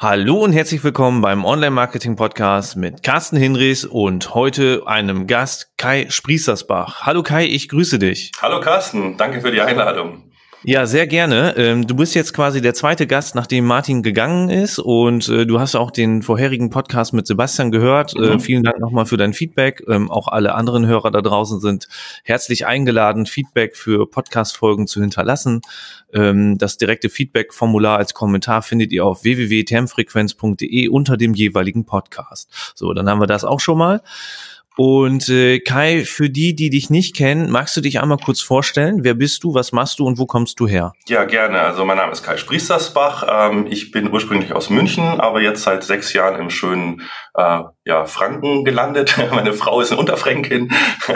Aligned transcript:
Hallo 0.00 0.44
und 0.44 0.52
herzlich 0.52 0.84
willkommen 0.84 1.22
beim 1.22 1.44
Online-Marketing-Podcast 1.44 2.76
mit 2.76 3.02
Carsten 3.02 3.36
Hinrichs 3.36 3.84
und 3.84 4.32
heute 4.32 4.84
einem 4.86 5.26
Gast 5.26 5.72
Kai 5.76 6.06
Sprießersbach. 6.08 7.04
Hallo 7.04 7.24
Kai, 7.24 7.46
ich 7.46 7.68
grüße 7.68 7.98
dich. 7.98 8.30
Hallo 8.40 8.60
Carsten, 8.60 9.16
danke 9.16 9.40
für 9.40 9.50
die 9.50 9.60
Einladung. 9.60 10.27
Ja, 10.64 10.86
sehr 10.86 11.06
gerne. 11.06 11.54
Ähm, 11.56 11.86
du 11.86 11.94
bist 11.94 12.16
jetzt 12.16 12.34
quasi 12.34 12.60
der 12.60 12.74
zweite 12.74 13.06
Gast, 13.06 13.36
nachdem 13.36 13.64
Martin 13.64 14.02
gegangen 14.02 14.50
ist 14.50 14.80
und 14.80 15.28
äh, 15.28 15.46
du 15.46 15.60
hast 15.60 15.76
auch 15.76 15.92
den 15.92 16.22
vorherigen 16.22 16.70
Podcast 16.70 17.12
mit 17.12 17.28
Sebastian 17.28 17.70
gehört. 17.70 18.16
Äh, 18.16 18.34
mhm. 18.34 18.40
vielen 18.40 18.62
Dank 18.64 18.80
nochmal 18.80 19.06
für 19.06 19.16
dein 19.16 19.34
Feedback. 19.34 19.84
Ähm, 19.86 20.10
auch 20.10 20.26
alle 20.26 20.54
anderen 20.54 20.84
Hörer 20.84 21.12
da 21.12 21.22
draußen 21.22 21.60
sind 21.60 21.86
herzlich 22.24 22.66
eingeladen, 22.66 23.26
Feedback 23.26 23.76
für 23.76 24.10
Podcast-Folgen 24.10 24.88
zu 24.88 25.00
hinterlassen. 25.00 25.60
Ähm, 26.12 26.58
das 26.58 26.76
direkte 26.76 27.08
Feedback-Formular 27.08 27.96
als 27.96 28.12
Kommentar 28.14 28.62
findet 28.62 28.92
ihr 28.92 29.04
auf 29.04 29.22
www.termfrequenz.de 29.22 30.88
unter 30.88 31.16
dem 31.16 31.34
jeweiligen 31.34 31.84
Podcast. 31.84 32.74
So, 32.74 32.92
dann 32.94 33.08
haben 33.08 33.20
wir 33.20 33.26
das 33.28 33.44
auch 33.44 33.60
schon 33.60 33.78
mal. 33.78 34.02
Und 34.80 35.28
äh, 35.28 35.58
Kai, 35.58 36.04
für 36.04 36.30
die, 36.30 36.54
die 36.54 36.70
dich 36.70 36.88
nicht 36.88 37.16
kennen, 37.16 37.50
magst 37.50 37.76
du 37.76 37.80
dich 37.80 38.00
einmal 38.00 38.18
kurz 38.18 38.40
vorstellen? 38.40 39.02
Wer 39.02 39.14
bist 39.14 39.42
du, 39.42 39.52
was 39.52 39.72
machst 39.72 39.98
du 39.98 40.06
und 40.06 40.18
wo 40.18 40.26
kommst 40.26 40.60
du 40.60 40.68
her? 40.68 40.92
Ja, 41.08 41.24
gerne. 41.24 41.60
Also 41.60 41.84
mein 41.84 41.96
Name 41.96 42.12
ist 42.12 42.22
Kai 42.22 42.36
Spriestersbach. 42.36 43.26
Ähm, 43.28 43.66
ich 43.68 43.90
bin 43.90 44.12
ursprünglich 44.12 44.52
aus 44.52 44.70
München, 44.70 45.02
aber 45.20 45.40
jetzt 45.40 45.64
seit 45.64 45.82
sechs 45.82 46.12
Jahren 46.12 46.40
im 46.40 46.48
schönen 46.48 47.02
äh, 47.34 47.62
ja, 47.86 48.04
Franken 48.04 48.64
gelandet. 48.64 49.16
Meine 49.32 49.52
Frau 49.52 49.80
ist 49.80 49.90
eine 49.90 49.98
Unterfränkin. 49.98 50.70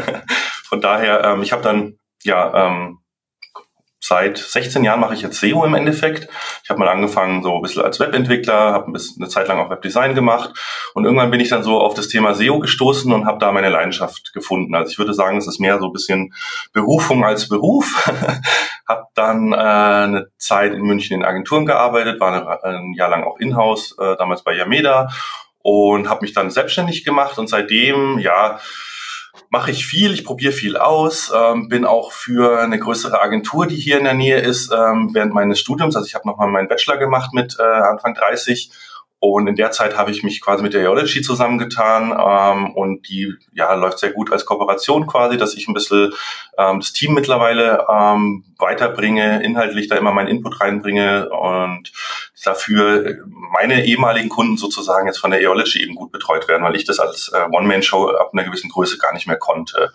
Von 0.64 0.80
daher, 0.80 1.22
ähm, 1.22 1.44
ich 1.44 1.52
habe 1.52 1.62
dann 1.62 1.98
ja 2.24 2.66
ähm, 2.66 2.98
seit 4.02 4.37
16 4.37 4.83
Jahren 4.83 4.98
mache 4.98 5.15
ich 5.15 5.23
jetzt 5.23 5.38
SEO 5.38 5.65
im 5.65 5.74
Endeffekt. 5.74 6.29
Ich 6.65 6.70
habe 6.70 6.80
mal 6.80 6.88
angefangen 6.88 7.42
so 7.42 7.55
ein 7.55 7.62
bisschen 7.62 7.83
als 7.83 8.01
Webentwickler, 8.01 8.73
habe 8.73 8.91
ein 8.91 8.92
bisschen 8.92 9.23
eine 9.23 9.30
Zeit 9.30 9.47
lang 9.47 9.61
auch 9.61 9.70
Webdesign 9.70 10.16
gemacht 10.16 10.51
und 10.95 11.05
irgendwann 11.05 11.30
bin 11.30 11.38
ich 11.38 11.48
dann 11.48 11.62
so 11.62 11.80
auf 11.80 11.95
das 11.95 12.09
Thema 12.09 12.34
SEO 12.34 12.59
gestoßen 12.59 13.12
und 13.12 13.27
habe 13.27 13.39
da 13.39 13.53
meine 13.53 13.70
Leidenschaft 13.70 14.33
gefunden. 14.33 14.75
Also 14.75 14.91
ich 14.91 14.98
würde 14.98 15.14
sagen, 15.14 15.39
es 15.39 15.47
ist 15.47 15.61
mehr 15.61 15.78
so 15.78 15.86
ein 15.86 15.92
bisschen 15.92 16.34
Berufung 16.72 17.25
als 17.25 17.48
Beruf. 17.48 18.11
habe 18.89 19.05
dann 19.14 19.53
äh, 19.53 19.56
eine 19.56 20.27
Zeit 20.37 20.72
in 20.72 20.83
München 20.83 21.20
in 21.20 21.25
Agenturen 21.25 21.64
gearbeitet, 21.64 22.20
war 22.20 22.64
ein 22.64 22.94
Jahr 22.94 23.09
lang 23.09 23.22
auch 23.22 23.39
in-house, 23.39 23.97
äh, 24.00 24.16
damals 24.16 24.42
bei 24.42 24.55
Yameda 24.55 25.09
und 25.59 26.09
habe 26.09 26.22
mich 26.22 26.34
dann 26.34 26.50
selbstständig 26.50 27.05
gemacht 27.05 27.39
und 27.39 27.48
seitdem 27.48 28.19
ja 28.19 28.59
mache 29.53 29.70
ich 29.70 29.84
viel, 29.86 30.14
ich 30.14 30.25
probiere 30.25 30.53
viel 30.53 30.78
aus, 30.78 31.31
ähm, 31.36 31.69
bin 31.69 31.84
auch 31.84 32.12
für 32.12 32.58
eine 32.61 32.78
größere 32.78 33.20
Agentur, 33.20 33.67
die 33.67 33.77
hier 33.77 33.98
in 33.98 34.05
der 34.05 34.14
Nähe 34.14 34.41
ist, 34.41 34.72
ähm, 34.72 35.11
während 35.12 35.34
meines 35.34 35.61
Studiums. 35.61 35.94
Also 35.94 36.06
ich 36.06 36.14
habe 36.14 36.27
nochmal 36.27 36.48
meinen 36.48 36.69
Bachelor 36.69 36.97
gemacht 36.97 37.34
mit 37.34 37.59
äh, 37.61 37.62
Anfang 37.62 38.14
30 38.14 38.70
und 39.25 39.47
in 39.47 39.55
der 39.55 39.70
Zeit 39.70 39.97
habe 39.97 40.11
ich 40.11 40.25
mich 40.25 40.41
quasi 40.41 40.65
mit 40.65 40.75
der 40.75 40.83
Eology 40.83 41.23
zusammengetan 41.23 42.11
ähm, 42.11 42.75
und 42.75 43.09
die 43.09 43.33
ja 43.55 43.73
läuft 43.75 44.01
sehr 44.01 44.11
gut 44.11 44.33
als 44.33 44.45
Kooperation 44.45 45.06
quasi, 45.06 45.37
dass 45.37 45.55
ich 45.55 45.69
ein 45.69 45.75
bisschen 45.75 46.12
ähm, 46.59 46.81
das 46.81 46.92
Team 46.92 47.15
mittlerweile 47.15 47.87
ähm, 47.89 48.43
weiterbringe, 48.59 49.41
inhaltlich 49.45 49.87
da 49.87 49.95
immer 49.95 50.11
meinen 50.11 50.27
Input 50.27 50.61
reinbringe 50.61 51.28
und 51.31 51.93
dafür 52.43 53.19
meine 53.28 53.84
ehemaligen 53.84 54.28
Kunden 54.28 54.56
sozusagen 54.56 55.06
jetzt 55.06 55.19
von 55.19 55.31
der 55.31 55.41
Eology 55.41 55.84
eben 55.84 55.95
gut 55.95 56.11
betreut 56.11 56.48
werden, 56.48 56.65
weil 56.65 56.75
ich 56.75 56.84
das 56.84 56.98
als 56.98 57.31
äh, 57.33 57.45
One-Man-Show 57.48 58.09
ab 58.09 58.31
einer 58.33 58.43
gewissen 58.43 58.70
Größe 58.70 58.98
gar 58.98 59.15
nicht 59.15 59.28
mehr 59.28 59.39
konnte. 59.39 59.93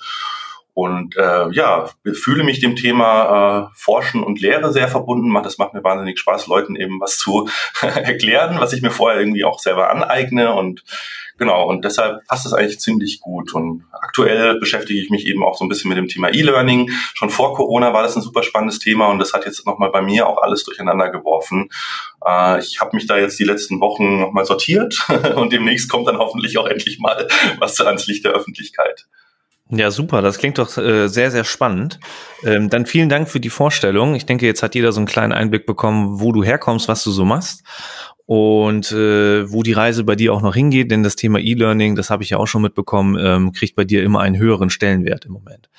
Und 0.77 1.17
äh, 1.17 1.49
ja, 1.53 1.89
fühle 2.13 2.43
mich 2.43 2.59
dem 2.59 2.75
Thema 2.75 3.71
äh, 3.71 3.73
Forschen 3.73 4.23
und 4.23 4.39
Lehre 4.39 4.71
sehr 4.71 4.87
verbunden. 4.87 5.33
Das 5.41 5.57
macht 5.57 5.73
mir 5.73 5.83
wahnsinnig 5.83 6.19
Spaß, 6.19 6.45
Leuten 6.45 6.75
eben 6.75 7.01
was 7.01 7.17
zu 7.17 7.49
erklären, 7.81 8.59
was 8.59 8.73
ich 8.73 8.83
mir 8.83 8.91
vorher 8.91 9.19
irgendwie 9.19 9.43
auch 9.43 9.57
selber 9.57 9.89
aneigne. 9.89 10.53
Und 10.53 10.83
genau, 11.39 11.67
und 11.67 11.83
deshalb 11.83 12.27
passt 12.27 12.45
es 12.45 12.53
eigentlich 12.53 12.79
ziemlich 12.79 13.21
gut. 13.21 13.55
Und 13.55 13.85
aktuell 13.91 14.59
beschäftige 14.59 15.01
ich 15.01 15.09
mich 15.09 15.25
eben 15.25 15.43
auch 15.43 15.57
so 15.57 15.65
ein 15.65 15.67
bisschen 15.67 15.89
mit 15.89 15.97
dem 15.97 16.09
Thema 16.09 16.29
E-Learning. 16.31 16.91
Schon 17.15 17.31
vor 17.31 17.55
Corona 17.55 17.91
war 17.91 18.03
das 18.03 18.15
ein 18.15 18.21
super 18.21 18.43
spannendes 18.43 18.77
Thema 18.77 19.07
und 19.07 19.17
das 19.17 19.33
hat 19.33 19.47
jetzt 19.47 19.65
nochmal 19.65 19.89
bei 19.89 20.03
mir 20.03 20.27
auch 20.27 20.43
alles 20.43 20.63
durcheinander 20.63 21.09
geworfen. 21.09 21.69
Äh, 22.23 22.59
ich 22.59 22.81
habe 22.81 22.95
mich 22.95 23.07
da 23.07 23.17
jetzt 23.17 23.39
die 23.39 23.45
letzten 23.45 23.79
Wochen 23.79 24.19
nochmal 24.19 24.45
sortiert 24.45 24.95
und 25.37 25.51
demnächst 25.51 25.89
kommt 25.89 26.07
dann 26.07 26.19
hoffentlich 26.19 26.59
auch 26.59 26.67
endlich 26.67 26.99
mal 26.99 27.27
was 27.57 27.81
ans 27.81 28.05
Licht 28.05 28.25
der 28.25 28.33
Öffentlichkeit. 28.33 29.07
Ja, 29.69 29.91
super. 29.91 30.21
Das 30.21 30.37
klingt 30.37 30.57
doch 30.57 30.77
äh, 30.77 31.07
sehr, 31.07 31.29
sehr 31.31 31.43
spannend. 31.43 31.99
Ähm, 32.43 32.69
dann 32.69 32.85
vielen 32.85 33.09
Dank 33.09 33.27
für 33.27 33.39
die 33.39 33.49
Vorstellung. 33.49 34.15
Ich 34.15 34.25
denke, 34.25 34.45
jetzt 34.45 34.63
hat 34.63 34.75
jeder 34.75 34.91
so 34.91 34.99
einen 34.99 35.07
kleinen 35.07 35.33
Einblick 35.33 35.65
bekommen, 35.65 36.21
wo 36.21 36.31
du 36.31 36.43
herkommst, 36.43 36.87
was 36.87 37.03
du 37.03 37.11
so 37.11 37.25
machst 37.25 37.63
und 38.25 38.91
äh, 38.93 39.51
wo 39.51 39.63
die 39.63 39.73
Reise 39.73 40.03
bei 40.05 40.15
dir 40.15 40.33
auch 40.33 40.41
noch 40.41 40.55
hingeht. 40.55 40.89
Denn 40.89 41.03
das 41.03 41.17
Thema 41.17 41.39
E-Learning, 41.39 41.95
das 41.95 42.09
habe 42.09 42.23
ich 42.23 42.29
ja 42.29 42.37
auch 42.37 42.47
schon 42.47 42.61
mitbekommen, 42.61 43.17
ähm, 43.19 43.51
kriegt 43.51 43.75
bei 43.75 43.83
dir 43.83 44.03
immer 44.03 44.21
einen 44.21 44.37
höheren 44.37 44.69
Stellenwert 44.69 45.25
im 45.25 45.33
Moment. 45.33 45.69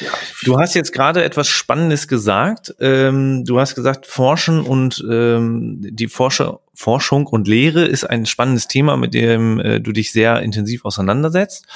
Ja. 0.00 0.10
Du 0.44 0.58
hast 0.58 0.74
jetzt 0.74 0.92
gerade 0.92 1.24
etwas 1.24 1.48
Spannendes 1.48 2.08
gesagt. 2.08 2.74
Ähm, 2.80 3.44
du 3.44 3.58
hast 3.58 3.74
gesagt, 3.74 4.06
Forschen 4.06 4.60
und 4.60 5.04
ähm, 5.10 5.78
die 5.80 6.08
Forscher, 6.08 6.60
Forschung 6.78 7.26
und 7.26 7.48
Lehre 7.48 7.84
ist 7.84 8.04
ein 8.04 8.24
spannendes 8.24 8.68
Thema, 8.68 8.96
mit 8.96 9.12
dem 9.12 9.58
äh, 9.58 9.80
du 9.80 9.90
dich 9.90 10.12
sehr 10.12 10.40
intensiv 10.42 10.84
auseinandersetzt. 10.84 11.66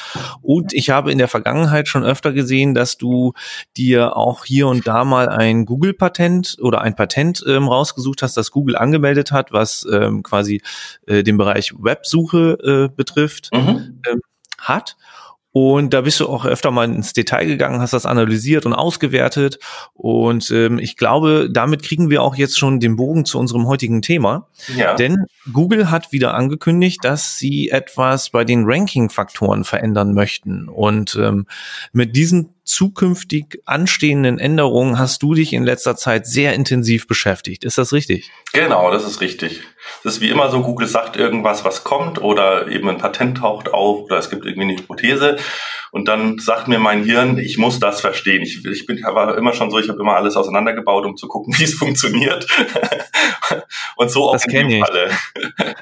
Und 0.42 0.72
ich 0.72 0.90
habe 0.90 1.10
in 1.10 1.18
der 1.18 1.26
Vergangenheit 1.26 1.88
schon 1.88 2.04
öfter 2.04 2.32
gesehen, 2.32 2.72
dass 2.72 2.98
du 2.98 3.32
dir 3.76 4.16
auch 4.16 4.44
hier 4.44 4.68
und 4.68 4.86
da 4.86 5.04
mal 5.04 5.28
ein 5.28 5.64
Google-Patent 5.66 6.58
oder 6.60 6.82
ein 6.82 6.94
Patent 6.94 7.42
ähm, 7.48 7.66
rausgesucht 7.66 8.22
hast, 8.22 8.36
das 8.36 8.52
Google 8.52 8.76
angemeldet 8.76 9.32
hat, 9.32 9.50
was 9.50 9.84
ähm, 9.92 10.22
quasi 10.22 10.62
äh, 11.08 11.24
den 11.24 11.36
Bereich 11.36 11.74
Websuche 11.76 12.88
äh, 12.88 12.94
betrifft, 12.94 13.50
mhm. 13.52 14.00
ähm, 14.08 14.20
hat. 14.56 14.96
Und 15.52 15.92
da 15.92 16.00
bist 16.00 16.18
du 16.18 16.28
auch 16.28 16.46
öfter 16.46 16.70
mal 16.70 16.84
ins 16.84 17.12
Detail 17.12 17.44
gegangen, 17.44 17.80
hast 17.80 17.92
das 17.92 18.06
analysiert 18.06 18.64
und 18.64 18.72
ausgewertet. 18.72 19.58
Und 19.92 20.50
ähm, 20.50 20.78
ich 20.78 20.96
glaube, 20.96 21.50
damit 21.52 21.82
kriegen 21.82 22.08
wir 22.08 22.22
auch 22.22 22.36
jetzt 22.36 22.58
schon 22.58 22.80
den 22.80 22.96
Bogen 22.96 23.26
zu 23.26 23.38
unserem 23.38 23.66
heutigen 23.66 24.00
Thema. 24.00 24.48
Ja. 24.74 24.94
Denn 24.94 25.26
Google 25.52 25.90
hat 25.90 26.10
wieder 26.10 26.34
angekündigt, 26.34 27.00
dass 27.02 27.38
sie 27.38 27.68
etwas 27.68 28.30
bei 28.30 28.44
den 28.44 28.64
Ranking-Faktoren 28.64 29.64
verändern 29.64 30.14
möchten. 30.14 30.68
Und 30.68 31.16
ähm, 31.20 31.46
mit 31.92 32.16
diesen 32.16 32.54
zukünftig 32.64 33.60
anstehenden 33.66 34.38
Änderungen 34.38 34.98
hast 34.98 35.22
du 35.22 35.34
dich 35.34 35.52
in 35.52 35.64
letzter 35.64 35.96
Zeit 35.96 36.26
sehr 36.26 36.54
intensiv 36.54 37.06
beschäftigt. 37.06 37.64
Ist 37.64 37.76
das 37.76 37.92
richtig? 37.92 38.30
Genau, 38.52 38.90
das 38.90 39.04
ist 39.04 39.20
richtig. 39.20 39.62
Das 40.02 40.14
ist 40.14 40.20
wie 40.20 40.30
immer 40.30 40.50
so, 40.50 40.62
Google 40.62 40.88
sagt 40.88 41.16
irgendwas, 41.16 41.64
was 41.64 41.84
kommt 41.84 42.20
oder 42.20 42.68
eben 42.68 42.88
ein 42.88 42.98
Patent 42.98 43.38
taucht 43.38 43.72
auf 43.72 44.04
oder 44.04 44.18
es 44.18 44.30
gibt 44.30 44.44
irgendwie 44.44 44.70
eine 44.70 44.78
Hypothese 44.78 45.38
und 45.94 46.08
dann 46.08 46.38
sagt 46.38 46.68
mir 46.68 46.78
mein 46.78 47.04
Hirn, 47.04 47.36
ich 47.36 47.58
muss 47.58 47.78
das 47.78 48.00
verstehen. 48.00 48.40
Ich, 48.42 48.64
ich 48.64 48.86
bin 48.86 49.02
war 49.02 49.36
immer 49.36 49.52
schon 49.52 49.70
so, 49.70 49.78
ich 49.78 49.90
habe 49.90 50.00
immer 50.00 50.16
alles 50.16 50.36
auseinandergebaut, 50.36 51.04
um 51.04 51.18
zu 51.18 51.28
gucken, 51.28 51.54
wie 51.58 51.64
es 51.64 51.74
funktioniert. 51.74 52.46
und 53.96 54.10
so 54.10 54.30
auch 54.30 54.32
das 54.32 54.46
in 54.46 54.52
dem 54.52 54.68
ich. 54.70 54.80
Falle. 54.80 55.10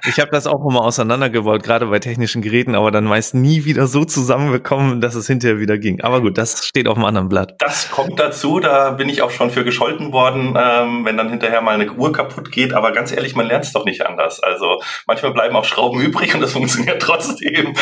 Ich 0.08 0.18
habe 0.18 0.32
das 0.32 0.48
auch 0.48 0.66
immer 0.68 0.82
auseinandergebaut, 0.82 1.62
gerade 1.62 1.86
bei 1.86 2.00
technischen 2.00 2.42
Geräten, 2.42 2.74
aber 2.74 2.90
dann 2.90 3.04
meist 3.04 3.34
nie 3.34 3.64
wieder 3.64 3.86
so 3.86 4.04
zusammenbekommen, 4.04 5.00
dass 5.00 5.14
es 5.14 5.28
hinterher 5.28 5.60
wieder 5.60 5.78
ging. 5.78 6.00
Aber 6.00 6.20
gut, 6.20 6.36
das 6.38 6.66
steht 6.66 6.88
auf 6.88 6.94
dem 6.94 7.04
anderen 7.04 7.28
Blatt. 7.28 7.54
Das 7.60 7.90
kommt 7.92 8.18
dazu, 8.18 8.58
da 8.58 8.90
bin 8.90 9.08
ich 9.08 9.22
auch 9.22 9.30
schon 9.30 9.50
für 9.50 9.62
gescholten 9.62 10.12
worden, 10.12 10.58
ähm, 10.60 11.04
wenn 11.04 11.16
dann 11.16 11.30
hinterher 11.30 11.60
mal 11.60 11.74
eine 11.74 11.88
Uhr 11.92 12.12
kaputt 12.12 12.50
geht. 12.50 12.74
Aber 12.74 12.90
ganz 12.90 13.12
ehrlich, 13.12 13.36
man 13.36 13.46
lernt 13.46 13.64
es 13.64 13.72
doch 13.72 13.84
nicht 13.84 13.89
anders. 14.06 14.40
Also 14.40 14.80
manchmal 15.06 15.32
bleiben 15.32 15.56
auch 15.56 15.64
Schrauben 15.64 16.00
übrig 16.00 16.34
und 16.34 16.40
das 16.40 16.52
funktioniert 16.54 17.02
trotzdem. 17.02 17.74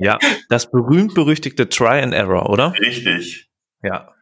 Ja, 0.00 0.18
das 0.48 0.70
berühmt-berüchtigte 0.70 1.68
Try 1.68 2.00
and 2.00 2.14
Error, 2.14 2.50
oder? 2.50 2.74
Richtig. 2.78 3.48
Ja. 3.82 4.12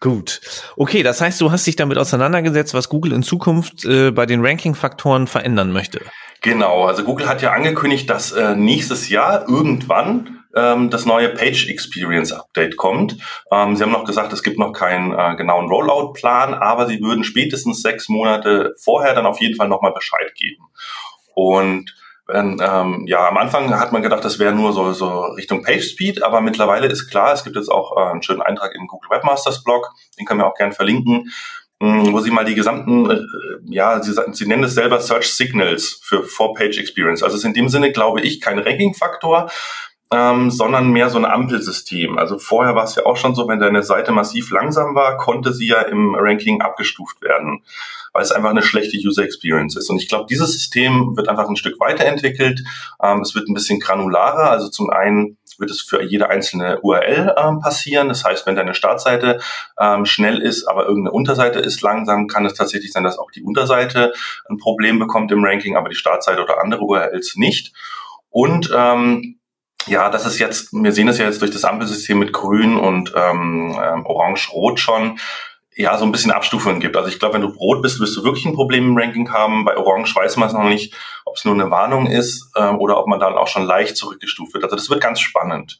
Gut. 0.00 0.40
Okay, 0.76 1.04
das 1.04 1.20
heißt, 1.20 1.40
du 1.40 1.52
hast 1.52 1.64
dich 1.64 1.76
damit 1.76 1.96
auseinandergesetzt, 1.96 2.74
was 2.74 2.88
Google 2.88 3.12
in 3.12 3.22
Zukunft 3.22 3.84
äh, 3.84 4.10
bei 4.10 4.26
den 4.26 4.44
Ranking-Faktoren 4.44 5.28
verändern 5.28 5.70
möchte. 5.72 6.00
Genau, 6.40 6.86
also 6.86 7.04
Google 7.04 7.28
hat 7.28 7.40
ja 7.40 7.52
angekündigt, 7.52 8.10
dass 8.10 8.32
äh, 8.32 8.56
nächstes 8.56 9.08
Jahr 9.10 9.48
irgendwann 9.48 10.41
ähm, 10.54 10.90
das 10.90 11.06
neue 11.06 11.30
Page 11.30 11.68
Experience 11.68 12.32
Update 12.32 12.76
kommt. 12.76 13.16
Ähm, 13.50 13.76
sie 13.76 13.82
haben 13.82 13.92
noch 13.92 14.04
gesagt, 14.04 14.32
es 14.32 14.42
gibt 14.42 14.58
noch 14.58 14.72
keinen 14.72 15.12
äh, 15.12 15.36
genauen 15.36 15.68
Rollout-Plan, 15.68 16.54
aber 16.54 16.86
sie 16.86 17.00
würden 17.00 17.24
spätestens 17.24 17.82
sechs 17.82 18.08
Monate 18.08 18.74
vorher 18.82 19.14
dann 19.14 19.26
auf 19.26 19.40
jeden 19.40 19.56
Fall 19.56 19.68
nochmal 19.68 19.92
Bescheid 19.92 20.34
geben. 20.34 20.64
Und 21.34 21.94
wenn, 22.26 22.60
ähm, 22.62 23.04
ja, 23.06 23.28
am 23.28 23.36
Anfang 23.36 23.78
hat 23.78 23.92
man 23.92 24.02
gedacht, 24.02 24.24
das 24.24 24.38
wäre 24.38 24.54
nur 24.54 24.72
so, 24.72 24.92
so 24.92 25.22
Richtung 25.36 25.62
Page 25.62 25.84
Speed, 25.84 26.22
aber 26.22 26.40
mittlerweile 26.40 26.86
ist 26.86 27.08
klar, 27.08 27.32
es 27.32 27.44
gibt 27.44 27.56
jetzt 27.56 27.70
auch 27.70 27.96
äh, 27.96 28.10
einen 28.10 28.22
schönen 28.22 28.42
Eintrag 28.42 28.74
im 28.74 28.86
Google 28.86 29.10
Webmasters 29.10 29.64
Blog, 29.64 29.90
den 30.18 30.24
können 30.24 30.40
wir 30.40 30.46
auch 30.46 30.54
gerne 30.54 30.72
verlinken, 30.72 31.32
mh, 31.80 32.12
wo 32.12 32.20
Sie 32.20 32.30
mal 32.30 32.44
die 32.44 32.54
gesamten, 32.54 33.10
äh, 33.10 33.20
ja, 33.66 34.00
Sie, 34.02 34.14
Sie 34.32 34.46
nennen 34.46 34.64
es 34.64 34.74
selber 34.74 35.00
Search 35.00 35.32
Signals 35.32 36.00
für 36.04 36.22
For 36.22 36.54
Page 36.54 36.78
Experience. 36.78 37.22
Also 37.22 37.36
ist 37.36 37.44
in 37.44 37.54
dem 37.54 37.68
Sinne, 37.68 37.90
glaube 37.90 38.20
ich, 38.20 38.40
kein 38.40 38.58
Ranking-Faktor, 38.58 39.50
ähm, 40.12 40.50
sondern 40.50 40.90
mehr 40.90 41.08
so 41.08 41.18
ein 41.18 41.24
Ampelsystem. 41.24 42.18
Also 42.18 42.38
vorher 42.38 42.74
war 42.74 42.84
es 42.84 42.94
ja 42.96 43.06
auch 43.06 43.16
schon 43.16 43.34
so, 43.34 43.48
wenn 43.48 43.60
deine 43.60 43.82
Seite 43.82 44.12
massiv 44.12 44.50
langsam 44.50 44.94
war, 44.94 45.16
konnte 45.16 45.52
sie 45.52 45.68
ja 45.68 45.80
im 45.80 46.14
Ranking 46.14 46.60
abgestuft 46.60 47.22
werden, 47.22 47.62
weil 48.12 48.22
es 48.22 48.30
einfach 48.30 48.50
eine 48.50 48.62
schlechte 48.62 48.98
User 48.98 49.24
Experience 49.24 49.76
ist. 49.76 49.88
Und 49.88 50.00
ich 50.00 50.08
glaube, 50.08 50.26
dieses 50.28 50.52
System 50.52 51.16
wird 51.16 51.28
einfach 51.28 51.48
ein 51.48 51.56
Stück 51.56 51.80
weiterentwickelt. 51.80 52.62
Ähm, 53.02 53.20
es 53.20 53.34
wird 53.34 53.48
ein 53.48 53.54
bisschen 53.54 53.80
granularer. 53.80 54.50
Also 54.50 54.68
zum 54.68 54.90
einen 54.90 55.38
wird 55.58 55.70
es 55.70 55.80
für 55.80 56.02
jede 56.02 56.28
einzelne 56.28 56.80
URL 56.80 57.34
ähm, 57.38 57.60
passieren. 57.60 58.08
Das 58.08 58.24
heißt, 58.24 58.46
wenn 58.46 58.56
deine 58.56 58.74
Startseite 58.74 59.40
ähm, 59.78 60.04
schnell 60.04 60.38
ist, 60.38 60.66
aber 60.66 60.86
irgendeine 60.86 61.12
Unterseite 61.12 61.60
ist 61.60 61.80
langsam, 61.80 62.26
kann 62.26 62.44
es 62.44 62.54
tatsächlich 62.54 62.92
sein, 62.92 63.04
dass 63.04 63.18
auch 63.18 63.30
die 63.30 63.42
Unterseite 63.42 64.12
ein 64.50 64.58
Problem 64.58 64.98
bekommt 64.98 65.32
im 65.32 65.44
Ranking, 65.44 65.76
aber 65.76 65.88
die 65.88 65.96
Startseite 65.96 66.42
oder 66.42 66.60
andere 66.60 66.82
URLs 66.82 67.36
nicht. 67.36 67.72
Und 68.28 68.70
ähm, 68.74 69.38
ja, 69.86 70.10
das 70.10 70.26
ist 70.26 70.38
jetzt, 70.38 70.72
wir 70.72 70.92
sehen 70.92 71.08
es 71.08 71.18
ja 71.18 71.26
jetzt 71.26 71.40
durch 71.40 71.50
das 71.50 71.64
Ampelsystem 71.64 72.18
mit 72.18 72.32
Grün 72.32 72.76
und 72.76 73.12
ähm, 73.16 73.76
ähm, 73.82 74.06
Orange-Rot 74.06 74.80
schon, 74.80 75.18
ja, 75.74 75.96
so 75.96 76.04
ein 76.04 76.12
bisschen 76.12 76.30
Abstufungen 76.30 76.80
gibt. 76.80 76.96
Also 76.96 77.08
ich 77.08 77.18
glaube, 77.18 77.34
wenn 77.34 77.42
du 77.42 77.48
rot 77.48 77.82
bist, 77.82 77.98
wirst 77.98 78.16
du 78.16 78.24
wirklich 78.24 78.44
ein 78.44 78.54
Problem 78.54 78.88
im 78.88 78.96
Ranking 78.96 79.32
haben. 79.32 79.64
Bei 79.64 79.76
Orange 79.76 80.14
weiß 80.14 80.36
man 80.36 80.48
es 80.48 80.54
noch 80.54 80.64
nicht, 80.64 80.94
ob 81.24 81.36
es 81.36 81.44
nur 81.44 81.54
eine 81.54 81.70
Warnung 81.70 82.06
ist 82.06 82.50
ähm, 82.56 82.78
oder 82.78 82.98
ob 82.98 83.06
man 83.06 83.20
dann 83.20 83.34
auch 83.34 83.48
schon 83.48 83.64
leicht 83.64 83.96
zurückgestuft 83.96 84.52
wird. 84.54 84.64
Also 84.64 84.76
das 84.76 84.90
wird 84.90 85.00
ganz 85.00 85.20
spannend. 85.20 85.78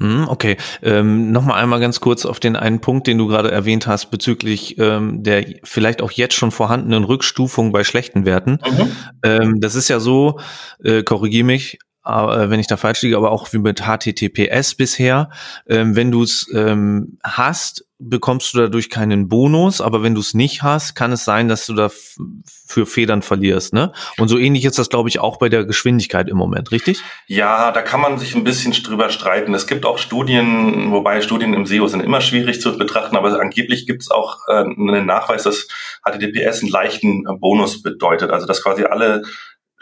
Hm, 0.00 0.28
okay, 0.28 0.56
ähm, 0.82 1.30
nochmal 1.30 1.62
einmal 1.62 1.78
ganz 1.78 2.00
kurz 2.00 2.26
auf 2.26 2.40
den 2.40 2.56
einen 2.56 2.80
Punkt, 2.80 3.06
den 3.06 3.16
du 3.16 3.28
gerade 3.28 3.52
erwähnt 3.52 3.86
hast, 3.86 4.10
bezüglich 4.10 4.76
ähm, 4.78 5.22
der 5.22 5.44
vielleicht 5.62 6.02
auch 6.02 6.10
jetzt 6.10 6.34
schon 6.34 6.50
vorhandenen 6.50 7.04
Rückstufung 7.04 7.70
bei 7.70 7.84
schlechten 7.84 8.24
Werten. 8.24 8.58
Mhm. 8.68 8.96
Ähm, 9.22 9.60
das 9.60 9.76
ist 9.76 9.88
ja 9.88 10.00
so, 10.00 10.40
äh, 10.82 11.04
korrigier 11.04 11.44
mich, 11.44 11.78
äh, 12.04 12.50
wenn 12.50 12.60
ich 12.60 12.66
da 12.66 12.76
falsch 12.76 13.02
liege, 13.02 13.16
aber 13.16 13.30
auch 13.30 13.52
wie 13.52 13.58
mit 13.58 13.82
HTTPS 13.82 14.74
bisher. 14.74 15.30
Ähm, 15.68 15.96
wenn 15.96 16.10
du 16.10 16.22
es 16.22 16.46
ähm, 16.54 17.18
hast, 17.22 17.84
bekommst 17.98 18.52
du 18.52 18.58
dadurch 18.58 18.90
keinen 18.90 19.28
Bonus, 19.28 19.80
aber 19.80 20.02
wenn 20.02 20.14
du 20.14 20.20
es 20.20 20.34
nicht 20.34 20.62
hast, 20.62 20.94
kann 20.94 21.12
es 21.12 21.24
sein, 21.24 21.48
dass 21.48 21.66
du 21.66 21.74
da 21.74 21.90
für 22.66 22.86
Federn 22.86 23.22
verlierst, 23.22 23.72
ne? 23.72 23.92
Und 24.18 24.28
so 24.28 24.38
ähnlich 24.38 24.64
ist 24.64 24.78
das, 24.78 24.88
glaube 24.88 25.08
ich, 25.08 25.20
auch 25.20 25.38
bei 25.38 25.48
der 25.48 25.64
Geschwindigkeit 25.64 26.28
im 26.28 26.36
Moment, 26.36 26.72
richtig? 26.72 27.00
Ja, 27.26 27.70
da 27.70 27.82
kann 27.82 28.00
man 28.00 28.18
sich 28.18 28.34
ein 28.34 28.44
bisschen 28.44 28.72
drüber 28.72 29.10
streiten. 29.10 29.54
Es 29.54 29.66
gibt 29.66 29.86
auch 29.86 29.98
Studien, 29.98 30.90
wobei 30.90 31.20
Studien 31.22 31.54
im 31.54 31.66
SEO 31.66 31.86
sind 31.86 32.00
immer 32.00 32.20
schwierig 32.20 32.60
zu 32.60 32.76
betrachten, 32.76 33.16
aber 33.16 33.40
angeblich 33.40 33.86
gibt 33.86 34.02
es 34.02 34.10
auch 34.10 34.38
äh, 34.48 34.64
einen 34.64 35.06
Nachweis, 35.06 35.44
dass 35.44 35.68
HTTPS 36.04 36.62
einen 36.62 36.70
leichten 36.70 37.24
Bonus 37.38 37.82
bedeutet. 37.82 38.30
Also 38.30 38.46
dass 38.46 38.62
quasi 38.62 38.84
alle 38.84 39.22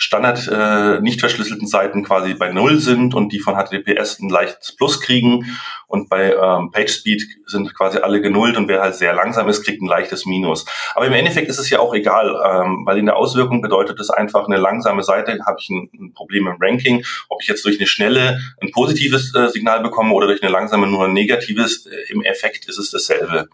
Standard 0.03 0.49
äh, 0.49 1.01
nicht 1.01 1.21
verschlüsselten 1.21 1.67
Seiten 1.69 2.03
quasi 2.03 2.35
bei 2.35 2.53
Null 2.53 2.79
sind 2.79 3.15
und 3.15 3.33
die 3.33 3.39
von 3.39 3.55
HTTPS 3.55 4.19
ein 4.21 4.29
leichtes 4.29 4.75
Plus 4.77 5.01
kriegen 5.01 5.47
und 5.87 6.09
bei 6.09 6.33
ähm, 6.33 6.71
PageSpeed 6.73 7.23
sind 7.47 7.75
quasi 7.75 7.99
alle 7.99 8.21
genullt 8.21 8.57
und 8.57 8.67
wer 8.67 8.81
halt 8.81 8.95
sehr 8.95 9.13
langsam 9.13 9.49
ist, 9.49 9.63
kriegt 9.63 9.81
ein 9.81 9.87
leichtes 9.87 10.27
Minus. 10.27 10.65
Aber 10.95 11.07
im 11.07 11.13
Endeffekt 11.13 11.49
ist 11.49 11.59
es 11.59 11.71
ja 11.71 11.79
auch 11.79 11.95
egal, 11.95 12.31
ähm, 12.31 12.83
weil 12.85 12.99
in 12.99 13.07
der 13.07 13.17
Auswirkung 13.17 13.61
bedeutet 13.61 14.01
es 14.01 14.11
einfach, 14.11 14.47
eine 14.47 14.57
langsame 14.57 15.03
Seite 15.03 15.39
habe 15.47 15.59
ich 15.61 15.69
ein, 15.69 15.89
ein, 15.93 16.13
Problem 16.15 16.47
im 16.47 16.57
Ranking. 16.61 17.05
Ob 17.29 17.43
ich 17.43 17.49
jetzt 17.49 17.65
durch 17.65 17.79
eine 17.79 17.87
schnelle 17.87 18.41
ein 18.61 18.71
positives 18.73 19.35
äh, 19.35 19.49
Signal 19.51 19.83
bekomme 19.83 20.15
oder 20.15 20.27
durch 20.27 20.43
eine 20.43 20.51
langsame 20.51 20.87
nur 20.87 21.05
ein 21.05 21.13
negatives, 21.13 21.87
äh, 21.87 21.95
im 22.09 22.23
Effekt 22.23 22.69
ist 22.69 22.79
es 22.79 22.91
dasselbe. 22.91 23.49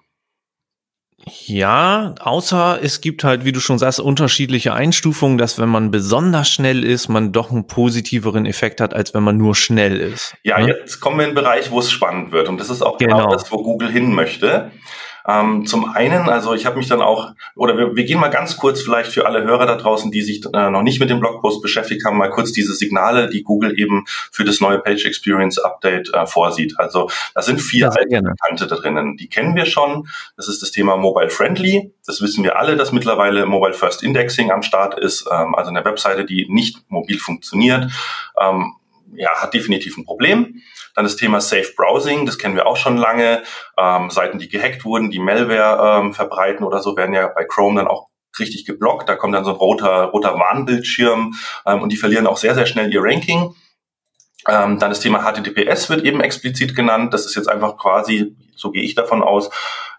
Ja, 1.47 2.15
außer 2.21 2.79
es 2.83 3.01
gibt 3.01 3.25
halt, 3.25 3.45
wie 3.45 3.53
du 3.53 3.61
schon 3.61 3.79
sagst, 3.79 4.01
unterschiedliche 4.01 4.75
Einstufungen, 4.75 5.39
dass 5.39 5.59
wenn 5.59 5.69
man 5.69 5.91
besonders 5.91 6.49
schnell 6.49 6.85
ist, 6.85 7.09
man 7.09 7.33
doch 7.33 7.51
einen 7.51 7.67
positiveren 7.67 8.47
Effekt 8.47 8.81
hat, 8.81 8.95
als 8.95 9.15
wenn 9.15 9.23
man 9.23 9.37
nur 9.37 9.55
schnell 9.55 9.99
ist. 9.99 10.37
Ja, 10.43 10.59
ne? 10.59 10.69
jetzt 10.69 11.01
kommen 11.01 11.19
wir 11.19 11.25
in 11.25 11.31
einen 11.31 11.35
Bereich, 11.35 11.71
wo 11.71 11.81
es 11.81 11.91
spannend 11.91 12.33
wird. 12.33 12.49
Und 12.49 12.59
das 12.59 12.71
ist 12.71 12.83
auch 12.83 12.99
genau, 12.99 13.19
genau 13.19 13.31
das, 13.31 13.51
wo 13.53 13.63
Google 13.63 13.91
hin 13.91 14.13
möchte. 14.13 14.71
Ähm, 15.29 15.67
zum 15.67 15.93
einen, 15.95 16.29
also 16.31 16.55
ich 16.55 16.65
habe 16.65 16.79
mich 16.79 16.89
dann 16.89 17.03
auch, 17.03 17.33
oder 17.55 17.77
wir, 17.77 17.95
wir 17.95 18.05
gehen 18.05 18.19
mal 18.19 18.29
ganz 18.29 18.57
kurz 18.57 18.81
vielleicht 18.81 19.13
für 19.13 19.27
alle 19.27 19.45
Hörer 19.45 19.67
da 19.67 19.77
draußen, 19.77 20.11
die 20.11 20.23
sich 20.23 20.43
äh, 20.55 20.71
noch 20.71 20.83
nicht 20.83 21.01
mit 21.01 21.11
dem 21.11 21.21
Blogpost 21.21 21.61
beschäftigt 21.61 22.05
haben, 22.07 22.17
mal 22.17 22.31
kurz 22.31 22.53
diese 22.53 22.75
Signale, 22.75 23.29
die 23.29 23.43
Google 23.43 23.79
eben 23.79 24.05
für 24.07 24.45
das 24.45 24.61
neue 24.61 24.79
Page 24.79 25.05
Experience 25.05 25.59
Update 25.59 26.13
äh, 26.15 26.27
vorsieht. 26.27 26.79
Also 26.79 27.11
da 27.35 27.43
sind 27.43 27.61
vier 27.61 27.93
alte 27.93 28.23
Bekannte 28.23 28.67
da 28.67 28.77
drinnen. 28.77 29.19
Die 29.19 29.29
kennen 29.29 29.55
wir 29.55 29.67
schon. 29.67 30.09
Das 30.37 30.49
ist 30.49 30.63
das 30.63 30.71
Thema 30.71 30.97
Mobile 30.97 31.29
Friendly. 31.29 31.93
Das 32.07 32.23
wissen 32.23 32.43
wir 32.43 32.59
alle, 32.59 32.77
dass 32.77 32.93
mittlerweile 32.93 33.45
Mobile 33.45 33.75
First 33.75 34.03
Indexing 34.03 34.51
am 34.51 34.63
Start 34.63 34.99
ist, 34.99 35.29
ähm, 35.31 35.55
also 35.55 35.71
eine 35.71 35.85
Webseite, 35.85 36.25
die 36.25 36.47
nicht 36.49 36.91
mobil 36.91 37.19
funktioniert. 37.19 37.91
Ähm, 38.41 38.73
ja, 39.15 39.31
hat 39.43 39.53
definitiv 39.53 39.97
ein 39.99 40.05
Problem. 40.05 40.63
Dann 40.99 41.05
das 41.05 41.15
Thema 41.15 41.41
Safe 41.41 41.73
Browsing, 41.77 42.27
das 42.27 42.39
kennen 42.39 42.57
wir 42.57 42.67
auch 42.67 42.77
schon 42.77 42.97
lange. 42.97 43.45
Ähm, 43.79 44.11
Seiten, 44.11 44.41
die 44.41 44.49
gehackt 44.49 44.85
wurden, 44.85 45.13
die 45.13 45.21
Malware 45.21 46.01
ähm, 46.01 46.13
verbreiten 46.13 46.67
oder 46.67 46.81
so, 46.81 46.97
werden 46.97 47.15
ja 47.15 47.29
bei 47.29 47.45
Chrome 47.45 47.79
dann 47.79 47.87
auch 47.87 48.09
richtig 48.37 48.65
geblockt. 48.65 49.09
Da 49.09 49.15
kommt 49.15 49.33
dann 49.33 49.45
so 49.45 49.53
ein 49.53 49.57
roter, 49.59 50.07
roter 50.07 50.35
Warnbildschirm 50.35 51.35
ähm, 51.67 51.83
und 51.83 51.93
die 51.93 51.97
verlieren 51.97 52.27
auch 52.27 52.37
sehr, 52.37 52.57
sehr 52.57 52.67
schnell 52.67 52.93
ihr 52.93 53.01
Ranking. 53.01 53.55
Ähm, 54.49 54.81
dann 54.81 54.91
das 54.91 54.99
Thema 54.99 55.23
HTTPS 55.23 55.89
wird 55.89 56.03
eben 56.03 56.21
explizit 56.21 56.75
genannt. 56.75 57.15
Das 57.15 57.27
ist 57.27 57.37
jetzt 57.37 57.49
einfach 57.49 57.77
quasi, 57.77 58.35
so 58.57 58.73
gehe 58.73 58.83
ich 58.83 58.97
davon 58.97 59.23
aus, 59.23 59.51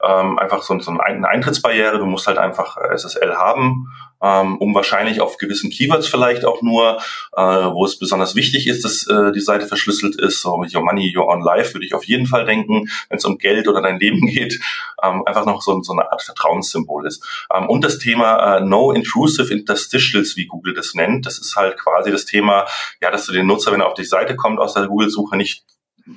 ähm, 0.03 0.37
einfach 0.37 0.63
so, 0.63 0.77
so 0.79 0.91
eine 0.91 1.29
Eintrittsbarriere. 1.29 1.99
Du 1.99 2.07
musst 2.07 2.27
halt 2.27 2.39
einfach 2.39 2.75
SSL 2.75 3.37
haben 3.37 3.87
um 4.19 4.75
wahrscheinlich 4.75 5.21
auf 5.21 5.38
gewissen 5.38 5.69
Keywords 5.69 6.07
vielleicht 6.07 6.45
auch 6.45 6.62
nur, 6.62 6.98
äh, 7.36 7.42
wo 7.42 7.86
es 7.86 7.98
besonders 7.98 8.36
wichtig 8.36 8.68
ist, 8.68 8.83
dass 8.83 9.07
äh, 9.07 9.31
die 9.31 9.39
Seite 9.39 9.68
verschlüsselt 9.68 10.16
ist. 10.16 10.42
So 10.42 10.57
mit 10.57 10.75
Your 10.75 10.83
Money, 10.83 11.13
Your 11.16 11.27
On 11.27 11.42
Life 11.42 11.74
würde 11.74 11.86
ich 11.86 11.94
auf 11.94 12.04
jeden 12.06 12.25
Fall 12.25 12.45
denken, 12.45 12.89
wenn 13.10 13.18
es 13.18 13.25
um 13.25 13.38
Geld 13.38 13.68
oder 13.68 13.81
dein 13.81 14.00
Leben 14.00 14.25
geht, 14.27 14.60
ähm, 15.04 15.24
einfach 15.25 15.45
noch 15.45 15.62
so, 15.62 15.81
so 15.81 15.94
eine 15.94 16.12
Art 16.12 16.21
Vertrauenssymbol 16.21 17.07
ist. 17.07 17.25
Ähm, 17.54 17.69
und 17.69 17.83
das 17.83 18.00
Thema 18.00 18.57
äh, 18.57 18.62
No 18.62 18.92
Intrusive 18.92 19.54
Interstitials, 19.54 20.36
wie 20.36 20.48
Google 20.48 20.74
das 20.74 20.94
nennt, 20.94 21.25
das 21.25 21.39
ist 21.39 21.56
halt 21.56 21.77
quasi 21.77 22.12
das 22.12 22.25
Thema, 22.25 22.66
ja, 23.01 23.12
dass 23.12 23.25
du 23.25 23.31
den 23.31 23.48
Nutzer, 23.48 23.71
wenn 23.71 23.81
er 23.81 23.88
auf 23.88 23.94
die 23.94 24.06
Seite 24.06 24.36
kommt 24.36 24.60
aus 24.60 24.74
der 24.74 24.88
Google-Suche, 24.88 25.38
nicht 25.38 25.63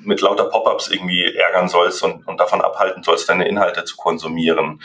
mit 0.05 0.21
lauter 0.21 0.45
Pop-ups 0.45 0.89
irgendwie 0.89 1.35
ärgern 1.35 1.69
sollst 1.69 2.03
und, 2.03 2.27
und 2.27 2.41
davon 2.41 2.61
abhalten 2.61 3.03
sollst, 3.03 3.29
deine 3.29 3.47
Inhalte 3.47 3.85
zu 3.85 3.97
konsumieren. 3.97 4.83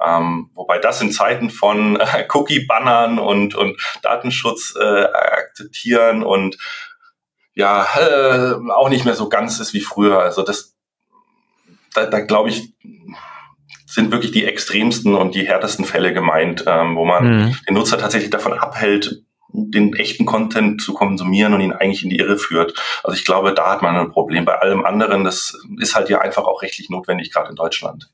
Ähm, 0.00 0.50
wobei 0.54 0.78
das 0.78 1.00
in 1.00 1.12
Zeiten 1.12 1.50
von 1.50 1.98
äh, 2.00 2.26
Cookie-Bannern 2.32 3.18
und, 3.18 3.54
und 3.54 3.80
Datenschutz 4.02 4.74
äh, 4.80 5.04
akzeptieren 5.04 6.22
und 6.22 6.56
ja, 7.54 7.86
äh, 7.96 8.54
auch 8.70 8.88
nicht 8.88 9.04
mehr 9.04 9.14
so 9.14 9.28
ganz 9.28 9.60
ist 9.60 9.74
wie 9.74 9.80
früher. 9.80 10.18
Also 10.20 10.42
das, 10.42 10.74
da, 11.94 12.06
da 12.06 12.20
glaube 12.20 12.48
ich, 12.48 12.74
sind 13.86 14.10
wirklich 14.10 14.32
die 14.32 14.44
extremsten 14.44 15.14
und 15.14 15.34
die 15.34 15.46
härtesten 15.46 15.84
Fälle 15.84 16.12
gemeint, 16.12 16.64
ähm, 16.66 16.96
wo 16.96 17.04
man 17.04 17.24
mhm. 17.24 17.56
den 17.68 17.74
Nutzer 17.74 17.96
tatsächlich 17.96 18.30
davon 18.30 18.52
abhält, 18.52 19.22
den 19.56 19.94
echten 19.94 20.26
Content 20.26 20.82
zu 20.82 20.94
konsumieren 20.94 21.54
und 21.54 21.60
ihn 21.60 21.72
eigentlich 21.72 22.02
in 22.02 22.10
die 22.10 22.18
Irre 22.18 22.38
führt. 22.38 22.74
Also 23.04 23.16
ich 23.16 23.24
glaube, 23.24 23.54
da 23.54 23.70
hat 23.70 23.82
man 23.82 23.96
ein 23.96 24.10
Problem. 24.10 24.44
Bei 24.44 24.60
allem 24.60 24.84
anderen, 24.84 25.22
das 25.22 25.56
ist 25.78 25.94
halt 25.94 26.08
ja 26.08 26.20
einfach 26.20 26.44
auch 26.44 26.62
rechtlich 26.62 26.90
notwendig, 26.90 27.32
gerade 27.32 27.50
in 27.50 27.56
Deutschland. 27.56 28.10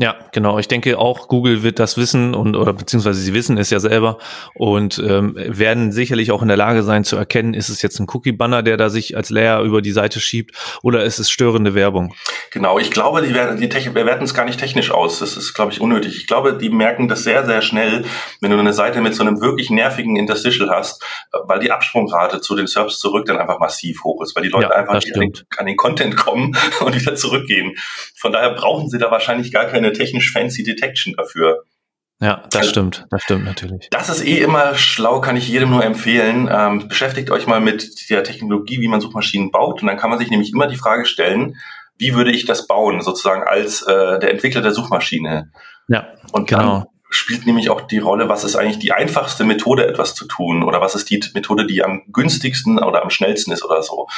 Ja, 0.00 0.16
genau. 0.32 0.58
Ich 0.58 0.66
denke 0.66 0.98
auch 0.98 1.28
Google 1.28 1.62
wird 1.62 1.78
das 1.78 1.96
wissen 1.96 2.34
und 2.34 2.56
oder 2.56 2.72
beziehungsweise 2.72 3.20
sie 3.20 3.32
wissen 3.32 3.58
es 3.58 3.70
ja 3.70 3.78
selber 3.78 4.18
und 4.54 4.98
ähm, 4.98 5.36
werden 5.36 5.92
sicherlich 5.92 6.32
auch 6.32 6.42
in 6.42 6.48
der 6.48 6.56
Lage 6.56 6.82
sein 6.82 7.04
zu 7.04 7.16
erkennen, 7.16 7.54
ist 7.54 7.68
es 7.68 7.80
jetzt 7.80 8.00
ein 8.00 8.08
Cookie-Banner, 8.12 8.64
der 8.64 8.76
da 8.76 8.90
sich 8.90 9.16
als 9.16 9.30
Layer 9.30 9.60
über 9.60 9.82
die 9.82 9.92
Seite 9.92 10.18
schiebt 10.18 10.56
oder 10.82 11.04
ist 11.04 11.20
es 11.20 11.30
störende 11.30 11.76
Werbung? 11.76 12.12
Genau, 12.50 12.80
ich 12.80 12.90
glaube, 12.90 13.22
die 13.22 13.34
werden 13.34 13.60
die 13.60 13.68
Technik, 13.68 13.94
wir 13.94 14.04
werten 14.04 14.24
es 14.24 14.34
gar 14.34 14.44
nicht 14.44 14.58
technisch 14.58 14.90
aus. 14.90 15.20
Das 15.20 15.36
ist, 15.36 15.54
glaube 15.54 15.70
ich, 15.70 15.80
unnötig. 15.80 16.16
Ich 16.16 16.26
glaube, 16.26 16.58
die 16.58 16.70
merken 16.70 17.06
das 17.06 17.22
sehr, 17.22 17.46
sehr 17.46 17.62
schnell, 17.62 18.04
wenn 18.40 18.50
du 18.50 18.58
eine 18.58 18.72
Seite 18.72 19.00
mit 19.00 19.14
so 19.14 19.22
einem 19.22 19.40
wirklich 19.40 19.70
nervigen 19.70 20.16
Interstitial 20.16 20.70
hast, 20.70 21.04
weil 21.46 21.60
die 21.60 21.70
Absprungrate 21.70 22.40
zu 22.40 22.56
den 22.56 22.66
Serbs 22.66 22.98
zurück 22.98 23.26
dann 23.26 23.38
einfach 23.38 23.60
massiv 23.60 24.02
hoch 24.02 24.22
ist, 24.22 24.34
weil 24.34 24.42
die 24.42 24.48
Leute 24.48 24.70
ja, 24.70 24.76
einfach 24.76 24.94
an 24.94 25.00
den, 25.00 25.32
an 25.56 25.66
den 25.66 25.76
Content 25.76 26.16
kommen 26.16 26.56
und 26.80 27.00
wieder 27.00 27.14
zurückgehen. 27.14 27.74
Von 28.16 28.32
daher 28.32 28.50
brauchen 28.50 28.88
sie 28.88 28.98
da 28.98 29.10
wahrscheinlich 29.12 29.52
gar 29.52 29.66
keine 29.66 29.83
technisch 29.92 30.32
fancy 30.32 30.62
Detection 30.62 31.14
dafür. 31.16 31.64
Ja, 32.20 32.42
das 32.50 32.60
also, 32.60 32.70
stimmt, 32.70 33.06
das 33.10 33.22
stimmt 33.22 33.44
natürlich. 33.44 33.88
Das 33.90 34.08
ist 34.08 34.24
eh 34.24 34.38
immer 34.38 34.74
schlau, 34.76 35.20
kann 35.20 35.36
ich 35.36 35.48
jedem 35.48 35.70
nur 35.70 35.84
empfehlen. 35.84 36.48
Ähm, 36.50 36.88
beschäftigt 36.88 37.30
euch 37.30 37.46
mal 37.46 37.60
mit 37.60 38.08
der 38.08 38.24
Technologie, 38.24 38.80
wie 38.80 38.88
man 38.88 39.00
Suchmaschinen 39.00 39.50
baut. 39.50 39.82
Und 39.82 39.88
dann 39.88 39.98
kann 39.98 40.10
man 40.10 40.18
sich 40.18 40.30
nämlich 40.30 40.52
immer 40.52 40.66
die 40.66 40.76
Frage 40.76 41.06
stellen, 41.06 41.56
wie 41.98 42.14
würde 42.14 42.30
ich 42.30 42.44
das 42.44 42.66
bauen, 42.66 43.00
sozusagen 43.00 43.42
als 43.42 43.82
äh, 43.82 44.18
der 44.18 44.30
Entwickler 44.30 44.62
der 44.62 44.72
Suchmaschine. 44.72 45.50
Ja, 45.88 46.06
und 46.32 46.48
genau. 46.48 46.62
Dann 46.62 46.86
spielt 47.10 47.46
nämlich 47.46 47.70
auch 47.70 47.82
die 47.82 47.98
Rolle, 47.98 48.28
was 48.28 48.44
ist 48.44 48.56
eigentlich 48.56 48.78
die 48.78 48.92
einfachste 48.92 49.44
Methode, 49.44 49.86
etwas 49.86 50.14
zu 50.14 50.26
tun 50.26 50.64
oder 50.64 50.80
was 50.80 50.94
ist 50.94 51.10
die 51.10 51.22
Methode, 51.34 51.66
die 51.66 51.84
am 51.84 52.02
günstigsten 52.12 52.78
oder 52.78 53.02
am 53.02 53.10
schnellsten 53.10 53.52
ist 53.52 53.64
oder 53.64 53.82
so. 53.82 54.08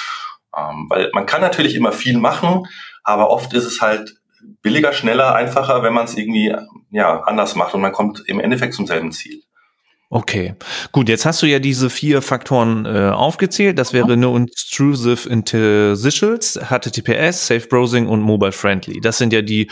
Ähm, 0.57 0.87
weil 0.89 1.11
man 1.13 1.27
kann 1.27 1.43
natürlich 1.43 1.75
immer 1.75 1.93
viel 1.93 2.17
machen, 2.19 2.67
aber 3.05 3.31
oft 3.31 3.53
ist 3.53 3.67
es 3.67 3.81
halt 3.81 4.17
billiger, 4.63 4.93
schneller, 4.93 5.35
einfacher, 5.35 5.83
wenn 5.83 5.95
man 5.95 6.05
es 6.05 6.17
irgendwie 6.17 6.55
ja, 6.91 7.21
anders 7.23 7.55
macht 7.57 7.75
und 7.75 7.81
man 7.81 7.93
kommt 7.93 8.23
im 8.27 8.41
Endeffekt 8.41 8.75
zum 8.75 8.87
selben 8.87 9.13
Ziel. 9.13 9.43
Okay, 10.09 10.55
gut, 10.93 11.09
jetzt 11.09 11.27
hast 11.27 11.43
du 11.43 11.47
ja 11.47 11.59
diese 11.59 11.91
vier 11.91 12.23
Faktoren 12.23 12.87
äh, 12.87 13.11
aufgezählt. 13.11 13.77
Das 13.77 13.93
wäre 13.93 14.17
nur 14.17 14.37
Intrusive 14.37 15.29
Interstitials, 15.29 16.61
HTTPS, 16.71 17.49
Safe 17.49 17.67
Browsing 17.67 18.07
und 18.07 18.21
Mobile 18.21 18.53
Friendly. 18.53 19.01
Das 19.01 19.19
sind 19.19 19.33
ja 19.33 19.43
die, 19.43 19.69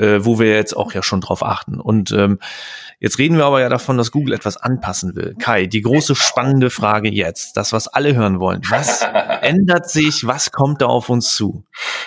äh, 0.00 0.18
wo 0.18 0.40
wir 0.40 0.48
jetzt 0.48 0.76
auch 0.76 0.92
ja 0.92 1.04
schon 1.04 1.20
drauf 1.20 1.44
achten. 1.44 1.78
Und 1.78 2.10
ähm, 2.10 2.40
Jetzt 2.98 3.18
reden 3.18 3.36
wir 3.36 3.44
aber 3.44 3.60
ja 3.60 3.68
davon, 3.68 3.98
dass 3.98 4.10
Google 4.10 4.32
etwas 4.32 4.56
anpassen 4.56 5.14
will. 5.16 5.34
Kai, 5.38 5.66
die 5.66 5.82
große 5.82 6.14
spannende 6.14 6.70
Frage 6.70 7.10
jetzt, 7.10 7.56
das, 7.56 7.74
was 7.74 7.88
alle 7.88 8.14
hören 8.14 8.40
wollen. 8.40 8.62
Was 8.70 9.02
ändert 9.42 9.90
sich? 9.90 10.26
Was 10.26 10.50
kommt 10.50 10.80
da 10.80 10.86
auf 10.86 11.10
uns 11.10 11.34
zu? 11.34 11.66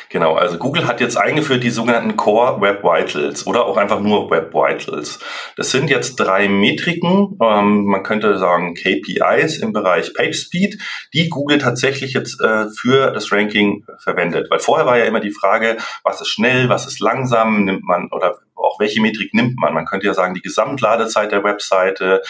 Genau, 0.10 0.34
also 0.34 0.58
Google 0.58 0.88
hat 0.88 1.00
jetzt 1.00 1.16
eingeführt 1.16 1.64
die 1.64 1.70
sogenannten 1.70 2.18
Core 2.18 2.60
Web 2.62 2.84
Vitals 2.84 3.46
oder 3.46 3.66
auch 3.66 3.78
einfach 3.78 4.00
nur 4.00 4.32
Web 4.32 4.52
Vitals. 4.52 5.20
Das 5.56 5.70
sind 5.70 5.92
jetzt 5.92 6.16
drei 6.16 6.50
Metriken, 6.50 7.38
ähm, 7.40 7.86
man 7.86 8.02
könnte 8.02 8.40
sagen 8.40 8.74
KPIs 8.74 9.58
im 9.58 9.74
Bereich 9.74 10.14
PageSpeed, 10.16 10.80
die 11.14 11.30
Google 11.30 11.60
tatsächlich 11.60 12.14
jetzt 12.14 12.42
äh, 12.42 12.66
für 12.76 13.12
das 13.12 13.32
Ranking 13.32 13.86
verwendet. 14.00 14.50
Weil 14.50 14.60
vorher 14.60 14.88
war 14.88 14.98
ja 14.98 15.06
immer 15.06 15.20
die 15.20 15.32
Frage, 15.32 15.78
was 16.04 16.20
ist 16.22 16.30
schnell, 16.30 16.68
was 16.70 16.88
ist 16.88 17.00
langsam, 17.00 17.66
nimmt 17.66 17.84
man 17.84 18.10
oder 18.12 18.40
auch 18.60 18.80
welche 18.80 19.02
Metrik 19.02 19.34
nimmt 19.34 19.58
man? 19.60 19.74
Man 19.74 19.86
könnte 19.86 20.08
ja 20.08 20.14
sagen, 20.14 20.34
die 20.34 20.42
Gesamtladezeit 20.42 21.32
der 21.32 21.44
Webseite. 21.44 22.22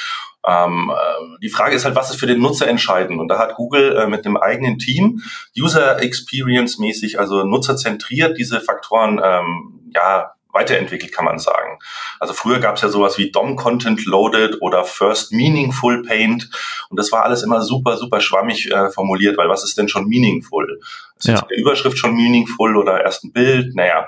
Ähm, 0.48 0.92
äh, 0.94 1.40
die 1.42 1.50
Frage 1.50 1.76
ist 1.76 1.86
halt, 1.86 1.96
was 1.96 2.12
ist 2.12 2.20
für 2.20 2.28
den 2.28 2.40
Nutzer 2.40 2.68
entscheidend? 2.68 3.20
Und 3.20 3.28
da 3.28 3.38
hat 3.38 3.56
Google 3.56 3.96
äh, 3.98 4.08
mit 4.08 4.26
einem 4.26 4.38
eigenen 4.38 4.78
Team 4.80 5.22
User 5.58 6.02
Experience 6.02 6.80
mäßig, 6.80 7.20
also 7.20 7.44
nutzerzentriert 7.44 8.38
diese 8.38 8.62
Faktoren 8.62 9.20
ähm, 9.24 9.92
ja 9.94 10.32
weiterentwickelt, 10.52 11.12
kann 11.12 11.26
man 11.26 11.40
sagen. 11.40 11.80
Also 12.20 12.34
früher 12.34 12.60
gab 12.60 12.76
es 12.76 12.82
ja 12.82 12.90
sowas 12.90 13.18
wie 13.18 13.32
DOM 13.32 13.56
Content 13.56 14.06
Loaded 14.06 14.62
oder 14.62 14.84
First 14.84 15.32
Meaningful 15.32 16.04
Paint 16.04 16.50
und 16.90 16.98
das 16.98 17.12
war 17.12 17.24
alles 17.24 17.44
immer 17.44 17.62
super, 17.62 17.98
super 17.98 18.22
schwammig 18.22 18.72
äh, 18.72 18.90
formuliert, 18.90 19.38
weil 19.38 19.50
was 19.50 19.64
ist 19.64 19.78
denn 19.78 19.90
schon 19.90 20.08
meaningful? 20.08 20.80
Ist 21.18 21.28
ja. 21.28 21.46
die 21.50 21.60
Überschrift 21.60 21.98
schon 21.98 22.16
meaningful 22.16 22.78
oder 22.78 23.04
erst 23.04 23.24
ein 23.24 23.32
Bild? 23.32 23.76
Naja. 23.76 24.08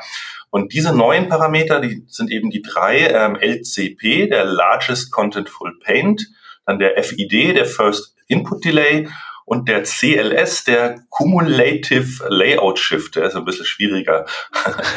Und 0.50 0.74
diese 0.74 0.94
neuen 0.94 1.30
Parameter, 1.30 1.80
die 1.80 2.04
sind 2.08 2.30
eben 2.30 2.50
die 2.50 2.62
drei 2.62 3.08
ähm, 3.08 3.36
LCP, 3.36 4.28
der 4.28 4.46
Largest 4.46 5.12
Contentful 5.12 5.80
Paint, 5.80 6.28
dann 6.66 6.80
der 6.80 7.02
FID, 7.02 7.56
der 7.56 7.66
First 7.66 8.16
Input 8.28 8.66
Delay 8.66 9.08
und 9.46 9.68
der 9.68 9.84
CLS, 9.84 10.64
der 10.64 11.00
Cumulative 11.10 12.26
Layout 12.30 12.80
Shift, 12.80 13.16
der 13.16 13.26
ist 13.26 13.36
ein 13.36 13.46
bisschen 13.46 13.66
schwieriger. 13.66 14.26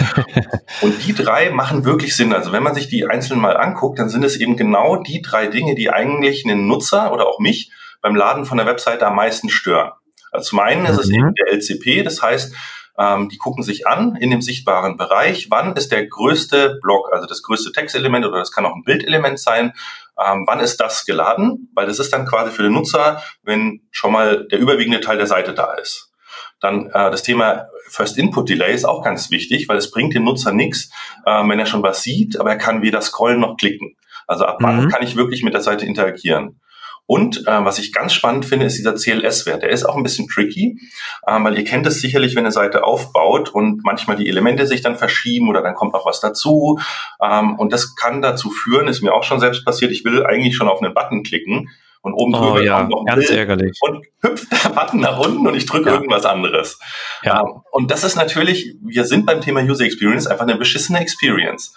und 0.83 1.07
die 1.07 1.15
drei 1.15 1.51
machen 1.51 1.85
wirklich 1.85 2.15
Sinn. 2.17 2.33
Also 2.33 2.53
wenn 2.53 2.63
man 2.63 2.75
sich 2.75 2.89
die 2.89 3.07
einzeln 3.07 3.41
mal 3.41 3.57
anguckt, 3.57 3.99
dann 3.99 4.09
sind 4.09 4.25
es 4.25 4.37
eben 4.37 4.57
genau 4.57 4.97
die 4.97 5.23
drei 5.23 5.47
Dinge, 5.47 5.75
die 5.75 5.91
eigentlich 5.91 6.45
einen 6.45 6.67
Nutzer 6.67 7.13
oder 7.13 7.27
auch 7.27 7.39
mich 7.41 7.71
beim 8.01 8.15
Laden 8.15 8.45
von 8.45 8.59
der 8.59 8.67
Webseite 8.67 9.07
am 9.07 9.17
meisten 9.17 9.49
stören. 9.49 9.93
Also 10.31 10.51
zum 10.51 10.59
einen 10.61 10.85
ist 10.87 10.99
es 10.99 11.09
mhm. 11.09 11.15
eben 11.15 11.35
der 11.35 11.53
LCP, 11.55 12.03
das 12.03 12.21
heißt, 12.21 12.55
ähm, 12.99 13.29
die 13.29 13.39
gucken 13.39 13.63
sich 13.63 13.87
an 13.87 14.17
in 14.17 14.31
dem 14.31 14.41
sichtbaren 14.41 14.97
Bereich, 14.97 15.49
wann 15.51 15.75
ist 15.75 15.91
der 15.91 16.07
größte 16.07 16.79
Block, 16.83 17.13
also 17.13 17.27
das 17.27 17.43
größte 17.43 17.73
Textelement 17.73 18.25
oder 18.25 18.39
das 18.39 18.53
kann 18.53 18.67
auch 18.67 18.75
ein 18.75 18.85
Bildelement 18.85 19.39
sein, 19.39 19.73
ähm, 20.19 20.45
wann 20.47 20.61
ist 20.61 20.79
das 20.79 21.05
geladen? 21.05 21.71
Weil 21.75 21.87
das 21.87 21.99
ist 21.99 22.13
dann 22.13 22.27
quasi 22.27 22.51
für 22.51 22.63
den 22.63 22.73
Nutzer, 22.73 23.23
wenn 23.43 23.83
schon 23.91 24.13
mal 24.13 24.47
der 24.49 24.59
überwiegende 24.59 25.01
Teil 25.01 25.17
der 25.17 25.27
Seite 25.27 25.55
da 25.55 25.75
ist. 25.75 26.13
Dann 26.61 26.87
äh, 26.87 27.11
das 27.11 27.23
Thema 27.23 27.67
First 27.89 28.17
Input 28.17 28.49
Delay 28.49 28.75
ist 28.75 28.85
auch 28.85 29.03
ganz 29.03 29.31
wichtig, 29.31 29.69
weil 29.69 29.77
es 29.77 29.91
bringt 29.91 30.15
dem 30.15 30.25
Nutzer 30.25 30.53
nichts, 30.53 30.91
äh, 31.27 31.47
wenn 31.49 31.59
er 31.59 31.67
schon 31.67 31.83
was 31.83 32.03
sieht, 32.03 32.39
aber 32.39 32.51
er 32.51 32.59
kann 32.59 32.83
weder 32.83 33.01
scrollen 33.01 33.41
noch 33.41 33.57
klicken. 33.57 33.97
Also 34.27 34.47
ab 34.47 34.59
wann 34.61 34.85
mhm. 34.85 34.89
kann 34.89 35.03
ich 35.03 35.17
wirklich 35.17 35.43
mit 35.43 35.55
der 35.55 35.61
Seite 35.61 35.85
interagieren? 35.85 36.61
Und 37.07 37.47
äh, 37.47 37.65
was 37.65 37.79
ich 37.79 37.93
ganz 37.93 38.15
spannend 38.15 38.47
finde, 38.47 38.67
ist 38.67 38.79
dieser 38.79 38.95
CLS-Wert. 38.95 39.63
Der 39.63 39.71
ist 39.71 39.85
auch 39.85 39.97
ein 39.97 40.03
bisschen 40.03 40.27
tricky, 40.27 40.79
äh, 41.27 41.43
weil 41.43 41.59
ihr 41.59 41.65
kennt 41.65 41.87
es 41.87 42.01
sicherlich, 42.01 42.35
wenn 42.35 42.45
eine 42.45 42.53
Seite 42.53 42.85
aufbaut 42.85 43.51
und 43.51 43.85
manchmal 43.85 44.17
die 44.17 44.29
Elemente 44.29 44.67
sich 44.67 44.81
dann 44.81 44.97
verschieben 44.97 45.49
oder 45.49 45.63
dann 45.63 45.75
kommt 45.75 45.93
noch 45.93 46.07
was 46.07 46.21
dazu. 46.21 46.79
Ähm, 47.23 47.57
und 47.59 47.73
das 47.73 47.95
kann 47.95 48.23
dazu 48.23 48.51
führen, 48.51 48.89
ist 48.89 49.03
mir 49.03 49.13
auch 49.13 49.25
schon 49.25 49.41
selbst 49.41 49.65
passiert, 49.65 49.93
ich 49.93 50.05
will 50.05 50.25
eigentlich 50.25 50.57
schon 50.57 50.69
auf 50.69 50.81
einen 50.81 50.95
Button 50.95 51.23
klicken 51.23 51.69
und 52.01 52.15
oben 52.15 52.33
drüber 52.33 52.53
oh, 52.55 52.59
ja, 52.59 52.79
kommt 52.79 52.91
noch 52.91 53.01
ein 53.01 53.07
ganz 53.07 53.27
Bild 53.27 53.39
ärgerlich. 53.39 53.79
und 53.81 54.07
hüpft 54.21 54.53
der 54.53 54.71
Button 54.71 55.01
nach 55.01 55.19
unten 55.19 55.47
und 55.47 55.55
ich 55.55 55.67
drücke 55.67 55.89
ja. 55.89 55.95
irgendwas 55.97 56.25
anderes. 56.25 56.79
Ja. 57.23 57.41
Ähm, 57.41 57.63
und 57.71 57.91
das 57.91 58.05
ist 58.05 58.17
natürlich, 58.17 58.77
wir 58.83 59.05
sind 59.05 59.27
beim 59.27 59.41
Thema 59.41 59.61
User 59.63 59.85
Experience 59.85 60.27
einfach 60.27 60.45
eine 60.45 60.57
beschissene 60.57 61.01
Experience. 61.01 61.75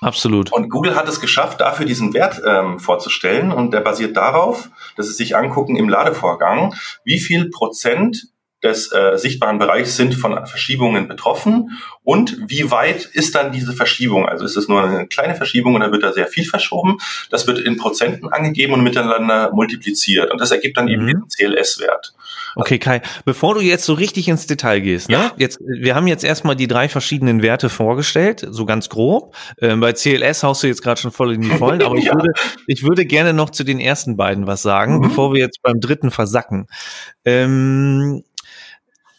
Absolut. 0.00 0.52
Und 0.52 0.70
Google 0.70 0.96
hat 0.96 1.08
es 1.08 1.20
geschafft, 1.20 1.60
dafür 1.60 1.84
diesen 1.84 2.14
Wert 2.14 2.40
ähm, 2.44 2.78
vorzustellen. 2.78 3.52
Und 3.52 3.72
der 3.74 3.80
basiert 3.80 4.16
darauf, 4.16 4.70
dass 4.96 5.08
sie 5.08 5.12
sich 5.12 5.36
angucken 5.36 5.76
im 5.76 5.88
Ladevorgang, 5.88 6.74
wie 7.04 7.20
viel 7.20 7.50
Prozent 7.50 8.30
des 8.62 8.92
äh, 8.92 9.16
sichtbaren 9.16 9.58
Bereichs 9.58 9.96
sind 9.96 10.14
von 10.14 10.46
Verschiebungen 10.46 11.08
betroffen 11.08 11.78
und 12.02 12.36
wie 12.46 12.70
weit 12.70 13.06
ist 13.06 13.34
dann 13.34 13.52
diese 13.52 13.72
Verschiebung? 13.72 14.28
Also 14.28 14.44
ist 14.44 14.56
es 14.56 14.68
nur 14.68 14.82
eine 14.82 15.06
kleine 15.06 15.34
Verschiebung 15.34 15.74
oder 15.76 15.92
wird 15.92 16.02
da 16.02 16.12
sehr 16.12 16.26
viel 16.26 16.44
verschoben? 16.44 16.98
Das 17.30 17.46
wird 17.46 17.58
in 17.58 17.78
Prozenten 17.78 18.28
angegeben 18.28 18.74
und 18.74 18.82
miteinander 18.82 19.50
multipliziert 19.52 20.30
und 20.30 20.40
das 20.40 20.50
ergibt 20.50 20.76
dann 20.76 20.88
eben 20.88 21.04
mhm. 21.04 21.06
den 21.06 21.28
CLS-Wert. 21.28 22.12
Okay, 22.56 22.78
Kai, 22.78 23.02
bevor 23.24 23.54
du 23.54 23.60
jetzt 23.60 23.84
so 23.84 23.94
richtig 23.94 24.28
ins 24.28 24.46
Detail 24.46 24.80
gehst, 24.80 25.08
ne? 25.08 25.14
ja. 25.14 25.32
jetzt, 25.36 25.60
wir 25.60 25.94
haben 25.94 26.06
jetzt 26.06 26.24
erstmal 26.24 26.56
die 26.56 26.66
drei 26.66 26.88
verschiedenen 26.88 27.42
Werte 27.42 27.68
vorgestellt, 27.68 28.46
so 28.50 28.66
ganz 28.66 28.88
grob. 28.88 29.34
Ähm, 29.60 29.80
bei 29.80 29.92
CLS 29.92 30.42
haust 30.42 30.62
du 30.62 30.66
jetzt 30.66 30.82
gerade 30.82 31.00
schon 31.00 31.12
voll 31.12 31.34
in 31.34 31.42
die 31.42 31.50
Vollen, 31.50 31.82
aber 31.82 31.94
ich, 31.96 32.04
ja. 32.04 32.14
würde, 32.14 32.32
ich 32.66 32.82
würde 32.82 33.06
gerne 33.06 33.32
noch 33.32 33.50
zu 33.50 33.64
den 33.64 33.80
ersten 33.80 34.16
beiden 34.16 34.46
was 34.46 34.62
sagen, 34.62 34.96
mhm. 34.96 35.02
bevor 35.02 35.32
wir 35.32 35.40
jetzt 35.40 35.62
beim 35.62 35.80
dritten 35.80 36.10
versacken. 36.10 36.66
Ähm, 37.24 38.22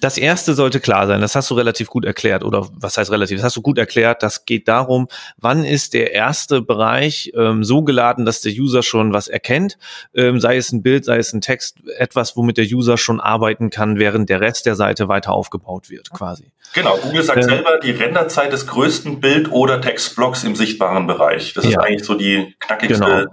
das 0.02 0.18
erste 0.18 0.56
sollte 0.56 0.80
klar 0.80 1.08
sein, 1.08 1.22
das 1.22 1.36
hast 1.36 1.50
du 1.52 1.54
relativ 1.54 1.88
gut 1.88 2.06
erklärt, 2.06 2.44
oder 2.44 2.68
was 2.74 2.98
heißt 2.98 3.12
relativ, 3.12 3.38
das 3.38 3.46
hast 3.46 3.56
du 3.56 3.62
gut 3.62 3.78
erklärt, 3.78 4.24
das 4.24 4.46
geht 4.46 4.68
darum, 4.68 5.08
wann 5.38 5.64
ist 5.64 5.94
der 5.94 6.14
erste 6.14 6.62
Bereich 6.62 7.32
ähm, 7.36 7.64
so 7.64 7.84
geladen, 7.84 8.26
dass 8.26 8.42
der 8.42 8.52
User 8.52 8.82
schon 8.82 9.14
was 9.14 9.28
erkennt, 9.28 9.78
ähm, 10.16 10.40
sei 10.40 10.58
es 10.58 10.72
ein 10.72 10.82
Bild, 10.82 11.06
sei 11.06 11.18
es 11.18 11.32
ein 11.34 11.42
Text, 11.42 11.78
etwas, 11.98 12.36
womit 12.36 12.58
der 12.58 12.66
User 12.66 12.98
schon 12.98 13.20
arbeiten 13.20 13.70
kann, 13.70 14.00
während 14.00 14.30
der 14.30 14.42
Rest 14.42 14.66
der 14.66 14.76
Seite 14.76 15.08
weiter 15.08 15.34
aufgebaut 15.34 15.90
wird, 15.90 16.10
quasi. 16.12 16.52
Genau, 16.74 16.98
Google 16.98 17.24
sagt 17.24 17.40
äh, 17.40 17.44
selber, 17.44 17.80
die 17.80 17.92
Renderzeit 17.92 18.52
des 18.52 18.66
größten 18.66 19.20
Bild- 19.20 19.52
oder 19.52 19.82
Textblocks 19.82 20.44
im 20.44 20.56
sichtbaren 20.56 21.06
Bereich. 21.06 21.54
Das 21.54 21.66
ja, 21.66 21.72
ist 21.72 21.78
eigentlich 21.78 22.04
so 22.04 22.16
die 22.16 22.56
knackigste 22.60 23.06
genau. 23.06 23.26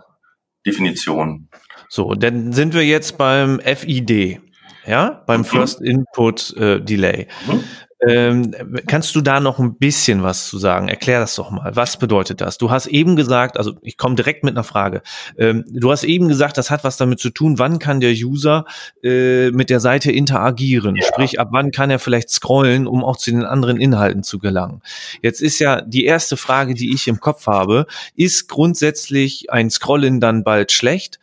Definition. 0.66 1.48
So, 1.88 2.14
dann 2.14 2.52
sind 2.52 2.74
wir 2.74 2.84
jetzt 2.84 3.16
beim 3.16 3.60
FID 3.60 4.40
ja, 4.88 5.22
beim 5.26 5.40
mhm. 5.40 5.44
First 5.44 5.80
Input 5.80 6.56
äh, 6.56 6.80
Delay. 6.80 7.28
Mhm. 7.46 7.64
Ähm, 8.06 8.54
kannst 8.86 9.16
du 9.16 9.20
da 9.20 9.40
noch 9.40 9.58
ein 9.58 9.76
bisschen 9.76 10.22
was 10.22 10.46
zu 10.48 10.58
sagen? 10.58 10.88
Erklär 10.88 11.18
das 11.18 11.34
doch 11.34 11.50
mal. 11.50 11.74
Was 11.74 11.96
bedeutet 11.96 12.40
das? 12.40 12.56
Du 12.56 12.70
hast 12.70 12.86
eben 12.86 13.16
gesagt, 13.16 13.56
also 13.56 13.74
ich 13.82 13.96
komme 13.96 14.14
direkt 14.14 14.44
mit 14.44 14.54
einer 14.54 14.62
Frage. 14.62 15.02
Ähm, 15.36 15.64
du 15.68 15.90
hast 15.90 16.04
eben 16.04 16.28
gesagt, 16.28 16.58
das 16.58 16.70
hat 16.70 16.84
was 16.84 16.96
damit 16.96 17.18
zu 17.18 17.30
tun, 17.30 17.58
wann 17.58 17.80
kann 17.80 17.98
der 17.98 18.12
User 18.12 18.66
äh, 19.02 19.50
mit 19.50 19.68
der 19.68 19.80
Seite 19.80 20.12
interagieren? 20.12 20.94
Ja. 20.94 21.06
Sprich, 21.08 21.40
ab 21.40 21.48
wann 21.50 21.72
kann 21.72 21.90
er 21.90 21.98
vielleicht 21.98 22.30
scrollen, 22.30 22.86
um 22.86 23.02
auch 23.02 23.16
zu 23.16 23.32
den 23.32 23.44
anderen 23.44 23.80
Inhalten 23.80 24.22
zu 24.22 24.38
gelangen? 24.38 24.80
Jetzt 25.20 25.42
ist 25.42 25.58
ja 25.58 25.80
die 25.80 26.04
erste 26.04 26.36
Frage, 26.36 26.74
die 26.74 26.94
ich 26.94 27.08
im 27.08 27.18
Kopf 27.18 27.48
habe, 27.48 27.86
ist 28.14 28.48
grundsätzlich 28.48 29.50
ein 29.50 29.70
Scrollen 29.70 30.20
dann 30.20 30.44
bald 30.44 30.70
schlecht? 30.70 31.18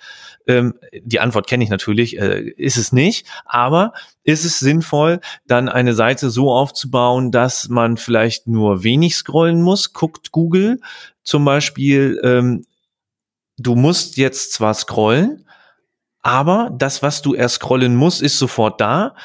Ähm, 0.47 0.75
die 0.93 1.19
Antwort 1.19 1.47
kenne 1.47 1.63
ich 1.63 1.69
natürlich, 1.69 2.19
äh, 2.19 2.41
ist 2.41 2.77
es 2.77 2.91
nicht. 2.91 3.27
Aber 3.45 3.93
ist 4.23 4.45
es 4.45 4.59
sinnvoll, 4.59 5.19
dann 5.45 5.69
eine 5.69 5.93
Seite 5.93 6.29
so 6.29 6.51
aufzubauen, 6.51 7.31
dass 7.31 7.69
man 7.69 7.97
vielleicht 7.97 8.47
nur 8.47 8.83
wenig 8.83 9.15
scrollen 9.15 9.61
muss? 9.61 9.93
Guckt 9.93 10.31
Google 10.31 10.79
zum 11.23 11.43
Beispiel, 11.43 12.19
ähm, 12.23 12.65
du 13.57 13.75
musst 13.75 14.17
jetzt 14.17 14.53
zwar 14.53 14.73
scrollen, 14.73 15.47
aber 16.21 16.71
das, 16.73 17.01
was 17.01 17.21
du 17.21 17.33
erst 17.33 17.55
scrollen 17.55 17.95
musst, 17.95 18.21
ist 18.21 18.37
sofort 18.37 18.79
da. 18.79 19.15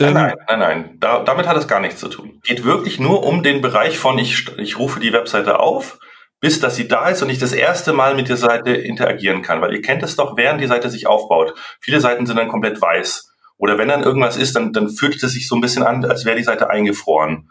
Nein, 0.00 0.14
nein, 0.14 0.34
nein, 0.48 0.58
nein. 0.58 0.96
Da, 1.00 1.22
damit 1.22 1.46
hat 1.46 1.56
es 1.56 1.68
gar 1.68 1.80
nichts 1.80 2.00
zu 2.00 2.08
tun. 2.08 2.40
Geht 2.42 2.64
wirklich 2.64 2.98
nur 2.98 3.24
um 3.24 3.42
den 3.42 3.60
Bereich 3.60 3.98
von 3.98 4.18
ich, 4.18 4.48
ich 4.58 4.78
rufe 4.78 4.98
die 5.00 5.12
Webseite 5.12 5.60
auf 5.60 5.98
bis 6.42 6.58
dass 6.58 6.74
sie 6.76 6.88
da 6.88 7.08
ist 7.08 7.22
und 7.22 7.30
ich 7.30 7.38
das 7.38 7.52
erste 7.52 7.92
Mal 7.92 8.16
mit 8.16 8.28
der 8.28 8.36
Seite 8.36 8.72
interagieren 8.72 9.42
kann. 9.42 9.62
Weil 9.62 9.72
ihr 9.72 9.80
kennt 9.80 10.02
es 10.02 10.16
doch, 10.16 10.36
während 10.36 10.60
die 10.60 10.66
Seite 10.66 10.90
sich 10.90 11.06
aufbaut. 11.06 11.54
Viele 11.80 12.00
Seiten 12.00 12.26
sind 12.26 12.36
dann 12.36 12.48
komplett 12.48 12.82
weiß. 12.82 13.32
Oder 13.58 13.78
wenn 13.78 13.88
dann 13.88 14.02
irgendwas 14.02 14.36
ist, 14.36 14.56
dann, 14.56 14.72
dann 14.72 14.90
fühlt 14.90 15.22
es 15.22 15.32
sich 15.32 15.46
so 15.46 15.54
ein 15.54 15.60
bisschen 15.60 15.84
an, 15.84 16.04
als 16.04 16.24
wäre 16.24 16.36
die 16.36 16.42
Seite 16.42 16.68
eingefroren. 16.68 17.48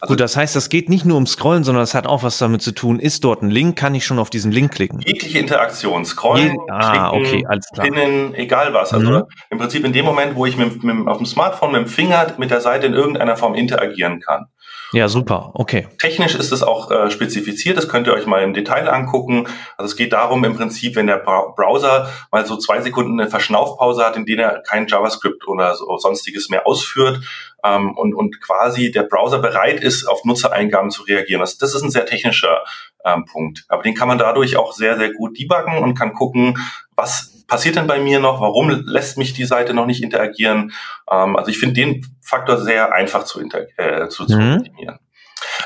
Also 0.00 0.12
Gut, 0.12 0.20
das 0.20 0.36
heißt, 0.36 0.54
das 0.54 0.68
geht 0.68 0.88
nicht 0.88 1.04
nur 1.04 1.16
um 1.16 1.26
Scrollen, 1.26 1.64
sondern 1.64 1.82
es 1.82 1.94
hat 1.94 2.06
auch 2.06 2.22
was 2.22 2.38
damit 2.38 2.62
zu 2.62 2.70
tun. 2.70 3.00
Ist 3.00 3.24
dort 3.24 3.42
ein 3.42 3.50
Link, 3.50 3.76
kann 3.76 3.96
ich 3.96 4.06
schon 4.06 4.20
auf 4.20 4.30
diesen 4.30 4.52
Link 4.52 4.72
klicken? 4.72 5.00
Jegliche 5.00 5.40
Interaktion, 5.40 6.04
Scrollen, 6.04 6.52
Je 6.52 6.58
ah, 6.68 7.10
klicken, 7.10 7.26
okay, 7.26 7.46
alles 7.48 7.66
klar. 7.74 7.86
pinnen, 7.86 8.34
egal 8.36 8.72
was. 8.72 8.92
Also 8.92 9.10
mhm. 9.10 9.22
im 9.50 9.58
Prinzip 9.58 9.84
in 9.84 9.92
dem 9.92 10.04
Moment, 10.04 10.36
wo 10.36 10.46
ich 10.46 10.56
mit, 10.56 10.84
mit, 10.84 11.08
auf 11.08 11.16
dem 11.16 11.26
Smartphone 11.26 11.72
mit 11.72 11.80
dem 11.80 11.88
Finger 11.88 12.34
mit 12.38 12.52
der 12.52 12.60
Seite 12.60 12.86
in 12.86 12.94
irgendeiner 12.94 13.36
Form 13.36 13.56
interagieren 13.56 14.20
kann. 14.20 14.46
Ja, 14.92 15.08
super, 15.08 15.50
okay. 15.54 15.86
Technisch 15.98 16.34
ist 16.34 16.50
es 16.50 16.62
auch 16.62 16.90
äh, 16.90 17.10
spezifiziert, 17.10 17.76
das 17.76 17.88
könnt 17.88 18.06
ihr 18.06 18.14
euch 18.14 18.26
mal 18.26 18.42
im 18.42 18.54
Detail 18.54 18.88
angucken. 18.88 19.46
Also 19.76 19.90
es 19.90 19.96
geht 19.96 20.12
darum 20.12 20.44
im 20.44 20.56
Prinzip, 20.56 20.96
wenn 20.96 21.06
der 21.06 21.18
Browser 21.18 22.10
mal 22.32 22.46
so 22.46 22.56
zwei 22.56 22.80
Sekunden 22.80 23.20
eine 23.20 23.28
Verschnaufpause 23.28 24.04
hat, 24.04 24.16
in 24.16 24.24
denen 24.24 24.40
er 24.40 24.62
kein 24.62 24.86
JavaScript 24.86 25.46
oder 25.46 25.74
so 25.74 25.96
sonstiges 25.98 26.48
mehr 26.48 26.66
ausführt 26.66 27.20
ähm, 27.64 27.96
und, 27.96 28.14
und 28.14 28.40
quasi 28.40 28.90
der 28.90 29.02
Browser 29.02 29.40
bereit 29.40 29.82
ist, 29.82 30.06
auf 30.06 30.24
Nutzereingaben 30.24 30.90
zu 30.90 31.02
reagieren. 31.02 31.40
Das, 31.40 31.58
das 31.58 31.74
ist 31.74 31.82
ein 31.82 31.90
sehr 31.90 32.06
technischer 32.06 32.64
ähm, 33.04 33.24
Punkt. 33.26 33.64
Aber 33.68 33.82
den 33.82 33.94
kann 33.94 34.08
man 34.08 34.18
dadurch 34.18 34.56
auch 34.56 34.72
sehr, 34.72 34.96
sehr 34.96 35.12
gut 35.12 35.38
debuggen 35.38 35.78
und 35.78 35.94
kann 35.94 36.14
gucken, 36.14 36.58
was 36.96 37.37
passiert 37.48 37.76
denn 37.76 37.88
bei 37.88 37.98
mir 37.98 38.20
noch? 38.20 38.40
Warum 38.40 38.70
lässt 38.86 39.18
mich 39.18 39.32
die 39.32 39.44
Seite 39.44 39.74
noch 39.74 39.86
nicht 39.86 40.02
interagieren? 40.02 40.72
Ähm, 41.10 41.34
also 41.34 41.50
ich 41.50 41.58
finde 41.58 41.74
den 41.74 42.06
Faktor 42.22 42.58
sehr 42.58 42.92
einfach 42.92 43.24
zu, 43.24 43.40
äh, 43.40 44.08
zu, 44.08 44.26
zu 44.26 44.38
mhm. 44.38 44.58
optimieren. 44.58 44.98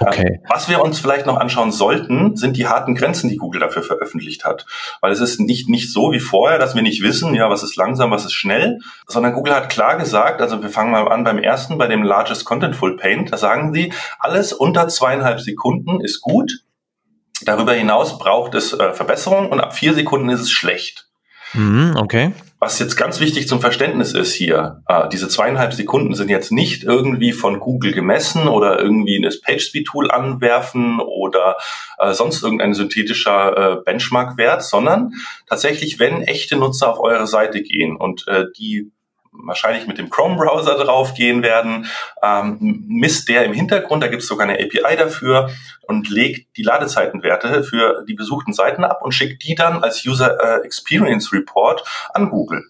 Okay. 0.01 0.39
Ähm, 0.41 0.47
was 0.49 0.69
wir 0.69 0.81
uns 0.83 1.01
vielleicht 1.01 1.27
noch 1.27 1.37
anschauen 1.37 1.73
sollten, 1.73 2.37
sind 2.37 2.57
die 2.57 2.67
harten 2.67 2.95
Grenzen, 2.95 3.29
die 3.29 3.37
Google 3.37 3.61
dafür 3.61 3.83
veröffentlicht 3.83 4.45
hat. 4.45 4.67
Weil 5.01 5.13
es 5.13 5.21
ist 5.21 5.41
nicht, 5.41 5.69
nicht 5.69 5.93
so 5.93 6.13
wie 6.13 6.21
vorher, 6.21 6.59
dass 6.59 6.75
wir 6.75 6.83
nicht 6.83 7.03
wissen, 7.03 7.35
ja, 7.35 7.51
was 7.51 7.63
ist 7.63 7.77
langsam, 7.77 8.11
was 8.11 8.25
ist 8.25 8.33
schnell, 8.33 8.79
sondern 9.07 9.33
Google 9.33 9.55
hat 9.55 9.69
klar 9.69 9.97
gesagt, 9.97 10.41
also 10.41 10.63
wir 10.63 10.71
fangen 10.71 10.93
mal 10.93 11.09
an 11.09 11.25
beim 11.25 11.39
ersten, 11.39 11.79
bei 11.79 11.89
dem 11.89 12.03
Largest 12.03 12.45
Contentful 12.45 12.97
Paint, 12.97 13.33
da 13.33 13.37
sagen 13.37 13.73
sie, 13.73 13.93
alles 14.19 14.53
unter 14.53 14.89
zweieinhalb 14.89 15.41
Sekunden 15.41 16.01
ist 16.01 16.21
gut. 16.21 16.65
Darüber 17.45 17.73
hinaus 17.73 18.19
braucht 18.19 18.55
es 18.55 18.73
äh, 18.73 18.93
Verbesserung 18.93 19.51
und 19.51 19.61
ab 19.61 19.75
vier 19.75 19.95
Sekunden 19.95 20.29
ist 20.29 20.41
es 20.41 20.51
schlecht. 20.51 21.09
Mhm, 21.55 21.97
okay. 21.97 22.33
Was 22.59 22.79
jetzt 22.79 22.97
ganz 22.97 23.19
wichtig 23.19 23.49
zum 23.49 23.61
Verständnis 23.61 24.15
ist 24.15 24.35
hier, 24.35 24.83
äh, 24.87 25.09
diese 25.09 25.29
zweieinhalb 25.29 25.75
Sekunden 25.75 26.15
sind 26.15 26.29
jetzt 26.29 26.53
nicht 26.53 26.85
irgendwie 26.85 27.33
von 27.33 27.59
Google 27.59 27.93
gemessen 27.93 28.47
oder 28.47 28.79
irgendwie 28.79 29.21
das 29.21 29.41
PageSpeed-Tool 29.41 30.11
anwerfen 30.13 31.01
oder 31.01 31.57
äh, 31.99 32.13
sonst 32.13 32.43
irgendein 32.43 32.75
synthetischer 32.75 33.57
äh, 33.57 33.77
Benchmark-Wert, 33.85 34.63
sondern 34.63 35.13
tatsächlich, 35.49 35.99
wenn 35.99 36.23
echte 36.23 36.57
Nutzer 36.57 36.93
auf 36.93 37.01
eure 37.01 37.27
Seite 37.27 37.63
gehen 37.63 37.97
und 37.97 38.29
äh, 38.29 38.45
die 38.57 38.93
wahrscheinlich 39.33 39.87
mit 39.87 39.99
dem 39.99 40.11
Chrome-Browser 40.11 40.77
draufgehen 40.77 41.43
werden, 41.43 41.87
ähm, 42.23 42.85
misst 42.87 43.29
der 43.29 43.45
im 43.45 43.53
Hintergrund, 43.53 44.03
da 44.03 44.09
gibt 44.09 44.23
es 44.23 44.29
sogar 44.29 44.49
eine 44.49 44.59
API 44.59 44.97
dafür 44.97 45.51
und 45.83 46.09
legt 46.11 46.57
die 46.57 46.63
Ladezeitenwerte 46.63 47.65
für 47.65 48.05
die 48.07 48.15
besuchten 48.15 48.53
Seiten 48.53 48.85
ab 48.85 49.03
und 49.03 49.13
schickt 49.13 49.43
die 49.45 49.55
dann 49.55 49.83
als 49.83 50.05
User 50.07 50.39
äh, 50.41 50.65
Experience 50.65 51.33
Report 51.33 51.83
an 52.13 52.31
Google. 52.31 52.65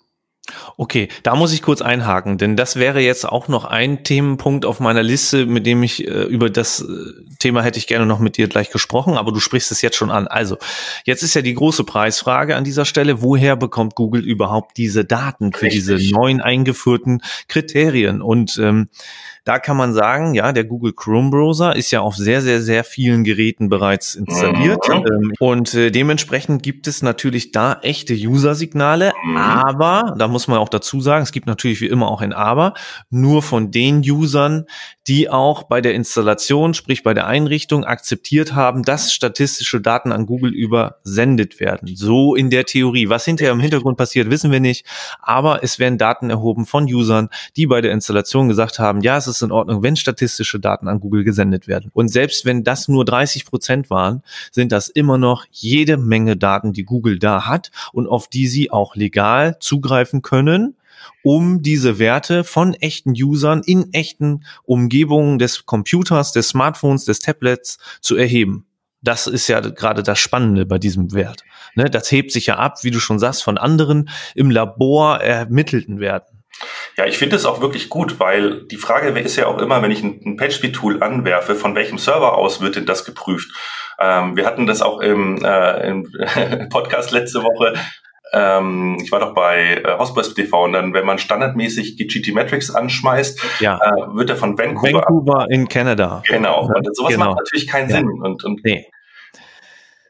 Okay, 0.77 1.09
da 1.23 1.37
muss 1.37 1.53
ich 1.53 1.63
kurz 1.63 1.83
einhaken, 1.83 2.37
denn 2.37 2.57
das 2.57 2.75
wäre 2.75 3.01
jetzt 3.01 3.25
auch 3.25 3.47
noch 3.47 3.65
ein 3.65 4.03
Themenpunkt 4.03 4.67
auf 4.67 4.81
meiner 4.81 5.03
Liste, 5.03 5.47
mit 5.47 5.67
dem 5.67 5.85
ich 5.85 6.07
äh, 6.07 6.25
über 6.25 6.51
das 6.51 6.81
äh, 6.81 6.85
Thema 7.39 7.63
hätte 7.63 7.79
ich 7.79 7.87
gerne 7.87 8.07
noch 8.07 8.19
mit 8.19 8.37
dir 8.37 8.49
gleich 8.49 8.71
gesprochen, 8.71 9.17
aber 9.17 9.31
du 9.31 9.39
sprichst 9.39 9.71
es 9.71 9.83
jetzt 9.83 9.97
schon 9.97 10.11
an. 10.11 10.27
Also, 10.27 10.59
jetzt 11.05 11.23
ist 11.23 11.35
ja 11.35 11.43
die 11.43 11.55
große 11.55 11.85
Preisfrage 11.85 12.57
an 12.57 12.65
dieser 12.65 12.85
Stelle, 12.85 13.23
woher 13.23 13.55
bekommt 13.55 13.95
Google 13.95 14.25
überhaupt 14.25 14.77
diese 14.79 15.05
Daten 15.05 15.53
für 15.53 15.67
Richtig. 15.67 15.85
diese 15.87 16.13
neuen 16.13 16.41
eingeführten 16.41 17.23
Kriterien? 17.47 18.21
Und 18.21 18.59
ähm, 18.59 18.89
da 19.45 19.59
kann 19.59 19.77
man 19.77 19.93
sagen, 19.93 20.35
ja, 20.35 20.53
der 20.53 20.65
Google 20.65 20.93
Chrome 20.93 21.31
Browser 21.31 21.75
ist 21.75 21.91
ja 21.91 22.01
auf 22.01 22.17
sehr, 22.17 22.43
sehr, 22.43 22.63
sehr 22.63 22.85
vielen 22.85 23.25
Geräten 23.25 23.69
bereits 23.69 24.15
installiert. 24.15 24.89
Mhm. 24.89 24.95
Ähm, 24.95 25.33
und 25.41 25.75
äh, 25.75 25.91
dementsprechend 25.91 26.63
gibt 26.63 26.87
es 26.87 27.03
natürlich 27.03 27.51
da 27.51 27.81
echte 27.83 28.15
User-Signale. 28.15 29.13
Mhm. 29.25 29.37
Aber, 29.37 30.15
da 30.17 30.29
muss 30.29 30.47
man 30.47 30.59
auch 30.59 30.69
dazu 30.69 31.01
sagen, 31.01 31.25
es 31.25 31.33
gibt 31.33 31.47
natürlich 31.47 31.81
wie 31.81 31.89
immer 31.89 32.09
auch 32.09 32.21
ein 32.21 32.33
Aber, 32.33 32.75
nur 33.11 33.43
von 33.43 33.73
den 33.73 33.99
Usern, 34.09 34.67
die 35.09 35.29
auch 35.29 35.65
bei 35.65 35.81
der 35.81 35.95
Installation, 35.95 36.75
sprich 36.75 37.03
bei 37.03 37.13
der 37.13 37.27
Einrichtung, 37.27 37.85
akzeptiert 37.85 38.55
haben, 38.55 38.85
dass 38.85 39.13
statistische 39.13 39.81
Daten 39.81 40.13
an 40.13 40.27
Google 40.27 40.53
übersendet 40.53 41.59
werden. 41.59 41.91
So 41.97 42.37
in 42.37 42.51
der 42.51 42.65
Theorie. 42.65 43.09
Was 43.09 43.25
hinterher 43.25 43.53
im 43.53 43.61
Hintergrund 43.61 43.97
passiert, 43.97 44.31
wissen 44.31 44.53
wir 44.53 44.61
nicht. 44.61 44.87
Aber 45.21 45.65
es 45.65 45.81
werden 45.81 45.99
Daten 45.99 46.31
erhoben 46.31 46.65
von 46.65 46.85
Usern, 46.85 47.29
die 47.57 47.67
bei 47.67 47.81
der 47.81 47.91
Installation 47.91 48.47
gesagt 48.47 48.79
haben, 48.79 49.01
ja, 49.01 49.17
es 49.17 49.27
ist 49.27 49.32
in 49.41 49.53
Ordnung, 49.53 49.83
wenn 49.83 49.97
statistische 49.97 50.61
Daten 50.61 50.89
an 50.89 51.01
Google 51.01 51.25
gesendet 51.25 51.69
werden. 51.69 51.91
Und 51.95 52.09
selbst 52.09 52.45
wenn 52.45 52.65
das 52.65 52.89
nur 52.89 53.07
30 53.07 53.47
Prozent 53.47 53.89
waren, 53.89 54.23
sind 54.51 54.73
das 54.73 54.89
immer 54.91 55.17
noch 55.17 55.47
jede 55.51 55.97
Menge 55.97 56.37
Daten, 56.37 56.75
die 56.75 56.85
Google 56.85 57.19
da 57.19 57.47
hat 57.47 57.71
und 57.93 58.07
auf 58.07 58.29
die 58.29 58.49
sie 58.49 58.71
auch 58.71 58.97
legal 58.97 59.57
zugreifen 59.61 60.21
können 60.21 60.77
um 61.23 61.63
diese 61.63 61.99
Werte 61.99 62.45
von 62.45 62.75
echten 62.75 63.11
Usern 63.11 63.63
in 63.65 63.93
echten 63.93 64.45
Umgebungen 64.65 65.39
des 65.39 65.67
Computers, 65.67 66.33
des 66.33 66.49
Smartphones, 66.49 67.05
des 67.05 67.21
Tablets 67.21 67.79
zu 68.01 68.17
erheben. 68.17 68.67
Das 69.03 69.27
ist 69.27 69.49
ja 69.49 69.61
gerade 69.61 70.03
das 70.03 70.21
Spannende 70.21 70.65
bei 70.65 70.79
diesem 70.79 71.13
Wert. 71.13 71.43
Ne, 71.75 71.91
das 71.91 72.11
hebt 72.13 72.31
sich 72.31 72.47
ja 72.47 72.57
ab, 72.57 72.85
wie 72.85 72.91
du 72.91 73.01
schon 73.01 73.19
sagst, 73.19 73.43
von 73.43 73.59
anderen 73.59 74.11
im 74.35 74.51
Labor 74.51 75.21
ermittelten 75.21 75.99
Werten. 75.99 76.32
Ja, 76.97 77.07
ich 77.07 77.19
finde 77.19 77.37
es 77.37 77.47
auch 77.47 77.61
wirklich 77.61 77.89
gut, 77.89 78.21
weil 78.21 78.65
die 78.67 78.77
Frage 78.77 79.19
ist 79.19 79.37
ja 79.37 79.47
auch 79.47 79.59
immer, 79.59 79.83
wenn 79.83 79.91
ich 79.91 80.03
ein, 80.03 80.37
PageSpeed-Tool 80.37 81.03
anwerfe, 81.03 81.55
von 81.55 81.75
welchem 81.75 81.99
Server 81.99 82.37
aus 82.37 82.61
wird 82.61 82.77
denn 82.77 82.87
das 82.87 83.05
geprüft? 83.05 83.51
Ähm, 83.99 84.37
wir 84.37 84.47
hatten 84.47 84.67
das 84.67 84.83
auch 84.83 85.01
im, 85.01 85.45
äh, 85.45 85.89
im 85.89 86.11
Podcast 86.71 87.11
letzte 87.11 87.43
Woche. 87.43 87.75
Ähm, 88.35 88.99
ich 89.03 89.13
war 89.13 89.21
doch 89.21 89.35
bei 89.35 89.83
äh, 89.85 89.99
Hospitals 89.99 90.35
TV 90.35 90.65
und 90.65 90.73
dann, 90.73 90.95
wenn 90.95 91.05
man 91.05 91.19
standardmäßig 91.19 91.97
GT 91.99 92.35
Metrics 92.35 92.75
anschmeißt, 92.75 93.61
ja. 93.61 93.79
äh, 93.79 94.15
wird 94.15 94.31
er 94.31 94.37
von 94.37 94.57
Vancouver. 94.57 95.05
Vancouver 95.07 95.47
in 95.51 95.69
Canada. 95.69 96.23
Genau. 96.27 96.67
Und 96.67 96.97
sowas 96.97 97.13
genau. 97.13 97.27
macht 97.27 97.39
natürlich 97.39 97.67
keinen 97.67 97.91
ja. 97.91 97.97
Sinn. 97.97 98.09
Und, 98.23 98.45
und 98.45 98.65
nee 98.65 98.87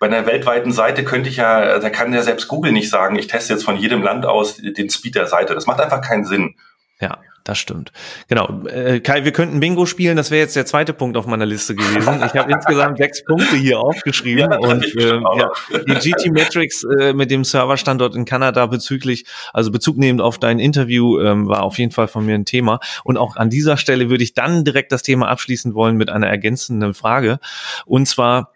bei 0.02 0.08
einer 0.08 0.26
weltweiten 0.26 0.72
Seite 0.72 1.04
könnte 1.04 1.28
ich 1.28 1.36
ja, 1.36 1.78
da 1.78 1.88
kann 1.88 2.12
ja 2.12 2.22
selbst 2.22 2.48
Google 2.48 2.72
nicht 2.72 2.90
sagen, 2.90 3.14
ich 3.14 3.28
teste 3.28 3.52
jetzt 3.52 3.62
von 3.64 3.76
jedem 3.76 4.02
Land 4.02 4.26
aus 4.26 4.56
den 4.56 4.90
Speed 4.90 5.14
der 5.14 5.28
Seite. 5.28 5.54
Das 5.54 5.66
macht 5.66 5.80
einfach 5.80 6.00
keinen 6.00 6.24
Sinn. 6.24 6.56
Ja, 7.00 7.18
das 7.44 7.58
stimmt. 7.58 7.92
Genau. 8.26 8.66
Äh, 8.66 8.98
Kai, 8.98 9.24
wir 9.24 9.30
könnten 9.30 9.60
Bingo 9.60 9.86
spielen. 9.86 10.16
Das 10.16 10.32
wäre 10.32 10.40
jetzt 10.40 10.56
der 10.56 10.66
zweite 10.66 10.92
Punkt 10.92 11.16
auf 11.16 11.26
meiner 11.26 11.46
Liste 11.46 11.76
gewesen. 11.76 12.20
Ich 12.26 12.34
habe 12.34 12.50
insgesamt 12.50 12.98
sechs 12.98 13.24
Punkte 13.24 13.54
hier 13.54 13.78
aufgeschrieben. 13.78 14.50
Ja, 14.50 14.58
und 14.58 14.84
äh, 14.96 15.20
ja, 15.20 15.52
die 15.70 16.10
GT 16.10 16.32
Metrics 16.32 16.82
äh, 16.82 17.12
mit 17.12 17.30
dem 17.30 17.44
Serverstandort 17.44 18.16
in 18.16 18.24
Kanada 18.24 18.66
bezüglich, 18.66 19.24
also 19.52 19.70
bezugnehmend 19.70 20.20
auf 20.20 20.36
dein 20.38 20.58
Interview, 20.58 21.20
ähm, 21.20 21.46
war 21.46 21.62
auf 21.62 21.78
jeden 21.78 21.92
Fall 21.92 22.08
von 22.08 22.26
mir 22.26 22.34
ein 22.34 22.44
Thema. 22.44 22.80
Und 23.04 23.18
auch 23.18 23.36
an 23.36 23.50
dieser 23.50 23.76
Stelle 23.76 24.10
würde 24.10 24.24
ich 24.24 24.34
dann 24.34 24.64
direkt 24.64 24.90
das 24.90 25.04
Thema 25.04 25.28
abschließen 25.28 25.74
wollen 25.74 25.96
mit 25.96 26.10
einer 26.10 26.26
ergänzenden 26.26 26.92
Frage. 26.92 27.38
Und 27.86 28.06
zwar, 28.06 28.51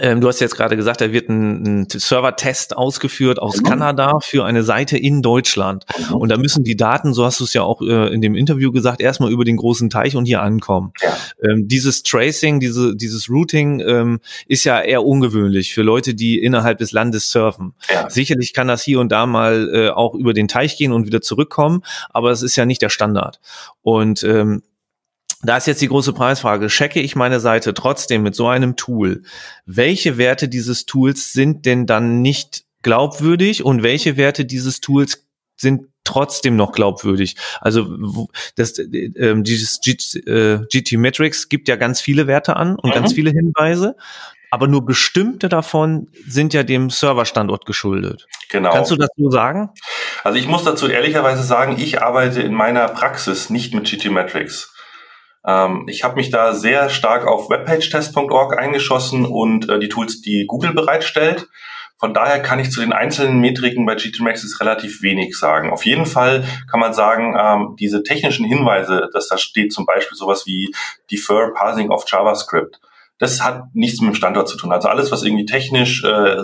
ähm, 0.00 0.20
du 0.20 0.28
hast 0.28 0.40
jetzt 0.40 0.56
gerade 0.56 0.76
gesagt, 0.76 1.00
da 1.00 1.12
wird 1.12 1.28
ein, 1.28 1.82
ein 1.82 1.86
Server-Test 1.88 2.76
ausgeführt 2.76 3.38
aus 3.38 3.58
genau. 3.58 3.70
Kanada 3.70 4.18
für 4.22 4.44
eine 4.44 4.62
Seite 4.62 4.98
in 4.98 5.22
Deutschland. 5.22 5.84
Genau. 5.96 6.18
Und 6.18 6.28
da 6.30 6.36
müssen 6.36 6.64
die 6.64 6.76
Daten, 6.76 7.14
so 7.14 7.24
hast 7.24 7.40
du 7.40 7.44
es 7.44 7.54
ja 7.54 7.62
auch 7.62 7.80
äh, 7.80 8.12
in 8.12 8.20
dem 8.20 8.34
Interview 8.34 8.72
gesagt, 8.72 9.00
erstmal 9.00 9.30
über 9.32 9.44
den 9.44 9.56
großen 9.56 9.90
Teich 9.90 10.16
und 10.16 10.26
hier 10.26 10.42
ankommen. 10.42 10.92
Ja. 11.02 11.16
Ähm, 11.50 11.68
dieses 11.68 12.02
Tracing, 12.02 12.60
diese, 12.60 12.96
dieses 12.96 13.30
Routing 13.30 13.80
ähm, 13.80 14.20
ist 14.46 14.64
ja 14.64 14.80
eher 14.80 15.04
ungewöhnlich 15.04 15.72
für 15.72 15.82
Leute, 15.82 16.14
die 16.14 16.38
innerhalb 16.38 16.78
des 16.78 16.92
Landes 16.92 17.30
surfen. 17.30 17.74
Ja. 17.92 18.10
Sicherlich 18.10 18.52
kann 18.52 18.68
das 18.68 18.82
hier 18.82 19.00
und 19.00 19.12
da 19.12 19.26
mal 19.26 19.70
äh, 19.72 19.88
auch 19.90 20.14
über 20.14 20.34
den 20.34 20.48
Teich 20.48 20.76
gehen 20.76 20.92
und 20.92 21.06
wieder 21.06 21.20
zurückkommen, 21.20 21.82
aber 22.10 22.30
es 22.30 22.42
ist 22.42 22.56
ja 22.56 22.66
nicht 22.66 22.82
der 22.82 22.90
Standard. 22.90 23.40
Und 23.82 24.22
ähm, 24.24 24.62
da 25.46 25.56
ist 25.56 25.66
jetzt 25.66 25.82
die 25.82 25.88
große 25.88 26.12
Preisfrage. 26.12 26.68
Checke 26.68 27.00
ich 27.00 27.16
meine 27.16 27.40
Seite 27.40 27.74
trotzdem 27.74 28.22
mit 28.22 28.34
so 28.34 28.48
einem 28.48 28.76
Tool? 28.76 29.22
Welche 29.64 30.18
Werte 30.18 30.48
dieses 30.48 30.86
Tools 30.86 31.32
sind 31.32 31.66
denn 31.66 31.86
dann 31.86 32.22
nicht 32.22 32.64
glaubwürdig 32.82 33.64
und 33.64 33.82
welche 33.82 34.16
Werte 34.16 34.44
dieses 34.44 34.80
Tools 34.80 35.26
sind 35.56 35.88
trotzdem 36.04 36.56
noch 36.56 36.72
glaubwürdig. 36.72 37.36
Also 37.60 38.28
das, 38.54 38.78
äh, 38.78 39.34
dieses 39.42 39.80
äh, 40.26 40.58
GT 40.70 40.92
Metrics 40.92 41.48
gibt 41.48 41.68
ja 41.68 41.76
ganz 41.76 42.00
viele 42.00 42.26
Werte 42.26 42.56
an 42.56 42.76
und 42.76 42.90
mhm. 42.90 42.94
ganz 42.94 43.12
viele 43.14 43.30
Hinweise, 43.30 43.96
aber 44.50 44.68
nur 44.68 44.86
bestimmte 44.86 45.48
davon 45.48 46.08
sind 46.26 46.54
ja 46.54 46.62
dem 46.62 46.90
Serverstandort 46.90 47.66
geschuldet. 47.66 48.26
Genau. 48.50 48.72
Kannst 48.72 48.92
du 48.92 48.96
das 48.96 49.08
so 49.16 49.30
sagen? 49.30 49.70
Also 50.22 50.38
ich 50.38 50.46
muss 50.46 50.62
dazu 50.62 50.86
ehrlicherweise 50.86 51.42
sagen, 51.42 51.76
ich 51.78 52.02
arbeite 52.02 52.40
in 52.40 52.54
meiner 52.54 52.86
Praxis 52.88 53.50
nicht 53.50 53.74
mit 53.74 53.90
GT 53.90 54.10
Metrics. 54.10 54.75
Ähm, 55.46 55.86
ich 55.88 56.04
habe 56.04 56.16
mich 56.16 56.30
da 56.30 56.52
sehr 56.54 56.90
stark 56.90 57.26
auf 57.26 57.48
webpagetest.org 57.48 58.58
eingeschossen 58.58 59.24
und 59.24 59.68
äh, 59.68 59.78
die 59.78 59.88
Tools, 59.88 60.20
die 60.20 60.44
Google 60.46 60.72
bereitstellt. 60.72 61.46
Von 61.98 62.12
daher 62.12 62.42
kann 62.42 62.58
ich 62.58 62.70
zu 62.70 62.80
den 62.80 62.92
einzelnen 62.92 63.40
Metriken 63.40 63.86
bei 63.86 63.94
GTMaxis 63.94 64.60
relativ 64.60 65.00
wenig 65.02 65.38
sagen. 65.38 65.70
Auf 65.70 65.86
jeden 65.86 66.04
Fall 66.04 66.44
kann 66.70 66.80
man 66.80 66.92
sagen, 66.92 67.34
ähm, 67.38 67.76
diese 67.80 68.02
technischen 68.02 68.44
Hinweise, 68.44 69.08
dass 69.14 69.28
da 69.28 69.38
steht 69.38 69.72
zum 69.72 69.86
Beispiel 69.86 70.16
sowas 70.16 70.44
wie 70.46 70.74
Defer 71.10 71.52
Parsing 71.54 71.90
of 71.90 72.04
JavaScript, 72.06 72.80
das 73.18 73.42
hat 73.42 73.68
nichts 73.72 74.00
mit 74.02 74.10
dem 74.10 74.14
Standort 74.14 74.46
zu 74.46 74.58
tun. 74.58 74.72
Also 74.72 74.88
alles, 74.88 75.10
was 75.10 75.22
irgendwie 75.22 75.46
technisch 75.46 76.04
äh, 76.04 76.36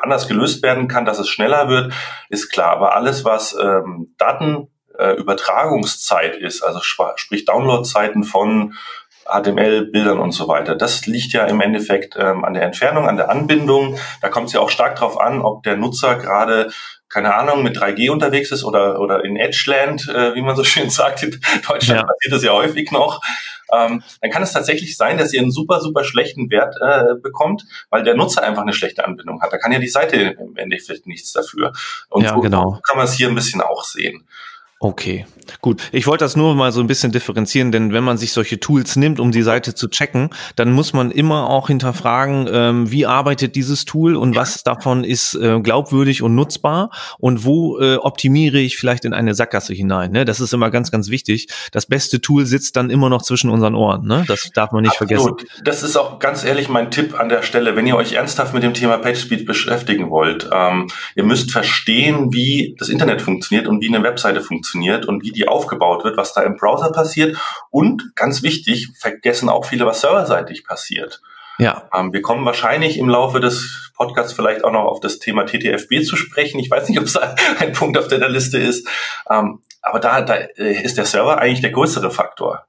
anders 0.00 0.26
gelöst 0.26 0.62
werden 0.62 0.88
kann, 0.88 1.04
dass 1.04 1.18
es 1.18 1.28
schneller 1.28 1.68
wird, 1.68 1.92
ist 2.30 2.50
klar. 2.50 2.70
Aber 2.70 2.94
alles, 2.94 3.26
was 3.26 3.54
ähm, 3.60 4.14
Daten 4.16 4.68
äh, 4.98 5.12
Übertragungszeit 5.12 6.36
ist, 6.36 6.62
also 6.62 6.80
sprich 6.82 7.44
Downloadzeiten 7.44 8.24
von 8.24 8.74
HTML, 9.26 9.86
Bildern 9.86 10.18
und 10.18 10.32
so 10.32 10.48
weiter. 10.48 10.74
Das 10.74 11.06
liegt 11.06 11.32
ja 11.32 11.46
im 11.46 11.60
Endeffekt 11.60 12.14
ähm, 12.18 12.44
an 12.44 12.54
der 12.54 12.62
Entfernung, 12.62 13.08
an 13.08 13.16
der 13.16 13.30
Anbindung. 13.30 13.98
Da 14.20 14.28
kommt 14.28 14.48
es 14.48 14.52
ja 14.52 14.60
auch 14.60 14.68
stark 14.68 14.96
drauf 14.96 15.18
an, 15.18 15.40
ob 15.40 15.62
der 15.62 15.76
Nutzer 15.76 16.16
gerade 16.16 16.70
keine 17.14 17.32
Ahnung, 17.32 17.62
mit 17.62 17.78
3G 17.78 18.10
unterwegs 18.10 18.50
ist 18.50 18.64
oder, 18.64 18.98
oder 18.98 19.24
in 19.24 19.36
Edgeland, 19.36 20.08
äh, 20.08 20.34
wie 20.34 20.42
man 20.42 20.56
so 20.56 20.64
schön 20.64 20.90
sagt, 20.90 21.22
in 21.22 21.30
Deutschland 21.66 22.00
ja. 22.00 22.06
passiert 22.06 22.32
das 22.32 22.42
ja 22.42 22.52
häufig 22.52 22.90
noch, 22.90 23.20
ähm, 23.72 24.02
dann 24.20 24.30
kann 24.32 24.42
es 24.42 24.52
tatsächlich 24.52 24.96
sein, 24.96 25.16
dass 25.16 25.32
ihr 25.32 25.40
einen 25.40 25.52
super, 25.52 25.80
super 25.80 26.02
schlechten 26.02 26.50
Wert 26.50 26.74
äh, 26.80 27.14
bekommt, 27.14 27.64
weil 27.88 28.02
der 28.02 28.16
Nutzer 28.16 28.42
einfach 28.42 28.62
eine 28.62 28.72
schlechte 28.72 29.04
Anbindung 29.04 29.40
hat. 29.42 29.52
Da 29.52 29.58
kann 29.58 29.70
ja 29.70 29.78
die 29.78 29.88
Seite 29.88 30.16
im 30.16 30.56
Endeffekt 30.56 31.06
nichts 31.06 31.32
dafür. 31.32 31.72
Und 32.08 32.24
ja, 32.24 32.34
so 32.34 32.40
genau. 32.40 32.80
kann 32.82 32.96
man 32.96 33.06
es 33.06 33.14
hier 33.14 33.28
ein 33.28 33.34
bisschen 33.36 33.60
auch 33.60 33.84
sehen. 33.84 34.26
Okay, 34.84 35.24
gut. 35.62 35.80
Ich 35.92 36.06
wollte 36.06 36.26
das 36.26 36.36
nur 36.36 36.54
mal 36.54 36.70
so 36.70 36.82
ein 36.82 36.86
bisschen 36.86 37.10
differenzieren, 37.10 37.72
denn 37.72 37.94
wenn 37.94 38.04
man 38.04 38.18
sich 38.18 38.34
solche 38.34 38.60
Tools 38.60 38.96
nimmt, 38.96 39.18
um 39.18 39.32
die 39.32 39.40
Seite 39.40 39.74
zu 39.74 39.88
checken, 39.88 40.28
dann 40.56 40.72
muss 40.72 40.92
man 40.92 41.10
immer 41.10 41.48
auch 41.48 41.68
hinterfragen, 41.68 42.46
ähm, 42.52 42.90
wie 42.90 43.06
arbeitet 43.06 43.56
dieses 43.56 43.86
Tool 43.86 44.14
und 44.14 44.36
was 44.36 44.62
davon 44.62 45.02
ist 45.02 45.36
äh, 45.36 45.58
glaubwürdig 45.60 46.20
und 46.20 46.34
nutzbar 46.34 46.90
und 47.18 47.46
wo 47.46 47.80
äh, 47.80 47.96
optimiere 47.96 48.58
ich 48.58 48.76
vielleicht 48.76 49.06
in 49.06 49.14
eine 49.14 49.34
Sackgasse 49.34 49.72
hinein. 49.72 50.12
Ne? 50.12 50.26
Das 50.26 50.38
ist 50.38 50.52
immer 50.52 50.70
ganz, 50.70 50.90
ganz 50.90 51.08
wichtig. 51.08 51.48
Das 51.72 51.86
beste 51.86 52.20
Tool 52.20 52.44
sitzt 52.44 52.76
dann 52.76 52.90
immer 52.90 53.08
noch 53.08 53.22
zwischen 53.22 53.48
unseren 53.48 53.74
Ohren. 53.74 54.06
Ne? 54.06 54.26
Das 54.28 54.50
darf 54.52 54.72
man 54.72 54.82
nicht 54.82 55.00
Absolut. 55.00 55.40
vergessen. 55.40 55.64
Das 55.64 55.82
ist 55.82 55.96
auch 55.96 56.18
ganz 56.18 56.44
ehrlich 56.44 56.68
mein 56.68 56.90
Tipp 56.90 57.18
an 57.18 57.30
der 57.30 57.40
Stelle, 57.40 57.74
wenn 57.74 57.86
ihr 57.86 57.96
euch 57.96 58.12
ernsthaft 58.12 58.52
mit 58.52 58.62
dem 58.62 58.74
Thema 58.74 58.98
PageSpeed 58.98 59.46
beschäftigen 59.46 60.10
wollt. 60.10 60.50
Ähm, 60.52 60.88
ihr 61.14 61.24
müsst 61.24 61.52
verstehen, 61.52 62.34
wie 62.34 62.76
das 62.78 62.90
Internet 62.90 63.22
funktioniert 63.22 63.66
und 63.66 63.80
wie 63.80 63.88
eine 63.88 64.02
Webseite 64.02 64.42
funktioniert 64.42 64.73
funktioniert 64.74 65.06
und 65.06 65.22
wie 65.22 65.32
die 65.32 65.48
aufgebaut 65.48 66.04
wird, 66.04 66.16
was 66.16 66.32
da 66.32 66.42
im 66.42 66.56
Browser 66.56 66.90
passiert. 66.90 67.36
Und 67.70 68.14
ganz 68.16 68.42
wichtig, 68.42 68.90
vergessen 68.98 69.48
auch 69.48 69.64
viele, 69.64 69.86
was 69.86 70.00
serverseitig 70.00 70.64
passiert. 70.64 71.22
Ja. 71.58 71.88
Ähm, 71.94 72.12
wir 72.12 72.20
kommen 72.20 72.44
wahrscheinlich 72.44 72.98
im 72.98 73.08
Laufe 73.08 73.38
des 73.38 73.92
Podcasts 73.96 74.32
vielleicht 74.32 74.64
auch 74.64 74.72
noch 74.72 74.84
auf 74.84 75.00
das 75.00 75.20
Thema 75.20 75.44
TTFB 75.44 76.04
zu 76.04 76.16
sprechen. 76.16 76.58
Ich 76.58 76.70
weiß 76.70 76.88
nicht, 76.88 76.98
ob 76.98 77.04
es 77.04 77.16
ein 77.60 77.72
Punkt 77.72 77.96
auf 77.96 78.08
der 78.08 78.28
Liste 78.28 78.58
ist. 78.58 78.88
Ähm, 79.30 79.60
aber 79.80 80.00
da, 80.00 80.22
da 80.22 80.34
äh, 80.34 80.82
ist 80.82 80.98
der 80.98 81.06
Server 81.06 81.38
eigentlich 81.38 81.60
der 81.60 81.70
größere 81.70 82.10
Faktor. 82.10 82.66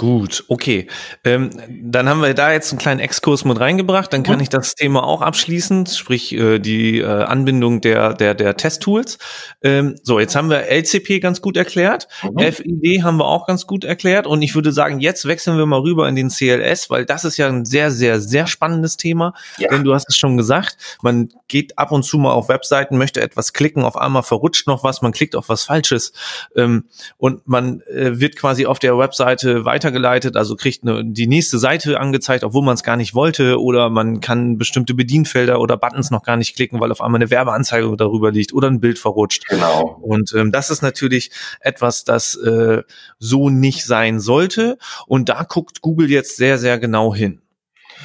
Gut, 0.00 0.44
okay. 0.48 0.86
Ähm, 1.24 1.50
dann 1.68 2.08
haben 2.08 2.22
wir 2.22 2.32
da 2.32 2.52
jetzt 2.52 2.72
einen 2.72 2.78
kleinen 2.78 3.00
Exkurs 3.00 3.44
mit 3.44 3.60
reingebracht. 3.60 4.10
Dann 4.10 4.22
kann 4.22 4.36
mhm. 4.36 4.44
ich 4.44 4.48
das 4.48 4.74
Thema 4.74 5.04
auch 5.04 5.20
abschließen, 5.20 5.84
sprich 5.84 6.32
äh, 6.32 6.58
die 6.58 7.00
äh, 7.00 7.04
Anbindung 7.04 7.82
der 7.82 8.14
der 8.14 8.32
der 8.32 8.56
Testtools. 8.56 9.18
Ähm, 9.60 9.96
so, 10.02 10.18
jetzt 10.18 10.34
haben 10.34 10.48
wir 10.48 10.68
LCP 10.68 11.20
ganz 11.20 11.42
gut 11.42 11.58
erklärt, 11.58 12.08
mhm. 12.22 12.50
FID 12.50 13.02
haben 13.02 13.18
wir 13.18 13.26
auch 13.26 13.46
ganz 13.46 13.66
gut 13.66 13.84
erklärt 13.84 14.26
und 14.26 14.40
ich 14.40 14.54
würde 14.54 14.72
sagen, 14.72 15.00
jetzt 15.00 15.26
wechseln 15.26 15.58
wir 15.58 15.66
mal 15.66 15.80
rüber 15.80 16.08
in 16.08 16.16
den 16.16 16.30
CLS, 16.30 16.88
weil 16.88 17.04
das 17.04 17.26
ist 17.26 17.36
ja 17.36 17.48
ein 17.48 17.66
sehr 17.66 17.90
sehr 17.90 18.20
sehr 18.22 18.46
spannendes 18.46 18.96
Thema. 18.96 19.34
Ja. 19.58 19.68
Denn 19.68 19.84
du 19.84 19.92
hast 19.92 20.08
es 20.08 20.16
schon 20.16 20.38
gesagt, 20.38 20.78
man 21.02 21.28
geht 21.46 21.76
ab 21.76 21.92
und 21.92 22.04
zu 22.04 22.16
mal 22.16 22.32
auf 22.32 22.48
Webseiten, 22.48 22.96
möchte 22.96 23.20
etwas 23.20 23.52
klicken, 23.52 23.84
auf 23.84 23.98
einmal 23.98 24.22
verrutscht 24.22 24.66
noch 24.66 24.82
was, 24.82 25.02
man 25.02 25.12
klickt 25.12 25.36
auf 25.36 25.50
was 25.50 25.64
Falsches 25.64 26.14
ähm, 26.56 26.84
und 27.18 27.46
man 27.46 27.82
äh, 27.82 28.18
wird 28.18 28.36
quasi 28.36 28.64
auf 28.64 28.78
der 28.78 28.96
Webseite 28.96 29.66
weiter 29.66 29.89
weitergeleitet, 29.90 30.36
also 30.36 30.56
kriegt 30.56 30.82
eine, 30.82 31.04
die 31.04 31.26
nächste 31.26 31.58
Seite 31.58 32.00
angezeigt, 32.00 32.44
obwohl 32.44 32.62
man 32.62 32.74
es 32.74 32.82
gar 32.82 32.96
nicht 32.96 33.14
wollte, 33.14 33.60
oder 33.60 33.90
man 33.90 34.20
kann 34.20 34.58
bestimmte 34.58 34.94
Bedienfelder 34.94 35.60
oder 35.60 35.76
Buttons 35.76 36.10
noch 36.10 36.22
gar 36.22 36.36
nicht 36.36 36.54
klicken, 36.54 36.80
weil 36.80 36.92
auf 36.92 37.00
einmal 37.00 37.20
eine 37.20 37.30
Werbeanzeige 37.30 37.96
darüber 37.96 38.30
liegt 38.30 38.52
oder 38.52 38.68
ein 38.68 38.80
Bild 38.80 38.98
verrutscht. 38.98 39.46
Genau. 39.48 39.98
Und 40.02 40.32
ähm, 40.34 40.52
das 40.52 40.70
ist 40.70 40.82
natürlich 40.82 41.30
etwas, 41.60 42.04
das 42.04 42.34
äh, 42.36 42.82
so 43.18 43.50
nicht 43.50 43.84
sein 43.84 44.20
sollte. 44.20 44.78
Und 45.06 45.28
da 45.28 45.42
guckt 45.42 45.80
Google 45.80 46.10
jetzt 46.10 46.36
sehr, 46.36 46.58
sehr 46.58 46.78
genau 46.78 47.14
hin. 47.14 47.40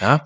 Ja. 0.01 0.25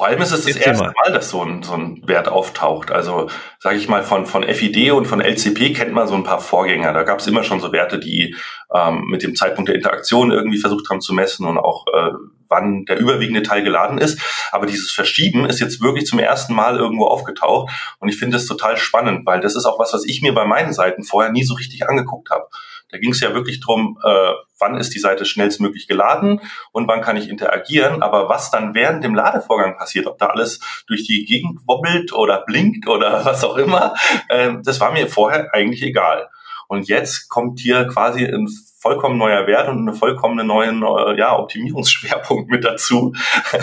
Vor 0.00 0.06
allem 0.06 0.22
ist 0.22 0.32
es 0.32 0.46
das 0.46 0.56
erste 0.56 0.94
Mal, 0.96 1.12
dass 1.12 1.28
so 1.28 1.42
ein, 1.42 1.62
so 1.62 1.74
ein 1.74 2.00
Wert 2.08 2.26
auftaucht. 2.26 2.90
Also 2.90 3.28
sage 3.58 3.76
ich 3.76 3.86
mal, 3.86 4.02
von, 4.02 4.24
von 4.24 4.44
FID 4.44 4.92
und 4.92 5.04
von 5.04 5.20
LCP 5.20 5.74
kennt 5.74 5.92
man 5.92 6.08
so 6.08 6.14
ein 6.14 6.24
paar 6.24 6.40
Vorgänger. 6.40 6.94
Da 6.94 7.02
gab 7.02 7.18
es 7.18 7.26
immer 7.26 7.42
schon 7.42 7.60
so 7.60 7.70
Werte, 7.70 7.98
die 7.98 8.34
ähm, 8.74 9.04
mit 9.10 9.22
dem 9.22 9.36
Zeitpunkt 9.36 9.68
der 9.68 9.74
Interaktion 9.74 10.30
irgendwie 10.30 10.56
versucht 10.56 10.88
haben 10.88 11.02
zu 11.02 11.12
messen 11.12 11.44
und 11.44 11.58
auch 11.58 11.84
äh, 11.92 12.12
wann 12.48 12.86
der 12.86 12.98
überwiegende 12.98 13.42
Teil 13.42 13.62
geladen 13.62 13.98
ist. 13.98 14.18
Aber 14.52 14.64
dieses 14.64 14.90
Verschieben 14.90 15.44
ist 15.44 15.60
jetzt 15.60 15.82
wirklich 15.82 16.06
zum 16.06 16.18
ersten 16.18 16.54
Mal 16.54 16.78
irgendwo 16.78 17.04
aufgetaucht. 17.04 17.70
Und 17.98 18.08
ich 18.08 18.16
finde 18.16 18.38
das 18.38 18.46
total 18.46 18.78
spannend, 18.78 19.26
weil 19.26 19.40
das 19.40 19.54
ist 19.54 19.66
auch 19.66 19.78
was, 19.78 19.92
was 19.92 20.06
ich 20.06 20.22
mir 20.22 20.32
bei 20.32 20.46
meinen 20.46 20.72
Seiten 20.72 21.04
vorher 21.04 21.30
nie 21.30 21.44
so 21.44 21.52
richtig 21.52 21.86
angeguckt 21.86 22.30
habe. 22.30 22.46
Da 22.90 22.98
ging 22.98 23.12
es 23.12 23.20
ja 23.20 23.34
wirklich 23.34 23.60
drum, 23.60 23.98
äh, 24.04 24.32
wann 24.58 24.76
ist 24.76 24.94
die 24.94 24.98
Seite 24.98 25.24
schnellstmöglich 25.24 25.88
geladen 25.88 26.40
und 26.72 26.88
wann 26.88 27.00
kann 27.00 27.16
ich 27.16 27.28
interagieren. 27.28 28.02
Aber 28.02 28.28
was 28.28 28.50
dann 28.50 28.74
während 28.74 29.04
dem 29.04 29.14
Ladevorgang 29.14 29.76
passiert, 29.76 30.06
ob 30.06 30.18
da 30.18 30.26
alles 30.26 30.60
durch 30.86 31.04
die 31.04 31.24
Gegend 31.24 31.60
wobbelt 31.66 32.12
oder 32.12 32.44
blinkt 32.44 32.88
oder 32.88 33.24
was 33.24 33.44
auch 33.44 33.56
immer, 33.56 33.94
äh, 34.28 34.52
das 34.62 34.80
war 34.80 34.92
mir 34.92 35.08
vorher 35.08 35.52
eigentlich 35.54 35.82
egal. 35.82 36.28
Und 36.70 36.86
jetzt 36.86 37.28
kommt 37.28 37.58
hier 37.58 37.88
quasi 37.88 38.24
ein 38.24 38.46
vollkommen 38.78 39.18
neuer 39.18 39.48
Wert 39.48 39.68
und 39.68 39.88
eine 39.88 39.92
vollkommene 39.92 40.44
neuen 40.44 40.84
äh, 40.84 41.18
ja, 41.18 41.36
Optimierungsschwerpunkt 41.36 42.48
mit 42.48 42.64
dazu, 42.64 43.12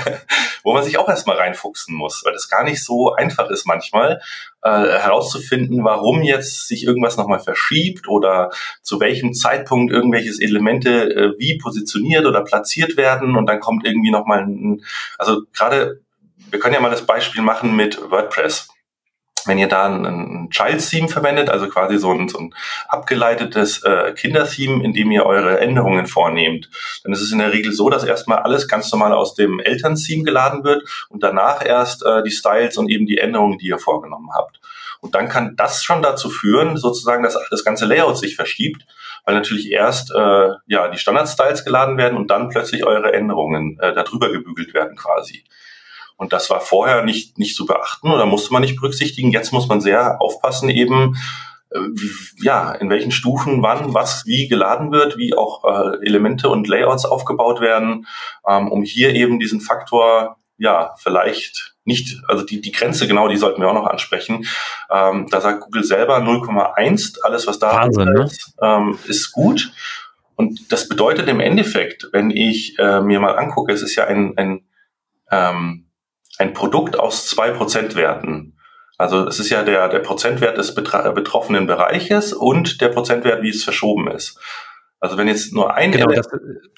wo 0.63 0.73
man 0.73 0.83
sich 0.83 0.97
auch 0.97 1.07
erstmal 1.07 1.37
reinfuchsen 1.37 1.95
muss, 1.95 2.21
weil 2.25 2.33
das 2.33 2.49
gar 2.49 2.65
nicht 2.65 2.83
so 2.83 3.13
einfach 3.13 3.49
ist 3.49 3.65
manchmal 3.65 4.19
äh, 4.61 4.69
herauszufinden, 4.69 5.85
warum 5.85 6.21
jetzt 6.21 6.67
sich 6.67 6.83
irgendwas 6.83 7.15
nochmal 7.15 7.39
verschiebt 7.39 8.09
oder 8.09 8.51
zu 8.81 8.99
welchem 8.99 9.33
Zeitpunkt 9.33 9.93
irgendwelches 9.93 10.41
Elemente 10.41 11.09
äh, 11.15 11.39
wie 11.39 11.57
positioniert 11.57 12.25
oder 12.25 12.43
platziert 12.43 12.97
werden 12.97 13.37
und 13.37 13.45
dann 13.45 13.61
kommt 13.61 13.85
irgendwie 13.85 14.11
nochmal 14.11 14.39
ein, 14.39 14.83
also 15.17 15.43
gerade, 15.53 16.01
wir 16.51 16.59
können 16.59 16.73
ja 16.73 16.81
mal 16.81 16.91
das 16.91 17.05
Beispiel 17.05 17.41
machen 17.41 17.73
mit 17.73 18.11
WordPress 18.11 18.67
wenn 19.47 19.57
ihr 19.57 19.67
da 19.67 19.85
ein, 19.85 20.49
Child-Theme 20.49 21.09
verwendet, 21.09 21.49
also 21.49 21.67
quasi 21.67 21.97
so 21.97 22.11
ein, 22.11 22.29
so 22.29 22.39
ein 22.39 22.53
abgeleitetes 22.87 23.83
äh, 23.83 24.13
Kinder-Theme, 24.13 24.83
in 24.83 24.93
dem 24.93 25.11
ihr 25.11 25.25
eure 25.25 25.59
Änderungen 25.59 26.07
vornehmt, 26.07 26.69
dann 27.03 27.13
ist 27.13 27.21
es 27.21 27.31
in 27.31 27.39
der 27.39 27.51
Regel 27.51 27.73
so, 27.73 27.89
dass 27.89 28.03
erstmal 28.03 28.39
alles 28.39 28.67
ganz 28.67 28.91
normal 28.91 29.13
aus 29.13 29.35
dem 29.35 29.59
Eltern-Theme 29.59 30.23
geladen 30.23 30.63
wird 30.63 30.83
und 31.09 31.23
danach 31.23 31.65
erst 31.65 32.05
äh, 32.05 32.23
die 32.23 32.31
Styles 32.31 32.77
und 32.77 32.89
eben 32.89 33.05
die 33.05 33.17
Änderungen, 33.17 33.57
die 33.57 33.67
ihr 33.67 33.79
vorgenommen 33.79 34.29
habt. 34.33 34.59
Und 34.99 35.15
dann 35.15 35.29
kann 35.29 35.55
das 35.55 35.83
schon 35.83 36.01
dazu 36.01 36.29
führen, 36.29 36.77
sozusagen, 36.77 37.23
dass 37.23 37.37
das 37.49 37.63
ganze 37.63 37.85
Layout 37.85 38.17
sich 38.17 38.35
verschiebt, 38.35 38.85
weil 39.25 39.35
natürlich 39.35 39.71
erst 39.71 40.11
äh, 40.11 40.49
ja 40.65 40.87
die 40.87 40.97
Standard-Styles 40.97 41.65
geladen 41.65 41.97
werden 41.97 42.17
und 42.17 42.31
dann 42.31 42.49
plötzlich 42.49 42.85
eure 42.85 43.13
Änderungen 43.13 43.77
äh, 43.79 43.93
darüber 43.93 44.31
gebügelt 44.31 44.73
werden 44.73 44.95
quasi. 44.95 45.43
Und 46.17 46.33
das 46.33 46.49
war 46.49 46.59
vorher 46.59 47.03
nicht, 47.03 47.37
nicht 47.37 47.55
zu 47.55 47.65
beachten 47.65 48.11
oder 48.11 48.25
musste 48.25 48.51
man 48.51 48.63
nicht 48.63 48.75
berücksichtigen. 48.75 49.31
Jetzt 49.31 49.53
muss 49.53 49.67
man 49.67 49.81
sehr 49.81 50.19
aufpassen 50.19 50.69
eben, 50.69 51.15
äh, 51.69 51.79
ja, 52.41 52.71
in 52.73 52.89
welchen 52.89 53.11
Stufen 53.11 53.61
wann 53.61 53.93
was 53.93 54.25
wie 54.25 54.47
geladen 54.47 54.91
wird, 54.91 55.17
wie 55.17 55.35
auch 55.35 55.63
äh, 55.63 56.05
Elemente 56.05 56.49
und 56.49 56.67
Layouts 56.67 57.05
aufgebaut 57.05 57.61
werden, 57.61 58.07
ähm, 58.47 58.69
um 58.71 58.83
hier 58.83 59.13
eben 59.13 59.39
diesen 59.39 59.61
Faktor, 59.61 60.37
ja, 60.57 60.95
vielleicht 60.97 61.75
nicht, 61.85 62.21
also 62.27 62.43
die, 62.43 62.61
die 62.61 62.71
Grenze 62.71 63.07
genau, 63.07 63.27
die 63.27 63.37
sollten 63.37 63.61
wir 63.61 63.69
auch 63.69 63.75
noch 63.75 63.85
ansprechen. 63.87 64.45
Ähm, 64.91 65.27
da 65.29 65.39
sagt 65.39 65.61
Google 65.61 65.83
selber 65.83 66.17
0,1, 66.17 67.21
alles 67.21 67.47
was 67.47 67.59
da 67.59 67.73
Wahnsinn, 67.73 68.09
ist, 68.17 68.55
ne? 68.59 68.67
ähm, 68.67 68.99
ist 69.07 69.31
gut. 69.31 69.71
Und 70.35 70.71
das 70.71 70.89
bedeutet 70.89 71.27
im 71.29 71.39
Endeffekt, 71.39 72.09
wenn 72.11 72.31
ich 72.31 72.77
äh, 72.79 73.01
mir 73.01 73.19
mal 73.19 73.37
angucke, 73.37 73.71
es 73.71 73.83
ist 73.83 73.95
ja 73.95 74.05
ein, 74.05 74.33
ein 74.37 74.67
ähm, 75.31 75.86
ein 76.37 76.53
Produkt 76.53 76.99
aus 76.99 77.27
zwei 77.27 77.51
Prozentwerten. 77.51 78.57
Also 78.97 79.27
es 79.27 79.39
ist 79.39 79.49
ja 79.49 79.63
der, 79.63 79.89
der 79.89 79.99
Prozentwert 79.99 80.57
des 80.57 80.73
betroffenen 80.73 81.67
Bereiches 81.67 82.33
und 82.33 82.81
der 82.81 82.89
Prozentwert, 82.89 83.43
wie 83.43 83.49
es 83.49 83.63
verschoben 83.63 84.09
ist. 84.09 84.39
Also 84.99 85.15
wenn 85.17 85.27
jetzt 85.27 85.53
nur 85.53 85.75
ein 85.75 85.91
genau, 85.91 86.07
das, 86.07 86.27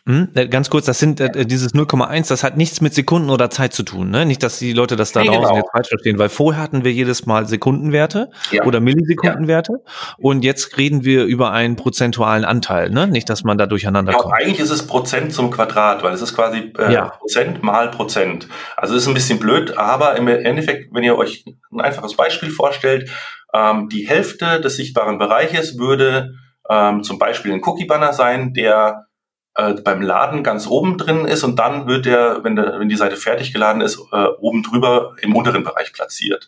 hm, 0.06 0.28
äh, 0.36 0.48
ganz 0.50 0.70
kurz, 0.70 0.86
das 0.86 1.00
sind 1.00 1.22
äh, 1.22 1.46
dieses 1.46 1.74
0,1, 1.74 2.28
das 2.28 2.44
hat 2.44 2.58
nichts 2.58 2.82
mit 2.82 2.94
Sekunden 2.94 3.30
oder 3.30 3.50
Zeit 3.50 3.74
zu 3.74 3.84
tun, 3.84 4.10
ne? 4.10 4.26
Nicht, 4.26 4.44
dass 4.44 4.60
die 4.60 4.74
Leute 4.74 4.98
das 4.98 5.14
da 5.14 5.22
nee, 5.22 5.28
draußen 5.28 5.44
genau. 5.44 5.56
jetzt 5.56 5.72
falsch 5.72 5.88
verstehen, 5.88 6.20
weil 6.20 6.28
vorher 6.28 6.62
hatten 6.62 6.84
wir 6.84 6.92
jedes 6.92 7.26
Mal 7.26 7.48
Sekundenwerte 7.48 8.30
ja. 8.52 8.66
oder 8.66 8.82
Millisekundenwerte 8.82 9.74
ja. 9.74 10.16
und 10.18 10.44
jetzt 10.44 10.78
reden 10.78 11.06
wir 11.06 11.24
über 11.24 11.52
einen 11.52 11.78
prozentualen 11.78 12.44
Anteil, 12.44 12.90
ne? 12.90 13.08
Nicht, 13.08 13.30
dass 13.30 13.46
man 13.46 13.58
da 13.58 13.68
durcheinander 13.68 14.12
genau, 14.12 14.24
kommt. 14.24 14.36
Eigentlich 14.36 14.60
ist 14.60 14.72
es 14.72 14.86
Prozent 14.86 15.32
zum 15.34 15.50
Quadrat, 15.50 16.04
weil 16.04 16.14
es 16.14 16.22
ist 16.22 16.36
quasi 16.36 16.74
äh, 16.78 16.92
ja. 16.92 17.10
Prozent 17.20 17.64
mal 17.64 17.90
Prozent. 17.90 18.50
Also 18.76 18.96
es 18.96 19.04
ist 19.04 19.08
ein 19.08 19.14
bisschen 19.14 19.40
blöd, 19.40 19.78
aber 19.78 20.18
im 20.18 20.28
Endeffekt, 20.28 20.94
wenn 20.94 21.04
ihr 21.04 21.18
euch 21.18 21.46
ein 21.72 21.80
einfaches 21.80 22.18
Beispiel 22.18 22.50
vorstellt, 22.50 23.10
ähm, 23.54 23.88
die 23.88 24.10
Hälfte 24.10 24.60
des 24.60 24.76
sichtbaren 24.76 25.20
Bereiches 25.20 25.78
würde 25.78 26.34
ähm, 26.70 27.04
zum 27.04 27.20
Beispiel 27.20 27.54
ein 27.54 27.64
Cookie-Banner 27.64 28.14
sein, 28.14 28.54
der 28.54 29.08
äh, 29.56 29.74
beim 29.74 30.02
Laden 30.02 30.44
ganz 30.44 30.68
oben 30.68 30.98
drin 30.98 31.26
ist 31.26 31.44
und 31.44 31.58
dann 31.58 31.88
wird 31.88 32.06
der, 32.06 32.44
wenn, 32.44 32.56
der, 32.56 32.80
wenn 32.80 32.90
die 32.90 32.96
Seite 32.96 33.18
fertig 33.18 33.52
geladen 33.52 33.82
ist, 33.82 34.00
äh, 34.12 34.26
oben 34.40 34.64
drüber 34.64 35.16
im 35.22 35.36
unteren 35.36 35.64
Bereich 35.64 35.94
platziert. 35.94 36.48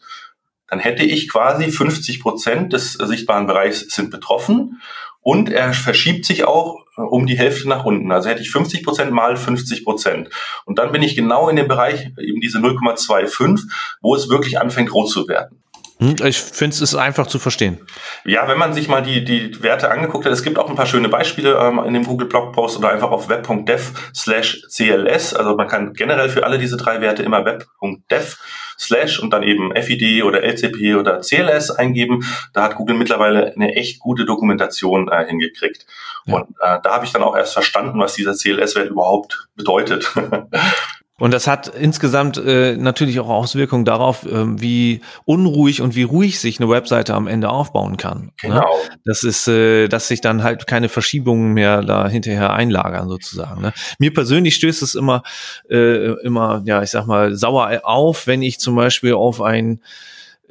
dann 0.67 0.79
hätte 0.79 1.03
ich 1.03 1.29
quasi 1.29 1.69
50 1.69 2.21
Prozent 2.21 2.71
des 2.71 2.93
sichtbaren 2.93 3.47
Bereichs 3.47 3.81
sind 3.93 4.09
betroffen 4.09 4.81
und 5.21 5.49
er 5.49 5.73
verschiebt 5.73 6.25
sich 6.25 6.45
auch 6.45 6.85
äh, 6.97 7.01
um 7.01 7.25
die 7.25 7.37
Hälfte 7.37 7.67
nach 7.67 7.85
unten. 7.85 8.11
Also 8.11 8.29
hätte 8.29 8.41
ich 8.41 8.51
50 8.51 8.83
Prozent 8.83 9.11
mal 9.11 9.35
50 9.35 9.83
Prozent. 9.83 10.29
Und 10.65 10.79
dann 10.79 10.91
bin 10.91 11.01
ich 11.01 11.15
genau 11.15 11.49
in 11.49 11.55
dem 11.55 11.67
Bereich, 11.67 12.11
eben 12.17 12.41
diese 12.41 12.59
0,25, 12.59 13.69
wo 14.01 14.15
es 14.15 14.29
wirklich 14.29 14.59
anfängt 14.59 14.93
rot 14.93 15.09
zu 15.09 15.27
werden. 15.27 15.61
Hm, 16.01 16.15
ich 16.25 16.39
finde 16.39 16.73
es 16.73 16.81
ist 16.81 16.95
einfach 16.95 17.27
zu 17.27 17.37
verstehen. 17.37 17.77
Ja, 18.25 18.47
wenn 18.47 18.57
man 18.57 18.73
sich 18.73 18.87
mal 18.87 19.03
die, 19.03 19.23
die 19.23 19.61
Werte 19.61 19.91
angeguckt 19.91 20.25
hat, 20.25 20.33
es 20.33 20.41
gibt 20.41 20.57
auch 20.57 20.67
ein 20.67 20.75
paar 20.75 20.87
schöne 20.87 21.09
Beispiele 21.09 21.53
ähm, 21.53 21.79
in 21.85 21.93
dem 21.93 22.05
Google 22.05 22.27
Blogpost 22.27 22.79
oder 22.79 22.89
einfach 22.89 23.11
auf 23.11 23.29
web.dev 23.29 23.91
slash 24.15 24.63
CLS. 24.67 25.35
Also 25.35 25.55
man 25.55 25.67
kann 25.67 25.93
generell 25.93 26.29
für 26.29 26.43
alle 26.43 26.57
diese 26.57 26.75
drei 26.75 27.01
Werte 27.01 27.21
immer 27.21 27.45
web.dev 27.45 28.35
slash 28.79 29.19
und 29.19 29.31
dann 29.31 29.43
eben 29.43 29.71
FID 29.75 30.23
oder 30.23 30.41
LCP 30.41 30.95
oder 30.95 31.21
CLS 31.21 31.69
eingeben. 31.69 32.25
Da 32.53 32.63
hat 32.63 32.77
Google 32.77 32.97
mittlerweile 32.97 33.53
eine 33.53 33.75
echt 33.75 33.99
gute 33.99 34.25
Dokumentation 34.25 35.07
äh, 35.07 35.27
hingekriegt. 35.27 35.85
Ja. 36.25 36.37
Und 36.37 36.49
äh, 36.61 36.79
da 36.81 36.95
habe 36.95 37.05
ich 37.05 37.11
dann 37.11 37.21
auch 37.21 37.37
erst 37.37 37.53
verstanden, 37.53 37.99
was 37.99 38.15
dieser 38.15 38.33
CLS-Wert 38.33 38.89
überhaupt 38.89 39.49
bedeutet. 39.55 40.11
Und 41.21 41.29
das 41.35 41.45
hat 41.45 41.67
insgesamt 41.67 42.37
äh, 42.37 42.75
natürlich 42.77 43.19
auch 43.19 43.29
Auswirkungen 43.29 43.85
darauf, 43.85 44.25
äh, 44.25 44.59
wie 44.59 45.01
unruhig 45.23 45.79
und 45.79 45.93
wie 45.93 46.01
ruhig 46.01 46.39
sich 46.39 46.59
eine 46.59 46.67
Webseite 46.67 47.13
am 47.13 47.27
Ende 47.27 47.49
aufbauen 47.51 47.95
kann. 47.95 48.21
Ne? 48.21 48.31
Genau. 48.41 48.61
Ne? 48.61 48.97
Das 49.05 49.23
ist, 49.23 49.47
äh, 49.47 49.87
dass 49.87 50.07
sich 50.07 50.21
dann 50.21 50.41
halt 50.41 50.65
keine 50.65 50.89
Verschiebungen 50.89 51.53
mehr 51.53 51.83
da 51.83 52.09
hinterher 52.09 52.53
einlagern 52.53 53.07
sozusagen. 53.07 53.61
Ne? 53.61 53.71
Mir 53.99 54.11
persönlich 54.11 54.55
stößt 54.55 54.81
es 54.81 54.95
immer, 54.95 55.21
äh, 55.69 56.11
immer, 56.23 56.63
ja, 56.65 56.81
ich 56.81 56.89
sag 56.89 57.05
mal, 57.05 57.35
sauer 57.35 57.81
auf, 57.83 58.25
wenn 58.25 58.41
ich 58.41 58.57
zum 58.57 58.75
Beispiel 58.75 59.13
auf 59.13 59.43
ein 59.43 59.79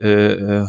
äh, 0.00 0.35
äh, 0.35 0.66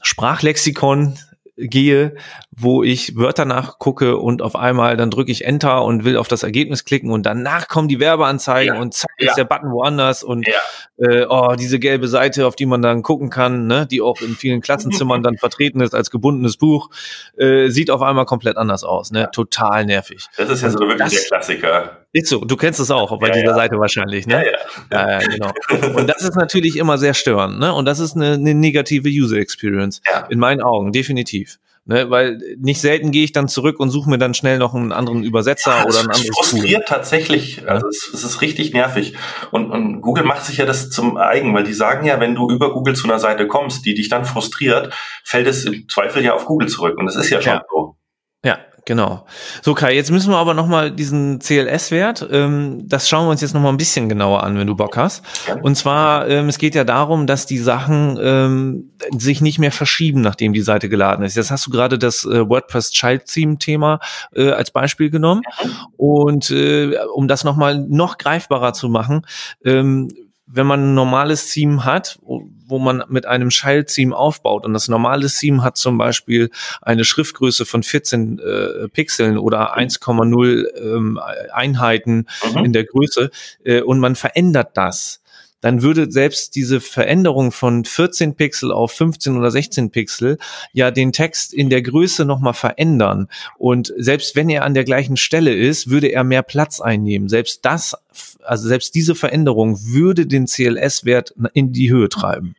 Sprachlexikon 0.00 1.18
gehe, 1.58 2.16
wo 2.60 2.82
ich 2.82 3.16
Wörter 3.16 3.44
nachgucke 3.44 4.16
und 4.16 4.42
auf 4.42 4.56
einmal 4.56 4.96
dann 4.96 5.10
drücke 5.10 5.30
ich 5.30 5.44
Enter 5.44 5.84
und 5.84 6.04
will 6.04 6.16
auf 6.16 6.26
das 6.26 6.42
Ergebnis 6.42 6.84
klicken 6.84 7.10
und 7.10 7.24
danach 7.24 7.68
kommen 7.68 7.86
die 7.86 8.00
Werbeanzeigen 8.00 8.74
ja. 8.74 8.80
und 8.80 8.94
zack 8.94 9.10
ja. 9.18 9.30
ist 9.30 9.36
der 9.36 9.44
Button 9.44 9.70
woanders 9.70 10.24
und 10.24 10.46
ja. 10.46 11.06
äh, 11.06 11.26
oh, 11.28 11.54
diese 11.58 11.78
gelbe 11.78 12.08
Seite, 12.08 12.46
auf 12.46 12.56
die 12.56 12.66
man 12.66 12.82
dann 12.82 13.02
gucken 13.02 13.30
kann, 13.30 13.66
ne, 13.66 13.86
die 13.86 14.02
auch 14.02 14.20
in 14.20 14.34
vielen 14.34 14.60
Klassenzimmern 14.60 15.22
dann 15.22 15.36
vertreten 15.36 15.80
ist 15.80 15.94
als 15.94 16.10
gebundenes 16.10 16.56
Buch, 16.56 16.90
äh, 17.36 17.68
sieht 17.68 17.90
auf 17.90 18.02
einmal 18.02 18.24
komplett 18.24 18.56
anders 18.56 18.82
aus, 18.82 19.12
ne, 19.12 19.28
total 19.32 19.86
nervig. 19.86 20.26
Das 20.36 20.50
ist 20.50 20.62
ja 20.62 20.70
so 20.70 20.80
wirklich 20.80 20.98
das, 20.98 21.12
der 21.12 21.22
Klassiker. 21.22 22.06
Ist 22.12 22.28
so, 22.28 22.40
du 22.40 22.56
kennst 22.56 22.80
es 22.80 22.90
auch 22.90 23.18
bei 23.20 23.30
dieser 23.30 23.54
Seite 23.54 23.78
wahrscheinlich, 23.78 24.26
ne? 24.26 24.44
Ja, 24.90 24.98
ja. 24.98 25.10
ja, 25.10 25.28
genau. 25.28 25.52
Und 25.94 26.08
das 26.08 26.22
ist 26.22 26.36
natürlich 26.36 26.76
immer 26.76 26.98
sehr 26.98 27.14
störend, 27.14 27.60
ne? 27.60 27.72
Und 27.72 27.84
das 27.84 28.00
ist 28.00 28.16
eine, 28.16 28.32
eine 28.32 28.54
negative 28.54 29.08
User 29.08 29.36
Experience 29.36 30.00
in 30.30 30.38
meinen 30.38 30.62
Augen, 30.62 30.90
definitiv. 30.92 31.58
Ne, 31.90 32.10
weil 32.10 32.38
nicht 32.58 32.82
selten 32.82 33.12
gehe 33.12 33.24
ich 33.24 33.32
dann 33.32 33.48
zurück 33.48 33.80
und 33.80 33.88
suche 33.88 34.10
mir 34.10 34.18
dann 34.18 34.34
schnell 34.34 34.58
noch 34.58 34.74
einen 34.74 34.92
anderen 34.92 35.22
Übersetzer 35.24 35.70
ja, 35.70 35.84
oder 35.86 36.00
ein 36.00 36.10
anderes 36.10 36.28
frustriert 36.28 36.86
Tool. 36.86 36.96
tatsächlich. 36.96 37.66
Also 37.66 37.88
es, 37.88 38.10
es, 38.12 38.24
ist 38.24 38.42
richtig 38.42 38.74
nervig. 38.74 39.14
Und, 39.52 39.70
und 39.70 40.02
Google 40.02 40.24
macht 40.24 40.44
sich 40.44 40.58
ja 40.58 40.66
das 40.66 40.90
zum 40.90 41.16
eigen, 41.16 41.54
weil 41.54 41.64
die 41.64 41.72
sagen 41.72 42.04
ja, 42.04 42.20
wenn 42.20 42.34
du 42.34 42.50
über 42.50 42.74
Google 42.74 42.94
zu 42.94 43.08
einer 43.08 43.18
Seite 43.18 43.46
kommst, 43.46 43.86
die 43.86 43.94
dich 43.94 44.10
dann 44.10 44.26
frustriert, 44.26 44.92
fällt 45.24 45.46
es 45.46 45.64
im 45.64 45.88
Zweifel 45.88 46.22
ja 46.22 46.34
auf 46.34 46.44
Google 46.44 46.68
zurück. 46.68 46.98
Und 46.98 47.06
das 47.06 47.16
ist 47.16 47.30
ja 47.30 47.40
schon 47.40 47.54
ja. 47.54 47.64
so. 47.70 47.96
Ja, 48.44 48.58
Genau. 48.88 49.26
So 49.60 49.74
Kai, 49.74 49.94
jetzt 49.94 50.10
müssen 50.10 50.30
wir 50.30 50.38
aber 50.38 50.54
noch 50.54 50.66
mal 50.66 50.90
diesen 50.90 51.40
CLS-Wert, 51.40 52.26
ähm, 52.32 52.88
das 52.88 53.06
schauen 53.06 53.26
wir 53.26 53.32
uns 53.32 53.42
jetzt 53.42 53.52
noch 53.52 53.60
mal 53.60 53.68
ein 53.68 53.76
bisschen 53.76 54.08
genauer 54.08 54.44
an, 54.44 54.56
wenn 54.56 54.66
du 54.66 54.74
Bock 54.74 54.96
hast. 54.96 55.22
Und 55.60 55.74
zwar, 55.74 56.26
ähm, 56.26 56.48
es 56.48 56.56
geht 56.56 56.74
ja 56.74 56.84
darum, 56.84 57.26
dass 57.26 57.44
die 57.44 57.58
Sachen 57.58 58.18
ähm, 58.18 58.92
sich 59.14 59.42
nicht 59.42 59.58
mehr 59.58 59.72
verschieben, 59.72 60.22
nachdem 60.22 60.54
die 60.54 60.62
Seite 60.62 60.88
geladen 60.88 61.22
ist. 61.22 61.36
Jetzt 61.36 61.50
hast 61.50 61.66
du 61.66 61.70
gerade 61.70 61.98
das 61.98 62.24
äh, 62.24 62.48
WordPress 62.48 62.90
Child 62.92 63.26
Theme 63.26 63.58
Thema 63.58 64.00
äh, 64.34 64.52
als 64.52 64.70
Beispiel 64.70 65.10
genommen. 65.10 65.42
Mhm. 65.62 65.70
Und 65.98 66.50
äh, 66.50 66.96
um 67.14 67.28
das 67.28 67.44
noch 67.44 67.56
mal 67.56 67.78
noch 67.78 68.16
greifbarer 68.16 68.72
zu 68.72 68.88
machen, 68.88 69.26
ähm, 69.66 70.08
wenn 70.50 70.66
man 70.66 70.80
ein 70.80 70.94
normales 70.94 71.50
Theme 71.50 71.84
hat, 71.84 72.18
wo 72.22 72.78
man 72.78 73.04
mit 73.08 73.26
einem 73.26 73.50
Child-Theme 73.50 74.16
aufbaut 74.16 74.64
und 74.64 74.72
das 74.72 74.88
normale 74.88 75.28
Theme 75.28 75.62
hat 75.62 75.76
zum 75.76 75.98
Beispiel 75.98 76.50
eine 76.82 77.04
Schriftgröße 77.04 77.66
von 77.66 77.82
14 77.82 78.38
äh, 78.38 78.88
Pixeln 78.88 79.38
oder 79.38 79.76
1,0 79.76 80.66
ähm, 80.76 81.20
Einheiten 81.52 82.26
mhm. 82.54 82.64
in 82.64 82.72
der 82.72 82.84
Größe 82.84 83.30
äh, 83.64 83.82
und 83.82 84.00
man 84.00 84.16
verändert 84.16 84.70
das, 84.74 85.20
dann 85.60 85.82
würde 85.82 86.10
selbst 86.10 86.54
diese 86.54 86.80
Veränderung 86.80 87.50
von 87.52 87.84
14 87.84 88.36
Pixel 88.36 88.72
auf 88.72 88.92
15 88.92 89.36
oder 89.36 89.50
16 89.50 89.90
Pixel 89.90 90.38
ja 90.72 90.90
den 90.90 91.12
Text 91.12 91.52
in 91.52 91.68
der 91.68 91.82
Größe 91.82 92.24
nochmal 92.24 92.54
verändern. 92.54 93.28
Und 93.56 93.92
selbst 93.96 94.36
wenn 94.36 94.48
er 94.50 94.64
an 94.64 94.74
der 94.74 94.84
gleichen 94.84 95.16
Stelle 95.16 95.52
ist, 95.52 95.90
würde 95.90 96.08
er 96.08 96.22
mehr 96.22 96.42
Platz 96.42 96.80
einnehmen. 96.80 97.28
Selbst 97.28 97.64
das, 97.64 97.96
also 98.44 98.68
selbst 98.68 98.94
diese 98.94 99.14
Veränderung 99.14 99.78
würde 99.84 100.26
den 100.26 100.46
CLS-Wert 100.46 101.34
in 101.54 101.72
die 101.72 101.90
Höhe 101.90 102.08
treiben. 102.08 102.54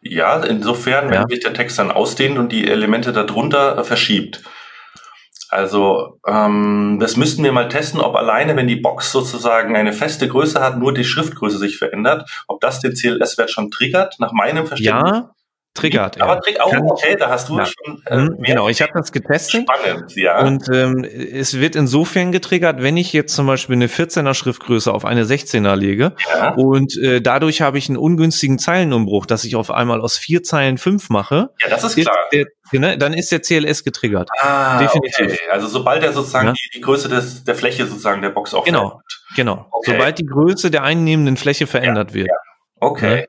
Ja, 0.00 0.42
insofern, 0.42 1.10
wenn 1.10 1.28
sich 1.28 1.40
der 1.40 1.54
Text 1.54 1.78
dann 1.78 1.90
ausdehnt 1.90 2.38
und 2.38 2.50
die 2.50 2.68
Elemente 2.68 3.12
darunter 3.12 3.84
verschiebt. 3.84 4.42
Also 5.50 6.20
ähm, 6.26 6.98
das 7.00 7.16
müssten 7.16 7.42
wir 7.42 7.52
mal 7.52 7.68
testen, 7.68 8.00
ob 8.00 8.16
alleine, 8.16 8.54
wenn 8.56 8.68
die 8.68 8.76
Box 8.76 9.12
sozusagen 9.12 9.76
eine 9.76 9.94
feste 9.94 10.28
Größe 10.28 10.60
hat, 10.60 10.78
nur 10.78 10.92
die 10.92 11.04
Schriftgröße 11.04 11.58
sich 11.58 11.78
verändert, 11.78 12.28
ob 12.48 12.60
das 12.60 12.80
den 12.80 12.94
CLS-Wert 12.94 13.50
schon 13.50 13.70
triggert, 13.70 14.16
nach 14.18 14.32
meinem 14.32 14.66
Verständnis. 14.66 15.10
Ja, 15.10 15.34
triggert. 15.78 16.20
Aber 16.20 16.40
trick 16.40 16.60
auch, 16.60 16.72
okay, 16.72 17.16
da 17.18 17.30
hast 17.30 17.48
du 17.48 17.58
ja. 17.58 17.66
schon. 17.66 18.02
Äh, 18.06 18.16
mhm, 18.18 18.42
genau, 18.42 18.68
ich 18.68 18.82
habe 18.82 18.92
das 18.94 19.12
getestet. 19.12 19.62
Spannend, 19.62 20.14
ja. 20.16 20.44
Und 20.44 20.68
ähm, 20.72 21.04
es 21.04 21.58
wird 21.58 21.76
insofern 21.76 22.32
getriggert, 22.32 22.82
wenn 22.82 22.96
ich 22.96 23.12
jetzt 23.12 23.34
zum 23.34 23.46
Beispiel 23.46 23.76
eine 23.76 23.86
14er 23.86 24.34
Schriftgröße 24.34 24.92
auf 24.92 25.04
eine 25.04 25.24
16er 25.24 25.76
lege 25.76 26.12
ja. 26.28 26.54
und 26.54 26.96
äh, 26.98 27.20
dadurch 27.20 27.60
habe 27.60 27.78
ich 27.78 27.88
einen 27.88 27.98
ungünstigen 27.98 28.58
Zeilenumbruch, 28.58 29.26
dass 29.26 29.44
ich 29.44 29.56
auf 29.56 29.70
einmal 29.70 30.00
aus 30.00 30.18
vier 30.18 30.42
Zeilen 30.42 30.78
fünf 30.78 31.10
mache. 31.10 31.50
Ja, 31.60 31.68
das 31.68 31.84
ist 31.84 31.96
klar. 31.96 32.16
Der, 32.32 32.46
ne, 32.72 32.98
dann 32.98 33.12
ist 33.12 33.30
der 33.32 33.40
CLS 33.40 33.84
getriggert. 33.84 34.30
Ah, 34.40 34.78
Definitiv. 34.78 35.26
Okay. 35.26 35.38
Also 35.50 35.68
sobald 35.68 36.02
er 36.02 36.12
sozusagen 36.12 36.48
ja. 36.48 36.52
die, 36.52 36.78
die, 36.78 36.80
Größe 36.80 37.08
des, 37.08 37.44
der 37.44 37.54
Fläche 37.54 37.86
sozusagen 37.86 38.22
der 38.22 38.30
Box 38.30 38.54
auch 38.54 38.64
Genau, 38.64 39.00
genau. 39.36 39.66
Okay. 39.70 39.92
Sobald 39.92 40.18
die 40.18 40.26
Größe 40.26 40.70
der 40.70 40.82
einnehmenden 40.82 41.36
Fläche 41.36 41.66
verändert 41.66 42.14
wird. 42.14 42.28
Okay. 42.80 43.26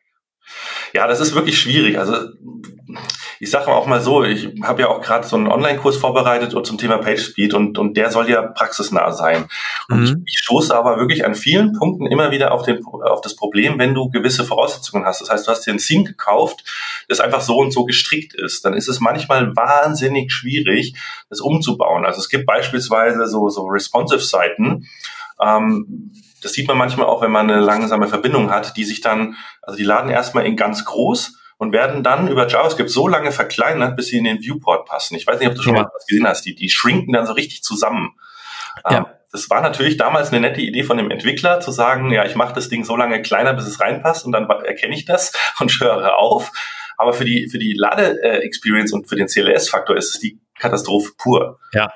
Ja, 0.93 1.07
das 1.07 1.19
ist 1.19 1.35
wirklich 1.35 1.59
schwierig. 1.59 1.97
Also 1.97 2.15
ich 3.39 3.51
sage 3.51 3.67
auch 3.67 3.85
mal 3.85 4.01
so, 4.01 4.23
ich 4.23 4.49
habe 4.63 4.81
ja 4.81 4.89
auch 4.89 5.01
gerade 5.01 5.25
so 5.25 5.37
einen 5.37 5.47
Online-Kurs 5.47 5.97
vorbereitet 5.97 6.53
zum 6.65 6.77
Thema 6.77 6.97
PageSpeed 6.97 7.53
und, 7.53 7.77
und 7.77 7.95
der 7.95 8.11
soll 8.11 8.29
ja 8.29 8.41
praxisnah 8.41 9.11
sein. 9.11 9.47
Und 9.87 9.99
mhm. 9.99 10.03
ich, 10.03 10.33
ich 10.33 10.39
stoße 10.39 10.75
aber 10.75 10.97
wirklich 10.97 11.25
an 11.25 11.35
vielen 11.35 11.73
Punkten 11.73 12.05
immer 12.07 12.31
wieder 12.31 12.51
auf, 12.51 12.63
den, 12.63 12.83
auf 12.85 13.21
das 13.21 13.35
Problem, 13.35 13.79
wenn 13.79 13.93
du 13.93 14.09
gewisse 14.09 14.43
Voraussetzungen 14.43 15.05
hast. 15.05 15.21
Das 15.21 15.29
heißt, 15.29 15.47
du 15.47 15.51
hast 15.51 15.65
dir 15.65 15.71
ein 15.71 15.77
Theme 15.77 16.03
gekauft, 16.03 16.63
das 17.07 17.21
einfach 17.21 17.41
so 17.41 17.57
und 17.57 17.71
so 17.71 17.85
gestrickt 17.85 18.33
ist. 18.33 18.65
Dann 18.65 18.73
ist 18.73 18.89
es 18.89 18.99
manchmal 18.99 19.55
wahnsinnig 19.55 20.33
schwierig, 20.33 20.95
das 21.29 21.39
umzubauen. 21.39 22.05
Also 22.05 22.19
es 22.19 22.27
gibt 22.27 22.45
beispielsweise 22.45 23.25
so, 23.27 23.47
so 23.49 23.67
Responsive-Seiten, 23.67 24.87
ähm, 25.41 26.11
das 26.41 26.53
sieht 26.53 26.67
man 26.67 26.77
manchmal 26.77 27.07
auch, 27.07 27.21
wenn 27.21 27.31
man 27.31 27.49
eine 27.49 27.61
langsame 27.61 28.07
Verbindung 28.07 28.51
hat, 28.51 28.77
die 28.77 28.83
sich 28.83 29.01
dann, 29.01 29.35
also 29.61 29.77
die 29.77 29.83
laden 29.83 30.09
erstmal 30.09 30.45
in 30.45 30.55
ganz 30.55 30.85
groß 30.85 31.37
und 31.57 31.73
werden 31.73 32.03
dann 32.03 32.27
über 32.27 32.47
JavaScript 32.47 32.89
so 32.89 33.07
lange 33.07 33.31
verkleinert, 33.31 33.95
bis 33.95 34.07
sie 34.07 34.17
in 34.17 34.23
den 34.23 34.41
Viewport 34.41 34.85
passen. 34.87 35.15
Ich 35.15 35.27
weiß 35.27 35.39
nicht, 35.39 35.49
ob 35.49 35.55
du 35.55 35.61
schon 35.61 35.75
ja. 35.75 35.83
mal 35.83 35.91
was 35.93 36.05
gesehen 36.07 36.27
hast. 36.27 36.45
Die, 36.45 36.55
die 36.55 36.69
schrinken 36.69 37.13
dann 37.13 37.25
so 37.25 37.33
richtig 37.33 37.63
zusammen. 37.63 38.15
Ja. 38.89 38.97
Ähm, 38.97 39.05
das 39.31 39.49
war 39.49 39.61
natürlich 39.61 39.97
damals 39.97 40.29
eine 40.29 40.39
nette 40.39 40.61
Idee 40.61 40.83
von 40.83 40.97
dem 40.97 41.11
Entwickler, 41.11 41.59
zu 41.59 41.71
sagen, 41.71 42.11
ja, 42.11 42.25
ich 42.25 42.35
mache 42.35 42.53
das 42.53 42.69
Ding 42.69 42.83
so 42.83 42.95
lange 42.95 43.21
kleiner, 43.21 43.53
bis 43.53 43.67
es 43.67 43.79
reinpasst 43.79 44.25
und 44.25 44.31
dann 44.31 44.49
erkenne 44.49 44.95
ich 44.95 45.05
das 45.05 45.33
und 45.59 45.71
höre 45.79 46.17
auf. 46.17 46.51
Aber 46.97 47.13
für 47.13 47.25
die, 47.25 47.47
für 47.49 47.59
die 47.59 47.73
Lade-Experience 47.73 48.91
und 48.91 49.07
für 49.07 49.15
den 49.15 49.27
CLS-Faktor 49.27 49.95
ist 49.95 50.15
es 50.15 50.19
die 50.19 50.39
Katastrophe 50.57 51.11
pur. 51.17 51.59
Ja, 51.73 51.93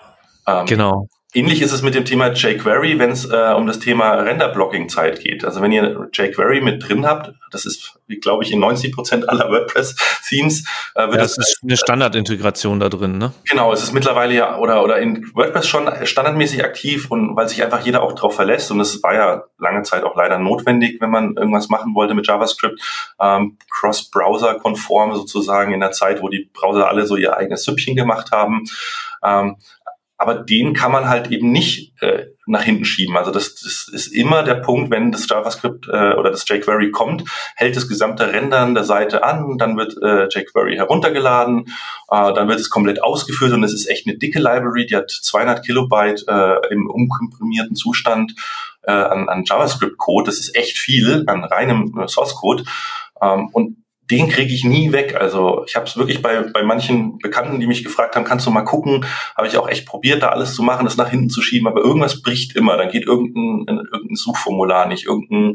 ähm, 0.47 0.65
genau. 0.65 1.07
Ähnlich 1.35 1.63
ist 1.63 1.71
es 1.71 1.81
mit 1.81 1.95
dem 1.95 2.05
Thema 2.05 2.31
jQuery, 2.31 2.99
wenn 2.99 3.09
es 3.09 3.25
äh, 3.25 3.53
um 3.57 3.65
das 3.65 3.79
Thema 3.79 4.11
Render-Blocking-Zeit 4.11 5.19
geht. 5.19 5.43
Also 5.43 5.61
wenn 5.61 5.71
ihr 5.71 6.07
jQuery 6.13 6.61
mit 6.61 6.87
drin 6.87 7.07
habt, 7.07 7.33
das 7.51 7.65
ist, 7.65 7.99
glaube 8.21 8.43
ich, 8.43 8.51
in 8.51 8.59
90 8.59 8.93
Prozent 8.93 9.27
aller 9.27 9.49
WordPress-Themes. 9.49 10.63
Äh, 10.93 11.01
wird 11.07 11.15
ja, 11.15 11.21
das, 11.21 11.35
das 11.35 11.49
ist 11.49 11.59
eine 11.63 11.75
Standardintegration 11.75 12.79
da 12.79 12.89
drin, 12.89 13.17
ne? 13.17 13.33
Genau, 13.49 13.73
es 13.73 13.81
ist 13.81 13.93
mittlerweile 13.93 14.35
ja, 14.35 14.57
oder, 14.59 14.83
oder 14.83 14.99
in 14.99 15.31
WordPress 15.33 15.67
schon 15.67 15.89
standardmäßig 16.05 16.63
aktiv 16.63 17.09
und 17.09 17.35
weil 17.35 17.49
sich 17.49 17.63
einfach 17.63 17.83
jeder 17.83 18.03
auch 18.03 18.13
drauf 18.13 18.35
verlässt 18.35 18.69
und 18.69 18.79
es 18.79 19.01
war 19.01 19.15
ja 19.15 19.43
lange 19.57 19.81
Zeit 19.81 20.03
auch 20.03 20.15
leider 20.15 20.37
notwendig, 20.37 21.01
wenn 21.01 21.09
man 21.09 21.35
irgendwas 21.35 21.69
machen 21.69 21.95
wollte 21.95 22.13
mit 22.13 22.27
JavaScript, 22.27 22.79
ähm, 23.19 23.57
Cross-Browser-konform 23.71 25.15
sozusagen 25.15 25.73
in 25.73 25.79
der 25.79 25.91
Zeit, 25.91 26.21
wo 26.21 26.29
die 26.29 26.49
Browser 26.53 26.87
alle 26.87 27.07
so 27.07 27.15
ihr 27.15 27.35
eigenes 27.35 27.63
Süppchen 27.63 27.95
gemacht 27.95 28.31
haben. 28.31 28.65
Ähm, 29.23 29.55
aber 30.23 30.35
den 30.35 30.73
kann 30.73 30.93
man 30.93 31.09
halt 31.09 31.31
eben 31.31 31.51
nicht 31.51 32.01
äh, 32.01 32.27
nach 32.45 32.63
hinten 32.63 32.85
schieben. 32.85 33.17
Also 33.17 33.29
das, 33.29 33.55
das 33.55 33.89
ist 33.91 34.07
immer 34.07 34.43
der 34.43 34.55
Punkt, 34.55 34.89
wenn 34.89 35.11
das 35.11 35.27
JavaScript 35.27 35.89
äh, 35.89 36.13
oder 36.13 36.31
das 36.31 36.47
jQuery 36.47 36.91
kommt, 36.91 37.25
hält 37.57 37.75
das 37.75 37.89
gesamte 37.89 38.31
Rendern 38.31 38.73
der 38.73 38.85
Seite 38.85 39.25
an, 39.25 39.57
dann 39.57 39.75
wird 39.75 39.97
äh, 40.01 40.29
jQuery 40.29 40.77
heruntergeladen, 40.77 41.65
äh, 42.09 42.33
dann 42.33 42.47
wird 42.47 42.61
es 42.61 42.69
komplett 42.69 43.03
ausgeführt 43.03 43.51
und 43.51 43.65
es 43.65 43.73
ist 43.73 43.89
echt 43.89 44.07
eine 44.07 44.17
dicke 44.17 44.39
Library, 44.39 44.85
die 44.85 44.95
hat 44.95 45.11
200 45.11 45.65
Kilobyte 45.65 46.23
äh, 46.29 46.55
im 46.71 46.89
umkomprimierten 46.89 47.75
Zustand 47.75 48.33
äh, 48.83 48.93
an, 48.93 49.27
an 49.27 49.43
JavaScript-Code. 49.43 50.27
Das 50.27 50.39
ist 50.39 50.55
echt 50.55 50.77
viel 50.77 51.25
an 51.27 51.43
reinem 51.43 52.07
Source-Code. 52.07 52.63
Ähm, 53.21 53.49
und 53.51 53.82
den 54.11 54.29
kriege 54.29 54.53
ich 54.53 54.63
nie 54.65 54.91
weg. 54.91 55.15
Also 55.15 55.63
ich 55.65 55.75
habe 55.75 55.85
es 55.85 55.95
wirklich 55.95 56.21
bei, 56.21 56.41
bei 56.41 56.63
manchen 56.63 57.19
Bekannten, 57.19 57.59
die 57.59 57.67
mich 57.67 57.83
gefragt 57.83 58.15
haben, 58.15 58.25
kannst 58.25 58.45
du 58.45 58.51
mal 58.51 58.63
gucken, 58.63 59.05
habe 59.35 59.47
ich 59.47 59.57
auch 59.57 59.69
echt 59.69 59.85
probiert, 59.85 60.21
da 60.21 60.29
alles 60.29 60.55
zu 60.55 60.63
machen, 60.63 60.85
das 60.85 60.97
nach 60.97 61.09
hinten 61.09 61.29
zu 61.29 61.41
schieben, 61.41 61.67
aber 61.67 61.81
irgendwas 61.81 62.21
bricht 62.21 62.55
immer. 62.55 62.75
Dann 62.75 62.89
geht 62.89 63.05
irgendein, 63.05 63.65
irgendein 63.67 64.15
Suchformular 64.15 64.87
nicht, 64.87 65.05
irgendein 65.05 65.53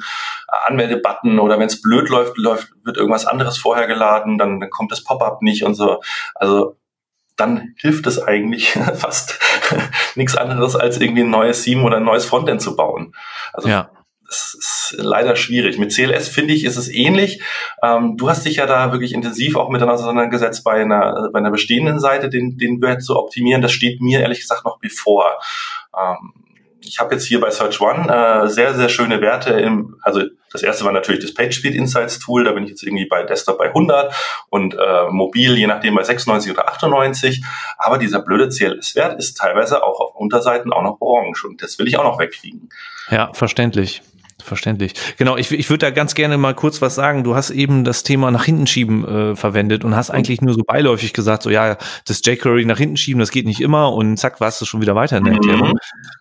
Anmeldebutton 0.66 1.38
oder 1.38 1.58
wenn 1.58 1.66
es 1.66 1.82
blöd 1.82 2.08
läuft, 2.08 2.38
läuft, 2.38 2.72
wird 2.84 2.96
irgendwas 2.96 3.26
anderes 3.26 3.58
vorher 3.58 3.86
geladen, 3.86 4.38
dann, 4.38 4.60
dann 4.60 4.70
kommt 4.70 4.92
das 4.92 5.04
Pop-up 5.04 5.42
nicht 5.42 5.64
und 5.64 5.74
so. 5.74 6.00
Also 6.34 6.76
dann 7.36 7.74
hilft 7.76 8.06
es 8.06 8.20
eigentlich 8.20 8.70
fast 8.94 9.38
nichts 10.14 10.36
anderes, 10.36 10.74
als 10.74 11.00
irgendwie 11.00 11.22
ein 11.22 11.30
neues 11.30 11.62
Theme 11.62 11.82
oder 11.82 11.98
ein 11.98 12.04
neues 12.04 12.24
Frontend 12.24 12.62
zu 12.62 12.76
bauen. 12.76 13.14
Also 13.52 13.68
ja 13.68 13.90
das 14.28 14.54
ist 14.54 14.94
leider 14.98 15.36
schwierig. 15.36 15.78
Mit 15.78 15.92
CLS 15.92 16.28
finde 16.28 16.52
ich, 16.52 16.64
ist 16.64 16.76
es 16.76 16.88
ähnlich. 16.88 17.40
Ähm, 17.82 18.16
du 18.18 18.28
hast 18.28 18.44
dich 18.44 18.56
ja 18.56 18.66
da 18.66 18.92
wirklich 18.92 19.14
intensiv 19.14 19.56
auch 19.56 19.70
miteinander 19.70 19.94
auseinandergesetzt 19.94 20.64
bei 20.64 20.82
einer, 20.82 21.30
bei 21.32 21.38
einer 21.38 21.50
bestehenden 21.50 21.98
Seite, 21.98 22.28
den, 22.28 22.58
den 22.58 22.80
Wert 22.82 23.02
zu 23.02 23.16
optimieren. 23.16 23.62
Das 23.62 23.72
steht 23.72 24.02
mir 24.02 24.20
ehrlich 24.20 24.40
gesagt 24.40 24.66
noch 24.66 24.78
bevor. 24.80 25.38
Ähm, 25.98 26.34
ich 26.82 26.98
habe 26.98 27.14
jetzt 27.14 27.26
hier 27.26 27.40
bei 27.40 27.50
Search 27.50 27.80
One 27.80 28.08
äh, 28.08 28.48
sehr, 28.48 28.74
sehr 28.74 28.90
schöne 28.90 29.20
Werte. 29.22 29.50
Im, 29.54 29.96
also 30.02 30.22
das 30.52 30.62
erste 30.62 30.84
war 30.84 30.92
natürlich 30.92 31.22
das 31.22 31.32
PageSpeed 31.32 31.74
Insights 31.74 32.18
Tool. 32.18 32.44
Da 32.44 32.52
bin 32.52 32.64
ich 32.64 32.70
jetzt 32.70 32.82
irgendwie 32.82 33.06
bei 33.06 33.22
Desktop 33.22 33.58
bei 33.58 33.68
100 33.68 34.14
und 34.50 34.74
äh, 34.74 35.08
mobil 35.10 35.56
je 35.56 35.66
nachdem 35.66 35.94
bei 35.94 36.02
96 36.02 36.52
oder 36.52 36.68
98. 36.68 37.42
Aber 37.78 37.96
dieser 37.96 38.20
blöde 38.20 38.50
CLS-Wert 38.50 39.18
ist 39.18 39.38
teilweise 39.38 39.82
auch 39.82 40.00
auf 40.00 40.16
Unterseiten 40.16 40.72
auch 40.72 40.82
noch 40.82 41.00
orange 41.00 41.44
und 41.44 41.62
das 41.62 41.78
will 41.78 41.88
ich 41.88 41.98
auch 41.98 42.04
noch 42.04 42.18
wegkriegen. 42.18 42.68
Ja, 43.10 43.30
verständlich 43.32 44.02
verständlich. 44.48 44.94
Genau, 45.16 45.36
ich, 45.36 45.52
ich 45.52 45.70
würde 45.70 45.86
da 45.86 45.90
ganz 45.90 46.14
gerne 46.14 46.38
mal 46.38 46.54
kurz 46.54 46.82
was 46.82 46.94
sagen. 46.94 47.24
Du 47.24 47.34
hast 47.34 47.50
eben 47.50 47.84
das 47.84 48.02
Thema 48.02 48.30
nach 48.30 48.44
hinten 48.44 48.66
schieben 48.66 49.04
äh, 49.06 49.36
verwendet 49.36 49.84
und 49.84 49.94
hast 49.94 50.10
eigentlich 50.10 50.40
nur 50.40 50.54
so 50.54 50.62
beiläufig 50.66 51.12
gesagt, 51.12 51.42
so 51.44 51.50
ja, 51.50 51.76
das 52.06 52.22
jQuery 52.24 52.64
nach 52.64 52.78
hinten 52.78 52.96
schieben, 52.96 53.20
das 53.20 53.30
geht 53.30 53.46
nicht 53.46 53.60
immer 53.60 53.92
und 53.92 54.16
zack, 54.16 54.40
warst 54.40 54.60
du 54.60 54.64
schon 54.64 54.80
wieder 54.80 54.94
weiter 54.94 55.18
in 55.18 55.24
der 55.24 55.34
Erklärung. 55.34 55.68
Mhm. 55.68 55.78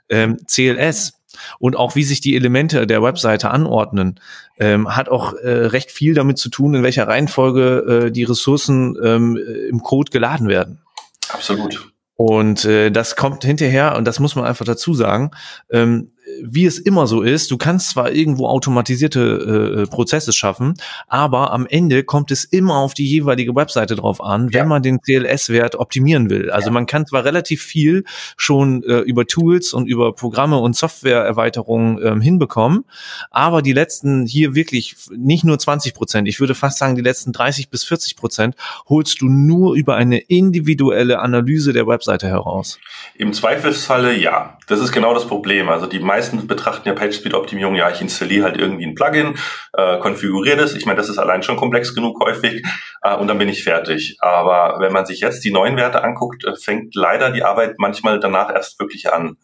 Ähm, 0.09 0.37
CLS 0.45 1.13
und 1.59 1.75
auch 1.75 1.95
wie 1.95 2.03
sich 2.03 2.21
die 2.21 2.35
Elemente 2.35 2.87
der 2.87 3.01
Webseite 3.03 3.51
anordnen, 3.51 4.19
ähm, 4.59 4.95
hat 4.95 5.09
auch 5.09 5.33
äh, 5.33 5.49
recht 5.49 5.91
viel 5.91 6.13
damit 6.13 6.37
zu 6.37 6.49
tun, 6.49 6.73
in 6.73 6.83
welcher 6.83 7.07
Reihenfolge 7.07 8.05
äh, 8.07 8.11
die 8.11 8.23
Ressourcen 8.23 8.97
ähm, 9.03 9.37
im 9.69 9.81
Code 9.81 10.11
geladen 10.11 10.47
werden. 10.47 10.81
Absolut. 11.29 11.91
Und 12.15 12.65
äh, 12.65 12.89
das 12.89 13.15
kommt 13.15 13.43
hinterher, 13.43 13.95
und 13.95 14.05
das 14.05 14.19
muss 14.19 14.35
man 14.35 14.45
einfach 14.45 14.65
dazu 14.65 14.95
sagen, 14.95 15.31
ähm, 15.69 16.11
wie 16.43 16.65
es 16.65 16.79
immer 16.79 17.07
so 17.07 17.21
ist, 17.21 17.51
du 17.51 17.57
kannst 17.57 17.89
zwar 17.89 18.11
irgendwo 18.11 18.47
automatisierte 18.47 19.85
äh, 19.85 19.89
Prozesse 19.89 20.33
schaffen, 20.33 20.75
aber 21.07 21.51
am 21.51 21.65
Ende 21.65 22.03
kommt 22.03 22.31
es 22.31 22.43
immer 22.43 22.77
auf 22.77 22.93
die 22.93 23.07
jeweilige 23.07 23.55
Webseite 23.55 23.95
drauf 23.95 24.21
an, 24.21 24.53
wenn 24.53 24.59
ja. 24.59 24.65
man 24.65 24.83
den 24.83 25.01
CLS-Wert 25.01 25.75
optimieren 25.75 26.29
will. 26.29 26.49
Also 26.51 26.67
ja. 26.67 26.73
man 26.73 26.85
kann 26.85 27.05
zwar 27.05 27.25
relativ 27.25 27.61
viel 27.61 28.03
schon 28.37 28.83
äh, 28.83 28.99
über 28.99 29.25
Tools 29.25 29.73
und 29.73 29.87
über 29.87 30.13
Programme 30.13 30.57
und 30.57 30.75
Softwareerweiterungen 30.75 31.99
ähm, 32.03 32.21
hinbekommen, 32.21 32.85
aber 33.31 33.61
die 33.61 33.73
letzten 33.73 34.25
hier 34.25 34.55
wirklich 34.55 34.95
nicht 35.15 35.43
nur 35.43 35.57
20 35.57 35.93
Prozent, 35.93 36.27
ich 36.27 36.39
würde 36.39 36.55
fast 36.55 36.77
sagen, 36.77 36.95
die 36.95 37.01
letzten 37.01 37.31
30 37.31 37.69
bis 37.69 37.83
40 37.83 38.15
Prozent 38.15 38.55
holst 38.87 39.21
du 39.21 39.27
nur 39.29 39.75
über 39.75 39.95
eine 39.95 40.19
individuelle 40.19 41.19
Analyse 41.19 41.73
der 41.73 41.87
Webseite 41.87 42.27
heraus. 42.27 42.79
Im 43.15 43.33
Zweifelsfalle 43.33 44.17
ja. 44.17 44.57
Das 44.67 44.81
ist 44.81 44.91
genau 44.91 45.13
das 45.13 45.25
Problem. 45.25 45.69
Also 45.69 45.87
die 45.87 45.99
meisten 45.99 46.26
betrachten 46.31 46.87
ja 46.87 46.93
PageSpeed-Optimierung, 46.93 47.75
ja, 47.75 47.89
ich 47.89 48.01
installiere 48.01 48.45
halt 48.45 48.57
irgendwie 48.57 48.85
ein 48.85 48.95
Plugin, 48.95 49.35
äh, 49.73 49.99
konfiguriere 49.99 50.57
das. 50.57 50.73
Ich 50.73 50.85
meine, 50.85 50.97
das 50.97 51.09
ist 51.09 51.17
allein 51.17 51.43
schon 51.43 51.57
komplex 51.57 51.93
genug 51.93 52.19
häufig 52.23 52.65
äh, 53.01 53.15
und 53.15 53.27
dann 53.27 53.37
bin 53.37 53.49
ich 53.49 53.63
fertig. 53.63 54.17
Aber 54.19 54.79
wenn 54.79 54.93
man 54.93 55.05
sich 55.05 55.21
jetzt 55.21 55.43
die 55.43 55.51
neuen 55.51 55.77
Werte 55.77 56.03
anguckt, 56.03 56.45
äh, 56.45 56.55
fängt 56.55 56.95
leider 56.95 57.31
die 57.31 57.43
Arbeit 57.43 57.75
manchmal 57.77 58.19
danach 58.19 58.53
erst 58.53 58.79
wirklich 58.79 59.11
an. 59.11 59.37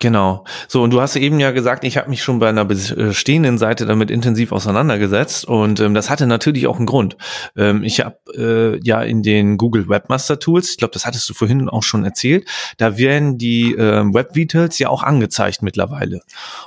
Genau. 0.00 0.44
So, 0.68 0.82
und 0.82 0.92
du 0.92 1.00
hast 1.00 1.16
eben 1.16 1.40
ja 1.40 1.50
gesagt, 1.50 1.82
ich 1.82 1.96
habe 1.96 2.08
mich 2.08 2.22
schon 2.22 2.38
bei 2.38 2.48
einer 2.48 2.64
bestehenden 2.64 3.58
Seite 3.58 3.84
damit 3.84 4.12
intensiv 4.12 4.52
auseinandergesetzt 4.52 5.44
und 5.44 5.80
ähm, 5.80 5.92
das 5.92 6.08
hatte 6.08 6.28
natürlich 6.28 6.68
auch 6.68 6.76
einen 6.76 6.86
Grund. 6.86 7.16
Ähm, 7.56 7.82
ich 7.82 7.98
habe 8.00 8.16
äh, 8.36 8.80
ja 8.86 9.02
in 9.02 9.24
den 9.24 9.56
Google 9.56 9.88
Webmaster 9.88 10.38
Tools, 10.38 10.70
ich 10.70 10.76
glaube, 10.76 10.92
das 10.92 11.04
hattest 11.04 11.28
du 11.28 11.34
vorhin 11.34 11.68
auch 11.68 11.82
schon 11.82 12.04
erzählt, 12.04 12.46
da 12.76 12.96
werden 12.96 13.38
die 13.38 13.74
äh, 13.74 14.04
Web 14.14 14.36
Vitals 14.36 14.78
ja 14.78 14.88
auch 14.88 15.02
angezeigt 15.02 15.62
mittlerweile. 15.62 16.20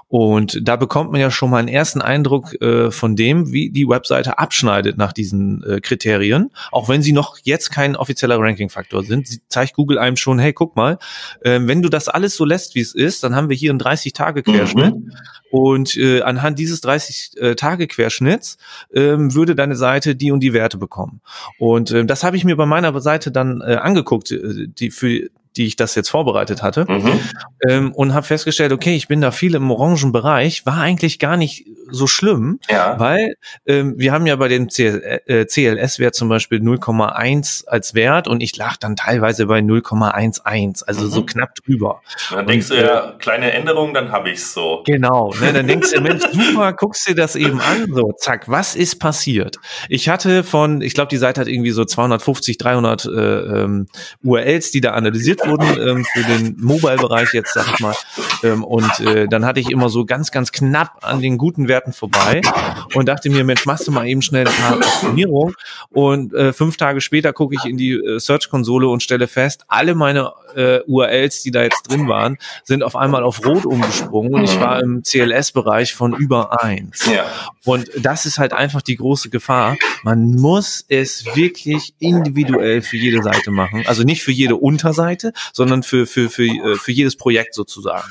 Und 0.09 0.59
da 0.67 0.75
bekommt 0.75 1.13
man 1.13 1.21
ja 1.21 1.31
schon 1.31 1.51
mal 1.51 1.59
einen 1.59 1.69
ersten 1.69 2.01
Eindruck 2.01 2.61
äh, 2.61 2.91
von 2.91 3.15
dem, 3.15 3.53
wie 3.53 3.69
die 3.69 3.87
Webseite 3.87 4.39
abschneidet 4.39 4.97
nach 4.97 5.13
diesen 5.13 5.63
äh, 5.63 5.79
Kriterien, 5.79 6.49
auch 6.73 6.89
wenn 6.89 7.01
sie 7.01 7.13
noch 7.13 7.37
jetzt 7.43 7.71
kein 7.71 7.95
offizieller 7.95 8.39
Ranking-Faktor 8.39 9.03
sind. 9.03 9.29
Zeigt 9.49 9.73
Google 9.75 9.99
einem 9.99 10.17
schon, 10.17 10.37
hey, 10.37 10.51
guck 10.51 10.75
mal, 10.75 10.97
äh, 11.39 11.61
wenn 11.61 11.81
du 11.81 11.87
das 11.87 12.09
alles 12.09 12.35
so 12.35 12.43
lässt, 12.43 12.75
wie 12.75 12.81
es 12.81 12.93
ist, 12.93 13.20
dann 13.23 13.35
haben 13.35 13.49
wir 13.49 13.55
hier 13.55 13.71
einen 13.71 13.79
30-Tage-Querschnitt. 13.79 14.95
Mhm. 14.95 15.11
Und 15.49 15.97
äh, 15.97 16.21
anhand 16.21 16.59
dieses 16.59 16.81
30-Tage-Querschnitts 16.83 18.57
ähm, 18.93 19.33
würde 19.33 19.55
deine 19.55 19.75
Seite 19.75 20.15
die 20.15 20.31
und 20.31 20.41
die 20.41 20.53
Werte 20.53 20.77
bekommen. 20.77 21.21
Und 21.57 21.91
äh, 21.91 22.05
das 22.05 22.23
habe 22.23 22.37
ich 22.37 22.45
mir 22.45 22.55
bei 22.55 22.65
meiner 22.65 22.99
Seite 23.01 23.31
dann 23.31 23.61
äh, 23.61 23.75
angeguckt, 23.75 24.31
äh, 24.31 24.67
die 24.67 24.91
für 24.91 25.29
die 25.57 25.65
ich 25.65 25.75
das 25.75 25.95
jetzt 25.95 26.09
vorbereitet 26.09 26.63
hatte 26.63 26.85
mhm. 26.87 27.19
ähm, 27.67 27.91
und 27.91 28.13
habe 28.13 28.25
festgestellt, 28.25 28.71
okay, 28.71 28.95
ich 28.95 29.07
bin 29.07 29.19
da 29.19 29.31
viel 29.31 29.55
im 29.55 29.69
orangen 29.69 30.11
Bereich, 30.11 30.65
war 30.65 30.77
eigentlich 30.77 31.19
gar 31.19 31.35
nicht 31.35 31.65
so 31.91 32.07
schlimm, 32.07 32.59
ja. 32.69 32.99
weil 32.99 33.35
ähm, 33.65 33.95
wir 33.97 34.11
haben 34.11 34.25
ja 34.25 34.35
bei 34.35 34.47
dem 34.47 34.69
CL, 34.69 35.21
äh, 35.25 35.45
CLS-Wert 35.45 36.15
zum 36.15 36.29
Beispiel 36.29 36.59
0,1 36.59 37.67
als 37.67 37.93
Wert 37.93 38.27
und 38.27 38.41
ich 38.41 38.55
lag 38.57 38.77
dann 38.77 38.95
teilweise 38.95 39.45
bei 39.45 39.59
0,11, 39.59 40.83
also 40.85 41.05
mhm. 41.05 41.09
so 41.09 41.25
knapp 41.25 41.55
drüber. 41.55 42.01
dann 42.29 42.39
und, 42.39 42.49
denkst 42.49 42.69
du 42.69 42.75
ja, 42.75 43.09
äh, 43.09 43.13
kleine 43.19 43.51
Änderung, 43.51 43.93
dann 43.93 44.11
habe 44.11 44.29
ich's 44.29 44.53
so. 44.53 44.83
Genau, 44.85 45.33
ne, 45.39 45.53
dann 45.53 45.67
denkst 45.67 45.91
du, 45.91 46.01
Mensch, 46.01 46.23
super, 46.31 46.73
guckst 46.73 47.07
dir 47.07 47.15
das 47.15 47.35
eben 47.35 47.59
an, 47.61 47.93
so, 47.93 48.13
zack, 48.17 48.49
was 48.49 48.75
ist 48.75 48.99
passiert? 48.99 49.57
Ich 49.89 50.09
hatte 50.09 50.43
von, 50.43 50.81
ich 50.81 50.93
glaube, 50.93 51.09
die 51.09 51.17
Seite 51.17 51.41
hat 51.41 51.47
irgendwie 51.47 51.71
so 51.71 51.85
250, 51.85 52.57
300 52.57 53.05
äh, 53.05 53.09
ähm, 53.09 53.87
URLs, 54.23 54.71
die 54.71 54.81
da 54.81 54.91
analysiert 54.91 55.45
wurden 55.45 55.67
ähm, 55.79 56.05
für 56.05 56.23
den 56.23 56.55
Mobile-Bereich 56.59 57.33
jetzt, 57.33 57.53
sag 57.53 57.67
ich 57.73 57.79
mal. 57.79 57.95
Ähm, 58.43 58.63
und 58.63 58.99
äh, 58.99 59.27
dann 59.27 59.45
hatte 59.45 59.59
ich 59.59 59.69
immer 59.69 59.89
so 59.89 60.05
ganz, 60.05 60.31
ganz 60.31 60.51
knapp 60.51 60.99
an 61.01 61.21
den 61.21 61.37
guten 61.37 61.67
Werten 61.81 61.93
vorbei 61.93 62.41
und 62.93 63.07
dachte 63.07 63.29
mir, 63.29 63.43
Mensch, 63.43 63.65
machst 63.65 63.87
du 63.87 63.91
mal 63.91 64.07
eben 64.07 64.21
schnell 64.21 64.47
ein 64.47 64.53
paar 64.53 64.77
Optimierungen. 64.77 65.55
Und 65.89 66.33
äh, 66.33 66.53
fünf 66.53 66.77
Tage 66.77 67.01
später 67.01 67.33
gucke 67.33 67.55
ich 67.55 67.65
in 67.65 67.77
die 67.77 67.93
äh, 67.93 68.19
Search-Konsole 68.19 68.87
und 68.87 69.01
stelle 69.01 69.27
fest, 69.27 69.65
alle 69.67 69.95
meine 69.95 70.33
äh, 70.55 70.79
URLs, 70.85 71.41
die 71.43 71.51
da 71.51 71.63
jetzt 71.63 71.83
drin 71.89 72.07
waren, 72.07 72.37
sind 72.63 72.83
auf 72.83 72.95
einmal 72.95 73.23
auf 73.23 73.45
Rot 73.45 73.65
umgesprungen 73.65 74.33
und 74.33 74.43
ich 74.43 74.59
war 74.59 74.81
im 74.81 75.01
CLS-Bereich 75.03 75.93
von 75.93 76.13
über 76.13 76.61
eins. 76.63 77.09
Ja. 77.11 77.25
Und 77.65 77.89
das 77.97 78.25
ist 78.25 78.37
halt 78.37 78.53
einfach 78.53 78.81
die 78.81 78.95
große 78.95 79.29
Gefahr. 79.29 79.77
Man 80.03 80.35
muss 80.35 80.85
es 80.87 81.25
wirklich 81.35 81.93
individuell 81.99 82.81
für 82.81 82.97
jede 82.97 83.23
Seite 83.23 83.51
machen. 83.51 83.83
Also 83.87 84.03
nicht 84.03 84.23
für 84.23 84.31
jede 84.31 84.55
Unterseite, 84.55 85.33
sondern 85.53 85.83
für, 85.83 86.05
für, 86.05 86.29
für, 86.29 86.45
äh, 86.45 86.75
für 86.75 86.91
jedes 86.91 87.15
Projekt 87.15 87.53
sozusagen. 87.55 88.07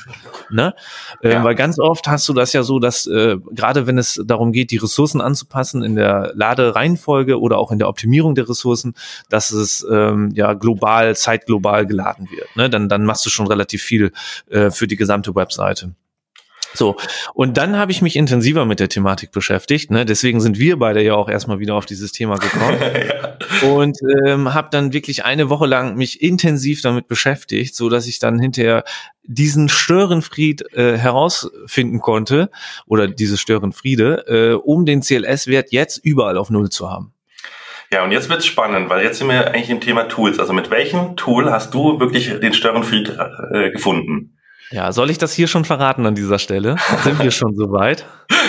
Ne? 0.51 0.73
Äh, 1.21 1.31
ja. 1.31 1.43
Weil 1.43 1.55
ganz 1.55 1.79
oft 1.79 2.07
hast 2.07 2.27
du 2.29 2.33
das 2.33 2.53
ja 2.53 2.63
so, 2.63 2.79
dass 2.79 3.07
äh, 3.07 3.37
gerade 3.51 3.87
wenn 3.87 3.97
es 3.97 4.21
darum 4.25 4.51
geht, 4.51 4.71
die 4.71 4.77
Ressourcen 4.77 5.21
anzupassen 5.21 5.83
in 5.83 5.95
der 5.95 6.31
Ladereihenfolge 6.35 7.39
oder 7.39 7.57
auch 7.57 7.71
in 7.71 7.79
der 7.79 7.87
Optimierung 7.87 8.35
der 8.35 8.47
Ressourcen, 8.49 8.93
dass 9.29 9.51
es 9.51 9.85
ähm, 9.89 10.31
ja 10.33 10.53
global, 10.53 11.15
zeitglobal 11.15 11.85
geladen 11.85 12.29
wird. 12.31 12.55
Ne? 12.55 12.69
Dann, 12.69 12.89
dann 12.89 13.05
machst 13.05 13.25
du 13.25 13.29
schon 13.29 13.47
relativ 13.47 13.81
viel 13.81 14.11
äh, 14.49 14.71
für 14.71 14.87
die 14.87 14.95
gesamte 14.97 15.35
Webseite. 15.35 15.93
So, 16.73 16.95
und 17.33 17.57
dann 17.57 17.77
habe 17.77 17.91
ich 17.91 18.01
mich 18.01 18.15
intensiver 18.15 18.65
mit 18.65 18.79
der 18.79 18.89
Thematik 18.89 19.31
beschäftigt. 19.31 19.91
Ne? 19.91 20.05
Deswegen 20.05 20.39
sind 20.39 20.57
wir 20.57 20.77
beide 20.77 21.01
ja 21.03 21.15
auch 21.15 21.29
erstmal 21.29 21.59
wieder 21.59 21.75
auf 21.75 21.85
dieses 21.85 22.11
Thema 22.11 22.37
gekommen. 22.37 22.77
ja. 23.61 23.69
Und 23.69 23.97
ähm, 24.25 24.53
habe 24.53 24.69
dann 24.71 24.93
wirklich 24.93 25.25
eine 25.25 25.49
Woche 25.49 25.65
lang 25.65 25.95
mich 25.95 26.21
intensiv 26.21 26.81
damit 26.81 27.07
beschäftigt, 27.07 27.75
so 27.75 27.89
dass 27.89 28.07
ich 28.07 28.19
dann 28.19 28.39
hinterher 28.39 28.83
diesen 29.23 29.69
Störenfried 29.69 30.73
äh, 30.73 30.97
herausfinden 30.97 31.99
konnte 31.99 32.49
oder 32.87 33.07
diese 33.07 33.37
Störenfriede, 33.37 34.25
äh, 34.27 34.53
um 34.53 34.85
den 34.85 35.01
CLS-Wert 35.01 35.71
jetzt 35.71 35.97
überall 36.03 36.37
auf 36.37 36.49
Null 36.49 36.69
zu 36.69 36.89
haben. 36.89 37.13
Ja, 37.93 38.05
und 38.05 38.11
jetzt 38.11 38.29
wird's 38.29 38.45
spannend, 38.45 38.89
weil 38.89 39.03
jetzt 39.03 39.17
sind 39.17 39.27
wir 39.27 39.47
eigentlich 39.47 39.69
im 39.69 39.81
Thema 39.81 40.03
Tools. 40.03 40.39
Also 40.39 40.53
mit 40.53 40.69
welchem 40.69 41.17
Tool 41.17 41.51
hast 41.51 41.73
du 41.73 41.99
wirklich 41.99 42.29
den 42.39 42.53
Störenfried 42.53 43.17
äh, 43.51 43.71
gefunden? 43.71 44.37
Ja, 44.71 44.91
soll 44.91 45.09
ich 45.09 45.17
das 45.17 45.33
hier 45.33 45.47
schon 45.47 45.65
verraten 45.65 46.05
an 46.05 46.15
dieser 46.15 46.39
Stelle? 46.39 46.77
Sind 47.03 47.21
wir 47.21 47.31
schon 47.31 47.55
soweit? 47.55 48.05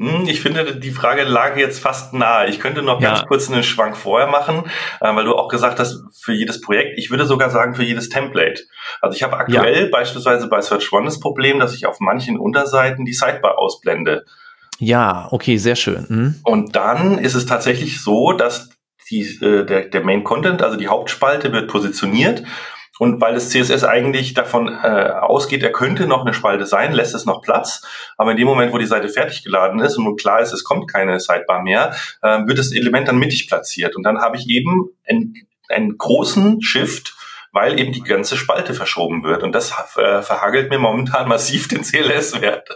Hm, 0.00 0.28
ich 0.28 0.40
finde, 0.40 0.76
die 0.76 0.92
Frage 0.92 1.24
lag 1.24 1.56
jetzt 1.56 1.80
fast 1.80 2.14
nahe. 2.14 2.48
Ich 2.48 2.60
könnte 2.60 2.82
noch 2.82 3.00
ja. 3.00 3.14
ganz 3.14 3.26
kurz 3.26 3.50
einen 3.50 3.64
Schwank 3.64 3.96
vorher 3.96 4.28
machen, 4.28 4.62
äh, 5.00 5.12
weil 5.12 5.24
du 5.24 5.34
auch 5.34 5.48
gesagt 5.48 5.80
hast, 5.80 6.04
für 6.14 6.32
jedes 6.32 6.60
Projekt, 6.60 6.96
ich 6.96 7.10
würde 7.10 7.26
sogar 7.26 7.50
sagen, 7.50 7.74
für 7.74 7.82
jedes 7.82 8.08
Template. 8.08 8.62
Also 9.00 9.16
ich 9.16 9.24
habe 9.24 9.36
aktuell 9.36 9.86
ja. 9.86 9.90
beispielsweise 9.90 10.48
bei 10.48 10.62
Search 10.62 10.92
One 10.92 11.06
das 11.06 11.18
Problem, 11.18 11.58
dass 11.58 11.74
ich 11.74 11.86
auf 11.86 11.98
manchen 11.98 12.38
Unterseiten 12.38 13.04
die 13.04 13.12
Sidebar 13.12 13.58
ausblende. 13.58 14.24
Ja, 14.78 15.26
okay, 15.32 15.56
sehr 15.56 15.74
schön. 15.74 16.06
Mhm. 16.08 16.34
Und 16.44 16.76
dann 16.76 17.18
ist 17.18 17.34
es 17.34 17.46
tatsächlich 17.46 18.00
so, 18.00 18.32
dass 18.32 18.68
die, 19.10 19.22
äh, 19.42 19.64
der, 19.66 19.86
der 19.86 20.04
Main 20.04 20.22
Content, 20.22 20.62
also 20.62 20.76
die 20.76 20.86
Hauptspalte, 20.86 21.52
wird 21.52 21.68
positioniert 21.68 22.44
und 22.98 23.20
weil 23.20 23.34
das 23.34 23.50
CSS 23.50 23.84
eigentlich 23.84 24.34
davon 24.34 24.68
äh, 24.68 25.12
ausgeht, 25.20 25.62
er 25.62 25.72
könnte 25.72 26.06
noch 26.06 26.22
eine 26.22 26.34
Spalte 26.34 26.66
sein, 26.66 26.92
lässt 26.92 27.14
es 27.14 27.26
noch 27.26 27.42
Platz. 27.42 27.82
Aber 28.16 28.32
in 28.32 28.36
dem 28.36 28.46
Moment, 28.46 28.72
wo 28.72 28.78
die 28.78 28.86
Seite 28.86 29.08
fertig 29.08 29.44
geladen 29.44 29.80
ist 29.80 29.96
und 29.96 30.04
nun 30.04 30.16
klar 30.16 30.40
ist, 30.40 30.52
es 30.52 30.64
kommt 30.64 30.90
keine 30.90 31.20
Sidebar 31.20 31.62
mehr, 31.62 31.94
äh, 32.22 32.40
wird 32.46 32.58
das 32.58 32.72
Element 32.72 33.08
dann 33.08 33.18
mittig 33.18 33.48
platziert. 33.48 33.96
Und 33.96 34.02
dann 34.02 34.20
habe 34.20 34.36
ich 34.36 34.48
eben 34.48 34.90
einen, 35.08 35.34
einen 35.68 35.96
großen 35.96 36.60
Shift 36.60 37.14
weil 37.50 37.80
eben 37.80 37.92
die 37.92 38.02
ganze 38.02 38.36
Spalte 38.36 38.74
verschoben 38.74 39.24
wird. 39.24 39.42
Und 39.42 39.52
das 39.52 39.72
äh, 39.96 40.22
verhagelt 40.22 40.70
mir 40.70 40.78
momentan 40.78 41.28
massiv 41.28 41.66
den 41.66 41.82
CLS-Wert. 41.82 42.68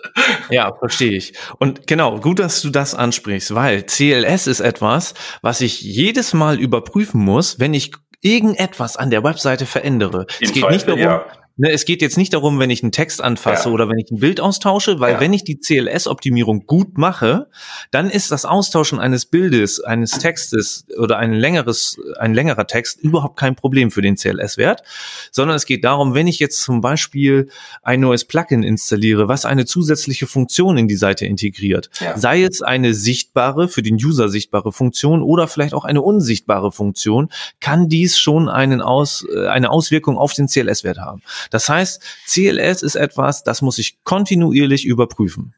Ja, 0.51 0.75
verstehe 0.75 1.13
ich. 1.13 1.35
Und 1.59 1.87
genau, 1.87 2.19
gut, 2.19 2.39
dass 2.39 2.63
du 2.63 2.71
das 2.71 2.95
ansprichst, 2.95 3.55
weil 3.55 3.85
CLS 3.85 4.47
ist 4.47 4.61
etwas, 4.61 5.15
was 5.43 5.61
ich 5.61 5.83
jedes 5.83 6.33
Mal 6.33 6.59
überprüfen 6.59 7.21
muss, 7.21 7.61
wenn 7.61 7.75
ich 7.75 7.93
irgendetwas 8.23 8.97
an 8.97 9.11
der 9.11 9.23
Webseite 9.23 9.67
verändere. 9.67 10.27
Im 10.41 10.47
es 10.47 10.53
geht 10.53 10.63
Zweifel, 10.63 10.73
nicht 10.73 10.89
darum, 10.89 11.01
ja. 11.01 11.27
Ne, 11.57 11.71
es 11.71 11.85
geht 11.85 12.01
jetzt 12.01 12.17
nicht 12.17 12.33
darum, 12.33 12.59
wenn 12.59 12.71
ich 12.71 12.83
einen 12.83 12.93
Text 12.93 13.23
anfasse 13.23 13.69
ja. 13.69 13.75
oder 13.75 13.89
wenn 13.89 13.99
ich 13.99 14.11
ein 14.11 14.21
Bild 14.21 14.41
austausche, 14.41 15.01
weil 15.01 15.15
ja. 15.15 15.21
wenn 15.21 15.35
ich 15.35 15.45
die 15.45 15.59
CLS-Optimierung 15.59 16.67
gut 16.67 16.97
mache, 16.97 17.49
dann 17.91 18.09
ist 18.09 18.31
das 18.31 18.47
Austauschen 18.47 18.99
eines 18.99 19.27
Bildes, 19.27 19.81
eines 19.81 20.13
Textes 20.13 20.87
oder 20.99 21.19
ein 21.19 21.35
längeres, 21.35 21.99
ein 22.19 22.33
längerer 22.33 22.67
Text 22.67 23.01
überhaupt 23.01 23.39
kein 23.39 23.55
Problem 23.55 23.91
für 23.91 24.01
den 24.01 24.17
CLS-Wert, 24.17 24.83
sondern 25.31 25.57
es 25.57 25.67
geht 25.67 25.85
darum, 25.85 26.15
wenn 26.15 26.27
ich 26.27 26.39
jetzt 26.39 26.63
zum 26.63 26.81
Beispiel 26.81 27.51
ein 27.83 28.01
neues 28.01 28.25
Plugin 28.25 28.63
installiere, 28.63 29.29
was 29.29 29.45
eine 29.45 29.67
zusätzliche 29.67 30.27
Funktion 30.27 30.79
in 30.79 30.89
die 30.89 30.97
Seite 30.97 31.27
integriert, 31.27 31.91
ja. 32.01 32.17
sei 32.17 32.45
es 32.45 32.63
eine 32.63 32.95
sichtbare, 32.95 33.69
für 33.69 33.83
den 33.83 33.97
User 33.97 34.31
sichtbare 34.31 34.73
Funktion 34.73 35.23
oder 35.23 35.49
vielleicht 35.49 35.75
auch 35.75 35.85
eine 35.85 36.01
unsichtbare 36.01 36.73
Funktion, 36.73 37.29
kann 37.61 37.91
dies 37.91 38.19
schon 38.19 38.49
einen 38.49 38.81
Aus, 38.81 39.27
äh, 39.35 39.49
eine 39.49 39.71
Auswirkung 39.71 40.17
auf 40.17 40.33
den 40.33 40.49
CLS-Wert 40.49 40.99
haben. 40.99 41.21
Das 41.51 41.69
heißt, 41.69 42.03
CLS 42.27 42.83
ist 42.83 42.95
etwas, 42.95 43.45
das 43.45 43.63
muss 43.63 43.79
ich 43.79 44.03
kontinuierlich 44.05 44.85
überprüfen. 44.85 45.55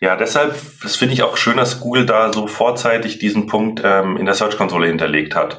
Ja, 0.00 0.16
deshalb, 0.16 0.58
das 0.82 0.96
finde 0.96 1.12
ich 1.12 1.22
auch 1.22 1.36
schön, 1.36 1.58
dass 1.58 1.80
Google 1.80 2.06
da 2.06 2.32
so 2.32 2.46
vorzeitig 2.46 3.18
diesen 3.18 3.46
Punkt 3.46 3.82
ähm, 3.84 4.16
in 4.16 4.24
der 4.24 4.34
Search-Konsole 4.34 4.86
hinterlegt 4.86 5.34
hat. 5.34 5.58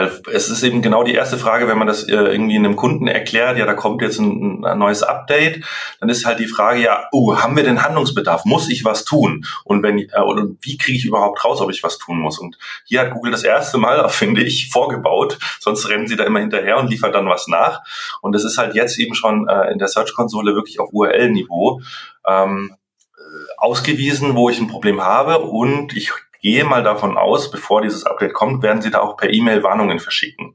Weil 0.00 0.10
es 0.32 0.48
ist 0.48 0.62
eben 0.62 0.80
genau 0.80 1.04
die 1.04 1.14
erste 1.14 1.36
Frage, 1.36 1.68
wenn 1.68 1.76
man 1.76 1.86
das 1.86 2.04
äh, 2.04 2.14
irgendwie 2.14 2.56
einem 2.56 2.76
Kunden 2.76 3.06
erklärt, 3.06 3.58
ja, 3.58 3.66
da 3.66 3.74
kommt 3.74 4.00
jetzt 4.00 4.18
ein, 4.18 4.64
ein, 4.64 4.78
neues 4.78 5.02
Update, 5.02 5.62
dann 6.00 6.08
ist 6.08 6.24
halt 6.24 6.38
die 6.38 6.46
Frage, 6.46 6.80
ja, 6.80 7.04
oh, 7.12 7.36
haben 7.36 7.54
wir 7.54 7.64
denn 7.64 7.82
Handlungsbedarf? 7.82 8.46
Muss 8.46 8.70
ich 8.70 8.84
was 8.84 9.04
tun? 9.04 9.44
Und 9.64 9.82
wenn 9.82 9.98
äh, 9.98 10.20
und 10.24 10.56
wie 10.62 10.78
kriege 10.78 10.96
ich 10.96 11.04
überhaupt 11.04 11.44
raus, 11.44 11.60
ob 11.60 11.70
ich 11.70 11.82
was 11.82 11.98
tun 11.98 12.18
muss? 12.18 12.38
Und 12.38 12.58
hier 12.84 13.00
hat 13.00 13.10
Google 13.10 13.32
das 13.32 13.44
erste 13.44 13.76
Mal, 13.76 14.08
finde 14.08 14.42
ich, 14.42 14.70
vorgebaut, 14.70 15.38
sonst 15.58 15.88
rennen 15.88 16.08
sie 16.08 16.16
da 16.16 16.24
immer 16.24 16.40
hinterher 16.40 16.78
und 16.78 16.88
liefern 16.88 17.12
dann 17.12 17.28
was 17.28 17.46
nach. 17.46 17.82
Und 18.22 18.34
das 18.34 18.44
ist 18.44 18.56
halt 18.56 18.74
jetzt 18.74 18.98
eben 18.98 19.14
schon 19.14 19.48
äh, 19.48 19.70
in 19.70 19.78
der 19.78 19.88
Search-Konsole 19.88 20.54
wirklich 20.54 20.80
auf 20.80 20.88
URL-Niveau. 20.92 21.82
Ähm, 22.26 22.74
äh, 23.16 23.20
ausgewiesen, 23.58 24.34
wo 24.34 24.48
ich 24.48 24.58
ein 24.60 24.68
Problem 24.68 25.02
habe 25.02 25.40
und 25.40 25.94
ich 25.94 26.12
gehe 26.40 26.64
mal 26.64 26.82
davon 26.82 27.16
aus, 27.16 27.50
bevor 27.50 27.82
dieses 27.82 28.04
Update 28.04 28.34
kommt, 28.34 28.62
werden 28.62 28.82
Sie 28.82 28.90
da 28.90 29.00
auch 29.00 29.16
per 29.16 29.30
E-Mail 29.30 29.62
Warnungen 29.62 29.98
verschicken. 29.98 30.54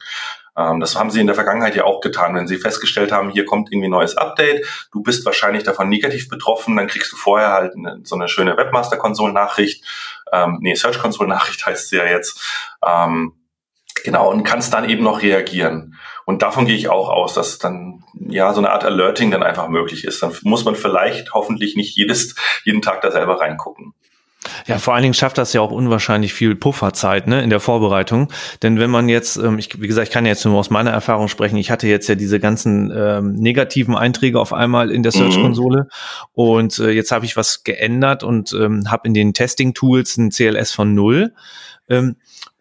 Ähm, 0.58 0.80
das 0.80 0.96
haben 0.96 1.12
Sie 1.12 1.20
in 1.20 1.28
der 1.28 1.36
Vergangenheit 1.36 1.76
ja 1.76 1.84
auch 1.84 2.02
getan. 2.02 2.36
Wenn 2.36 2.48
Sie 2.48 2.58
festgestellt 2.58 3.12
haben, 3.12 3.30
hier 3.30 3.46
kommt 3.46 3.72
irgendwie 3.72 3.88
ein 3.88 3.92
neues 3.92 4.18
Update, 4.18 4.66
du 4.92 5.02
bist 5.02 5.26
wahrscheinlich 5.26 5.64
davon 5.64 5.90
negativ 5.90 6.30
betroffen, 6.30 6.76
dann 6.76 6.88
kriegst 6.88 7.12
du 7.12 7.18
vorher 7.18 7.52
halt 7.52 7.74
eine, 7.76 8.00
so 8.04 8.16
eine 8.16 8.28
schöne 8.28 8.58
Webmaster-Console-Nachricht. 8.58 9.84
Ähm, 10.32 10.60
nee, 10.62 10.76
Search-Console-Nachricht 10.76 11.66
heißt 11.66 11.90
sie 11.90 11.98
ja 11.98 12.06
jetzt. 12.06 12.40
Ähm, 12.86 13.34
genau, 14.04 14.32
und 14.32 14.44
kannst 14.44 14.74
dann 14.74 14.90
eben 14.90 15.04
noch 15.04 15.22
reagieren. 15.22 15.96
Und 16.26 16.42
davon 16.42 16.66
gehe 16.66 16.76
ich 16.76 16.90
auch 16.90 17.10
aus, 17.10 17.34
dass 17.34 17.60
dann 17.60 18.04
ja 18.16 18.52
so 18.54 18.60
eine 18.60 18.72
Art 18.72 18.84
Alerting 18.84 19.30
dann 19.30 19.44
einfach 19.44 19.68
möglich 19.68 20.06
ist. 20.06 20.24
Dann 20.24 20.36
muss 20.42 20.66
man 20.66 20.76
vielleicht 20.76 21.34
hoffentlich 21.34 21.76
nicht 21.76 21.96
jedes, 21.96 22.36
jeden 22.64 22.82
Tag 22.82 23.02
da 23.02 23.12
selber 23.12 23.40
reingucken. 23.40 23.94
Ja, 24.68 24.78
vor 24.78 24.94
allen 24.94 25.04
Dingen 25.04 25.14
schafft 25.14 25.38
das 25.38 25.54
ja 25.54 25.62
auch 25.62 25.72
unwahrscheinlich 25.72 26.34
viel 26.34 26.56
Pufferzeit 26.56 27.28
ne, 27.28 27.44
in 27.44 27.50
der 27.50 27.60
Vorbereitung. 27.60 28.32
Denn 28.64 28.80
wenn 28.80 28.90
man 28.90 29.10
jetzt, 29.10 29.38
ähm, 29.38 29.60
ich, 29.60 29.82
wie 29.82 29.88
gesagt, 29.88 30.08
ich 30.08 30.14
kann 30.14 30.26
ja 30.26 30.32
jetzt 30.32 30.46
nur 30.46 30.58
aus 30.58 30.70
meiner 30.70 30.92
Erfahrung 30.92 31.28
sprechen, 31.28 31.58
ich 31.58 31.72
hatte 31.72 31.88
jetzt 31.88 32.08
ja 32.08 32.16
diese 32.16 32.40
ganzen 32.40 32.92
ähm, 32.96 33.34
negativen 33.34 33.96
Einträge 33.96 34.40
auf 34.40 34.54
einmal 34.54 34.92
in 34.92 35.04
der 35.04 35.12
Search-Konsole 35.12 35.84
mhm. 35.84 35.88
und 36.34 36.80
äh, 36.80 36.92
jetzt 36.92 37.12
habe 37.12 37.26
ich 37.26 37.38
was 37.38 37.64
geändert 37.64 38.24
und 38.24 38.54
ähm, 38.54 38.90
habe 38.92 39.08
in 39.08 39.14
den 39.14 39.34
Testing-Tools 39.34 40.18
ein 40.18 40.30
CLS 40.32 40.72
von 40.72 40.94
null. 40.94 41.34
Ähm, 41.88 42.16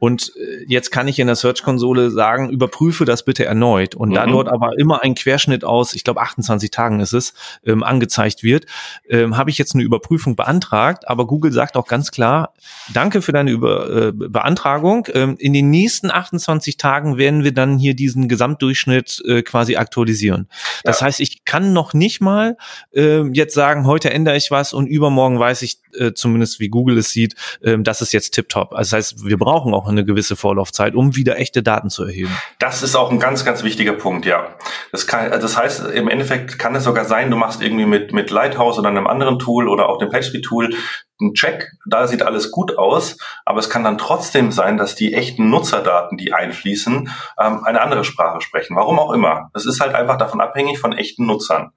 und 0.04 0.32
äh, 0.36 0.66
jetzt 0.68 0.90
kann 0.90 1.08
ich 1.08 1.18
in 1.18 1.28
der 1.28 1.36
Search-Konsole 1.36 2.10
sagen, 2.10 2.50
überprüfe 2.50 3.06
das 3.06 3.24
bitte 3.24 3.46
erneut. 3.46 3.94
Und 3.94 4.10
mhm. 4.10 4.14
da 4.14 4.26
dort 4.26 4.48
aber 4.48 4.78
immer 4.78 5.02
ein 5.02 5.14
Querschnitt 5.14 5.64
aus, 5.64 5.94
ich 5.94 6.04
glaube 6.04 6.20
28 6.20 6.70
Tagen 6.70 7.00
ist 7.00 7.14
es, 7.14 7.32
ähm, 7.64 7.82
angezeigt 7.82 8.42
wird, 8.42 8.66
ähm, 9.08 9.38
habe 9.38 9.48
ich 9.48 9.56
jetzt 9.56 9.74
eine 9.74 9.82
Überprüfung 9.82 10.36
beantragt. 10.36 11.08
Aber 11.08 11.26
Google 11.26 11.52
sagt 11.52 11.78
auch 11.78 11.86
ganz 11.86 12.10
klar, 12.10 12.52
danke 12.92 13.22
für 13.22 13.32
deine 13.32 13.50
Über 13.50 14.08
äh, 14.08 14.12
Beantragung. 14.12 15.08
Ähm, 15.14 15.36
in 15.38 15.54
den 15.54 15.70
nächsten 15.70 16.10
28 16.10 16.76
Tagen 16.76 17.16
werden 17.16 17.42
wir 17.42 17.54
dann 17.54 17.78
hier 17.78 17.94
diesen 17.94 18.28
Gesamtdurchschnitt 18.28 19.22
äh, 19.26 19.40
quasi 19.40 19.76
aktualisieren. 19.76 20.48
Das 20.82 21.00
ja. 21.00 21.06
heißt, 21.06 21.20
ich 21.20 21.46
kann 21.46 21.72
noch 21.72 21.94
nicht 21.94 22.20
mal 22.20 22.58
äh, 22.94 23.22
jetzt 23.28 23.54
sagen, 23.54 23.86
heute 23.86 24.10
ändere 24.10 24.36
ich 24.36 24.50
was 24.50 24.74
und 24.74 24.86
übermorgen 24.86 25.38
weiß 25.38 25.62
ich 25.62 25.78
äh, 25.98 26.12
zumindest, 26.12 26.60
wie 26.60 26.68
Google 26.68 26.98
es 26.98 27.10
sieht, 27.10 27.36
äh, 27.62 27.78
das 27.78 28.02
ist 28.02 28.12
jetzt 28.12 28.32
tiptop. 28.32 28.74
Also 28.74 28.90
das 28.96 29.12
heißt, 29.12 29.24
wir 29.24 29.38
brauchen 29.38 29.72
auch 29.72 29.88
eine 29.94 30.04
gewisse 30.04 30.36
Vorlaufzeit, 30.36 30.94
um 30.94 31.16
wieder 31.16 31.38
echte 31.38 31.62
Daten 31.62 31.90
zu 31.90 32.04
erheben. 32.04 32.30
Das 32.58 32.82
ist 32.82 32.96
auch 32.96 33.10
ein 33.10 33.18
ganz, 33.18 33.44
ganz 33.44 33.62
wichtiger 33.62 33.94
Punkt, 33.94 34.26
ja. 34.26 34.48
Das, 34.92 35.06
kann, 35.06 35.32
also 35.32 35.42
das 35.42 35.56
heißt, 35.56 35.86
im 35.86 36.08
Endeffekt 36.08 36.58
kann 36.58 36.74
es 36.74 36.84
sogar 36.84 37.04
sein, 37.04 37.30
du 37.30 37.36
machst 37.36 37.62
irgendwie 37.62 37.86
mit, 37.86 38.12
mit 38.12 38.30
Lighthouse 38.30 38.78
oder 38.78 38.88
einem 38.88 39.06
anderen 39.06 39.38
Tool 39.38 39.68
oder 39.68 39.88
auch 39.88 39.98
dem 39.98 40.10
PageSpeed-Tool 40.10 40.74
einen 41.20 41.34
Check, 41.34 41.70
da 41.86 42.06
sieht 42.06 42.22
alles 42.22 42.50
gut 42.50 42.76
aus, 42.76 43.16
aber 43.44 43.60
es 43.60 43.70
kann 43.70 43.84
dann 43.84 43.98
trotzdem 43.98 44.50
sein, 44.50 44.76
dass 44.76 44.94
die 44.94 45.14
echten 45.14 45.48
Nutzerdaten, 45.48 46.18
die 46.18 46.32
einfließen, 46.32 47.08
ähm, 47.40 47.64
eine 47.64 47.80
andere 47.80 48.04
Sprache 48.04 48.40
sprechen. 48.40 48.76
Warum 48.76 48.98
auch 48.98 49.12
immer. 49.12 49.50
Das 49.52 49.66
ist 49.66 49.80
halt 49.80 49.94
einfach 49.94 50.18
davon 50.18 50.40
abhängig 50.40 50.78
von 50.78 50.92
echten 50.92 51.26
Nutzern. 51.26 51.70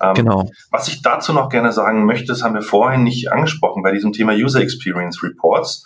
Ähm, 0.00 0.14
genau. 0.14 0.50
Was 0.70 0.88
ich 0.88 1.02
dazu 1.02 1.32
noch 1.32 1.48
gerne 1.48 1.72
sagen 1.72 2.04
möchte, 2.04 2.26
das 2.26 2.42
haben 2.42 2.54
wir 2.54 2.62
vorhin 2.62 3.02
nicht 3.02 3.30
angesprochen 3.30 3.82
bei 3.82 3.92
diesem 3.92 4.12
Thema 4.12 4.32
User 4.32 4.60
Experience 4.60 5.22
Reports. 5.22 5.84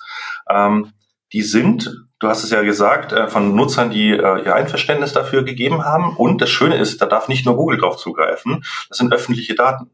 Ähm, 0.48 0.92
die 1.32 1.42
sind, 1.42 2.04
du 2.20 2.28
hast 2.28 2.44
es 2.44 2.50
ja 2.50 2.62
gesagt, 2.62 3.12
äh, 3.12 3.28
von 3.28 3.54
Nutzern, 3.54 3.90
die 3.90 4.10
äh, 4.10 4.44
ihr 4.44 4.54
Einverständnis 4.54 5.12
dafür 5.12 5.44
gegeben 5.44 5.84
haben. 5.84 6.16
Und 6.16 6.40
das 6.40 6.50
Schöne 6.50 6.76
ist, 6.76 7.00
da 7.00 7.06
darf 7.06 7.28
nicht 7.28 7.46
nur 7.46 7.56
Google 7.56 7.78
drauf 7.78 7.96
zugreifen. 7.96 8.64
Das 8.88 8.98
sind 8.98 9.12
öffentliche 9.12 9.54
Daten. 9.54 9.90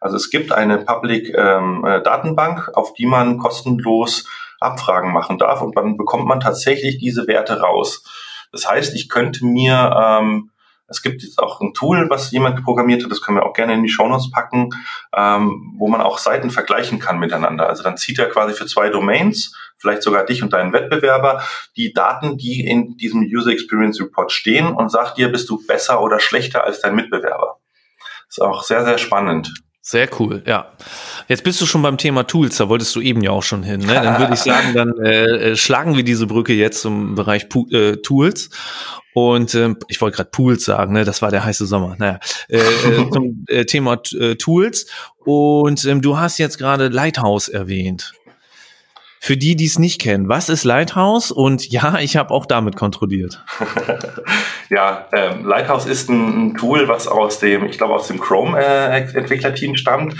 Also 0.00 0.16
es 0.16 0.30
gibt 0.30 0.52
eine 0.52 0.78
Public 0.78 1.32
ähm, 1.36 1.84
äh, 1.84 2.02
Datenbank, 2.02 2.70
auf 2.74 2.92
die 2.94 3.06
man 3.06 3.38
kostenlos 3.38 4.26
Abfragen 4.60 5.12
machen 5.12 5.38
darf 5.38 5.62
und 5.62 5.76
dann 5.76 5.96
bekommt 5.96 6.26
man 6.26 6.40
tatsächlich 6.40 6.98
diese 6.98 7.26
Werte 7.26 7.60
raus. 7.60 8.04
Das 8.52 8.68
heißt, 8.68 8.94
ich 8.94 9.08
könnte 9.08 9.44
mir 9.44 10.20
ähm, 10.20 10.50
es 10.92 11.02
gibt 11.02 11.22
jetzt 11.22 11.38
auch 11.38 11.60
ein 11.60 11.72
Tool, 11.72 12.08
was 12.10 12.30
jemand 12.30 12.62
programmiert 12.62 13.02
hat, 13.02 13.10
das 13.10 13.22
können 13.22 13.38
wir 13.38 13.46
auch 13.46 13.54
gerne 13.54 13.72
in 13.74 13.82
die 13.82 13.88
Shownotes 13.88 14.30
packen, 14.30 14.68
ähm, 15.16 15.74
wo 15.78 15.88
man 15.88 16.02
auch 16.02 16.18
Seiten 16.18 16.50
vergleichen 16.50 16.98
kann 16.98 17.18
miteinander. 17.18 17.68
Also 17.68 17.82
dann 17.82 17.96
zieht 17.96 18.18
er 18.18 18.28
quasi 18.28 18.52
für 18.52 18.66
zwei 18.66 18.90
Domains, 18.90 19.56
vielleicht 19.82 20.02
sogar 20.02 20.24
dich 20.24 20.42
und 20.42 20.52
deinen 20.52 20.72
Wettbewerber, 20.72 21.42
die 21.76 21.92
Daten, 21.92 22.38
die 22.38 22.64
in 22.64 22.96
diesem 22.96 23.22
User 23.22 23.50
Experience 23.50 24.00
Report 24.00 24.32
stehen 24.32 24.68
und 24.68 24.90
sagt 24.90 25.18
dir, 25.18 25.28
bist 25.28 25.50
du 25.50 25.64
besser 25.66 26.00
oder 26.00 26.20
schlechter 26.20 26.64
als 26.64 26.80
dein 26.80 26.94
Mitbewerber. 26.94 27.58
ist 28.28 28.40
auch 28.40 28.62
sehr, 28.62 28.84
sehr 28.84 28.98
spannend. 28.98 29.52
Sehr 29.84 30.08
cool, 30.20 30.44
ja. 30.46 30.72
Jetzt 31.26 31.42
bist 31.42 31.60
du 31.60 31.66
schon 31.66 31.82
beim 31.82 31.98
Thema 31.98 32.22
Tools, 32.22 32.56
da 32.56 32.68
wolltest 32.68 32.94
du 32.94 33.00
eben 33.00 33.20
ja 33.20 33.32
auch 33.32 33.42
schon 33.42 33.64
hin. 33.64 33.80
Ne? 33.80 33.94
Dann 33.94 34.20
würde 34.20 34.34
ich 34.34 34.40
sagen, 34.40 34.74
dann 34.74 34.92
äh, 35.02 35.50
äh, 35.50 35.56
schlagen 35.56 35.96
wir 35.96 36.04
diese 36.04 36.28
Brücke 36.28 36.52
jetzt 36.52 36.82
zum 36.82 37.16
Bereich 37.16 37.48
Pu 37.48 37.66
äh, 37.72 37.96
Tools. 37.96 38.50
Und 39.12 39.56
ähm, 39.56 39.76
ich 39.88 40.00
wollte 40.00 40.18
gerade 40.18 40.30
Pools 40.30 40.64
sagen, 40.64 40.92
ne? 40.92 41.04
das 41.04 41.20
war 41.20 41.32
der 41.32 41.44
heiße 41.44 41.66
Sommer. 41.66 41.96
Naja, 41.98 42.20
äh, 42.48 42.58
äh, 42.58 43.10
zum 43.12 43.44
äh, 43.48 43.64
Thema 43.64 44.00
äh, 44.12 44.36
Tools. 44.36 44.86
Und 45.24 45.84
ähm, 45.84 46.00
du 46.00 46.16
hast 46.16 46.38
jetzt 46.38 46.58
gerade 46.58 46.86
Lighthouse 46.86 47.48
erwähnt. 47.48 48.12
Für 49.24 49.36
die, 49.36 49.54
die 49.54 49.66
es 49.66 49.78
nicht 49.78 50.00
kennen, 50.00 50.28
was 50.28 50.48
ist 50.48 50.64
Lighthouse? 50.64 51.30
Und 51.30 51.70
ja, 51.70 52.00
ich 52.00 52.16
habe 52.16 52.32
auch 52.32 52.44
damit 52.44 52.74
kontrolliert. 52.74 53.44
Ja, 54.68 55.06
ähm, 55.12 55.44
Lighthouse 55.44 55.84
ist 55.84 56.08
ein, 56.08 56.46
ein, 56.46 56.54
Tool, 56.54 56.88
was 56.88 57.06
aus 57.06 57.38
dem, 57.38 57.66
ich 57.66 57.76
glaube, 57.76 57.92
aus 57.92 58.08
dem 58.08 58.18
Chrome-Entwicklerteam 58.18 59.74
äh, 59.74 59.76
stammt. 59.76 60.14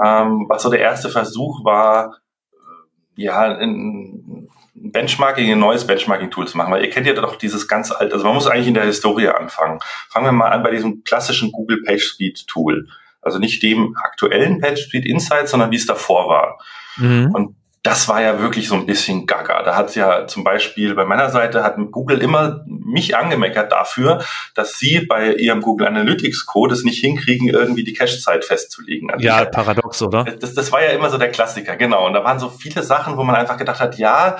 Ähm, 0.00 0.46
was 0.48 0.62
so 0.62 0.70
der 0.70 0.78
erste 0.78 1.08
Versuch 1.08 1.64
war, 1.64 2.20
äh, 2.52 3.22
ja, 3.24 3.58
ein 3.58 4.48
Benchmarking, 4.74 5.50
ein 5.50 5.58
neues 5.58 5.88
Benchmarking-Tool 5.88 6.46
zu 6.46 6.56
machen. 6.56 6.72
Weil 6.72 6.84
ihr 6.84 6.90
kennt 6.90 7.08
ja 7.08 7.14
doch 7.14 7.34
dieses 7.34 7.66
ganz 7.66 7.90
alte, 7.90 8.14
also 8.14 8.24
man 8.24 8.34
muss 8.36 8.46
eigentlich 8.46 8.68
in 8.68 8.74
der 8.74 8.84
Historie 8.84 9.26
anfangen. 9.26 9.80
Fangen 10.08 10.26
wir 10.26 10.32
mal 10.32 10.50
an 10.50 10.62
bei 10.62 10.70
diesem 10.70 11.02
klassischen 11.02 11.50
Google 11.50 11.82
PageSpeed 11.82 12.46
Tool. 12.46 12.86
Also 13.22 13.40
nicht 13.40 13.60
dem 13.64 13.96
aktuellen 13.96 14.60
PageSpeed 14.60 15.04
Insight, 15.04 15.48
sondern 15.48 15.72
wie 15.72 15.76
es 15.76 15.86
davor 15.86 16.28
war. 16.28 16.60
Mhm. 16.96 17.32
Und 17.34 17.56
das 17.82 18.08
war 18.08 18.20
ja 18.20 18.40
wirklich 18.40 18.66
so 18.66 18.74
ein 18.74 18.84
bisschen 18.84 19.26
gaga. 19.26 19.62
Da 19.62 19.76
hat 19.76 19.94
ja 19.94 20.26
zum 20.26 20.42
Beispiel 20.42 20.94
bei 20.94 21.04
meiner 21.04 21.30
Seite 21.30 21.62
hat 21.62 21.76
Google 21.92 22.20
immer 22.20 22.64
mich 22.66 23.16
angemeckert 23.16 23.70
dafür, 23.70 24.24
dass 24.54 24.78
sie 24.78 25.06
bei 25.06 25.34
ihrem 25.34 25.60
Google 25.60 25.86
Analytics 25.86 26.46
Code 26.46 26.74
es 26.74 26.82
nicht 26.82 26.98
hinkriegen, 26.98 27.48
irgendwie 27.48 27.84
die 27.84 27.92
Cache-Zeit 27.92 28.44
festzulegen. 28.44 29.10
Also 29.10 29.24
ja, 29.24 29.44
paradox, 29.44 30.02
oder? 30.02 30.24
Das, 30.24 30.54
das 30.54 30.72
war 30.72 30.82
ja 30.82 30.90
immer 30.90 31.10
so 31.10 31.18
der 31.18 31.30
Klassiker, 31.30 31.76
genau. 31.76 32.06
Und 32.06 32.14
da 32.14 32.24
waren 32.24 32.40
so 32.40 32.48
viele 32.48 32.82
Sachen, 32.82 33.16
wo 33.16 33.22
man 33.22 33.36
einfach 33.36 33.56
gedacht 33.56 33.80
hat, 33.80 33.98
ja, 33.98 34.36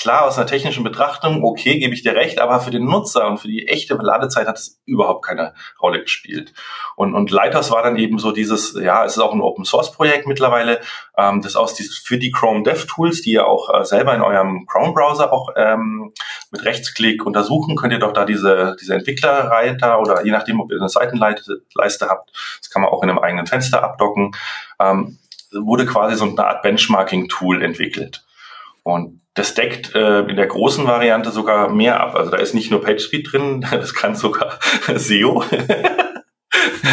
Klar, 0.00 0.24
aus 0.24 0.38
einer 0.38 0.46
technischen 0.46 0.82
Betrachtung, 0.82 1.44
okay, 1.44 1.78
gebe 1.78 1.92
ich 1.92 2.02
dir 2.02 2.14
recht, 2.14 2.40
aber 2.40 2.60
für 2.60 2.70
den 2.70 2.86
Nutzer 2.86 3.26
und 3.26 3.36
für 3.36 3.48
die 3.48 3.68
echte 3.68 3.96
Ladezeit 3.96 4.46
hat 4.46 4.56
es 4.56 4.80
überhaupt 4.86 5.22
keine 5.26 5.52
Rolle 5.78 6.00
gespielt. 6.00 6.54
Und, 6.96 7.14
und 7.14 7.30
Lighthouse 7.30 7.70
war 7.70 7.82
dann 7.82 7.98
eben 7.98 8.18
so 8.18 8.32
dieses, 8.32 8.72
ja, 8.80 9.04
es 9.04 9.18
ist 9.18 9.22
auch 9.22 9.34
ein 9.34 9.42
Open 9.42 9.66
Source 9.66 9.92
Projekt 9.92 10.26
mittlerweile, 10.26 10.80
ähm, 11.18 11.42
das 11.42 11.54
aus 11.54 11.74
dieses, 11.74 11.98
für 11.98 12.16
die 12.16 12.30
Chrome 12.30 12.62
Dev 12.62 12.86
Tools, 12.86 13.20
die 13.20 13.32
ihr 13.32 13.46
auch 13.46 13.68
äh, 13.78 13.84
selber 13.84 14.14
in 14.14 14.22
eurem 14.22 14.64
Chrome 14.66 14.94
Browser 14.94 15.34
auch 15.34 15.50
ähm, 15.54 16.14
mit 16.50 16.64
Rechtsklick 16.64 17.26
untersuchen, 17.26 17.76
könnt 17.76 17.92
ihr 17.92 17.98
doch 17.98 18.14
da 18.14 18.24
diese, 18.24 18.76
diese 18.80 18.94
Entwicklerreiter 18.94 20.00
oder 20.00 20.24
je 20.24 20.30
nachdem, 20.30 20.62
ob 20.62 20.72
ihr 20.72 20.78
eine 20.78 20.88
Seitenleiste 20.88 22.08
habt, 22.08 22.32
das 22.58 22.70
kann 22.70 22.80
man 22.80 22.90
auch 22.90 23.02
in 23.02 23.10
einem 23.10 23.18
eigenen 23.18 23.46
Fenster 23.46 23.84
abdocken, 23.84 24.30
ähm, 24.80 25.18
wurde 25.52 25.84
quasi 25.84 26.16
so 26.16 26.24
eine 26.24 26.46
Art 26.46 26.62
Benchmarking 26.62 27.28
Tool 27.28 27.62
entwickelt. 27.62 28.24
Und 28.82 29.19
das 29.34 29.54
deckt 29.54 29.94
äh, 29.94 30.20
in 30.20 30.36
der 30.36 30.46
großen 30.46 30.86
Variante 30.86 31.30
sogar 31.30 31.68
mehr 31.68 32.00
ab. 32.00 32.14
Also 32.14 32.30
da 32.30 32.38
ist 32.38 32.54
nicht 32.54 32.70
nur 32.70 32.82
PageSpeed 32.82 33.32
drin, 33.32 33.66
das 33.70 33.94
kann 33.94 34.14
sogar 34.14 34.58
SEO. 34.94 35.44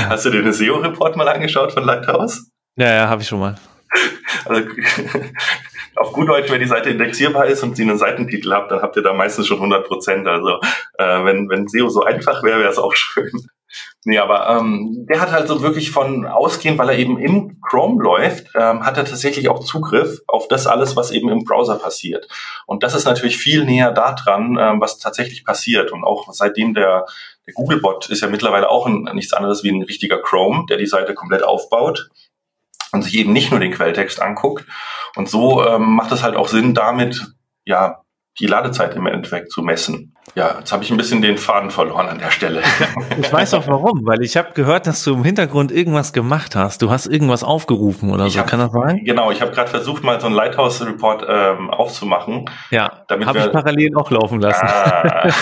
Hast 0.09 0.25
du 0.25 0.29
dir 0.29 0.43
den 0.43 0.53
SEO-Report 0.53 1.15
mal 1.15 1.27
angeschaut 1.27 1.71
von 1.71 1.83
Lighthouse? 1.83 2.51
Ja, 2.77 2.93
ja, 2.93 3.09
habe 3.09 3.21
ich 3.21 3.27
schon 3.27 3.39
mal. 3.39 3.55
Also, 4.45 4.61
auf 5.98 6.14
gut 6.14 6.30
Deutsch, 6.30 6.52
wenn 6.52 6.60
die 6.60 6.68
Seite 6.68 6.89
indexierbar 6.89 7.48
ist 7.48 7.64
und 7.64 7.76
sie 7.76 7.84
einen 7.84 7.98
Seitentitel 7.98 8.52
habt, 8.54 8.72
dann 8.72 8.82
habt 8.82 8.95
ihr 8.95 9.04
da 9.04 9.14
meistens 9.14 9.48
schon 9.48 9.58
100 9.58 9.88
Prozent. 9.88 10.28
Also 10.28 10.60
äh, 10.98 11.24
wenn, 11.26 11.50
wenn 11.50 11.68
SEO 11.68 11.89
so 11.89 12.04
einfach 12.04 12.43
wäre, 12.43 12.60
wäre 12.60 12.72
es 12.72 12.78
auch 12.78 12.93
schön. 12.95 13.32
Nee, 14.06 14.20
aber 14.20 14.50
ähm, 14.50 15.06
der 15.10 15.20
hat 15.20 15.32
halt 15.32 15.48
so 15.50 15.62
wirklich 15.62 15.91
von 15.91 16.26
ausgehend, 16.26 16.78
weil 16.78 16.89
er 16.89 16.98
eben 16.98 17.20
im 17.20 17.60
Chrome 17.62 18.02
läuft, 18.02 18.48
ähm, 18.56 18.86
hat 18.86 18.98
er 18.98 19.04
tatsächlich 19.04 19.50
auch 19.50 19.60
Zugriff 19.60 20.22
auf 20.28 20.48
das 20.48 20.68
alles, 20.68 20.95
was 20.95 21.12
eben 21.12 21.30
im 21.30 21.43
Browser 21.43 21.76
passiert. 21.76 22.28
Und 22.66 22.84
das 22.84 22.95
ist 22.95 23.04
natürlich 23.04 23.38
viel 23.38 23.66
näher 23.66 23.91
da 23.91 24.14
dran, 24.14 24.58
ähm, 24.60 24.80
was 24.80 25.00
tatsächlich 25.00 25.43
passiert. 25.43 25.91
Und 25.91 26.06
auch 26.06 26.32
seitdem 26.32 26.74
der, 26.74 27.06
der 27.45 27.54
Googlebot 27.54 28.10
ist 28.10 28.22
ja 28.22 28.30
mittlerweile 28.30 28.70
auch 28.70 28.88
ein, 28.88 29.10
nichts 29.14 29.34
anderes 29.34 29.64
wie 29.64 29.72
ein 29.72 29.84
richtiger 29.84 30.22
Chrome, 30.22 30.66
der 30.70 30.78
die 30.78 30.88
Seite 30.88 31.14
komplett 31.14 31.43
aufbaut 31.43 32.10
und 32.91 33.03
sich 33.03 33.15
eben 33.15 33.33
nicht 33.33 33.51
nur 33.51 33.59
den 33.59 33.71
Quelltext 33.71 34.21
anguckt. 34.21 34.65
Und 35.15 35.29
so 35.29 35.65
ähm, 35.65 35.95
macht 35.95 36.11
es 36.11 36.23
halt 36.23 36.35
auch 36.35 36.47
Sinn, 36.47 36.73
damit 36.73 37.33
ja 37.65 38.01
die 38.39 38.45
Ladezeit 38.45 38.95
im 38.95 39.07
Endeffekt 39.07 39.51
zu 39.51 39.61
messen. 39.61 40.13
Ja, 40.35 40.57
jetzt 40.59 40.71
habe 40.71 40.83
ich 40.83 40.91
ein 40.91 40.97
bisschen 40.97 41.21
den 41.23 41.38
Faden 41.38 41.71
verloren 41.71 42.07
an 42.07 42.19
der 42.19 42.29
Stelle. 42.29 42.61
ich 43.19 43.33
weiß 43.33 43.55
auch 43.55 43.67
warum, 43.67 44.05
weil 44.05 44.21
ich 44.21 44.38
habe 44.38 44.49
gehört, 44.53 44.85
dass 44.85 45.03
du 45.03 45.15
im 45.15 45.23
Hintergrund 45.23 45.71
irgendwas 45.71 46.13
gemacht 46.13 46.55
hast. 46.55 46.83
Du 46.83 46.91
hast 46.91 47.07
irgendwas 47.07 47.43
aufgerufen 47.43 48.11
oder 48.11 48.29
so. 48.29 48.39
Hab, 48.39 48.47
Kann 48.47 48.59
das 48.59 48.71
sein? 48.71 49.03
Genau, 49.03 49.31
ich 49.31 49.41
habe 49.41 49.51
gerade 49.51 49.69
versucht, 49.69 50.03
mal 50.03 50.19
so 50.19 50.27
einen 50.27 50.35
Lighthouse-Report 50.35 51.25
ähm, 51.27 51.71
aufzumachen. 51.71 52.49
Ja, 52.69 53.05
habe 53.09 53.39
ich 53.39 53.51
parallel 53.51 53.95
auch 53.95 54.11
laufen 54.11 54.39
lassen. 54.39 54.67
Ah. 54.67 55.29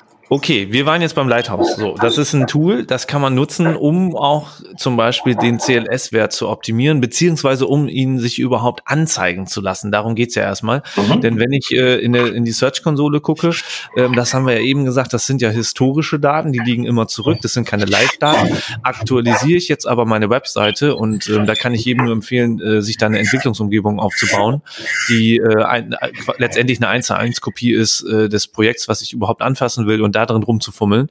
Okay, 0.32 0.68
wir 0.70 0.86
waren 0.86 1.02
jetzt 1.02 1.16
beim 1.16 1.28
Lighthouse. 1.28 1.74
So, 1.74 1.96
das 2.00 2.16
ist 2.16 2.34
ein 2.34 2.46
Tool, 2.46 2.84
das 2.84 3.08
kann 3.08 3.20
man 3.20 3.34
nutzen, 3.34 3.74
um 3.74 4.14
auch 4.14 4.46
zum 4.76 4.96
Beispiel 4.96 5.34
den 5.34 5.58
CLS-Wert 5.58 6.32
zu 6.32 6.48
optimieren, 6.48 7.00
beziehungsweise 7.00 7.66
um 7.66 7.88
ihn 7.88 8.20
sich 8.20 8.38
überhaupt 8.38 8.82
anzeigen 8.84 9.48
zu 9.48 9.60
lassen. 9.60 9.90
Darum 9.90 10.14
geht's 10.14 10.36
ja 10.36 10.44
erstmal. 10.44 10.84
Mhm. 10.94 11.20
Denn 11.20 11.38
wenn 11.40 11.52
ich 11.52 11.72
äh, 11.72 11.96
in, 11.96 12.12
der, 12.12 12.32
in 12.32 12.44
die 12.44 12.52
Search-Konsole 12.52 13.20
gucke, 13.20 13.50
ähm, 13.96 14.14
das 14.14 14.32
haben 14.32 14.46
wir 14.46 14.54
ja 14.54 14.60
eben 14.60 14.84
gesagt, 14.84 15.12
das 15.12 15.26
sind 15.26 15.42
ja 15.42 15.50
historische 15.50 16.20
Daten, 16.20 16.52
die 16.52 16.60
liegen 16.60 16.84
immer 16.84 17.08
zurück, 17.08 17.38
das 17.42 17.54
sind 17.54 17.66
keine 17.66 17.86
Live-Daten. 17.86 18.56
Aktualisiere 18.84 19.58
ich 19.58 19.66
jetzt 19.66 19.88
aber 19.88 20.06
meine 20.06 20.30
Webseite 20.30 20.94
und 20.94 21.28
ähm, 21.28 21.44
da 21.44 21.56
kann 21.56 21.74
ich 21.74 21.84
jedem 21.84 22.04
nur 22.04 22.14
empfehlen, 22.14 22.60
äh, 22.60 22.82
sich 22.82 22.98
da 22.98 23.06
eine 23.06 23.18
Entwicklungsumgebung 23.18 23.98
aufzubauen, 23.98 24.62
die 25.08 25.38
äh, 25.38 25.64
ein, 25.64 25.94
äh, 25.94 26.12
letztendlich 26.38 26.78
eine 26.78 26.86
1 26.86 27.08
zu 27.08 27.16
1 27.16 27.40
Kopie 27.40 27.72
ist 27.72 28.04
äh, 28.04 28.28
des 28.28 28.46
Projekts, 28.46 28.86
was 28.86 29.02
ich 29.02 29.12
überhaupt 29.12 29.42
anfassen 29.42 29.88
will 29.88 30.02
und 30.02 30.19
da 30.20 30.26
drin 30.26 30.42
rumzufummeln. 30.42 31.10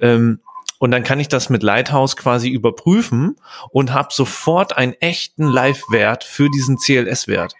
Ähm, 0.00 0.40
und 0.82 0.90
dann 0.90 1.04
kann 1.04 1.20
ich 1.20 1.28
das 1.28 1.48
mit 1.48 1.62
Lighthouse 1.62 2.16
quasi 2.16 2.48
überprüfen 2.48 3.36
und 3.70 3.92
habe 3.92 4.08
sofort 4.10 4.76
einen 4.76 4.94
echten 4.94 5.44
Live-Wert 5.44 6.24
für 6.24 6.50
diesen 6.50 6.76
CLS-Wert. 6.76 7.54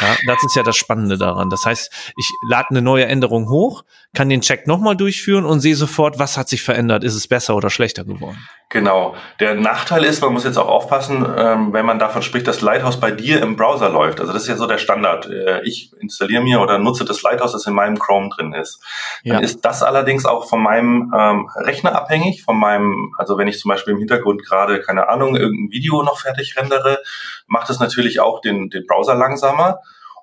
Ja, 0.00 0.16
das 0.28 0.44
ist 0.44 0.54
ja 0.54 0.62
das 0.62 0.76
Spannende 0.76 1.18
daran. 1.18 1.50
Das 1.50 1.66
heißt, 1.66 1.92
ich 2.16 2.30
lade 2.48 2.70
eine 2.70 2.80
neue 2.80 3.06
Änderung 3.06 3.48
hoch, 3.48 3.82
kann 4.14 4.28
den 4.28 4.40
Check 4.40 4.66
nochmal 4.66 4.96
durchführen 4.96 5.44
und 5.44 5.60
sehe 5.60 5.76
sofort, 5.76 6.18
was 6.18 6.36
hat 6.36 6.48
sich 6.48 6.62
verändert. 6.62 7.04
Ist 7.04 7.14
es 7.14 7.28
besser 7.28 7.54
oder 7.54 7.70
schlechter 7.70 8.04
geworden? 8.04 8.38
Genau. 8.68 9.14
Der 9.38 9.54
Nachteil 9.54 10.04
ist, 10.04 10.20
man 10.20 10.32
muss 10.32 10.44
jetzt 10.44 10.56
auch 10.56 10.68
aufpassen, 10.68 11.24
ähm, 11.36 11.72
wenn 11.72 11.86
man 11.86 11.98
davon 11.98 12.22
spricht, 12.22 12.46
dass 12.46 12.60
Lighthouse 12.60 12.98
bei 12.98 13.12
dir 13.12 13.40
im 13.40 13.56
Browser 13.56 13.88
läuft. 13.88 14.20
Also 14.20 14.32
das 14.32 14.42
ist 14.42 14.48
ja 14.48 14.56
so 14.56 14.66
der 14.66 14.78
Standard. 14.78 15.26
Äh, 15.26 15.62
ich 15.62 15.92
installiere 16.00 16.42
mir 16.42 16.60
oder 16.60 16.78
nutze 16.78 17.04
das 17.04 17.22
Lighthouse, 17.22 17.52
das 17.52 17.66
in 17.66 17.74
meinem 17.74 17.98
Chrome 17.98 18.30
drin 18.30 18.52
ist. 18.52 18.80
Dann 19.24 19.38
ja. 19.38 19.40
ist 19.40 19.64
das 19.64 19.82
allerdings 19.82 20.24
auch 20.24 20.48
von 20.48 20.60
meinem 20.60 21.12
ähm, 21.16 21.48
Rechner 21.56 21.94
abhängig, 21.94 22.42
von 22.42 22.58
meinem, 22.58 23.12
also 23.16 23.38
wenn 23.38 23.48
ich 23.48 23.58
zum 23.58 23.68
Beispiel 23.68 23.92
im 23.94 23.98
Hintergrund 23.98 24.44
gerade, 24.44 24.80
keine 24.80 25.08
Ahnung, 25.08 25.36
irgendein 25.36 25.70
Video 25.70 26.02
noch 26.02 26.20
fertig 26.20 26.56
rendere, 26.56 26.98
macht 27.46 27.70
es 27.70 27.78
natürlich 27.78 28.18
auch 28.20 28.40
den, 28.40 28.70
den 28.70 28.86
Browser 28.86 29.14
langsamer. 29.14 29.80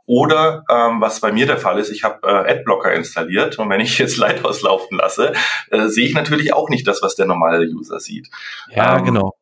Oder 0.08 0.64
ähm, 0.72 1.01
was 1.01 1.20
bei 1.20 1.34
mir 1.34 1.45
der 1.45 1.58
Fall 1.58 1.78
ist, 1.80 1.89
ich 1.89 2.05
habe 2.05 2.26
äh, 2.26 2.51
Adblocker 2.53 2.93
installiert 2.93 3.60
und 3.60 3.70
wenn 3.70 3.82
ich 3.82 3.99
jetzt 3.99 4.16
Lighthouse 4.18 4.62
laufen 4.62 4.97
lasse, 4.97 5.34
äh, 5.70 5.88
sehe 5.88 6.08
ich 6.08 6.14
natürlich 6.14 6.53
auch 6.53 6.70
nicht 6.70 6.88
das, 6.88 7.01
was 7.01 7.16
der 7.16 7.26
normale 7.26 7.68
User 7.68 7.99
sieht. 7.99 8.30
Ja, 8.74 8.97
ähm, 8.97 9.03
genau. 9.03 9.34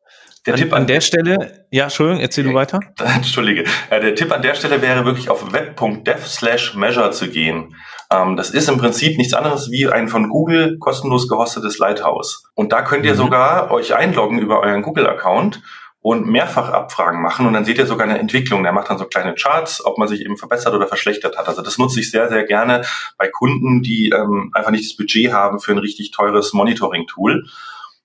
Der 0.44 0.54
an, 0.54 0.60
Tipp 0.60 0.72
an, 0.72 0.82
an 0.82 0.86
der 0.88 1.00
Stelle, 1.00 1.66
ja, 1.70 1.84
Entschuldigung, 1.84 2.20
erzähl 2.20 2.44
du 2.44 2.54
weiter. 2.54 2.80
Entschuldige. 3.16 3.62
Äh, 3.90 4.00
der 4.00 4.16
Tipp 4.16 4.32
an 4.32 4.42
der 4.42 4.56
Stelle 4.56 4.82
wäre 4.82 5.04
wirklich 5.04 5.30
auf 5.30 5.52
web.dev 5.52 6.26
slash 6.26 6.74
measure 6.74 7.12
zu 7.12 7.28
gehen. 7.28 7.76
Ähm, 8.10 8.36
das 8.36 8.50
ist 8.50 8.68
im 8.68 8.78
Prinzip 8.78 9.18
nichts 9.18 9.34
anderes 9.34 9.70
wie 9.70 9.86
ein 9.86 10.08
von 10.08 10.28
Google 10.28 10.78
kostenlos 10.78 11.28
gehostetes 11.28 11.78
Lighthouse. 11.78 12.42
Und 12.54 12.72
da 12.72 12.82
könnt 12.82 13.04
ihr 13.04 13.12
mhm. 13.12 13.18
sogar 13.18 13.70
euch 13.70 13.94
einloggen 13.94 14.40
über 14.40 14.60
euren 14.60 14.82
Google-Account 14.82 15.62
und 16.06 16.28
mehrfach 16.28 16.68
Abfragen 16.68 17.20
machen 17.20 17.48
und 17.48 17.52
dann 17.52 17.64
seht 17.64 17.78
ihr 17.78 17.86
sogar 17.86 18.06
eine 18.06 18.20
Entwicklung. 18.20 18.62
Der 18.62 18.70
macht 18.70 18.90
dann 18.90 18.96
so 18.96 19.06
kleine 19.06 19.34
Charts, 19.34 19.84
ob 19.84 19.98
man 19.98 20.06
sich 20.06 20.20
eben 20.20 20.36
verbessert 20.36 20.72
oder 20.72 20.86
verschlechtert 20.86 21.36
hat. 21.36 21.48
Also 21.48 21.62
das 21.62 21.78
nutze 21.78 21.98
ich 21.98 22.12
sehr, 22.12 22.28
sehr 22.28 22.44
gerne 22.44 22.82
bei 23.18 23.26
Kunden, 23.26 23.82
die 23.82 24.10
ähm, 24.10 24.52
einfach 24.54 24.70
nicht 24.70 24.88
das 24.88 24.96
Budget 24.96 25.32
haben 25.32 25.58
für 25.58 25.72
ein 25.72 25.78
richtig 25.78 26.12
teures 26.12 26.52
Monitoring-Tool. 26.52 27.48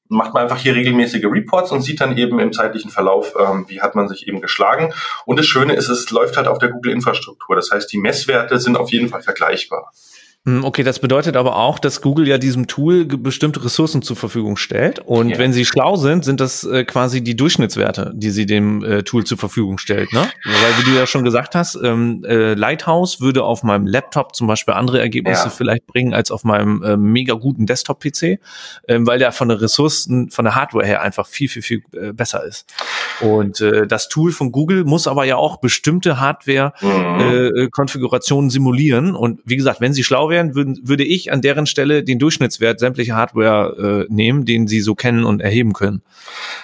Macht 0.08 0.34
man 0.34 0.42
einfach 0.42 0.58
hier 0.58 0.74
regelmäßige 0.74 1.26
Reports 1.26 1.72
und 1.72 1.84
sieht 1.84 2.02
dann 2.02 2.18
eben 2.18 2.40
im 2.40 2.52
zeitlichen 2.54 2.90
Verlauf, 2.90 3.36
ähm, 3.40 3.66
wie 3.68 3.82
hat 3.82 3.94
man 3.94 4.08
sich 4.08 4.28
eben 4.28 4.42
geschlagen. 4.42 4.92
Und 5.28 5.38
das 5.38 5.46
Schöne 5.46 5.74
ist, 5.74 5.88
es 5.88 6.10
läuft 6.10 6.38
halt 6.38 6.48
auf 6.48 6.58
der 6.58 6.70
Google-Infrastruktur. 6.70 7.56
Das 7.56 7.70
heißt, 7.70 7.94
die 7.94 8.00
Messwerte 8.00 8.58
sind 8.58 8.78
auf 8.78 8.92
jeden 8.92 9.10
Fall 9.10 9.22
vergleichbar. 9.22 9.92
Hm, 10.44 10.64
okay, 10.64 10.82
das 10.82 10.98
bedeutet 10.98 11.38
aber 11.38 11.56
auch, 11.56 11.78
dass 11.78 12.02
Google 12.02 12.28
ja 12.28 12.40
diesem 12.40 12.66
Tool 12.66 13.06
bestimmte 13.06 13.64
Ressourcen 13.64 14.02
zur 14.02 14.16
Verfügung 14.16 14.58
stellt. 14.58 14.98
Und 14.98 15.30
ja. 15.30 15.38
wenn 15.38 15.54
sie 15.54 15.66
schlau 15.66 15.98
sind, 15.98 16.26
sind 16.26 16.40
das 16.40 16.64
äh, 16.64 16.84
quasi 16.84 17.24
die 17.24 17.36
Durchschnittswerte, 17.36 18.12
die 18.16 18.32
sie 18.32 18.48
dem 18.48 18.84
äh, 18.84 19.04
Tool 19.04 19.24
zur 19.24 19.38
Verfügung 19.38 19.78
stellt. 19.78 20.12
Ne? 20.14 20.28
Weil, 20.44 20.80
wie 20.80 20.86
du 20.90 20.98
ja 20.98 21.06
schon 21.06 21.24
gesagt 21.24 21.54
hast, 21.54 21.78
ähm, 21.84 22.26
äh, 22.28 22.56
Lighthouse 22.56 23.22
würde 23.22 23.44
auf 23.44 23.62
meinem 23.62 23.86
Laptop 23.86 24.36
zum 24.36 24.48
Beispiel 24.48 24.74
andere 24.74 25.00
Ergebnisse 25.00 25.44
ja. 25.44 25.52
vielleicht 25.52 25.86
bringen 25.86 26.16
als 26.16 26.32
auf 26.32 26.44
meinem 26.44 26.82
äh, 26.82 26.98
mega 26.98 27.36
guten 27.36 27.68
Desktop-PC, 27.68 28.40
ähm, 28.88 29.06
weil 29.06 29.20
der 29.20 29.34
von 29.34 29.48
der 29.48 29.62
Ressourcen, 29.62 30.32
von 30.32 30.46
der 30.46 30.56
Hardware 30.56 30.88
her 30.88 31.04
einfach 31.04 31.28
viel, 31.28 31.50
viel, 31.50 31.62
viel 31.62 31.84
äh, 31.94 32.14
besser 32.14 32.44
ist. 32.44 32.66
Und 33.20 33.62
äh, 33.62 33.86
das 33.86 34.10
Tool 34.10 34.32
von 34.32 34.52
Google 34.52 34.86
muss 34.86 35.06
aber 35.06 35.24
ja 35.24 35.36
auch 35.36 35.58
bestimmte 35.58 36.20
Hardware-Konfigurationen 36.20 38.46
mhm. 38.46 38.50
äh, 38.50 38.54
simulieren. 38.54 39.16
Und 39.16 39.40
wie 39.46 39.58
gesagt, 39.58 39.82
wenn 39.82 39.94
sie 39.94 40.04
schlau 40.04 40.31
wären, 40.32 40.56
würden, 40.56 40.80
würde 40.84 41.04
ich 41.04 41.32
an 41.32 41.42
deren 41.42 41.68
Stelle 41.68 42.04
den 42.04 42.18
Durchschnittswert 42.18 42.80
sämtlicher 42.80 43.16
Hardware 43.16 44.08
äh, 44.10 44.14
nehmen, 44.14 44.46
den 44.46 44.66
sie 44.68 44.82
so 44.82 44.96
kennen 44.96 45.24
und 45.24 45.42
erheben 45.42 45.74
können. 45.74 46.02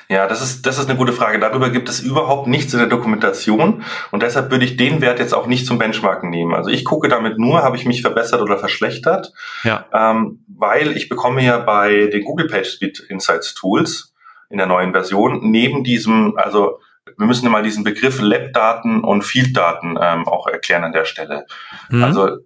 Ja, 0.09 0.26
das 0.28 0.41
ist, 0.41 0.65
das 0.65 0.80
ist 0.80 0.89
eine 0.89 0.97
gute 0.97 1.13
Frage. 1.13 1.39
Darüber 1.39 1.70
gibt 1.70 1.89
es 1.89 1.99
überhaupt 1.99 2.47
nichts 2.47 2.74
in 2.74 2.80
der 2.80 2.88
Dokumentation 2.88 3.84
und 4.11 4.24
deshalb 4.24 4.49
würde 4.49 4.65
ich 4.65 4.78
den 4.78 5.01
Wert 5.01 5.20
jetzt 5.20 5.34
auch 5.34 5.45
nicht 5.45 5.68
zum 5.68 5.78
Benchmarken 5.78 6.32
nehmen. 6.32 6.55
Also 6.55 6.72
ich 6.72 6.84
gucke 6.84 7.07
damit 7.07 7.38
nur, 7.38 7.61
habe 7.61 7.78
ich 7.78 7.86
mich 7.86 8.01
verbessert 8.01 8.41
oder 8.41 8.57
verschlechtert, 8.57 9.34
ja. 9.63 9.86
ähm, 9.93 10.43
weil 10.47 10.97
ich 10.97 11.09
bekomme 11.09 11.43
ja 11.43 11.59
bei 11.59 12.07
den 12.07 12.24
Google 12.24 12.47
PageSpeed 12.47 13.01
Insights 13.09 13.53
Tools 13.53 14.13
in 14.49 14.57
der 14.57 14.68
neuen 14.68 14.93
Version 14.93 15.51
neben 15.51 15.84
diesem, 15.84 16.38
also 16.38 16.80
wir 17.18 17.26
müssen 17.26 17.49
mal 17.49 17.63
diesen 17.63 17.84
Begriff 17.84 18.20
Lab-Daten 18.22 19.03
und 19.03 19.24
Field-Daten 19.24 19.97
ähm, 20.01 20.28
auch 20.28 20.47
erklären 20.47 20.84
an 20.84 20.91
der 20.91 21.05
Stelle. 21.05 21.45
Mhm. 21.89 22.03
Also 22.03 22.38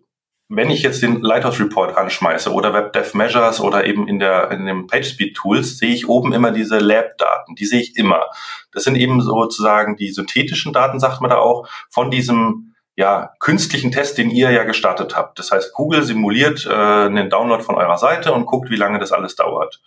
wenn 0.54 0.70
ich 0.70 0.84
jetzt 0.84 1.02
den 1.02 1.22
Lighthouse 1.22 1.62
Report 1.62 1.97
anschmeiße 1.97 2.52
oder 2.52 2.74
WebDev 2.74 3.16
Measures 3.16 3.62
oder 3.62 3.86
eben 3.86 4.08
in 4.08 4.20
der 4.20 4.52
in 4.52 4.66
dem 4.66 4.86
PageSpeed 4.86 5.36
Tools, 5.36 5.78
sehe 5.78 5.93
ich 5.93 6.10
oben 6.10 6.34
immer 6.34 6.52
diese 6.52 6.80
Lab-Daten. 6.80 7.56
Die 7.56 7.66
sehe 7.66 7.80
ich 7.80 7.95
immer. 7.97 8.26
Das 8.74 8.84
sind 8.84 8.95
eben 8.95 9.22
sozusagen 9.22 9.95
die 9.95 10.12
synthetischen 10.12 10.74
Daten, 10.74 10.99
sagt 10.99 11.22
man 11.22 11.30
da 11.30 11.38
auch, 11.38 11.70
von 11.89 12.12
diesem 12.12 12.76
ja, 12.97 13.32
künstlichen 13.39 13.93
Test, 13.93 14.18
den 14.18 14.30
ihr 14.30 14.52
ja 14.52 14.64
gestartet 14.64 15.16
habt. 15.16 15.39
Das 15.39 15.52
heißt, 15.52 15.74
Google 15.74 16.04
simuliert 16.04 16.66
äh, 16.66 16.74
einen 16.74 17.30
Download 17.30 17.64
von 17.64 17.76
eurer 17.76 17.97
Seite 17.97 18.34
und 18.34 18.45
guckt, 18.45 18.70
wie 18.70 18.76
lange 18.76 18.99
das 18.99 19.14
alles 19.14 19.36
dauert. 19.36 19.82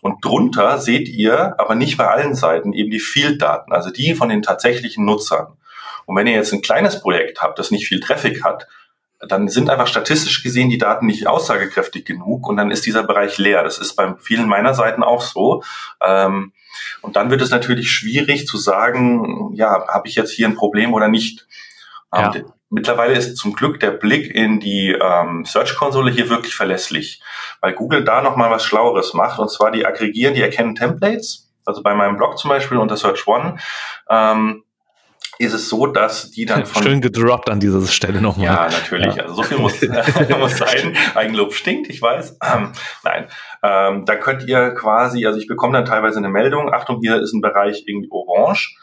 Und 0.00 0.24
drunter 0.24 0.78
seht 0.78 1.08
ihr, 1.08 1.54
aber 1.60 1.74
nicht 1.74 1.98
bei 1.98 2.08
allen 2.08 2.34
Seiten, 2.34 2.72
eben 2.72 2.90
die 2.90 2.98
Field-Daten, 2.98 3.72
also 3.72 3.90
die 3.90 4.14
von 4.14 4.30
den 4.30 4.40
tatsächlichen 4.40 5.04
Nutzern. 5.04 5.58
Und 6.06 6.16
wenn 6.16 6.26
ihr 6.26 6.34
jetzt 6.34 6.52
ein 6.52 6.62
kleines 6.62 7.00
Projekt 7.00 7.42
habt, 7.42 7.58
das 7.58 7.70
nicht 7.70 7.86
viel 7.86 8.00
Traffic 8.00 8.42
hat, 8.42 8.66
dann 9.28 9.48
sind 9.48 9.70
einfach 9.70 9.86
statistisch 9.86 10.42
gesehen 10.42 10.68
die 10.68 10.78
Daten 10.78 11.06
nicht 11.06 11.26
aussagekräftig 11.26 12.04
genug 12.04 12.48
und 12.48 12.56
dann 12.56 12.70
ist 12.70 12.86
dieser 12.86 13.04
Bereich 13.04 13.38
leer. 13.38 13.62
Das 13.62 13.78
ist 13.78 13.94
bei 13.94 14.14
vielen 14.18 14.48
meiner 14.48 14.74
Seiten 14.74 15.02
auch 15.02 15.22
so. 15.22 15.62
Ähm, 16.02 16.52
und 17.02 17.16
dann 17.16 17.30
wird 17.30 17.40
es 17.40 17.50
natürlich 17.50 17.90
schwierig 17.90 18.46
zu 18.46 18.56
sagen, 18.58 19.52
ja, 19.54 19.86
habe 19.88 20.08
ich 20.08 20.16
jetzt 20.16 20.32
hier 20.32 20.48
ein 20.48 20.56
Problem 20.56 20.92
oder 20.92 21.08
nicht. 21.08 21.46
Ähm, 22.12 22.30
ja. 22.34 22.42
mittlerweile 22.68 23.14
ist 23.14 23.36
zum 23.36 23.52
Glück 23.52 23.78
der 23.80 23.92
Blick 23.92 24.34
in 24.34 24.60
die 24.60 24.96
ähm, 25.00 25.44
Search-Konsole 25.44 26.10
hier 26.10 26.28
wirklich 26.28 26.54
verlässlich, 26.54 27.22
weil 27.60 27.74
Google 27.74 28.04
da 28.04 28.22
nochmal 28.22 28.50
was 28.50 28.64
Schlaueres 28.64 29.14
macht. 29.14 29.38
Und 29.38 29.50
zwar 29.50 29.70
die 29.70 29.86
aggregieren, 29.86 30.34
die 30.34 30.42
erkennen 30.42 30.74
Templates. 30.74 31.50
Also 31.64 31.82
bei 31.82 31.94
meinem 31.94 32.16
Blog 32.16 32.38
zum 32.38 32.48
Beispiel 32.48 32.78
unter 32.78 32.96
Search 32.96 33.26
One 33.28 33.56
ähm, 34.10 34.64
ist 35.42 35.54
es 35.54 35.68
so, 35.68 35.86
dass 35.86 36.30
die 36.30 36.46
dann 36.46 36.66
von... 36.66 36.82
Schön 36.82 37.00
gedroppt 37.00 37.50
an 37.50 37.60
dieser 37.60 37.86
Stelle 37.86 38.20
nochmal. 38.20 38.46
Ja, 38.46 38.68
natürlich. 38.70 39.14
Ja. 39.14 39.24
Also 39.24 39.34
so 39.34 39.42
viel 39.42 39.58
muss, 39.58 39.80
muss 40.38 40.58
sein. 40.58 40.96
Eigenlob 41.14 41.54
stinkt, 41.54 41.90
ich 41.90 42.00
weiß. 42.00 42.38
Ähm, 42.42 42.72
nein, 43.04 43.26
ähm, 43.62 44.04
da 44.04 44.16
könnt 44.16 44.44
ihr 44.44 44.70
quasi, 44.70 45.26
also 45.26 45.38
ich 45.38 45.46
bekomme 45.46 45.74
dann 45.74 45.84
teilweise 45.84 46.18
eine 46.18 46.28
Meldung, 46.28 46.72
Achtung, 46.72 47.00
hier 47.00 47.20
ist 47.20 47.32
ein 47.32 47.40
Bereich 47.40 47.84
irgendwie 47.86 48.08
orange. 48.10 48.76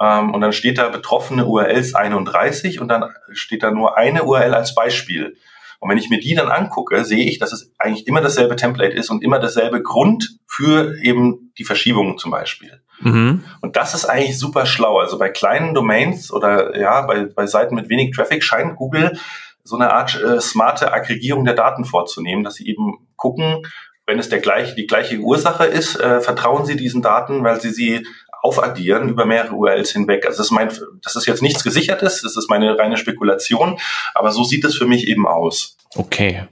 Ähm, 0.00 0.32
und 0.34 0.40
dann 0.40 0.52
steht 0.52 0.78
da 0.78 0.88
betroffene 0.88 1.46
URLs 1.46 1.94
31 1.94 2.80
und 2.80 2.88
dann 2.88 3.10
steht 3.32 3.62
da 3.62 3.70
nur 3.70 3.96
eine 3.96 4.24
URL 4.24 4.54
als 4.54 4.74
Beispiel. 4.74 5.36
Und 5.80 5.90
wenn 5.90 5.98
ich 5.98 6.10
mir 6.10 6.18
die 6.18 6.34
dann 6.34 6.48
angucke, 6.48 7.04
sehe 7.04 7.24
ich, 7.24 7.38
dass 7.38 7.52
es 7.52 7.72
eigentlich 7.78 8.06
immer 8.06 8.20
dasselbe 8.20 8.56
Template 8.56 8.96
ist 8.96 9.10
und 9.10 9.22
immer 9.22 9.38
dasselbe 9.38 9.82
Grund 9.82 10.38
für 10.46 10.96
eben 10.98 11.52
die 11.58 11.64
Verschiebung 11.64 12.18
zum 12.18 12.30
Beispiel. 12.30 12.80
Mhm. 13.00 13.44
Und 13.60 13.76
das 13.76 13.94
ist 13.94 14.04
eigentlich 14.04 14.38
super 14.38 14.66
schlau. 14.66 14.98
Also 14.98 15.18
bei 15.18 15.28
kleinen 15.28 15.74
Domains 15.74 16.32
oder 16.32 16.78
ja, 16.78 17.02
bei, 17.02 17.24
bei 17.26 17.46
Seiten 17.46 17.74
mit 17.74 17.88
wenig 17.88 18.14
Traffic 18.14 18.42
scheint 18.42 18.76
Google 18.76 19.18
so 19.64 19.76
eine 19.76 19.92
Art 19.92 20.20
äh, 20.22 20.40
smarte 20.40 20.92
Aggregierung 20.92 21.44
der 21.44 21.54
Daten 21.54 21.84
vorzunehmen, 21.84 22.44
dass 22.44 22.56
sie 22.56 22.68
eben 22.68 22.98
gucken, 23.16 23.66
wenn 24.06 24.18
es 24.18 24.28
der 24.28 24.40
gleiche, 24.40 24.74
die 24.74 24.86
gleiche 24.86 25.18
Ursache 25.18 25.64
ist, 25.64 25.98
äh, 25.98 26.20
vertrauen 26.20 26.66
sie 26.66 26.76
diesen 26.76 27.00
Daten, 27.00 27.42
weil 27.42 27.60
sie 27.60 27.70
sie 27.70 28.06
aufaddieren 28.42 29.08
über 29.08 29.24
mehrere 29.24 29.54
URLs 29.54 29.92
hinweg. 29.92 30.26
Also 30.26 30.38
das 30.38 30.46
ist 30.48 30.52
mein, 30.52 30.70
das 31.02 31.16
ist 31.16 31.26
jetzt 31.26 31.40
nichts 31.40 31.64
gesichertes, 31.64 32.20
das 32.20 32.36
ist 32.36 32.50
meine 32.50 32.78
reine 32.78 32.98
Spekulation, 32.98 33.78
aber 34.14 34.32
so 34.32 34.44
sieht 34.44 34.64
es 34.66 34.76
für 34.76 34.86
mich 34.86 35.08
eben 35.08 35.26
aus. 35.26 35.78
Okay. 35.94 36.44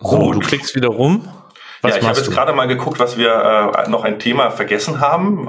So, 0.00 0.18
Gut. 0.18 0.34
du 0.34 0.40
klickst 0.40 0.74
wieder 0.74 0.88
rum. 0.88 1.26
Was 1.82 1.92
ja, 1.92 1.98
ich 1.98 2.06
habe 2.06 2.18
jetzt 2.18 2.30
gerade 2.30 2.52
mal 2.52 2.68
geguckt, 2.68 3.00
was 3.00 3.18
wir 3.18 3.74
äh, 3.76 3.90
noch 3.90 4.04
ein 4.04 4.18
Thema 4.18 4.50
vergessen 4.50 5.00
haben 5.00 5.48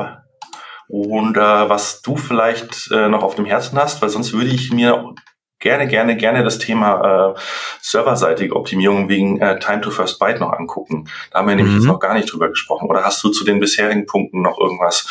und 0.88 1.38
äh, 1.38 1.70
was 1.70 2.02
du 2.02 2.18
vielleicht 2.18 2.92
äh, 2.92 3.08
noch 3.08 3.24
auf 3.24 3.36
dem 3.36 3.46
Herzen 3.46 3.78
hast, 3.78 4.02
weil 4.02 4.10
sonst 4.10 4.34
würde 4.34 4.50
ich 4.50 4.72
mir 4.72 5.14
gerne, 5.60 5.88
gerne, 5.88 6.18
gerne 6.18 6.44
das 6.44 6.60
Thema 6.60 7.34
äh, 7.36 7.40
serverseitige 7.82 8.56
Optimierung 8.56 9.10
wegen 9.10 9.40
äh, 9.40 9.60
Time 9.60 9.82
to 9.82 9.92
First 9.92 10.20
Byte 10.20 10.40
noch 10.40 10.52
angucken. 10.52 11.08
Da 11.32 11.40
haben 11.40 11.48
wir 11.48 11.56
nämlich 11.56 11.76
jetzt 11.76 11.84
mhm. 11.84 11.90
noch 11.90 12.00
gar 12.00 12.14
nicht 12.14 12.32
drüber 12.32 12.50
gesprochen. 12.50 12.90
Oder 12.90 13.04
hast 13.04 13.24
du 13.24 13.30
zu 13.30 13.46
den 13.46 13.60
bisherigen 13.60 14.06
Punkten 14.06 14.42
noch 14.42 14.60
irgendwas, 14.60 15.08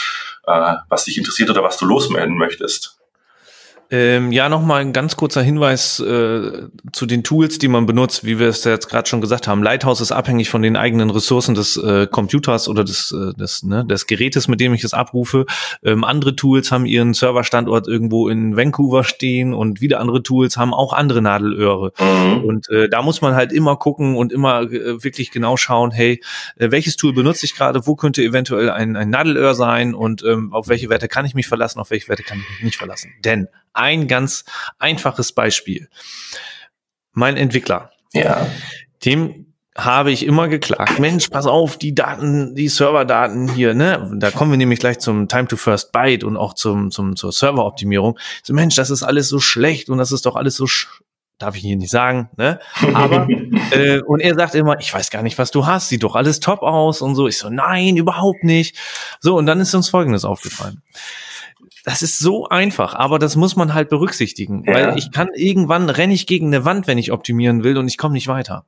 äh, 0.46 0.74
was 0.88 1.04
dich 1.04 1.18
interessiert 1.18 1.50
oder 1.50 1.62
was 1.62 1.78
du 1.78 1.86
losmelden 1.86 2.36
möchtest? 2.36 3.01
Ähm, 3.92 4.32
ja, 4.32 4.48
nochmal 4.48 4.80
ein 4.80 4.94
ganz 4.94 5.16
kurzer 5.16 5.42
Hinweis 5.42 6.00
äh, 6.00 6.62
zu 6.92 7.04
den 7.04 7.22
Tools, 7.22 7.58
die 7.58 7.68
man 7.68 7.84
benutzt, 7.84 8.24
wie 8.24 8.38
wir 8.38 8.48
es 8.48 8.64
jetzt 8.64 8.88
gerade 8.88 9.06
schon 9.06 9.20
gesagt 9.20 9.46
haben. 9.46 9.62
Lighthouse 9.62 10.00
ist 10.00 10.12
abhängig 10.12 10.48
von 10.48 10.62
den 10.62 10.78
eigenen 10.78 11.10
Ressourcen 11.10 11.54
des 11.54 11.76
äh, 11.76 12.06
Computers 12.06 12.70
oder 12.70 12.84
des, 12.84 13.12
äh, 13.12 13.34
des, 13.34 13.64
ne, 13.64 13.84
des 13.84 14.06
Gerätes, 14.06 14.48
mit 14.48 14.62
dem 14.62 14.72
ich 14.72 14.82
es 14.82 14.94
abrufe. 14.94 15.44
Ähm, 15.84 16.04
andere 16.04 16.34
Tools 16.34 16.72
haben 16.72 16.86
ihren 16.86 17.12
Serverstandort 17.12 17.86
irgendwo 17.86 18.30
in 18.30 18.56
Vancouver 18.56 19.04
stehen 19.04 19.52
und 19.52 19.82
wieder 19.82 20.00
andere 20.00 20.22
Tools 20.22 20.56
haben 20.56 20.72
auch 20.72 20.94
andere 20.94 21.20
Nadelöhre. 21.20 21.92
Mhm. 22.00 22.44
Und 22.44 22.70
äh, 22.70 22.88
da 22.88 23.02
muss 23.02 23.20
man 23.20 23.34
halt 23.34 23.52
immer 23.52 23.76
gucken 23.76 24.16
und 24.16 24.32
immer 24.32 24.62
äh, 24.62 25.04
wirklich 25.04 25.30
genau 25.30 25.58
schauen, 25.58 25.90
hey, 25.90 26.22
äh, 26.56 26.70
welches 26.70 26.96
Tool 26.96 27.12
benutze 27.12 27.44
ich 27.44 27.54
gerade, 27.54 27.86
wo 27.86 27.94
könnte 27.94 28.22
eventuell 28.22 28.70
ein, 28.70 28.96
ein 28.96 29.10
Nadelöhr 29.10 29.54
sein 29.54 29.92
und 29.92 30.24
ähm, 30.24 30.54
auf 30.54 30.68
welche 30.68 30.88
Werte 30.88 31.08
kann 31.08 31.26
ich 31.26 31.34
mich 31.34 31.46
verlassen, 31.46 31.78
auf 31.78 31.90
welche 31.90 32.08
Werte 32.08 32.22
kann 32.22 32.38
ich 32.38 32.48
mich 32.48 32.64
nicht 32.64 32.76
verlassen. 32.78 33.12
Denn 33.22 33.48
ein 33.72 34.08
ganz 34.08 34.44
einfaches 34.78 35.32
Beispiel. 35.32 35.88
Mein 37.12 37.36
Entwickler. 37.36 37.90
Ja. 38.12 38.46
Dem 39.04 39.52
habe 39.76 40.12
ich 40.12 40.26
immer 40.26 40.48
geklagt, 40.48 40.98
Mensch, 40.98 41.28
pass 41.28 41.46
auf, 41.46 41.78
die 41.78 41.94
Daten, 41.94 42.54
die 42.54 42.68
Serverdaten 42.68 43.48
hier, 43.48 43.72
ne, 43.72 44.10
da 44.16 44.30
kommen 44.30 44.50
wir 44.50 44.58
nämlich 44.58 44.80
gleich 44.80 44.98
zum 44.98 45.28
Time 45.28 45.48
to 45.48 45.56
First 45.56 45.92
Byte 45.92 46.24
und 46.24 46.36
auch 46.36 46.52
zum, 46.52 46.90
zum, 46.90 47.16
zur 47.16 47.32
Serveroptimierung. 47.32 48.18
So, 48.42 48.52
Mensch, 48.52 48.74
das 48.74 48.90
ist 48.90 49.02
alles 49.02 49.28
so 49.28 49.40
schlecht 49.40 49.88
und 49.88 49.96
das 49.96 50.12
ist 50.12 50.26
doch 50.26 50.36
alles 50.36 50.56
so, 50.56 50.66
darf 51.38 51.56
ich 51.56 51.62
hier 51.62 51.76
nicht 51.76 51.90
sagen, 51.90 52.28
ne, 52.36 52.60
aber, 52.92 53.26
äh, 53.70 54.02
und 54.02 54.20
er 54.20 54.34
sagt 54.34 54.54
immer, 54.54 54.78
ich 54.78 54.92
weiß 54.92 55.10
gar 55.10 55.22
nicht, 55.22 55.38
was 55.38 55.50
du 55.50 55.64
hast, 55.64 55.88
sieht 55.88 56.02
doch 56.02 56.16
alles 56.16 56.40
top 56.40 56.60
aus 56.60 57.00
und 57.00 57.14
so. 57.14 57.26
Ich 57.26 57.38
so, 57.38 57.48
nein, 57.48 57.96
überhaupt 57.96 58.44
nicht. 58.44 58.76
So, 59.20 59.36
und 59.36 59.46
dann 59.46 59.58
ist 59.58 59.74
uns 59.74 59.88
Folgendes 59.88 60.26
aufgefallen. 60.26 60.82
Das 61.84 62.02
ist 62.02 62.18
so 62.18 62.48
einfach, 62.48 62.94
aber 62.94 63.18
das 63.18 63.34
muss 63.34 63.56
man 63.56 63.74
halt 63.74 63.88
berücksichtigen, 63.88 64.62
ja. 64.64 64.74
weil 64.74 64.98
ich 64.98 65.10
kann 65.10 65.30
irgendwann 65.34 65.90
renne 65.90 66.14
ich 66.14 66.26
gegen 66.26 66.46
eine 66.46 66.64
Wand, 66.64 66.86
wenn 66.86 66.98
ich 66.98 67.10
optimieren 67.10 67.64
will 67.64 67.76
und 67.76 67.88
ich 67.88 67.98
komme 67.98 68.14
nicht 68.14 68.28
weiter. 68.28 68.64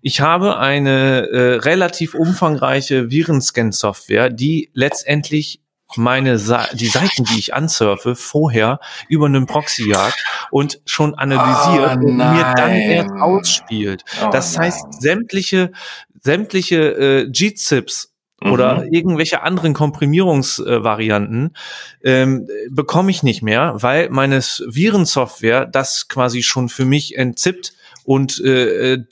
Ich 0.00 0.20
habe 0.20 0.58
eine 0.58 1.28
äh, 1.28 1.54
relativ 1.56 2.14
umfangreiche 2.14 3.10
Virenscan-Software, 3.10 4.30
die 4.30 4.70
letztendlich 4.72 5.60
meine 5.94 6.38
Sa 6.38 6.66
die 6.72 6.88
Seiten, 6.88 7.24
die 7.24 7.38
ich 7.38 7.54
ansurfe, 7.54 8.16
vorher 8.16 8.80
über 9.08 9.26
einen 9.26 9.46
Proxy 9.46 9.88
jagt 9.88 10.24
und 10.50 10.80
schon 10.84 11.14
analysiert 11.14 11.98
oh, 12.02 12.06
und 12.06 12.16
mir 12.16 12.54
dann 12.56 12.72
erst 12.72 13.10
ausspielt. 13.12 14.04
Oh, 14.24 14.30
das 14.30 14.58
heißt, 14.58 14.82
nein. 14.82 15.00
sämtliche 15.00 15.72
sämtliche 16.20 16.76
äh, 16.76 17.30
G-Zips 17.30 18.15
oder 18.42 18.84
mhm. 18.84 18.92
irgendwelche 18.92 19.42
anderen 19.42 19.72
Komprimierungsvarianten 19.72 21.54
äh, 22.02 22.22
ähm, 22.22 22.48
bekomme 22.70 23.10
ich 23.10 23.22
nicht 23.22 23.42
mehr, 23.42 23.74
weil 23.76 24.10
meine 24.10 24.40
Virensoftware 24.40 25.66
das 25.66 26.08
quasi 26.08 26.42
schon 26.42 26.68
für 26.68 26.84
mich 26.84 27.16
entzippt 27.16 27.72
und 28.04 28.40
äh, 28.44 28.92
äh 28.92 29.04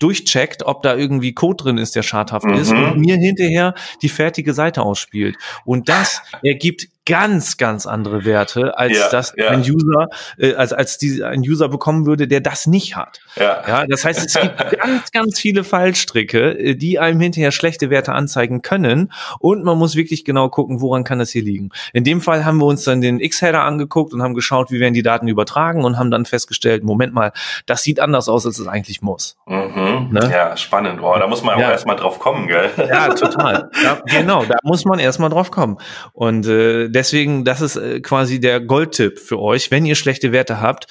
durchcheckt, 0.00 0.62
ob 0.62 0.82
da 0.82 0.96
irgendwie 0.96 1.34
Code 1.34 1.62
drin 1.62 1.76
ist, 1.78 1.94
der 1.94 2.02
schadhaft 2.02 2.46
mhm. 2.46 2.54
ist 2.54 2.72
und 2.72 2.98
mir 2.98 3.16
hinterher 3.16 3.74
die 4.02 4.08
fertige 4.08 4.54
Seite 4.54 4.80
ausspielt. 4.80 5.36
Und 5.66 5.88
das 5.90 6.22
ergibt 6.42 6.88
ganz, 7.10 7.56
ganz 7.56 7.86
andere 7.86 8.24
Werte, 8.24 8.78
als 8.78 8.96
ja, 8.96 9.08
das 9.10 9.34
ja. 9.36 9.48
ein 9.48 9.62
User, 9.62 10.06
äh, 10.38 10.54
als, 10.54 10.72
als 10.72 10.96
die, 10.96 11.24
ein 11.24 11.40
User 11.40 11.68
bekommen 11.68 12.06
würde, 12.06 12.28
der 12.28 12.40
das 12.40 12.68
nicht 12.68 12.94
hat. 12.94 13.20
Ja. 13.34 13.64
ja 13.66 13.86
das 13.88 14.04
heißt, 14.04 14.24
es 14.24 14.40
gibt 14.40 14.56
ganz, 14.80 15.10
ganz 15.10 15.40
viele 15.40 15.64
Fallstricke, 15.64 16.56
äh, 16.56 16.74
die 16.76 17.00
einem 17.00 17.18
hinterher 17.18 17.50
schlechte 17.50 17.90
Werte 17.90 18.12
anzeigen 18.12 18.62
können. 18.62 19.12
Und 19.40 19.64
man 19.64 19.76
muss 19.76 19.96
wirklich 19.96 20.24
genau 20.24 20.50
gucken, 20.50 20.80
woran 20.80 21.02
kann 21.02 21.18
das 21.18 21.30
hier 21.30 21.42
liegen. 21.42 21.70
In 21.92 22.04
dem 22.04 22.20
Fall 22.20 22.44
haben 22.44 22.58
wir 22.58 22.66
uns 22.66 22.84
dann 22.84 23.00
den 23.00 23.18
X-Header 23.18 23.64
angeguckt 23.64 24.14
und 24.14 24.22
haben 24.22 24.34
geschaut, 24.34 24.70
wie 24.70 24.78
werden 24.78 24.94
die 24.94 25.02
Daten 25.02 25.26
übertragen 25.26 25.82
und 25.82 25.98
haben 25.98 26.12
dann 26.12 26.26
festgestellt, 26.26 26.84
Moment 26.84 27.12
mal, 27.12 27.32
das 27.66 27.82
sieht 27.82 27.98
anders 27.98 28.28
aus, 28.28 28.46
als 28.46 28.60
es 28.60 28.68
eigentlich 28.68 29.02
muss. 29.02 29.36
Mhm. 29.46 30.10
Ne? 30.12 30.30
Ja, 30.30 30.56
spannend. 30.56 31.00
Boah, 31.00 31.18
da 31.18 31.26
muss 31.26 31.42
man 31.42 31.56
auch 31.56 31.60
ja. 31.60 31.72
erstmal 31.72 31.96
drauf 31.96 32.20
kommen, 32.20 32.46
gell? 32.46 32.70
Ja, 32.88 33.08
total. 33.08 33.68
Ja, 33.82 33.98
genau, 34.04 34.44
da 34.44 34.56
muss 34.62 34.84
man 34.84 34.98
erstmal 34.98 35.30
drauf 35.30 35.50
kommen. 35.50 35.78
Und 36.12 36.46
äh, 36.46 36.88
der 36.88 36.99
deswegen, 37.00 37.44
das 37.44 37.62
ist 37.62 37.76
äh, 37.76 38.00
quasi 38.00 38.40
der 38.40 38.60
Goldtipp 38.60 39.18
für 39.18 39.38
euch. 39.40 39.70
Wenn 39.70 39.86
ihr 39.86 39.94
schlechte 39.94 40.32
Werte 40.32 40.60
habt, 40.60 40.86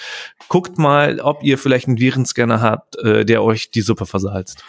guckt 0.47 0.77
mal, 0.79 1.19
ob 1.19 1.43
ihr 1.43 1.57
vielleicht 1.57 1.87
einen 1.87 1.99
Virenscanner 1.99 2.61
habt, 2.61 2.97
äh, 2.97 3.25
der 3.25 3.43
euch 3.43 3.69
die 3.69 3.81
Suppe 3.81 4.07
versalzt. 4.07 4.63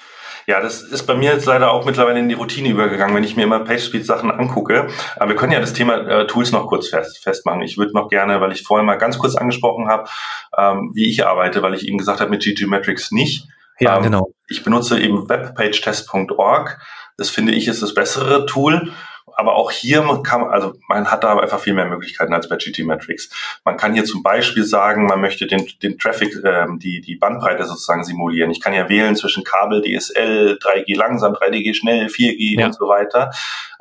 Ja, 0.47 0.61
das 0.61 0.82
ist 0.82 1.07
bei 1.07 1.14
mir 1.14 1.32
jetzt 1.32 1.47
leider 1.47 1.70
auch 1.70 1.86
mittlerweile 1.86 2.18
in 2.18 2.28
die 2.28 2.34
Routine 2.34 2.68
übergegangen, 2.68 3.14
wenn 3.14 3.24
ich 3.24 3.36
mir 3.36 3.45
immer 3.45 3.61
PageSpeed-Sachen 3.61 4.30
angucke. 4.30 4.88
Aber 5.16 5.30
wir 5.30 5.36
können 5.36 5.53
ja 5.53 5.61
das 5.61 5.72
Thema 5.72 5.97
äh, 6.07 6.26
Tools 6.26 6.53
noch 6.53 6.66
kurz 6.66 6.88
fest, 6.88 7.22
festmachen. 7.22 7.62
Ich 7.62 7.78
würde 7.78 7.93
noch 7.95 8.09
gerne, 8.09 8.41
weil 8.41 8.53
ich 8.53 8.62
vorhin 8.62 8.86
mal 8.86 8.97
ganz 8.97 9.18
kurz 9.18 9.34
angesprochen 9.36 9.88
habe, 9.88 10.09
ähm, 10.59 10.91
wie 10.95 11.09
ich 11.09 11.26
arbeite, 11.26 11.62
weil 11.62 11.74
ich 11.74 11.86
eben 11.86 11.99
gesagt 11.99 12.20
habe, 12.20 12.30
mit 12.30 12.43
GG 12.43 12.66
Metrics 12.66 13.12
nicht. 13.12 13.47
Ja, 13.78 13.97
ähm, 13.97 14.03
genau. 14.03 14.34
Ich 14.49 14.62
benutze 14.62 15.01
eben 15.01 15.28
webpagetest.org. 15.28 16.78
Das 17.16 17.30
finde 17.30 17.53
ich 17.53 17.68
ist 17.68 17.82
das 17.82 17.95
bessere 17.95 18.47
Tool 18.47 18.93
aber 19.41 19.55
auch 19.55 19.70
hier 19.70 20.03
kann 20.22 20.43
man, 20.43 20.51
also 20.51 20.74
man 20.86 21.11
hat 21.11 21.24
da 21.24 21.34
einfach 21.34 21.61
viel 21.61 21.72
mehr 21.72 21.86
Möglichkeiten 21.86 22.34
als 22.34 22.47
bei 22.47 22.57
GT 22.57 22.80
Metrics. 22.84 23.30
Man 23.64 23.78
kann 23.78 23.95
hier 23.95 24.05
zum 24.05 24.22
Beispiel 24.22 24.64
sagen, 24.64 25.07
man 25.07 25.22
möchte 25.22 25.47
den, 25.47 25.66
den 25.82 25.99
Traffic, 25.99 26.36
ähm, 26.45 26.78
die, 26.78 27.01
die 27.01 27.16
Bandbreite 27.16 27.64
sozusagen 27.64 28.05
simulieren. 28.05 28.51
Ich 28.51 28.61
kann 28.61 28.74
ja 28.74 28.91
wählen 28.91 29.16
zwischen 29.16 29.43
Kabel, 29.43 29.80
DSL, 29.80 30.59
3G 30.62 30.95
langsam, 30.95 31.32
3DG 31.32 31.72
schnell, 31.72 32.09
4G 32.09 32.61
ja. 32.61 32.66
und 32.66 32.74
so 32.74 32.86
weiter. 32.86 33.30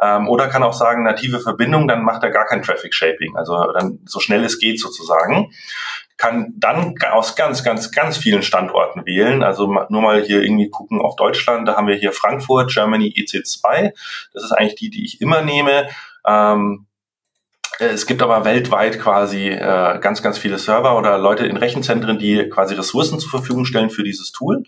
Ähm, 0.02 0.30
oder 0.30 0.48
kann 0.48 0.64
auch 0.64 0.72
sagen, 0.72 1.04
native 1.04 1.42
Verbindung, 1.42 1.90
dann 1.90 2.04
macht 2.04 2.24
er 2.24 2.30
gar 2.30 2.46
kein 2.46 2.64
Traffic 2.64 2.94
Shaping, 2.94 3.36
also 3.36 3.70
dann 3.74 4.00
so 4.06 4.22
schnell 4.22 4.46
es 4.46 4.60
geht 4.60 4.80
sozusagen 4.80 5.52
kann 6.20 6.54
dann 6.58 6.96
aus 7.12 7.36
ganz, 7.38 7.64
ganz, 7.64 7.92
ganz 7.92 8.18
vielen 8.18 8.44
Standorten 8.44 9.06
wählen. 9.06 9.42
Also 9.42 9.68
nur 9.68 10.02
mal 10.02 10.22
hier 10.22 10.44
irgendwie 10.44 10.70
gucken 10.70 11.02
auf 11.02 11.16
Deutschland. 11.16 11.66
Da 11.68 11.78
haben 11.78 11.88
wir 11.88 11.96
hier 11.96 12.12
Frankfurt, 12.12 12.72
Germany 12.72 13.14
EC2. 13.18 13.94
Das 14.34 14.44
ist 14.44 14.52
eigentlich 14.52 14.76
die, 14.76 14.90
die 14.90 15.06
ich 15.06 15.22
immer 15.22 15.42
nehme. 15.42 15.88
Ähm, 16.28 16.88
es 17.80 18.06
gibt 18.06 18.22
aber 18.22 18.44
weltweit 18.44 19.00
quasi 19.00 19.48
äh, 19.48 20.00
ganz, 20.02 20.22
ganz 20.22 20.38
viele 20.38 20.60
Server 20.60 20.98
oder 20.98 21.18
Leute 21.18 21.46
in 21.46 21.56
Rechenzentren, 21.56 22.20
die 22.20 22.50
quasi 22.50 22.76
Ressourcen 22.76 23.20
zur 23.20 23.30
Verfügung 23.30 23.64
stellen 23.64 23.90
für 23.90 24.04
dieses 24.04 24.34
Tool. 24.34 24.64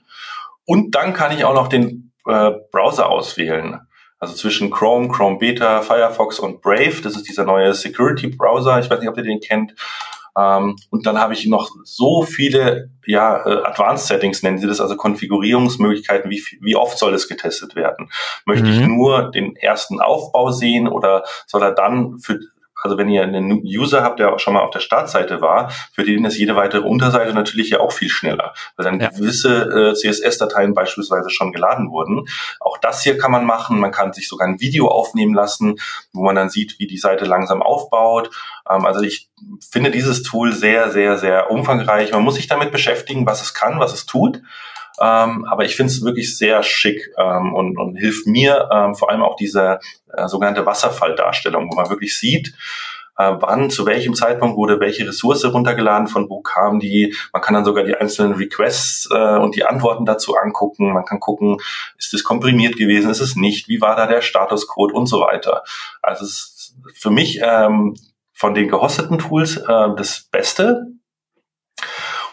Und 0.66 0.96
dann 0.96 1.14
kann 1.14 1.34
ich 1.34 1.44
auch 1.44 1.54
noch 1.54 1.68
den 1.68 2.14
äh, 2.28 2.52
Browser 2.72 3.10
auswählen. 3.10 3.82
Also 4.20 4.36
zwischen 4.36 4.72
Chrome, 4.72 5.10
Chrome 5.10 5.38
Beta, 5.38 5.82
Firefox 5.82 6.40
und 6.40 6.62
Brave. 6.62 7.02
Das 7.04 7.18
ist 7.18 7.28
dieser 7.28 7.44
neue 7.44 7.74
Security 7.74 8.28
Browser. 8.28 8.80
Ich 8.80 8.90
weiß 8.90 9.02
nicht, 9.02 9.10
ob 9.10 9.18
ihr 9.18 9.24
den 9.24 9.42
kennt. 9.42 9.74
Ähm, 10.38 10.76
und 10.90 11.06
dann 11.06 11.20
habe 11.20 11.34
ich 11.34 11.46
noch 11.46 11.70
so 11.84 12.24
viele 12.24 12.90
ja, 13.06 13.46
äh, 13.46 13.64
Advanced 13.64 14.08
Settings 14.08 14.44
nennen 14.44 14.58
sie 14.58 14.68
das, 14.68 14.80
also 14.80 14.96
Konfigurierungsmöglichkeiten, 14.96 16.30
wie, 16.30 16.44
wie 16.62 16.76
oft 16.76 16.98
soll 16.98 17.14
es 17.14 17.28
getestet 17.28 17.76
werden? 17.76 18.10
Möchte 18.46 18.68
mhm. 18.68 18.72
ich 18.72 18.80
nur 18.88 19.32
den 19.32 19.56
ersten 19.56 20.00
Aufbau 20.00 20.52
sehen 20.52 20.88
oder 20.88 21.24
soll 21.48 21.64
er 21.64 21.72
dann 21.72 22.20
für 22.20 22.40
also 22.82 22.98
wenn 22.98 23.10
ihr 23.10 23.24
einen 23.24 23.62
User 23.64 24.04
habt, 24.04 24.20
der 24.20 24.34
auch 24.34 24.40
schon 24.40 24.54
mal 24.54 24.62
auf 24.62 24.72
der 24.72 24.80
Startseite 24.80 25.42
war, 25.42 25.72
für 25.94 26.04
den 26.04 26.26
ist 26.26 26.38
jede 26.38 26.56
weitere 26.56 26.82
Unterseite 26.82 27.34
natürlich 27.34 27.70
ja 27.70 27.80
auch 27.80 27.92
viel 27.92 28.10
schneller, 28.10 28.54
weil 28.76 28.84
dann 28.84 29.00
ja. 29.00 29.10
gewisse 29.10 29.92
äh, 29.92 29.94
CSS-Dateien 29.94 30.74
beispielsweise 30.74 31.30
schon 31.30 31.52
geladen 31.52 31.92
wurden. 31.92 32.28
Auch 32.60 32.78
das 32.78 33.04
hier 33.04 33.18
kann 33.18 33.32
man 33.32 33.46
machen. 33.46 33.80
Man 33.80 33.92
kann 33.92 34.14
sich 34.14 34.28
sogar 34.28 34.48
ein 34.48 34.60
Video 34.60 34.88
aufnehmen 34.88 35.34
lassen, 35.34 35.76
wo 36.14 36.24
man 36.24 36.36
dann 36.36 36.50
sieht, 36.50 36.80
wie 36.80 36.88
die 36.88 36.98
Seite 36.98 37.26
langsam 37.26 37.62
aufbaut. 37.62 38.32
Ähm, 38.70 38.86
also 38.86 39.02
ich 39.02 39.30
finde 39.72 39.92
dieses 39.92 40.24
Tool 40.24 40.54
sehr, 40.54 40.92
sehr, 40.92 41.18
sehr 41.18 41.52
umfangreich. 41.52 42.12
Man 42.12 42.24
muss 42.24 42.36
sich 42.36 42.48
damit 42.48 42.72
beschäftigen, 42.72 43.26
was 43.26 43.42
es 43.42 43.54
kann, 43.54 43.80
was 43.80 43.94
es 43.94 44.06
tut. 44.06 44.42
Ähm, 45.00 45.46
aber 45.46 45.66
ich 45.66 45.76
finde 45.76 45.92
es 45.92 46.04
wirklich 46.04 46.38
sehr 46.38 46.64
schick 46.64 47.12
ähm, 47.18 47.54
und, 47.54 47.78
und 47.78 47.96
hilft 47.96 48.28
mir 48.28 48.70
ähm, 48.72 48.96
vor 48.96 49.10
allem 49.10 49.24
auch 49.24 49.36
diese 49.36 49.80
äh, 50.14 50.28
sogenannte 50.28 50.66
Wasserfalldarstellung, 50.66 51.70
wo 51.72 51.76
man 51.76 51.90
wirklich 51.90 52.18
sieht, 52.18 52.54
äh, 53.18 53.36
wann, 53.40 53.70
zu 53.70 53.86
welchem 53.86 54.16
Zeitpunkt 54.16 54.58
wurde 54.58 54.80
welche 54.80 55.08
Ressource 55.08 55.46
runtergeladen, 55.46 56.08
von 56.08 56.30
wo 56.30 56.42
kam 56.42 56.80
die. 56.80 57.16
Man 57.34 57.42
kann 57.42 57.54
dann 57.54 57.66
sogar 57.66 57.84
die 57.84 57.96
einzelnen 57.96 58.34
Requests 58.34 59.10
äh, 59.12 59.38
und 59.38 59.56
die 59.56 59.66
Antworten 59.66 60.06
dazu 60.06 60.36
angucken. 60.36 60.94
Man 60.94 61.06
kann 61.06 61.20
gucken, 61.20 61.58
ist 61.98 62.14
es 62.14 62.24
komprimiert 62.24 62.78
gewesen, 62.78 63.12
ist 63.12 63.22
es 63.22 63.36
nicht, 63.36 63.68
wie 63.68 63.82
war 63.82 63.96
da 63.96 64.08
der 64.08 64.22
Statuscode 64.22 64.94
und 64.94 65.08
so 65.08 65.22
weiter. 65.22 65.64
Also 66.02 66.26
es 66.26 66.32
ist 66.32 66.76
für 66.96 67.12
mich 67.12 67.40
ähm, 67.44 67.96
von 68.34 68.54
den 68.54 68.68
gehosteten 68.68 69.20
Tools 69.20 69.58
äh, 69.58 69.90
das 69.96 70.28
Beste, 70.32 70.88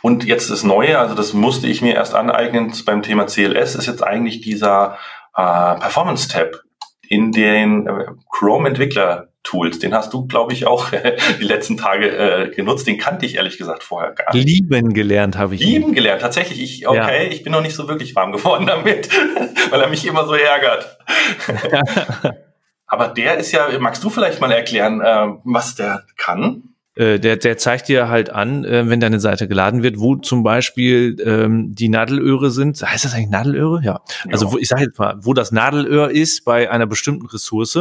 und 0.02 0.24
jetzt 0.24 0.50
das 0.50 0.62
Neue, 0.62 0.98
also 0.98 1.14
das 1.14 1.32
musste 1.32 1.66
ich 1.66 1.82
mir 1.82 1.94
erst 1.94 2.14
aneignen 2.14 2.72
beim 2.84 3.02
Thema 3.02 3.26
CLS, 3.26 3.74
ist 3.74 3.86
jetzt 3.86 4.02
eigentlich 4.02 4.40
dieser 4.40 4.98
äh, 5.34 5.40
Performance-Tab 5.42 6.62
in 7.08 7.32
den 7.32 7.86
äh, 7.86 8.06
Chrome-Entwickler-Tools. 8.30 9.78
Den 9.78 9.94
hast 9.94 10.12
du, 10.12 10.26
glaube 10.26 10.52
ich, 10.52 10.66
auch 10.66 10.90
die 11.40 11.44
letzten 11.44 11.76
Tage 11.76 12.10
äh, 12.10 12.54
genutzt. 12.54 12.86
Den 12.86 12.98
kannte 12.98 13.26
ich 13.26 13.36
ehrlich 13.36 13.58
gesagt 13.58 13.82
vorher 13.82 14.12
gar 14.12 14.34
nicht. 14.34 14.44
Lieben 14.44 14.92
gelernt 14.92 15.36
habe 15.36 15.54
ich. 15.54 15.60
Lieben 15.60 15.88
ihn. 15.88 15.94
gelernt, 15.94 16.20
tatsächlich. 16.20 16.62
Ich, 16.62 16.86
okay, 16.86 17.24
ja. 17.24 17.32
ich 17.32 17.42
bin 17.42 17.52
noch 17.52 17.62
nicht 17.62 17.74
so 17.74 17.88
wirklich 17.88 18.14
warm 18.14 18.32
geworden 18.32 18.66
damit, 18.66 19.08
weil 19.70 19.80
er 19.80 19.88
mich 19.88 20.06
immer 20.06 20.26
so 20.26 20.34
ärgert. 20.34 20.98
Aber 22.86 23.08
der 23.08 23.36
ist 23.36 23.52
ja, 23.52 23.68
magst 23.78 24.02
du 24.02 24.10
vielleicht 24.10 24.40
mal 24.40 24.50
erklären, 24.50 25.00
äh, 25.00 25.26
was 25.44 25.74
der 25.74 26.04
kann? 26.16 26.74
Äh, 26.98 27.20
der, 27.20 27.36
der 27.36 27.56
zeigt 27.58 27.86
dir 27.86 28.08
halt 28.08 28.30
an, 28.30 28.64
äh, 28.64 28.88
wenn 28.88 28.98
deine 28.98 29.20
Seite 29.20 29.46
geladen 29.46 29.84
wird, 29.84 30.00
wo 30.00 30.16
zum 30.16 30.42
Beispiel 30.42 31.16
ähm, 31.24 31.72
die 31.72 31.88
Nadelöhre 31.88 32.50
sind. 32.50 32.82
Heißt 32.82 33.04
das 33.04 33.14
eigentlich 33.14 33.30
Nadelöhre? 33.30 33.80
Ja. 33.84 34.00
Also 34.32 34.52
wo, 34.52 34.58
ich 34.58 34.66
sage 34.66 34.82
jetzt 34.82 34.98
mal, 34.98 35.16
wo 35.20 35.32
das 35.32 35.52
Nadelöhr 35.52 36.10
ist 36.10 36.44
bei 36.44 36.68
einer 36.68 36.86
bestimmten 36.86 37.26
Ressource 37.26 37.78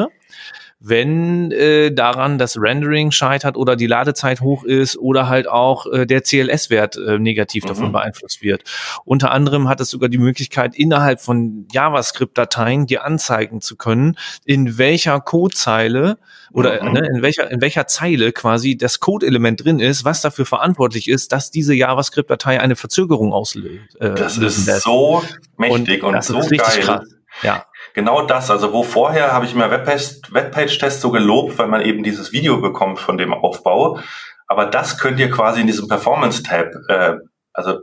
wenn 0.80 1.52
äh, 1.52 1.92
daran 1.92 2.38
das 2.38 2.58
Rendering 2.60 3.12
scheitert 3.12 3.58
oder 3.58 3.76
die 3.76 3.88
Ladezeit 3.88 4.42
hoch 4.42 4.64
ist 4.64 4.98
oder 4.98 5.28
halt 5.28 5.48
auch 5.48 5.88
äh, 5.92 6.06
der 6.06 6.22
CLS-Wert 6.22 6.98
äh, 6.98 7.18
negativ 7.18 7.64
mhm. 7.64 7.68
davon 7.70 7.92
beeinflusst 7.92 8.44
wird. 8.44 8.64
Unter 9.04 9.32
anderem 9.32 9.68
hat 9.68 9.82
es 9.82 9.90
sogar 9.90 10.10
die 10.10 10.20
Möglichkeit, 10.20 10.76
innerhalb 10.76 11.20
von 11.20 11.68
JavaScript-Dateien 11.72 12.86
dir 12.86 13.04
anzeigen 13.04 13.62
zu 13.62 13.76
können, 13.76 14.18
in 14.46 14.78
welcher 14.78 15.20
Codezeile 15.20 16.20
oder 16.52 16.84
mhm. 16.84 16.94
ne, 16.94 17.08
in 17.08 17.22
welcher 17.22 17.50
in 17.50 17.62
welcher 17.62 17.88
Zeile 17.88 18.32
quasi 18.32 18.78
das 18.78 19.00
Code-Element 19.00 19.64
drin 19.64 19.80
ist, 19.80 20.06
was 20.06 20.22
dafür 20.22 20.46
verantwortlich 20.46 21.08
ist, 21.08 21.32
dass 21.32 21.50
diese 21.50 21.74
JavaScript-Datei 21.74 22.60
eine 22.60 22.76
Verzögerung 22.76 23.34
auslöst. 23.34 24.00
Äh, 24.00 24.14
das 24.14 24.38
ist 24.38 24.66
so 24.84 25.24
mächtig 25.58 26.04
und, 26.04 26.16
und 26.16 26.24
so 26.24 26.40
geil. 26.40 26.60
Krass. 26.60 27.08
Ja. 27.42 27.66
Genau 27.98 28.22
das, 28.22 28.52
also 28.52 28.74
wo 28.74 28.84
vorher 28.84 29.34
habe 29.34 29.46
ich 29.46 29.56
mir 29.56 29.72
Webpage-Tests 29.72 31.02
so 31.02 31.10
gelobt, 31.10 31.58
weil 31.58 31.68
man 31.68 31.82
eben 31.82 32.04
dieses 32.04 32.32
Video 32.32 32.62
bekommt 32.62 33.00
von 33.00 33.18
dem 33.18 33.34
Aufbau. 33.34 33.98
Aber 34.46 34.68
das 34.68 35.00
könnt 35.00 35.20
ihr 35.20 35.32
quasi 35.32 35.62
in 35.62 35.66
diesem 35.66 35.88
Performance-Tab, 35.88 36.74
äh, 36.90 37.16
also 37.54 37.80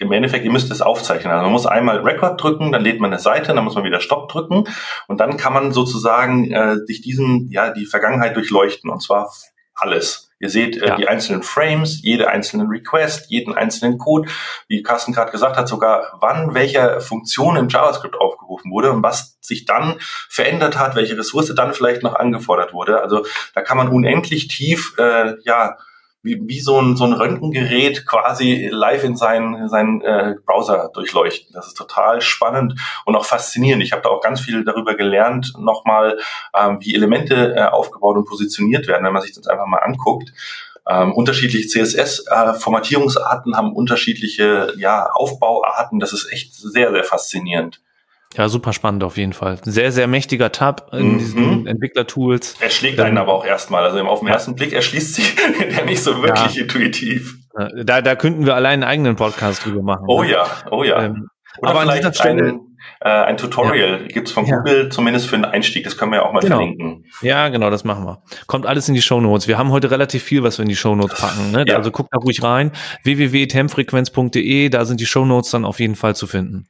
im 0.00 0.12
Endeffekt, 0.12 0.44
ihr 0.44 0.52
müsst 0.52 0.70
es 0.70 0.82
aufzeichnen. 0.82 1.32
Also 1.32 1.44
man 1.44 1.52
muss 1.52 1.64
einmal 1.64 2.00
Record 2.00 2.42
drücken, 2.42 2.72
dann 2.72 2.82
lädt 2.82 3.00
man 3.00 3.10
eine 3.10 3.18
Seite, 3.18 3.54
dann 3.54 3.64
muss 3.64 3.74
man 3.74 3.84
wieder 3.84 4.00
Stop 4.00 4.28
drücken 4.28 4.64
und 5.08 5.20
dann 5.20 5.38
kann 5.38 5.54
man 5.54 5.72
sozusagen 5.72 6.52
äh, 6.52 6.76
sich 6.84 7.00
diesen, 7.00 7.48
ja, 7.50 7.70
die 7.70 7.86
Vergangenheit 7.86 8.36
durchleuchten 8.36 8.90
und 8.90 9.00
zwar 9.00 9.32
alles. 9.74 10.30
Ihr 10.44 10.50
seht 10.50 10.76
äh, 10.76 10.88
ja. 10.88 10.96
die 10.96 11.08
einzelnen 11.08 11.42
Frames, 11.42 12.02
jede 12.02 12.28
einzelne 12.28 12.68
Request, 12.68 13.30
jeden 13.30 13.54
einzelnen 13.54 13.96
Code, 13.96 14.28
wie 14.68 14.82
Carsten 14.82 15.14
gerade 15.14 15.32
gesagt 15.32 15.56
hat, 15.56 15.66
sogar 15.68 16.18
wann 16.20 16.52
welche 16.52 17.00
Funktion 17.00 17.56
im 17.56 17.70
JavaScript 17.70 18.14
aufgerufen 18.14 18.70
wurde 18.70 18.92
und 18.92 19.02
was 19.02 19.38
sich 19.40 19.64
dann 19.64 19.94
verändert 20.28 20.78
hat, 20.78 20.96
welche 20.96 21.16
Ressource 21.16 21.54
dann 21.56 21.72
vielleicht 21.72 22.02
noch 22.02 22.14
angefordert 22.14 22.74
wurde. 22.74 23.00
Also 23.00 23.24
da 23.54 23.62
kann 23.62 23.78
man 23.78 23.88
unendlich 23.88 24.48
tief, 24.48 24.92
äh, 24.98 25.32
ja, 25.44 25.78
wie, 26.24 26.40
wie 26.42 26.60
so, 26.60 26.80
ein, 26.80 26.96
so 26.96 27.04
ein 27.04 27.12
Röntgengerät 27.12 28.06
quasi 28.06 28.68
live 28.72 29.04
in 29.04 29.14
seinen, 29.14 29.68
seinen 29.68 30.00
äh, 30.00 30.34
Browser 30.44 30.90
durchleuchten. 30.92 31.52
Das 31.52 31.66
ist 31.66 31.76
total 31.76 32.22
spannend 32.22 32.80
und 33.04 33.14
auch 33.14 33.26
faszinierend. 33.26 33.82
Ich 33.82 33.92
habe 33.92 34.02
da 34.02 34.08
auch 34.08 34.22
ganz 34.22 34.40
viel 34.40 34.64
darüber 34.64 34.94
gelernt, 34.94 35.52
nochmal, 35.58 36.18
ähm, 36.58 36.78
wie 36.80 36.94
Elemente 36.94 37.54
äh, 37.54 37.64
aufgebaut 37.64 38.16
und 38.16 38.24
positioniert 38.24 38.88
werden, 38.88 39.04
wenn 39.04 39.12
man 39.12 39.22
sich 39.22 39.34
das 39.34 39.46
einfach 39.46 39.66
mal 39.66 39.78
anguckt. 39.78 40.32
Ähm, 40.88 41.12
unterschiedliche 41.12 41.68
CSS-Formatierungsarten 41.68 43.52
äh, 43.52 43.56
haben 43.56 43.74
unterschiedliche 43.74 44.72
ja, 44.78 45.10
Aufbauarten. 45.10 46.00
Das 46.00 46.14
ist 46.14 46.32
echt 46.32 46.54
sehr, 46.54 46.90
sehr 46.90 47.04
faszinierend. 47.04 47.80
Ja, 48.36 48.48
super 48.48 48.72
spannend 48.72 49.04
auf 49.04 49.16
jeden 49.16 49.32
Fall. 49.32 49.58
Sehr, 49.62 49.92
sehr 49.92 50.08
mächtiger 50.08 50.50
Tab 50.50 50.92
in 50.92 51.12
mhm. 51.12 51.18
diesen 51.18 51.66
Entwicklertools. 51.66 52.56
Er 52.60 52.70
schlägt 52.70 52.98
einen 52.98 53.16
aber 53.16 53.32
auch 53.32 53.46
erstmal. 53.46 53.84
Also 53.84 54.00
auf 54.00 54.20
den 54.20 54.28
ersten 54.28 54.56
Blick 54.56 54.72
erschließt 54.72 55.14
sich 55.14 55.36
der 55.76 55.84
nicht 55.84 56.02
so 56.02 56.20
wirklich 56.20 56.56
ja. 56.56 56.62
intuitiv. 56.62 57.36
Da, 57.84 58.02
da 58.02 58.16
könnten 58.16 58.46
wir 58.46 58.56
allein 58.56 58.82
einen 58.82 58.90
eigenen 58.90 59.16
Podcast 59.16 59.64
drüber 59.64 59.82
machen. 59.82 60.06
Oh 60.08 60.22
ne? 60.22 60.32
ja, 60.32 60.46
oh 60.72 60.82
ja. 60.82 61.04
Ähm, 61.04 61.28
Oder 61.58 61.70
aber 61.70 61.80
vielleicht 61.82 62.04
an 62.04 62.12
dieser 62.12 62.22
Stelle, 62.24 62.48
ein, 62.48 62.60
äh, 63.00 63.08
ein 63.08 63.36
Tutorial 63.36 64.00
ja. 64.02 64.08
gibt's 64.08 64.32
von 64.32 64.44
Google 64.44 64.88
zumindest 64.88 65.28
für 65.28 65.36
einen 65.36 65.44
Einstieg. 65.44 65.84
Das 65.84 65.96
können 65.96 66.10
wir 66.10 66.18
ja 66.18 66.26
auch 66.26 66.32
mal 66.32 66.40
genau. 66.40 66.56
verlinken. 66.56 67.04
Ja, 67.22 67.48
genau, 67.50 67.70
das 67.70 67.84
machen 67.84 68.04
wir. 68.04 68.20
Kommt 68.48 68.66
alles 68.66 68.88
in 68.88 68.96
die 68.96 69.02
Show 69.02 69.20
Notes. 69.20 69.46
Wir 69.46 69.58
haben 69.58 69.70
heute 69.70 69.92
relativ 69.92 70.24
viel, 70.24 70.42
was 70.42 70.58
wir 70.58 70.64
in 70.64 70.68
die 70.68 70.76
Show 70.76 70.96
Notes 70.96 71.20
packen. 71.20 71.52
Ne? 71.52 71.64
Ja. 71.68 71.76
Also 71.76 71.92
guckt 71.92 72.08
da 72.12 72.18
ruhig 72.18 72.42
rein. 72.42 72.72
www.temfrequenz.de, 73.04 74.68
da 74.70 74.84
sind 74.84 75.00
die 75.00 75.06
Show 75.06 75.24
Notes 75.24 75.52
dann 75.52 75.64
auf 75.64 75.78
jeden 75.78 75.94
Fall 75.94 76.16
zu 76.16 76.26
finden. 76.26 76.66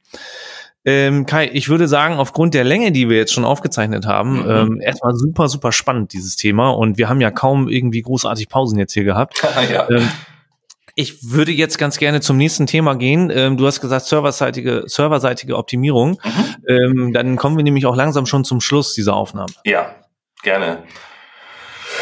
Ähm, 0.85 1.25
Kai, 1.25 1.49
ich 1.51 1.67
würde 1.67 1.87
sagen, 1.87 2.15
aufgrund 2.15 2.53
der 2.53 2.63
Länge, 2.63 2.91
die 2.91 3.09
wir 3.09 3.17
jetzt 3.17 3.33
schon 3.33 3.43
aufgezeichnet 3.43 4.05
haben, 4.05 4.43
mhm. 4.43 4.49
ähm, 4.49 4.81
erstmal 4.81 5.15
super, 5.15 5.49
super 5.49 5.71
spannend, 5.71 6.13
dieses 6.13 6.35
Thema. 6.35 6.69
Und 6.69 6.97
wir 6.97 7.09
haben 7.09 7.21
ja 7.21 7.31
kaum 7.31 7.67
irgendwie 7.67 8.01
großartig 8.01 8.49
Pausen 8.49 8.77
jetzt 8.77 8.93
hier 8.93 9.03
gehabt. 9.03 9.41
ja. 9.71 9.89
ähm, 9.89 10.07
ich 10.93 11.31
würde 11.31 11.51
jetzt 11.51 11.77
ganz 11.77 11.97
gerne 11.97 12.21
zum 12.21 12.37
nächsten 12.37 12.67
Thema 12.67 12.95
gehen. 12.95 13.31
Ähm, 13.33 13.57
du 13.57 13.65
hast 13.67 13.81
gesagt, 13.81 14.05
serverseitige, 14.05 14.83
serverseitige 14.85 15.57
Optimierung. 15.57 16.19
Mhm. 16.23 16.67
Ähm, 16.67 17.13
dann 17.13 17.35
kommen 17.35 17.57
wir 17.57 17.63
nämlich 17.63 17.85
auch 17.85 17.95
langsam 17.95 18.25
schon 18.25 18.45
zum 18.45 18.61
Schluss 18.61 18.93
dieser 18.93 19.15
Aufnahme. 19.15 19.51
Ja, 19.65 19.95
gerne. 20.43 20.83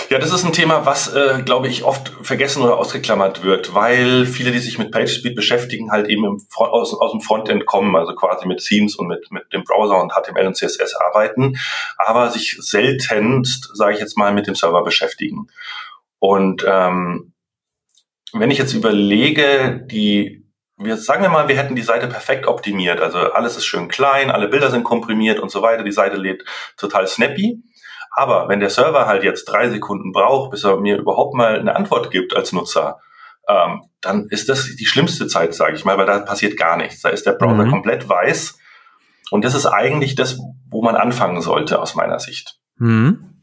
Ja, 0.09 0.19
das 0.19 0.31
ist 0.33 0.43
ein 0.43 0.53
Thema, 0.53 0.85
was, 0.85 1.13
äh, 1.13 1.41
glaube 1.43 1.67
ich, 1.67 1.83
oft 1.83 2.11
vergessen 2.21 2.61
oder 2.61 2.77
ausgeklammert 2.77 3.43
wird, 3.43 3.73
weil 3.73 4.25
viele, 4.25 4.51
die 4.51 4.59
sich 4.59 4.77
mit 4.77 4.91
PageSpeed 4.91 5.35
beschäftigen, 5.35 5.91
halt 5.91 6.07
eben 6.07 6.25
im, 6.25 6.45
aus, 6.55 6.93
aus 6.93 7.11
dem 7.11 7.21
Frontend 7.21 7.65
kommen, 7.65 7.95
also 7.95 8.13
quasi 8.13 8.47
mit 8.47 8.63
Themes 8.63 8.95
und 8.95 9.07
mit, 9.07 9.31
mit 9.31 9.51
dem 9.53 9.63
Browser 9.63 10.01
und 10.01 10.13
HTML 10.13 10.47
und 10.47 10.55
CSS 10.55 10.95
arbeiten, 10.95 11.57
aber 11.97 12.29
sich 12.29 12.57
seltenst, 12.59 13.71
sage 13.73 13.93
ich 13.93 13.99
jetzt 13.99 14.17
mal, 14.17 14.33
mit 14.33 14.47
dem 14.47 14.55
Server 14.55 14.83
beschäftigen. 14.83 15.47
Und 16.19 16.65
ähm, 16.67 17.33
wenn 18.33 18.51
ich 18.51 18.57
jetzt 18.57 18.73
überlege, 18.73 19.85
die 19.85 20.43
wir 20.77 20.97
sagen 20.97 21.21
wir 21.21 21.29
mal, 21.29 21.47
wir 21.47 21.57
hätten 21.57 21.75
die 21.75 21.81
Seite 21.81 22.07
perfekt 22.07 22.47
optimiert, 22.47 22.99
also 22.99 23.19
alles 23.19 23.57
ist 23.57 23.65
schön 23.65 23.87
klein, 23.87 24.31
alle 24.31 24.47
Bilder 24.47 24.71
sind 24.71 24.83
komprimiert 24.83 25.39
und 25.39 25.51
so 25.51 25.61
weiter, 25.61 25.83
die 25.83 25.91
Seite 25.91 26.17
lädt 26.17 26.43
total 26.77 27.07
snappy. 27.07 27.61
Aber 28.15 28.47
wenn 28.47 28.59
der 28.59 28.69
Server 28.69 29.07
halt 29.07 29.23
jetzt 29.23 29.45
drei 29.45 29.69
Sekunden 29.69 30.11
braucht, 30.11 30.51
bis 30.51 30.63
er 30.63 30.77
mir 30.77 30.97
überhaupt 30.97 31.33
mal 31.33 31.59
eine 31.59 31.75
Antwort 31.75 32.11
gibt 32.11 32.35
als 32.35 32.53
Nutzer, 32.53 32.99
ähm, 33.49 33.81
dann 34.01 34.27
ist 34.29 34.49
das 34.49 34.75
die 34.75 34.85
schlimmste 34.85 35.27
Zeit, 35.27 35.53
sage 35.53 35.75
ich 35.75 35.83
mal, 35.83 35.97
weil 35.97 36.05
da 36.05 36.19
passiert 36.19 36.57
gar 36.57 36.77
nichts. 36.77 37.01
Da 37.01 37.09
ist 37.09 37.25
der 37.25 37.33
Browser 37.33 37.65
mhm. 37.65 37.71
komplett 37.71 38.07
weiß. 38.07 38.57
Und 39.31 39.43
das 39.43 39.55
ist 39.55 39.65
eigentlich 39.65 40.15
das, 40.15 40.39
wo 40.69 40.83
man 40.83 40.95
anfangen 40.95 41.41
sollte, 41.41 41.81
aus 41.81 41.95
meiner 41.95 42.19
Sicht. 42.19 42.59
Mhm. 42.77 43.33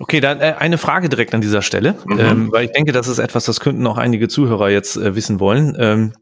Okay, 0.00 0.20
dann 0.20 0.40
äh, 0.40 0.54
eine 0.58 0.78
Frage 0.78 1.08
direkt 1.08 1.34
an 1.34 1.40
dieser 1.40 1.62
Stelle, 1.62 1.96
mhm. 2.06 2.18
ähm, 2.18 2.52
weil 2.52 2.64
ich 2.64 2.72
denke, 2.72 2.92
das 2.92 3.08
ist 3.08 3.18
etwas, 3.18 3.44
das 3.44 3.60
könnten 3.60 3.86
auch 3.86 3.98
einige 3.98 4.28
Zuhörer 4.28 4.70
jetzt 4.70 4.96
äh, 4.96 5.14
wissen 5.14 5.40
wollen. 5.40 5.76
Ähm, 5.78 6.12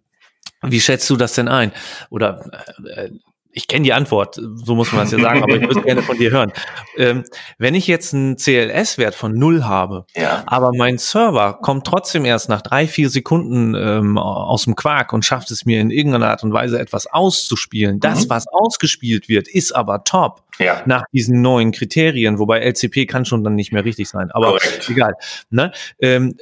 wie 0.63 0.81
schätzt 0.81 1.09
du 1.11 1.17
das 1.17 1.35
denn 1.35 1.49
ein? 1.49 1.73
Oder 2.11 2.51
äh, 2.85 3.11
ich 3.57 3.69
kenne 3.69 3.85
die 3.85 3.95
Antwort, 3.95 4.35
so 4.35 4.75
muss 4.75 4.93
man 4.93 5.03
das 5.03 5.13
ja 5.13 5.19
sagen, 5.19 5.43
aber 5.43 5.57
ich 5.57 5.63
würde 5.63 5.81
gerne 5.81 6.03
von 6.03 6.19
dir 6.19 6.31
hören. 6.31 6.53
Ähm, 6.99 7.25
wenn 7.57 7.75
ich 7.75 7.87
jetzt 7.87 8.13
einen 8.13 8.37
CLS-Wert 8.37 9.15
von 9.15 9.33
null 9.33 9.65
habe, 9.65 10.05
ja. 10.15 10.45
aber 10.47 10.73
mein 10.77 10.99
Server 10.99 11.55
kommt 11.63 11.87
trotzdem 11.87 12.27
erst 12.27 12.51
nach 12.51 12.61
drei, 12.61 12.87
vier 12.87 13.09
Sekunden 13.09 13.75
ähm, 13.75 14.19
aus 14.19 14.65
dem 14.65 14.77
Quark 14.77 15.15
und 15.15 15.25
schafft 15.25 15.51
es 15.51 15.65
mir 15.65 15.81
in 15.81 15.91
irgendeiner 15.91 16.29
Art 16.29 16.45
und 16.45 16.53
Weise 16.53 16.79
etwas 16.79 17.07
auszuspielen. 17.07 17.97
Mhm. 17.97 18.01
Das, 18.01 18.29
was 18.29 18.47
ausgespielt 18.47 19.31
wird, 19.31 19.49
ist 19.49 19.73
aber 19.73 20.05
top. 20.05 20.43
Ja. 20.59 20.83
Nach 20.85 21.05
diesen 21.13 21.41
neuen 21.41 21.73
Kriterien, 21.73 22.39
wobei 22.39 22.61
LCP 22.61 23.07
kann 23.07 23.25
schon 23.25 23.43
dann 23.43 23.55
nicht 23.55 23.73
mehr 23.73 23.85
richtig 23.85 24.09
sein, 24.09 24.31
aber 24.31 24.49
Correct. 24.49 24.91
egal. 24.91 25.15
Ne? 25.49 25.73
Ähm, 25.99 26.37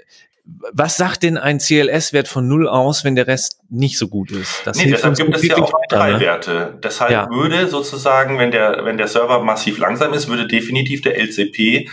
was 0.45 0.97
sagt 0.97 1.22
denn 1.22 1.38
ein 1.38 1.59
CLS-Wert 1.59 2.28
von 2.28 2.47
null 2.47 2.68
aus, 2.68 3.03
wenn 3.03 3.14
der 3.14 3.26
Rest 3.26 3.61
nicht 3.70 3.97
so 3.97 4.09
gut 4.09 4.30
ist? 4.30 4.62
Das 4.64 4.76
nee, 4.76 4.90
deshalb 4.90 5.16
gibt 5.16 5.34
es 5.34 5.42
ja 5.42 5.57
auch 5.57 5.72
drei? 5.88 6.20
Werte. 6.20 6.78
Deshalb 6.82 7.11
ja. 7.11 7.30
würde 7.30 7.66
sozusagen, 7.68 8.38
wenn 8.38 8.51
der, 8.51 8.84
wenn 8.84 8.99
der 8.99 9.09
Server 9.09 9.42
massiv 9.42 9.78
langsam 9.78 10.12
ist, 10.12 10.28
würde 10.28 10.47
definitiv 10.47 11.01
der 11.01 11.18
LCP 11.18 11.88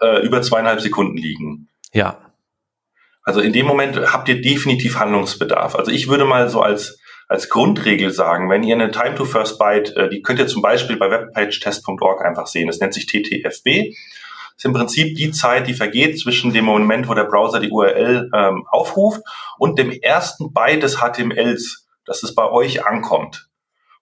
äh, 0.00 0.24
über 0.24 0.40
zweieinhalb 0.40 0.80
Sekunden 0.80 1.16
liegen. 1.16 1.68
Ja. 1.92 2.20
Also 3.22 3.40
in 3.40 3.52
dem 3.52 3.66
Moment 3.66 3.96
habt 4.12 4.28
ihr 4.28 4.40
definitiv 4.40 4.98
Handlungsbedarf. 4.98 5.74
Also 5.74 5.90
ich 5.90 6.08
würde 6.08 6.24
mal 6.24 6.48
so 6.48 6.62
als 6.62 6.98
als 7.28 7.48
Grundregel 7.48 8.12
sagen, 8.12 8.48
wenn 8.50 8.62
ihr 8.62 8.76
eine 8.76 8.92
Time 8.92 9.16
to 9.16 9.24
First 9.24 9.58
Byte, 9.58 9.96
äh, 9.96 10.08
die 10.08 10.22
könnt 10.22 10.38
ihr 10.38 10.46
zum 10.46 10.62
Beispiel 10.62 10.96
bei 10.96 11.10
webpagetest.org 11.10 12.24
einfach 12.24 12.46
sehen. 12.46 12.68
Das 12.68 12.78
nennt 12.78 12.94
sich 12.94 13.06
TTFB 13.06 13.96
ist 14.56 14.64
im 14.64 14.72
Prinzip 14.72 15.16
die 15.16 15.30
Zeit, 15.30 15.66
die 15.66 15.74
vergeht 15.74 16.18
zwischen 16.18 16.52
dem 16.52 16.64
Moment, 16.64 17.08
wo 17.08 17.14
der 17.14 17.24
Browser 17.24 17.60
die 17.60 17.70
URL 17.70 18.30
ähm, 18.34 18.64
aufruft 18.70 19.22
und 19.58 19.78
dem 19.78 19.90
ersten 19.90 20.52
Byte 20.52 20.82
des 20.82 20.98
HTMLs, 20.98 21.86
dass 22.04 22.22
es 22.22 22.34
bei 22.34 22.50
euch 22.50 22.86
ankommt. 22.86 23.45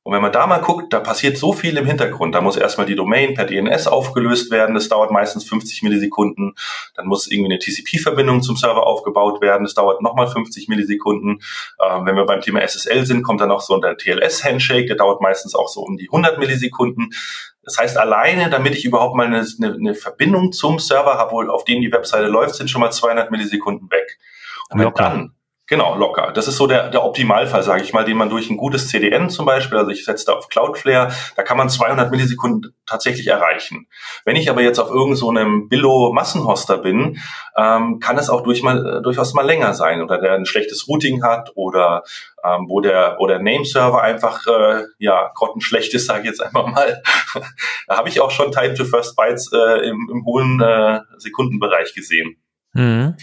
Und 0.05 0.13
wenn 0.13 0.21
man 0.21 0.33
da 0.33 0.47
mal 0.47 0.59
guckt, 0.59 0.93
da 0.93 1.01
passiert 1.01 1.39
so 1.39 1.55
viel 1.55 1.79
im 1.79 1.87
Hintergrund. 1.87 2.35
Da 2.35 2.43
muss 2.43 2.59
erstmal 2.59 2.87
die 2.87 2.95
Domain 2.95 3.33
per 3.33 3.47
DNS 3.47 3.87
aufgelöst 3.87 4.51
werden. 4.51 4.75
Das 4.75 4.91
dauert 4.91 5.11
meistens 5.11 5.45
50 5.45 5.83
Millisekunden. 5.83 6.55
Dann 6.95 7.07
muss 7.07 7.27
irgendwie 7.27 7.51
eine 7.51 7.59
TCP-Verbindung 7.59 8.43
zum 8.43 8.57
Server 8.57 8.87
aufgebaut 8.87 9.41
werden. 9.41 9.65
Das 9.65 9.73
dauert 9.73 10.03
nochmal 10.03 10.29
50 10.29 10.69
Millisekunden. 10.69 11.41
Ähm, 11.83 12.05
wenn 12.05 12.17
wir 12.17 12.27
beim 12.27 12.43
Thema 12.43 12.61
SSL 12.61 13.07
sind, 13.07 13.23
kommt 13.23 13.41
dann 13.41 13.51
auch 13.51 13.63
so 13.63 13.79
der 13.79 13.97
TLS-Handshake. 13.97 14.89
Der 14.89 14.97
dauert 14.97 15.23
meistens 15.23 15.55
auch 15.55 15.69
so 15.69 15.81
um 15.81 15.97
die 15.97 16.09
100 16.09 16.39
Millisekunden. 16.39 17.15
Das 17.63 17.79
heißt, 17.79 17.97
alleine, 17.97 18.51
damit 18.51 18.75
ich 18.77 18.85
überhaupt 18.85 19.17
mal 19.17 19.27
eine, 19.27 19.43
eine 19.63 19.95
Verbindung 19.95 20.53
zum 20.53 20.81
Server 20.81 21.15
habe, 21.15 21.51
auf 21.51 21.65
dem 21.65 21.81
die 21.81 21.91
Webseite 21.91 22.27
läuft, 22.27 22.57
sind 22.57 22.69
schon 22.69 22.83
mal 22.83 22.91
200 22.91 23.31
Millisekunden 23.31 23.91
weg. 23.91 24.19
Und 24.69 24.81
wenn 24.81 24.93
dann 24.93 25.35
Genau, 25.67 25.97
locker. 25.97 26.31
Das 26.35 26.47
ist 26.47 26.59
so 26.59 26.67
der, 26.67 26.91
der 26.91 27.03
Optimalfall, 27.03 27.63
sage 27.63 27.83
ich 27.83 27.95
mal, 27.95 28.05
den 28.05 28.19
man 28.19 28.29
durch 28.29 28.51
ein 28.51 28.59
gutes 28.59 28.89
CDN 28.89 29.31
zum 29.31 29.47
Beispiel, 29.47 29.79
also 29.79 29.91
ich 29.91 30.05
setze 30.05 30.27
da 30.27 30.35
auf 30.35 30.51
Cloudflare, 30.51 31.11
da 31.37 31.43
kann 31.43 31.57
man 31.57 31.71
200 31.71 32.11
Millisekunden 32.11 32.75
tatsächlich 32.85 33.29
erreichen. 33.29 33.87
Wenn 34.27 34.37
ich 34.37 34.51
aber 34.51 34.61
jetzt 34.61 34.79
auf 34.79 34.91
irgendeinem 34.91 35.63
so 35.63 35.69
Billo-Massenhoster 35.69 36.77
bin, 36.77 37.19
ähm, 37.57 37.99
kann 37.99 38.19
es 38.19 38.29
auch 38.29 38.43
durch 38.43 38.63
mal, 38.63 38.99
äh, 38.99 39.03
durchaus 39.03 39.33
mal 39.33 39.47
länger 39.47 39.73
sein 39.73 40.03
oder 40.03 40.21
der 40.21 40.35
ein 40.35 40.45
schlechtes 40.45 40.87
Routing 40.87 41.25
hat 41.25 41.53
oder 41.55 42.03
ähm, 42.45 42.67
wo 42.69 42.83
der, 42.83 43.17
wo 43.19 43.27
der 43.27 43.39
Nameserver 43.39 44.03
einfach 44.03 44.47
äh, 44.47 44.85
ja 44.99 45.31
grottenschlecht 45.35 45.95
ist, 45.95 46.05
sage 46.05 46.21
ich 46.21 46.27
jetzt 46.27 46.43
einfach 46.43 46.67
mal. 46.67 47.03
da 47.87 47.97
habe 47.97 48.11
ich 48.11 48.21
auch 48.21 48.31
schon 48.31 48.53
Time 48.53 48.75
to 48.75 48.85
First 48.85 49.17
Bytes 49.17 49.51
äh, 49.51 49.89
im, 49.89 50.11
im 50.13 50.27
hohen 50.27 50.61
äh, 50.61 51.01
Sekundenbereich 51.17 51.95
gesehen. 51.95 52.37
Mhm. 52.75 53.17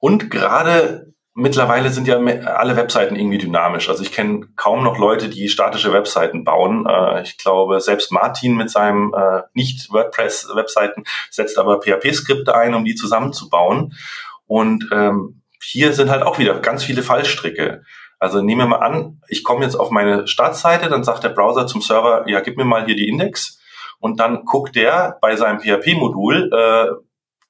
Und 0.00 0.28
gerade 0.28 1.12
mittlerweile 1.38 1.90
sind 1.90 2.08
ja 2.08 2.18
alle 2.18 2.76
Webseiten 2.76 3.14
irgendwie 3.14 3.38
dynamisch. 3.38 3.88
Also 3.88 4.02
ich 4.02 4.10
kenne 4.10 4.48
kaum 4.56 4.82
noch 4.82 4.98
Leute, 4.98 5.28
die 5.28 5.48
statische 5.48 5.92
Webseiten 5.92 6.42
bauen. 6.42 6.84
Äh, 6.86 7.22
ich 7.22 7.38
glaube, 7.38 7.80
selbst 7.80 8.10
Martin 8.10 8.56
mit 8.56 8.70
seinem 8.70 9.14
äh, 9.16 9.42
nicht 9.54 9.90
WordPress-Webseiten 9.90 11.04
setzt 11.30 11.58
aber 11.58 11.80
PHP-Skripte 11.80 12.54
ein, 12.54 12.74
um 12.74 12.84
die 12.84 12.96
zusammenzubauen. 12.96 13.94
Und 14.46 14.88
ähm, 14.92 15.42
hier 15.62 15.92
sind 15.92 16.10
halt 16.10 16.24
auch 16.24 16.38
wieder 16.38 16.58
ganz 16.58 16.82
viele 16.82 17.02
Fallstricke. 17.02 17.82
Also 18.18 18.42
nehmen 18.42 18.62
wir 18.62 18.66
mal 18.66 18.84
an, 18.84 19.20
ich 19.28 19.44
komme 19.44 19.64
jetzt 19.64 19.76
auf 19.76 19.90
meine 19.90 20.26
Startseite, 20.26 20.88
dann 20.88 21.04
sagt 21.04 21.22
der 21.22 21.28
Browser 21.28 21.68
zum 21.68 21.80
Server, 21.80 22.24
ja, 22.26 22.40
gib 22.40 22.56
mir 22.56 22.64
mal 22.64 22.84
hier 22.84 22.96
die 22.96 23.08
Index. 23.08 23.60
Und 24.00 24.18
dann 24.18 24.44
guckt 24.44 24.74
der 24.74 25.18
bei 25.20 25.36
seinem 25.36 25.60
PHP-Modul, 25.60 26.50
äh, 26.52 27.07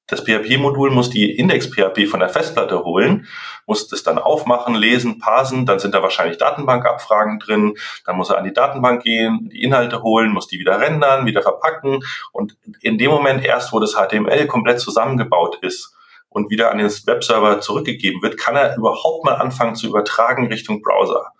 das 0.08 0.24
PHP-Modul 0.24 0.90
muss 0.90 1.10
die 1.10 1.30
Index-PHP 1.30 2.06
von 2.08 2.20
der 2.20 2.30
Festplatte 2.30 2.82
holen, 2.82 3.26
muss 3.66 3.88
das 3.88 4.02
dann 4.02 4.18
aufmachen, 4.18 4.74
lesen, 4.74 5.18
parsen, 5.18 5.66
dann 5.66 5.78
sind 5.78 5.94
da 5.94 6.02
wahrscheinlich 6.02 6.38
Datenbankabfragen 6.38 7.38
drin, 7.38 7.74
dann 8.06 8.16
muss 8.16 8.30
er 8.30 8.38
an 8.38 8.44
die 8.44 8.52
Datenbank 8.52 9.02
gehen, 9.02 9.50
die 9.52 9.62
Inhalte 9.62 10.02
holen, 10.02 10.32
muss 10.32 10.48
die 10.48 10.58
wieder 10.58 10.80
rendern, 10.80 11.26
wieder 11.26 11.42
verpacken 11.42 12.00
und 12.32 12.56
in 12.80 12.96
dem 12.96 13.10
Moment 13.10 13.44
erst, 13.44 13.72
wo 13.72 13.80
das 13.80 13.94
HTML 13.94 14.46
komplett 14.46 14.80
zusammengebaut 14.80 15.58
ist 15.60 15.94
und 16.30 16.50
wieder 16.50 16.70
an 16.70 16.78
den 16.78 16.88
Webserver 16.88 17.60
zurückgegeben 17.60 18.22
wird, 18.22 18.38
kann 18.38 18.56
er 18.56 18.76
überhaupt 18.76 19.26
mal 19.26 19.34
anfangen 19.34 19.74
zu 19.74 19.86
übertragen 19.86 20.46
Richtung 20.46 20.80
Browser. 20.80 21.32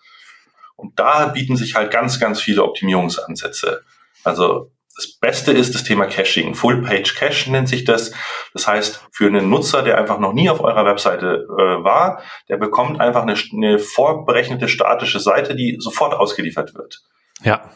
Und 0.76 0.98
da 0.98 1.26
bieten 1.26 1.56
sich 1.56 1.74
halt 1.74 1.90
ganz, 1.90 2.20
ganz 2.20 2.40
viele 2.40 2.62
Optimierungsansätze. 2.62 3.82
Also 4.24 4.70
das 4.98 5.16
Beste 5.20 5.52
ist 5.52 5.76
das 5.76 5.84
Thema 5.84 6.06
Caching. 6.06 6.56
Full 6.56 6.82
Page 6.82 7.14
Cache 7.14 7.52
nennt 7.52 7.68
sich 7.68 7.84
das. 7.84 8.12
Das 8.52 8.66
heißt, 8.66 9.06
für 9.12 9.28
einen 9.28 9.48
Nutzer, 9.48 9.82
der 9.82 9.96
einfach 9.96 10.18
noch 10.18 10.32
nie 10.32 10.50
auf 10.50 10.60
eurer 10.60 10.84
Webseite 10.84 11.46
äh, 11.48 11.84
war, 11.84 12.20
der 12.48 12.56
bekommt 12.56 13.00
einfach 13.00 13.22
eine, 13.22 13.36
eine 13.52 13.78
vorberechnete 13.78 14.66
statische 14.66 15.20
Seite, 15.20 15.54
die 15.54 15.76
sofort 15.78 16.14
ausgeliefert 16.14 16.74
wird. 16.74 16.98
Ja. 17.42 17.70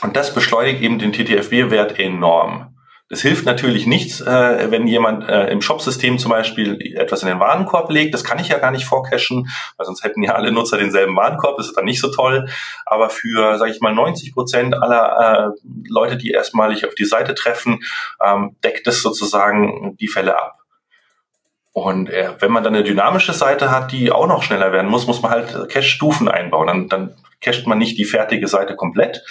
Und 0.00 0.16
das 0.16 0.32
beschleunigt 0.32 0.80
eben 0.80 0.98
den 0.98 1.12
TTFB-Wert 1.12 1.98
enorm. 1.98 2.73
Es 3.10 3.20
hilft 3.20 3.44
natürlich 3.44 3.86
nichts, 3.86 4.22
äh, 4.22 4.70
wenn 4.70 4.86
jemand 4.86 5.28
äh, 5.28 5.48
im 5.48 5.60
Shopsystem 5.60 6.18
zum 6.18 6.30
Beispiel 6.30 6.96
etwas 6.96 7.22
in 7.22 7.28
den 7.28 7.38
Warenkorb 7.38 7.90
legt. 7.90 8.14
Das 8.14 8.24
kann 8.24 8.38
ich 8.38 8.48
ja 8.48 8.58
gar 8.58 8.70
nicht 8.70 8.86
vorcachen, 8.86 9.48
weil 9.76 9.84
sonst 9.84 10.04
hätten 10.04 10.22
ja 10.22 10.32
alle 10.32 10.50
Nutzer 10.52 10.78
denselben 10.78 11.14
Warenkorb. 11.14 11.58
Das 11.58 11.66
ist 11.66 11.76
dann 11.76 11.84
nicht 11.84 12.00
so 12.00 12.08
toll. 12.08 12.48
Aber 12.86 13.10
für, 13.10 13.58
sage 13.58 13.72
ich 13.72 13.80
mal, 13.82 13.94
90 13.94 14.32
Prozent 14.32 14.74
aller 14.74 15.52
äh, 15.54 15.68
Leute, 15.88 16.16
die 16.16 16.30
erstmalig 16.30 16.86
auf 16.86 16.94
die 16.94 17.04
Seite 17.04 17.34
treffen, 17.34 17.84
ähm, 18.24 18.56
deckt 18.64 18.86
es 18.86 19.02
sozusagen 19.02 19.96
die 19.98 20.08
Fälle 20.08 20.40
ab. 20.40 20.60
Und 21.72 22.08
äh, 22.08 22.30
wenn 22.38 22.52
man 22.52 22.64
dann 22.64 22.74
eine 22.74 22.84
dynamische 22.84 23.34
Seite 23.34 23.70
hat, 23.70 23.92
die 23.92 24.12
auch 24.12 24.28
noch 24.28 24.42
schneller 24.42 24.72
werden 24.72 24.90
muss, 24.90 25.06
muss 25.06 25.20
man 25.20 25.32
halt 25.32 25.68
Cache-Stufen 25.68 26.28
einbauen. 26.28 26.68
Dann, 26.68 26.88
dann 26.88 27.14
cachet 27.44 27.66
man 27.66 27.78
nicht 27.78 27.98
die 27.98 28.04
fertige 28.04 28.48
Seite 28.48 28.74
komplett, 28.74 29.22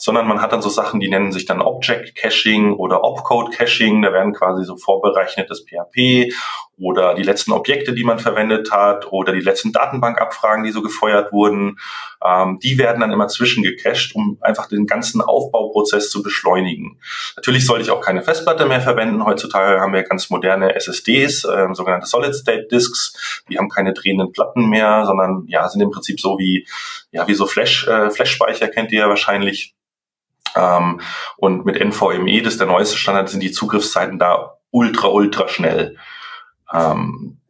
sondern 0.00 0.26
man 0.26 0.40
hat 0.40 0.52
dann 0.52 0.62
so 0.62 0.70
Sachen, 0.70 0.98
die 0.98 1.08
nennen 1.08 1.30
sich 1.30 1.44
dann 1.44 1.60
Object 1.60 2.16
Caching 2.16 2.74
oder 2.74 3.04
Opcode 3.04 3.52
Caching. 3.52 4.02
Da 4.02 4.12
werden 4.12 4.32
quasi 4.32 4.64
so 4.64 4.76
vorberechnetes 4.76 5.64
PHP 5.66 6.32
oder 6.80 7.14
die 7.14 7.22
letzten 7.22 7.52
Objekte, 7.52 7.92
die 7.92 8.04
man 8.04 8.18
verwendet 8.18 8.72
hat 8.72 9.12
oder 9.12 9.32
die 9.32 9.40
letzten 9.40 9.72
Datenbankabfragen, 9.72 10.64
die 10.64 10.70
so 10.70 10.80
gefeuert 10.80 11.30
wurden, 11.30 11.78
ähm, 12.24 12.58
die 12.62 12.78
werden 12.78 13.00
dann 13.00 13.12
immer 13.12 13.28
zwischengecached, 13.28 14.14
um 14.14 14.38
einfach 14.40 14.66
den 14.66 14.86
ganzen 14.86 15.20
Aufbauprozess 15.20 16.10
zu 16.10 16.22
beschleunigen. 16.22 16.98
Natürlich 17.36 17.66
sollte 17.66 17.84
ich 17.84 17.90
auch 17.90 18.00
keine 18.00 18.22
Festplatte 18.22 18.64
mehr 18.64 18.80
verwenden. 18.80 19.24
Heutzutage 19.24 19.80
haben 19.80 19.92
wir 19.92 20.02
ganz 20.04 20.30
moderne 20.30 20.74
SSDs, 20.74 21.44
äh, 21.44 21.68
sogenannte 21.72 22.06
Solid-State-Disks. 22.06 23.44
Die 23.50 23.58
haben 23.58 23.68
keine 23.68 23.92
drehenden 23.92 24.32
Platten 24.32 24.70
mehr, 24.70 25.04
sondern 25.04 25.44
ja 25.48 25.68
sind 25.68 25.82
im 25.82 25.90
Prinzip 25.90 26.18
so 26.18 26.38
wie 26.38 26.66
ja 27.12 27.28
wie 27.28 27.34
so 27.34 27.46
Flash 27.46 27.86
äh, 27.86 28.10
Flash-Speicher 28.10 28.68
kennt 28.68 28.92
ihr 28.92 29.00
ja 29.00 29.08
wahrscheinlich. 29.08 29.74
Ähm, 30.56 31.00
und 31.36 31.64
mit 31.64 31.80
NVMe, 31.80 32.42
das 32.42 32.54
ist 32.54 32.60
der 32.60 32.66
neueste 32.66 32.96
Standard, 32.96 33.28
sind 33.28 33.42
die 33.42 33.52
Zugriffszeiten 33.52 34.18
da 34.18 34.56
ultra 34.70 35.08
ultra 35.08 35.48
schnell. 35.48 35.96
Ähm, 36.72 37.40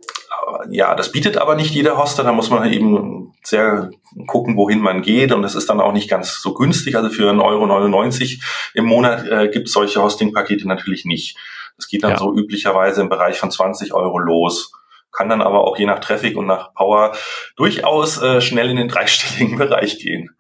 ja, 0.71 0.95
das 0.95 1.13
bietet 1.13 1.37
aber 1.37 1.55
nicht 1.55 1.75
jeder 1.75 1.99
Hoster. 1.99 2.25
Da 2.25 2.33
muss 2.33 2.51
man 2.51 2.71
eben 2.73 3.33
sehr 3.43 3.91
gucken, 4.27 4.57
wohin 4.57 4.81
man 4.81 5.03
geht. 5.03 5.33
Und 5.33 5.45
es 5.45 5.55
ist 5.55 5.69
dann 5.71 5.81
auch 5.81 5.93
nicht 5.93 6.09
ganz 6.09 6.41
so 6.41 6.55
günstig. 6.55 6.97
Also 6.97 7.11
für 7.11 7.31
1,99 7.31 7.43
Euro 7.43 8.43
im 8.75 8.85
Monat 8.85 9.27
äh, 9.27 9.49
gibt 9.49 9.69
es 9.69 9.73
solche 9.73 10.03
Hosting-Pakete 10.03 10.67
natürlich 10.67 11.05
nicht. 11.05 11.37
Das 11.77 11.89
geht 11.89 12.05
dann 12.05 12.13
ja. 12.13 12.19
so 12.19 12.35
üblicherweise 12.35 13.01
im 13.01 13.09
Bereich 13.09 13.39
von 13.39 13.51
20 13.51 13.95
Euro 13.95 14.19
los. 14.19 14.73
Kann 15.13 15.29
dann 15.29 15.43
aber 15.43 15.65
auch 15.65 15.77
je 15.77 15.87
nach 15.87 15.99
Traffic 15.99 16.37
und 16.37 16.47
nach 16.47 16.73
Power 16.75 17.13
durchaus 17.57 18.21
äh, 18.23 18.41
schnell 18.41 18.71
in 18.71 18.77
den 18.77 18.89
dreistelligen 18.89 19.59
Bereich 19.59 19.99
gehen. 19.99 20.31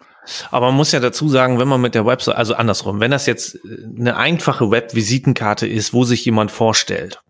Aber 0.51 0.67
man 0.67 0.77
muss 0.77 0.93
ja 0.93 1.01
dazu 1.01 1.29
sagen, 1.29 1.59
wenn 1.59 1.69
man 1.69 1.81
mit 1.81 1.95
der 1.95 2.07
Website, 2.07 2.37
also 2.37 2.55
andersrum, 2.55 3.01
wenn 3.01 3.11
das 3.11 3.27
jetzt 3.27 3.59
eine 3.99 4.17
einfache 4.17 4.71
Web-Visitenkarte 4.71 5.67
ist, 5.67 5.93
wo 5.93 6.05
sich 6.05 6.25
jemand 6.25 6.51
vorstellt, 6.51 7.21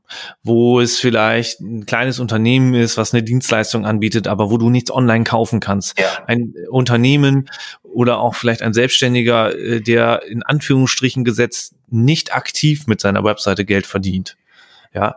wo 0.43 0.81
es 0.81 0.99
vielleicht 0.99 1.61
ein 1.61 1.87
kleines 1.87 2.19
Unternehmen 2.19 2.75
ist, 2.75 2.97
was 2.97 3.15
eine 3.15 3.23
Dienstleistung 3.23 3.87
anbietet, 3.87 4.27
aber 4.27 4.51
wo 4.51 4.59
du 4.59 4.71
nichts 4.71 4.91
online 4.91 5.25
kaufen 5.25 5.61
kannst. 5.61 5.99
Ja. 5.99 6.25
Ein 6.27 6.55
Unternehmen 6.69 7.49
oder 7.83 8.19
auch 8.19 8.35
vielleicht 8.35 8.63
ein 8.63 8.75
Selbstständiger, 8.75 9.57
äh, 9.57 9.81
der 9.81 10.23
in 10.27 10.43
Anführungsstrichen 10.43 11.25
gesetzt 11.25 11.75
nicht 11.89 12.35
aktiv 12.35 12.87
mit 12.87 13.01
seiner 13.01 13.25
Webseite 13.25 13.65
Geld 13.65 13.87
verdient. 13.87 14.37
Ja, 14.93 15.17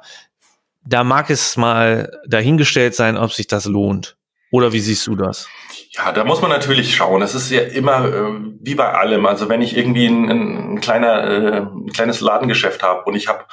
da 0.85 1.03
mag 1.03 1.29
es 1.29 1.57
mal 1.57 2.11
dahingestellt 2.27 2.93
sein, 2.93 3.17
ob 3.17 3.31
sich 3.31 3.47
das 3.47 3.65
lohnt. 3.65 4.17
Oder 4.51 4.73
wie 4.73 4.79
siehst 4.79 5.07
du 5.07 5.15
das? 5.15 5.47
Ja, 5.95 6.11
da 6.11 6.23
muss 6.23 6.41
man 6.41 6.49
natürlich 6.49 6.95
schauen. 6.95 7.21
Es 7.21 7.35
ist 7.35 7.51
ja 7.51 7.61
immer 7.61 8.05
äh, 8.05 8.33
wie 8.61 8.73
bei 8.75 8.93
allem. 8.93 9.27
Also 9.27 9.47
wenn 9.47 9.61
ich 9.61 9.77
irgendwie 9.77 10.07
ein, 10.07 10.29
ein 10.29 10.81
kleiner, 10.81 11.23
äh, 11.23 11.57
ein 11.61 11.91
kleines 11.93 12.19
Ladengeschäft 12.19 12.81
habe 12.81 13.03
und 13.03 13.15
ich 13.15 13.27
habe 13.27 13.45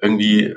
irgendwie 0.00 0.56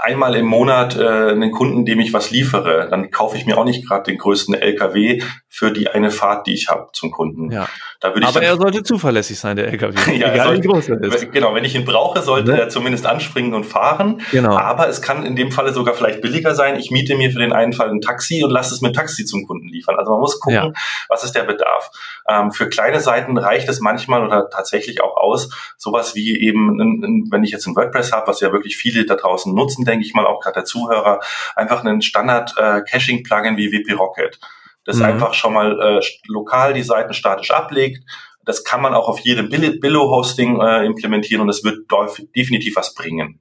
einmal 0.00 0.36
im 0.36 0.46
Monat 0.46 0.96
äh, 0.96 1.30
einen 1.30 1.50
Kunden, 1.50 1.84
dem 1.84 2.00
ich 2.00 2.12
was 2.12 2.30
liefere, 2.30 2.88
dann 2.88 3.10
kaufe 3.10 3.36
ich 3.36 3.46
mir 3.46 3.58
auch 3.58 3.64
nicht 3.64 3.86
gerade 3.86 4.04
den 4.04 4.18
größten 4.18 4.54
LKW 4.54 5.22
für 5.48 5.70
die 5.70 5.88
eine 5.88 6.10
Fahrt, 6.10 6.46
die 6.46 6.54
ich 6.54 6.68
habe 6.68 6.88
zum 6.92 7.10
Kunden. 7.10 7.50
Ja. 7.50 7.68
Da 8.00 8.08
würde 8.14 8.20
ich 8.20 8.26
Aber 8.26 8.42
er 8.42 8.56
sollte 8.56 8.82
zuverlässig 8.82 9.38
sein, 9.38 9.54
der 9.56 9.68
LKW. 9.68 9.94
ja, 10.16 10.32
Egal 10.32 10.46
sollte, 10.46 10.62
wie 10.62 10.68
groß 10.68 10.88
er 10.88 11.02
ist. 11.02 11.32
Genau, 11.32 11.54
wenn 11.54 11.64
ich 11.64 11.74
ihn 11.74 11.84
brauche, 11.84 12.20
sollte 12.22 12.52
ne? 12.52 12.60
er 12.60 12.68
zumindest 12.68 13.06
anspringen 13.06 13.54
und 13.54 13.64
fahren. 13.64 14.22
Genau. 14.32 14.56
Aber 14.56 14.88
es 14.88 15.02
kann 15.02 15.24
in 15.24 15.36
dem 15.36 15.52
Falle 15.52 15.72
sogar 15.72 15.94
vielleicht 15.94 16.20
billiger 16.20 16.54
sein. 16.54 16.76
Ich 16.76 16.90
miete 16.90 17.16
mir 17.16 17.30
für 17.30 17.38
den 17.38 17.52
einen 17.52 17.72
Fall 17.72 17.90
ein 17.90 18.00
Taxi 18.00 18.42
und 18.42 18.50
lasse 18.50 18.74
es 18.74 18.80
mit 18.80 18.96
Taxi 18.96 19.24
zum 19.24 19.46
Kunden 19.46 19.68
liefern. 19.68 19.96
Also 19.98 20.10
man 20.10 20.20
muss 20.20 20.40
gucken, 20.40 20.54
ja. 20.54 20.72
was 21.08 21.22
ist 21.22 21.32
der 21.32 21.44
Bedarf. 21.44 21.90
Ähm, 22.28 22.50
für 22.50 22.68
kleine 22.68 23.00
Seiten 23.00 23.36
reicht 23.38 23.68
es 23.68 23.80
manchmal 23.80 24.24
oder 24.24 24.48
tatsächlich 24.50 25.02
auch 25.02 25.16
aus, 25.16 25.50
sowas 25.76 26.14
wie 26.14 26.40
eben, 26.40 27.28
wenn 27.30 27.44
ich 27.44 27.50
jetzt 27.50 27.66
ein 27.66 27.76
WordPress 27.76 28.12
habe, 28.12 28.26
was 28.26 28.40
ja 28.40 28.52
wirklich 28.52 28.76
viele 28.76 29.04
da 29.04 29.14
draußen 29.14 29.54
nutzen, 29.54 29.71
nutzen, 29.72 29.84
denke 29.84 30.04
ich 30.04 30.14
mal, 30.14 30.26
auch 30.26 30.40
gerade 30.40 30.54
der 30.54 30.64
Zuhörer, 30.64 31.20
einfach 31.56 31.84
einen 31.84 32.02
Standard-Caching-Plugin 32.02 33.54
äh, 33.54 33.56
wie 33.56 33.72
WP 33.72 33.98
Rocket. 33.98 34.38
Das 34.84 34.96
mhm. 34.96 35.04
einfach 35.04 35.34
schon 35.34 35.52
mal 35.52 35.80
äh, 35.80 36.00
lokal 36.26 36.74
die 36.74 36.82
Seiten 36.82 37.14
statisch 37.14 37.50
ablegt. 37.50 38.04
Das 38.44 38.64
kann 38.64 38.82
man 38.82 38.94
auch 38.94 39.08
auf 39.08 39.20
jedem 39.20 39.48
Billo-Hosting 39.48 40.60
äh, 40.60 40.84
implementieren 40.84 41.42
und 41.42 41.48
es 41.48 41.62
wird 41.62 41.86
definitiv 42.34 42.74
was 42.76 42.94
bringen. 42.94 43.40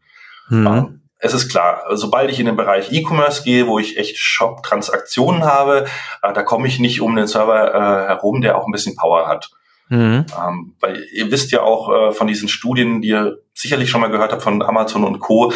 Mhm. 0.50 0.68
Ähm, 0.68 0.98
es 1.24 1.34
ist 1.34 1.50
klar, 1.50 1.84
sobald 1.92 2.32
ich 2.32 2.40
in 2.40 2.48
den 2.48 2.56
Bereich 2.56 2.92
E-Commerce 2.92 3.44
gehe, 3.44 3.68
wo 3.68 3.78
ich 3.78 3.98
echt 3.98 4.18
Shop-Transaktionen 4.18 5.44
habe, 5.44 5.86
äh, 6.22 6.34
da 6.34 6.44
komme 6.44 6.68
ich 6.68 6.80
nicht 6.80 7.02
um 7.02 7.16
den 7.16 7.28
Server 7.28 7.74
äh, 7.74 8.08
herum, 8.08 8.42
der 8.42 8.58
auch 8.58 8.66
ein 8.66 8.72
bisschen 8.72 8.96
Power 8.96 9.28
hat. 9.28 9.50
Mhm. 9.92 10.26
Ähm, 10.42 10.76
weil 10.80 11.06
ihr 11.12 11.30
wisst 11.32 11.52
ja 11.52 11.64
auch 11.64 11.92
äh, 11.92 12.12
von 12.14 12.26
diesen 12.26 12.48
Studien, 12.48 13.02
die 13.02 13.10
ihr 13.10 13.40
sicherlich 13.54 13.90
schon 13.90 14.00
mal 14.00 14.10
gehört 14.10 14.32
habt 14.32 14.42
von 14.42 14.62
Amazon 14.62 15.04
und 15.04 15.20
Co., 15.20 15.52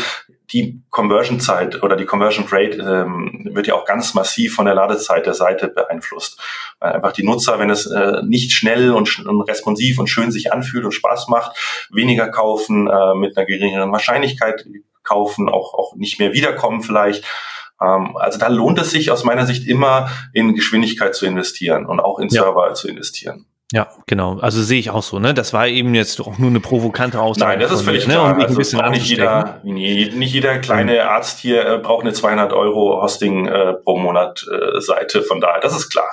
die 0.51 0.83
Conversion-Zeit 0.89 1.81
oder 1.81 1.95
die 1.95 2.05
Conversion 2.05 2.45
Rate 2.51 2.77
ähm, 2.77 3.49
wird 3.51 3.65
ja 3.65 3.75
auch 3.75 3.86
ganz 3.86 4.13
massiv 4.13 4.55
von 4.55 4.65
der 4.65 4.75
Ladezeit 4.75 5.25
der 5.25 5.33
Seite 5.33 5.69
beeinflusst. 5.69 6.39
Weil 6.79 6.93
einfach 6.93 7.13
die 7.13 7.23
Nutzer, 7.23 7.59
wenn 7.59 7.69
es 7.69 7.88
äh, 7.88 8.21
nicht 8.23 8.51
schnell 8.51 8.91
und, 8.91 9.25
und, 9.25 9.41
responsiv 9.43 9.97
und 9.99 10.07
schön 10.07 10.31
sich 10.31 10.51
anfühlt 10.51 10.83
und 10.83 10.91
Spaß 10.91 11.29
macht, 11.29 11.57
weniger 11.89 12.27
kaufen, 12.27 12.88
äh, 12.88 13.15
mit 13.15 13.38
einer 13.38 13.45
geringeren 13.45 13.91
Wahrscheinlichkeit 13.91 14.65
kaufen, 15.03 15.47
auch, 15.49 15.73
auch 15.73 15.95
nicht 15.95 16.19
mehr 16.19 16.33
wiederkommen 16.33 16.83
vielleicht. 16.83 17.23
Ähm, 17.81 18.17
also 18.17 18.38
da 18.38 18.49
lohnt 18.49 18.79
es 18.79 18.91
sich 18.91 19.11
aus 19.11 19.23
meiner 19.23 19.45
Sicht 19.45 19.65
immer 19.65 20.11
in 20.33 20.55
Geschwindigkeit 20.55 21.15
zu 21.15 21.25
investieren 21.25 21.86
und 21.86 22.01
auch 22.01 22.19
in 22.19 22.27
ja. 22.27 22.43
Server 22.43 22.73
zu 22.73 22.89
investieren. 22.89 23.45
Ja, 23.72 23.88
genau. 24.05 24.38
Also 24.39 24.61
sehe 24.61 24.80
ich 24.80 24.91
auch 24.91 25.01
so. 25.01 25.18
Ne, 25.20 25.34
das 25.34 25.51
war 25.51 25.68
eben 25.68 25.95
jetzt 25.95 26.22
auch 26.22 26.38
nur 26.38 26.49
eine 26.49 26.59
provokante 26.59 27.20
Aussage. 27.20 27.51
Nein, 27.51 27.59
das 27.59 27.72
ist 27.72 27.82
völlig 27.82 28.05
mir, 28.07 28.13
klar. 28.13 28.28
Ne, 28.30 28.36
um 28.36 28.41
also 28.41 28.55
bisschen 28.57 28.91
nicht 28.91 29.07
jeder, 29.07 29.59
nicht 29.63 30.34
jeder 30.34 30.59
kleine 30.59 31.09
Arzt 31.09 31.39
hier 31.39 31.66
äh, 31.66 31.78
braucht 31.80 32.03
eine 32.03 32.13
200 32.13 32.53
Euro 32.53 33.01
Hosting 33.01 33.47
äh, 33.47 33.74
pro 33.74 33.97
Monat 33.97 34.45
äh, 34.51 34.80
Seite. 34.82 35.24
Von 35.24 35.41
daher, 35.41 35.61
das 35.61 35.76
ist 35.76 35.89
klar. 35.89 36.09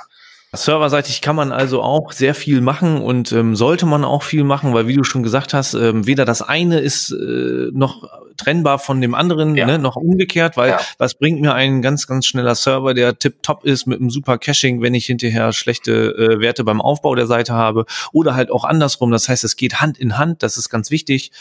Serverseitig 0.55 1.21
kann 1.21 1.35
man 1.35 1.51
also 1.51 1.81
auch 1.81 2.11
sehr 2.11 2.35
viel 2.35 2.61
machen 2.61 3.01
und 3.01 3.31
ähm, 3.31 3.55
sollte 3.55 3.87
man 3.87 4.03
auch 4.03 4.21
viel 4.21 4.43
machen, 4.43 4.73
weil 4.73 4.87
wie 4.87 4.95
du 4.95 5.03
schon 5.03 5.23
gesagt 5.23 5.53
hast, 5.53 5.73
ähm, 5.73 6.05
weder 6.05 6.25
das 6.25 6.43
eine 6.43 6.79
ist 6.79 7.11
äh, 7.11 7.69
noch 7.71 8.07
trennbar 8.37 8.79
von 8.79 9.01
dem 9.01 9.15
anderen, 9.15 9.55
ja. 9.55 9.65
ne, 9.65 9.79
noch 9.79 9.95
umgekehrt, 9.95 10.55
weil 10.55 10.71
ja. 10.71 10.79
was 10.97 11.15
bringt 11.15 11.41
mir 11.41 11.53
ein 11.53 11.81
ganz, 11.81 12.07
ganz 12.07 12.25
schneller 12.27 12.55
Server, 12.55 12.93
der 12.93 13.17
tip-top 13.17 13.65
ist 13.65 13.85
mit 13.87 13.99
einem 13.99 14.09
super 14.09 14.37
Caching, 14.37 14.81
wenn 14.81 14.93
ich 14.93 15.07
hinterher 15.07 15.53
schlechte 15.53 15.91
äh, 15.91 16.39
Werte 16.39 16.63
beim 16.63 16.81
Aufbau 16.81 17.15
der 17.15 17.27
Seite 17.27 17.53
habe 17.53 17.85
oder 18.11 18.35
halt 18.35 18.51
auch 18.51 18.63
andersrum. 18.63 19.11
Das 19.11 19.29
heißt, 19.29 19.43
es 19.43 19.55
geht 19.55 19.81
Hand 19.81 19.97
in 19.97 20.17
Hand, 20.17 20.43
das 20.43 20.57
ist 20.57 20.69
ganz 20.69 20.91
wichtig. 20.91 21.31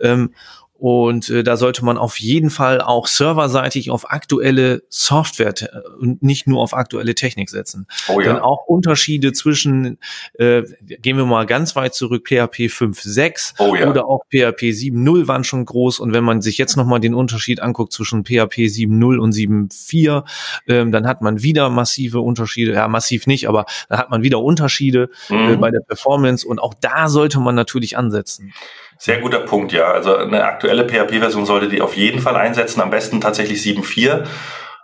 Ähm, 0.00 0.34
und 0.78 1.28
äh, 1.28 1.42
da 1.42 1.56
sollte 1.56 1.84
man 1.84 1.98
auf 1.98 2.20
jeden 2.20 2.50
Fall 2.50 2.80
auch 2.80 3.08
serverseitig 3.08 3.90
auf 3.90 4.12
aktuelle 4.12 4.84
Software 4.88 5.52
und 5.98 6.22
nicht 6.22 6.46
nur 6.46 6.62
auf 6.62 6.72
aktuelle 6.72 7.16
Technik 7.16 7.50
setzen. 7.50 7.88
Oh 8.08 8.20
ja. 8.20 8.28
Denn 8.28 8.36
auch 8.36 8.64
Unterschiede 8.66 9.32
zwischen, 9.32 9.98
äh, 10.34 10.62
gehen 10.86 11.16
wir 11.16 11.26
mal 11.26 11.46
ganz 11.46 11.74
weit 11.74 11.94
zurück, 11.94 12.28
PHP 12.28 12.68
5.6 12.68 13.54
oh 13.58 13.74
ja. 13.74 13.90
oder 13.90 14.06
auch 14.06 14.22
PHP 14.30 14.70
7.0 14.70 15.26
waren 15.26 15.42
schon 15.42 15.64
groß. 15.64 15.98
Und 15.98 16.12
wenn 16.12 16.22
man 16.22 16.42
sich 16.42 16.58
jetzt 16.58 16.76
nochmal 16.76 17.00
den 17.00 17.14
Unterschied 17.14 17.60
anguckt 17.60 17.92
zwischen 17.92 18.24
PHP 18.24 18.68
7.0 18.68 19.18
und 19.18 19.34
7.4, 19.34 20.24
ähm, 20.68 20.92
dann 20.92 21.08
hat 21.08 21.22
man 21.22 21.42
wieder 21.42 21.70
massive 21.70 22.20
Unterschiede. 22.20 22.74
Ja, 22.74 22.86
massiv 22.86 23.26
nicht, 23.26 23.48
aber 23.48 23.66
dann 23.88 23.98
hat 23.98 24.10
man 24.10 24.22
wieder 24.22 24.40
Unterschiede 24.40 25.10
äh, 25.28 25.34
mhm. 25.34 25.54
äh, 25.54 25.56
bei 25.56 25.72
der 25.72 25.80
Performance. 25.80 26.46
Und 26.46 26.60
auch 26.60 26.74
da 26.74 27.08
sollte 27.08 27.40
man 27.40 27.56
natürlich 27.56 27.98
ansetzen. 27.98 28.52
Sehr 28.98 29.20
guter 29.20 29.40
Punkt, 29.40 29.72
ja. 29.72 29.92
Also 29.92 30.16
eine 30.16 30.44
aktuelle 30.44 30.86
PHP-Version 30.86 31.46
sollte 31.46 31.68
die 31.68 31.80
auf 31.80 31.96
jeden 31.96 32.20
Fall 32.20 32.36
einsetzen, 32.36 32.80
am 32.80 32.90
besten 32.90 33.20
tatsächlich 33.20 33.60
7.4. 33.62 34.26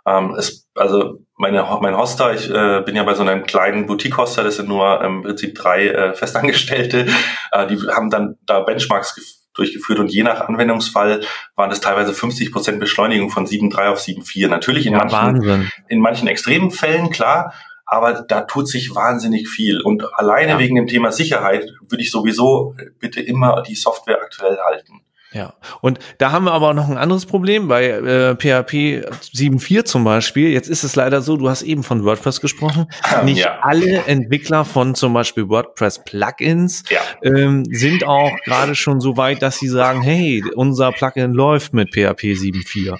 Ähm, 0.07 0.35
es, 0.37 0.67
also 0.75 1.19
meine, 1.37 1.65
mein 1.81 1.97
Hoster, 1.97 2.33
ich 2.33 2.49
äh, 2.49 2.81
bin 2.85 2.95
ja 2.95 3.03
bei 3.03 3.13
so 3.13 3.23
einem 3.23 3.43
kleinen 3.43 3.87
Boutique-Hoster, 3.87 4.43
das 4.43 4.55
sind 4.55 4.69
nur 4.69 5.01
im 5.03 5.23
Prinzip 5.23 5.55
drei 5.55 5.87
äh, 5.87 6.13
Festangestellte, 6.13 7.07
äh, 7.51 7.67
die 7.67 7.77
haben 7.89 8.09
dann 8.09 8.37
da 8.45 8.61
Benchmarks 8.61 9.43
durchgeführt 9.53 9.99
und 9.99 10.11
je 10.11 10.23
nach 10.23 10.41
Anwendungsfall 10.41 11.21
waren 11.55 11.69
das 11.69 11.81
teilweise 11.81 12.13
50 12.13 12.51
Prozent 12.51 12.79
Beschleunigung 12.79 13.29
von 13.29 13.47
7.3 13.47 13.89
auf 13.89 13.99
7.4. 13.99 14.47
Natürlich 14.47 14.85
in, 14.85 14.93
ja, 14.93 15.05
manchen, 15.05 15.71
in 15.87 15.99
manchen 15.99 16.27
extremen 16.27 16.71
Fällen, 16.71 17.09
klar, 17.09 17.53
aber 17.85 18.25
da 18.27 18.41
tut 18.41 18.67
sich 18.67 18.95
wahnsinnig 18.95 19.47
viel. 19.47 19.81
Und 19.81 20.03
alleine 20.15 20.53
ja. 20.53 20.59
wegen 20.59 20.75
dem 20.75 20.87
Thema 20.87 21.11
Sicherheit 21.11 21.71
würde 21.87 22.03
ich 22.03 22.11
sowieso 22.11 22.75
bitte 22.99 23.21
immer 23.21 23.61
die 23.61 23.75
Software 23.75 24.21
aktuell 24.21 24.57
halten. 24.57 25.01
Ja, 25.35 25.53
und 25.81 25.99
da 26.17 26.31
haben 26.31 26.45
wir 26.45 26.53
aber 26.53 26.73
noch 26.73 26.87
ein 26.87 26.97
anderes 26.97 27.25
Problem 27.25 27.67
bei 27.67 27.87
äh, 27.89 28.35
PHP 28.35 29.05
7.4 29.33 29.83
zum 29.83 30.05
Beispiel. 30.05 30.49
Jetzt 30.49 30.69
ist 30.69 30.85
es 30.85 30.95
leider 30.95 31.21
so, 31.21 31.35
du 31.35 31.49
hast 31.49 31.61
eben 31.61 31.83
von 31.83 32.05
WordPress 32.05 32.39
gesprochen. 32.39 32.87
Nicht 33.25 33.39
ja. 33.39 33.59
alle 33.61 34.05
Entwickler 34.05 34.63
von 34.63 34.95
zum 34.95 35.11
Beispiel 35.11 35.49
WordPress 35.49 36.05
Plugins 36.05 36.83
ja. 36.89 37.01
ähm, 37.21 37.65
sind 37.65 38.05
auch 38.05 38.31
gerade 38.45 38.75
schon 38.75 39.01
so 39.01 39.17
weit, 39.17 39.41
dass 39.41 39.59
sie 39.59 39.67
sagen, 39.67 40.01
hey, 40.01 40.41
unser 40.55 40.93
Plugin 40.93 41.33
läuft 41.33 41.73
mit 41.73 41.89
PHP 41.89 42.31
7.4. 42.31 42.97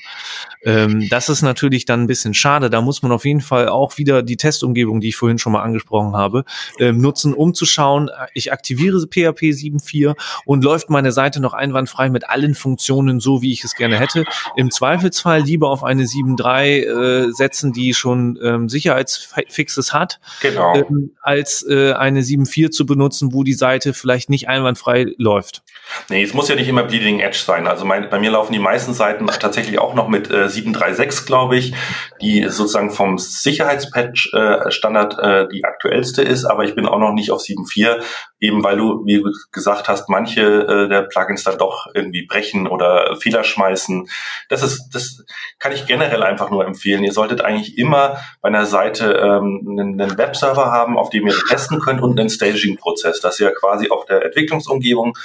Ähm, 0.65 1.07
das 1.09 1.29
ist 1.29 1.41
natürlich 1.41 1.85
dann 1.85 2.01
ein 2.01 2.07
bisschen 2.07 2.33
schade. 2.33 2.69
Da 2.69 2.81
muss 2.81 3.01
man 3.01 3.11
auf 3.11 3.23
jeden 3.23 3.41
Fall 3.41 3.69
auch 3.69 3.97
wieder 3.97 4.23
die 4.23 4.37
Testumgebung, 4.37 4.99
die 4.99 5.09
ich 5.09 5.15
vorhin 5.15 5.37
schon 5.37 5.53
mal 5.53 5.61
angesprochen 5.61 6.15
habe, 6.15 6.43
ähm, 6.79 6.97
nutzen, 6.97 7.33
um 7.33 7.53
zu 7.53 7.65
schauen, 7.65 8.09
ich 8.33 8.51
aktiviere 8.51 8.99
PHP 8.99 9.51
7.4 9.51 10.15
und 10.45 10.63
läuft 10.63 10.89
meine 10.89 11.11
Seite 11.11 11.39
noch 11.39 11.53
einwandfrei 11.53 12.09
mit 12.09 12.27
allen 12.29 12.55
Funktionen 12.55 13.19
so, 13.19 13.41
wie 13.41 13.53
ich 13.53 13.63
es 13.63 13.75
gerne 13.75 13.99
hätte. 13.99 14.25
Im 14.55 14.71
Zweifelsfall 14.71 15.41
lieber 15.41 15.69
auf 15.69 15.83
eine 15.83 16.03
7.3 16.03 17.27
äh, 17.27 17.31
setzen, 17.31 17.71
die 17.71 17.93
schon 17.93 18.39
ähm, 18.43 18.69
Sicherheitsfixes 18.69 19.93
hat, 19.93 20.19
genau. 20.41 20.75
ähm, 20.75 21.11
als 21.21 21.65
äh, 21.67 21.93
eine 21.93 22.21
7.4 22.21 22.71
zu 22.71 22.85
benutzen, 22.85 23.33
wo 23.33 23.43
die 23.43 23.53
Seite 23.53 23.93
vielleicht 23.93 24.29
nicht 24.29 24.49
einwandfrei 24.49 25.07
läuft. 25.17 25.63
Nee, 26.09 26.23
es 26.23 26.33
muss 26.33 26.49
ja 26.49 26.55
nicht 26.55 26.67
immer 26.67 26.83
Bleeding 26.83 27.19
Edge 27.19 27.37
sein. 27.37 27.67
Also 27.67 27.85
mein, 27.85 28.09
bei 28.09 28.19
mir 28.19 28.31
laufen 28.31 28.53
die 28.53 28.59
meisten 28.59 28.93
Seiten 28.93 29.27
tatsächlich 29.27 29.79
auch 29.79 29.93
noch 29.93 30.07
mit 30.07 30.31
äh, 30.31 30.49
736, 30.55 31.25
glaube 31.25 31.57
ich, 31.57 31.73
die 32.21 32.43
sozusagen 32.49 32.91
vom 32.91 33.17
Sicherheitspatch 33.17 34.33
äh, 34.33 34.71
Standard 34.71 35.19
äh, 35.19 35.47
die 35.47 35.63
aktuellste 35.63 36.21
ist, 36.21 36.45
aber 36.45 36.63
ich 36.63 36.75
bin 36.75 36.87
auch 36.87 36.99
noch 36.99 37.13
nicht 37.13 37.31
auf 37.31 37.41
7.4, 37.41 38.01
eben 38.39 38.63
weil 38.63 38.77
du, 38.77 39.05
wie 39.05 39.21
du 39.21 39.31
gesagt 39.51 39.87
hast, 39.87 40.09
manche 40.09 40.41
äh, 40.41 40.89
der 40.89 41.03
Plugins 41.03 41.43
dann 41.43 41.57
doch 41.57 41.87
irgendwie 41.93 42.25
brechen 42.25 42.67
oder 42.67 43.15
Fehler 43.17 43.43
schmeißen. 43.43 44.07
Das 44.49 44.63
ist, 44.63 44.89
das 44.91 45.23
kann 45.59 45.71
ich 45.71 45.85
generell 45.85 46.23
einfach 46.23 46.49
nur 46.49 46.65
empfehlen. 46.65 47.03
Ihr 47.03 47.13
solltet 47.13 47.41
eigentlich 47.41 47.77
immer 47.77 48.17
bei 48.41 48.49
einer 48.49 48.65
Seite 48.65 49.13
ähm, 49.13 49.65
einen, 49.67 50.01
einen 50.01 50.17
Webserver 50.17 50.71
haben, 50.71 50.97
auf 50.97 51.09
dem 51.09 51.27
ihr 51.27 51.35
testen 51.49 51.79
könnt 51.79 52.01
und 52.01 52.19
einen 52.19 52.29
Staging-Prozess, 52.29 53.19
dass 53.21 53.39
ihr 53.39 53.51
quasi 53.53 53.89
auf 53.89 54.05
der 54.05 54.25
Entwicklungsumgebung 54.25 55.17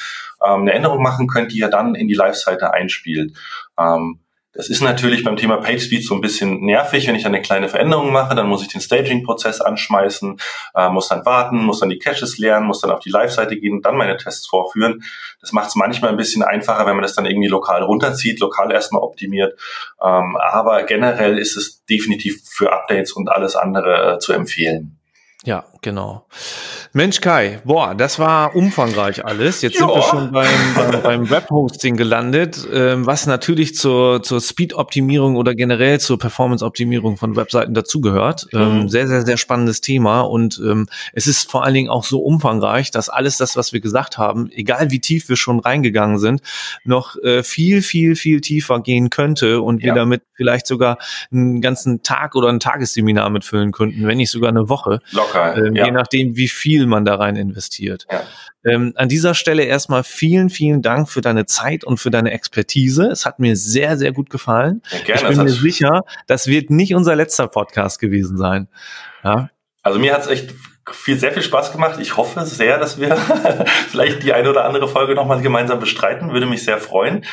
ähm, 0.44 0.62
eine 0.62 0.72
Änderung 0.72 1.02
machen 1.02 1.26
könnt, 1.26 1.52
die 1.52 1.58
ihr 1.58 1.68
dann 1.68 1.94
in 1.94 2.08
die 2.08 2.14
Live-Seite 2.14 2.72
einspielt. 2.72 3.36
Ähm, 3.78 4.20
das 4.52 4.68
ist 4.68 4.82
natürlich 4.82 5.22
beim 5.22 5.36
Thema 5.36 5.58
PageSpeed 5.58 6.04
so 6.04 6.14
ein 6.14 6.20
bisschen 6.20 6.60
nervig. 6.64 7.06
Wenn 7.06 7.14
ich 7.14 7.24
eine 7.24 7.40
kleine 7.40 7.68
Veränderung 7.68 8.10
mache, 8.10 8.34
dann 8.34 8.48
muss 8.48 8.62
ich 8.62 8.68
den 8.68 8.80
Staging-Prozess 8.80 9.60
anschmeißen, 9.60 10.40
äh, 10.74 10.88
muss 10.88 11.08
dann 11.08 11.24
warten, 11.24 11.58
muss 11.58 11.80
dann 11.80 11.88
die 11.88 11.98
Caches 11.98 12.38
lernen, 12.38 12.66
muss 12.66 12.80
dann 12.80 12.90
auf 12.90 12.98
die 12.98 13.10
Live-Seite 13.10 13.56
gehen 13.56 13.74
und 13.74 13.86
dann 13.86 13.96
meine 13.96 14.16
Tests 14.16 14.48
vorführen. 14.48 15.04
Das 15.40 15.52
macht 15.52 15.68
es 15.68 15.76
manchmal 15.76 16.10
ein 16.10 16.16
bisschen 16.16 16.42
einfacher, 16.42 16.84
wenn 16.86 16.96
man 16.96 17.02
das 17.02 17.14
dann 17.14 17.26
irgendwie 17.26 17.48
lokal 17.48 17.82
runterzieht, 17.84 18.40
lokal 18.40 18.72
erstmal 18.72 19.02
optimiert. 19.02 19.56
Ähm, 20.02 20.36
aber 20.36 20.82
generell 20.82 21.38
ist 21.38 21.56
es 21.56 21.84
definitiv 21.84 22.42
für 22.44 22.72
Updates 22.72 23.12
und 23.12 23.30
alles 23.30 23.54
andere 23.54 24.14
äh, 24.14 24.18
zu 24.18 24.32
empfehlen. 24.32 24.96
Ja, 25.44 25.64
genau. 25.82 26.26
Mensch 26.92 27.20
Kai, 27.20 27.60
boah, 27.64 27.94
das 27.94 28.18
war 28.18 28.56
umfangreich 28.56 29.24
alles. 29.24 29.62
Jetzt 29.62 29.78
ja. 29.78 29.86
sind 29.86 29.94
wir 29.94 30.02
schon 30.02 30.32
beim, 30.32 30.48
beim, 30.74 31.02
beim 31.02 31.30
Webhosting 31.30 31.96
gelandet, 31.96 32.66
ähm, 32.72 33.06
was 33.06 33.26
natürlich 33.26 33.76
zur, 33.76 34.22
zur 34.22 34.40
Speed-Optimierung 34.40 35.36
oder 35.36 35.54
generell 35.54 36.00
zur 36.00 36.18
Performance-Optimierung 36.18 37.16
von 37.16 37.36
Webseiten 37.36 37.74
dazugehört. 37.74 38.48
Ähm, 38.52 38.82
mhm. 38.82 38.88
sehr, 38.88 39.06
sehr, 39.06 39.24
sehr 39.24 39.36
spannendes 39.36 39.80
Thema 39.80 40.22
und 40.22 40.60
ähm, 40.64 40.88
es 41.12 41.26
ist 41.26 41.50
vor 41.50 41.64
allen 41.64 41.74
Dingen 41.74 41.90
auch 41.90 42.04
so 42.04 42.20
umfangreich, 42.20 42.90
dass 42.90 43.08
alles 43.08 43.36
das, 43.36 43.56
was 43.56 43.72
wir 43.72 43.80
gesagt 43.80 44.18
haben, 44.18 44.50
egal 44.52 44.90
wie 44.90 45.00
tief 45.00 45.28
wir 45.28 45.36
schon 45.36 45.60
reingegangen 45.60 46.18
sind, 46.18 46.42
noch 46.84 47.16
äh, 47.22 47.42
viel, 47.42 47.82
viel, 47.82 48.16
viel 48.16 48.40
tiefer 48.40 48.80
gehen 48.80 49.10
könnte 49.10 49.60
und 49.60 49.80
ja. 49.80 49.86
wir 49.86 49.94
damit 49.94 50.22
vielleicht 50.34 50.66
sogar 50.66 50.98
einen 51.30 51.60
ganzen 51.60 52.02
Tag 52.02 52.34
oder 52.34 52.48
ein 52.48 52.60
Tagesseminar 52.60 53.30
mitfüllen 53.30 53.72
könnten, 53.72 54.06
wenn 54.06 54.16
nicht 54.16 54.30
sogar 54.30 54.48
eine 54.48 54.68
Woche. 54.68 55.00
Locker, 55.12 55.69
ähm, 55.70 55.76
ja. 55.76 55.86
Je 55.86 55.92
nachdem, 55.92 56.36
wie 56.36 56.48
viel 56.48 56.86
man 56.86 57.04
da 57.04 57.16
rein 57.16 57.36
investiert. 57.36 58.06
Ja. 58.10 58.22
Ähm, 58.64 58.92
an 58.96 59.08
dieser 59.08 59.34
Stelle 59.34 59.64
erstmal 59.64 60.04
vielen, 60.04 60.50
vielen 60.50 60.82
Dank 60.82 61.08
für 61.08 61.22
deine 61.22 61.46
Zeit 61.46 61.82
und 61.82 61.98
für 61.98 62.10
deine 62.10 62.30
Expertise. 62.30 63.06
Es 63.06 63.24
hat 63.24 63.38
mir 63.38 63.56
sehr, 63.56 63.96
sehr 63.96 64.12
gut 64.12 64.28
gefallen. 64.28 64.82
Ja, 64.90 64.98
gerne, 64.98 65.20
ich 65.30 65.36
bin 65.36 65.44
mir 65.44 65.50
sicher, 65.50 66.04
das 66.26 66.46
wird 66.46 66.70
nicht 66.70 66.94
unser 66.94 67.16
letzter 67.16 67.48
Podcast 67.48 67.98
gewesen 67.98 68.36
sein. 68.36 68.68
Ja. 69.24 69.48
Also 69.82 69.98
mir 69.98 70.12
hat 70.12 70.22
es 70.22 70.26
echt 70.26 70.54
viel, 70.92 71.18
sehr 71.18 71.32
viel 71.32 71.42
Spaß 71.42 71.72
gemacht. 71.72 71.98
Ich 72.00 72.16
hoffe 72.16 72.44
sehr, 72.44 72.78
dass 72.78 73.00
wir 73.00 73.16
vielleicht 73.88 74.22
die 74.22 74.32
eine 74.34 74.50
oder 74.50 74.64
andere 74.64 74.88
Folge 74.88 75.14
nochmal 75.14 75.40
gemeinsam 75.40 75.80
bestreiten. 75.80 76.32
Würde 76.32 76.46
mich 76.46 76.64
sehr 76.64 76.78
freuen. 76.78 77.24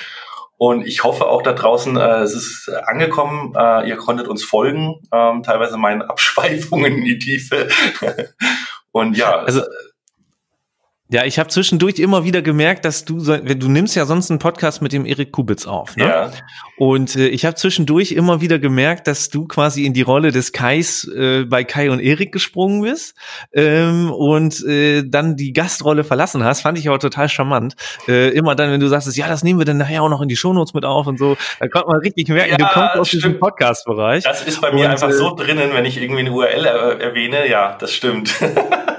Und 0.57 0.87
ich 0.87 1.03
hoffe 1.03 1.27
auch 1.27 1.43
da 1.43 1.53
draußen, 1.53 1.97
äh, 1.97 2.21
es 2.21 2.33
ist 2.33 2.69
angekommen, 2.85 3.53
äh, 3.55 3.87
ihr 3.87 3.95
konntet 3.95 4.27
uns 4.27 4.43
folgen, 4.43 4.95
ähm, 5.13 5.43
teilweise 5.43 5.77
meinen 5.77 6.01
Abschweifungen 6.01 6.97
in 6.97 7.05
die 7.05 7.19
Tiefe. 7.19 7.69
Und 8.91 9.15
ja, 9.15 9.39
also 9.39 9.61
ja, 11.09 11.23
ich 11.23 11.39
habe 11.39 11.47
zwischendurch 11.49 11.99
immer 11.99 12.25
wieder 12.25 12.41
gemerkt, 12.41 12.83
dass 12.83 13.05
du, 13.05 13.19
du 13.19 13.69
nimmst 13.69 13.95
ja 13.95 14.05
sonst 14.05 14.29
einen 14.29 14.39
Podcast 14.39 14.81
mit 14.81 14.91
dem 14.91 15.05
Erik 15.05 15.31
Kubitz 15.31 15.65
auf, 15.65 15.95
ne? 15.95 16.05
Ja. 16.05 16.31
Und 16.77 17.15
äh, 17.15 17.29
ich 17.29 17.45
habe 17.45 17.55
zwischendurch 17.55 18.11
immer 18.11 18.41
wieder 18.41 18.59
gemerkt, 18.59 19.07
dass 19.07 19.29
du 19.29 19.47
quasi 19.47 19.85
in 19.85 19.93
die 19.93 20.01
Rolle 20.01 20.31
des 20.31 20.51
Kais 20.51 21.07
äh, 21.07 21.45
bei 21.45 21.63
Kai 21.63 21.91
und 21.91 22.01
Erik 22.01 22.33
gesprungen 22.33 22.81
bist 22.81 23.15
ähm, 23.53 24.11
und 24.11 24.63
äh, 24.65 25.03
dann 25.07 25.37
die 25.37 25.53
Gastrolle 25.53 26.03
verlassen 26.03 26.43
hast. 26.43 26.61
Fand 26.61 26.77
ich 26.77 26.89
aber 26.89 26.99
total 26.99 27.29
charmant. 27.29 27.75
Äh, 28.07 28.29
immer 28.31 28.53
dann, 28.53 28.69
wenn 28.71 28.81
du 28.81 28.87
sagst, 28.87 29.15
ja, 29.15 29.29
das 29.29 29.43
nehmen 29.43 29.59
wir 29.59 29.65
dann 29.65 29.77
nachher 29.77 30.03
auch 30.03 30.09
noch 30.09 30.21
in 30.21 30.27
die 30.27 30.35
Shownotes 30.35 30.73
mit 30.73 30.83
auf 30.83 31.07
und 31.07 31.17
so, 31.17 31.37
da 31.59 31.67
konnte 31.69 31.87
man 31.87 32.01
richtig 32.01 32.27
merken, 32.27 32.51
ja, 32.51 32.57
du 32.57 32.65
kommst 32.65 32.95
aus 32.95 33.07
stimmt. 33.07 33.23
diesem 33.23 33.39
Podcast-Bereich. 33.39 34.25
Das 34.25 34.43
ist 34.43 34.59
bei 34.59 34.73
mir 34.73 34.85
und, 34.85 34.91
einfach 34.91 35.09
äh, 35.09 35.13
so 35.13 35.33
drinnen, 35.33 35.71
wenn 35.73 35.85
ich 35.85 36.01
irgendwie 36.01 36.21
eine 36.21 36.31
URL 36.31 36.65
erwähne. 36.65 37.49
Ja, 37.49 37.77
das 37.79 37.93
stimmt. 37.93 38.35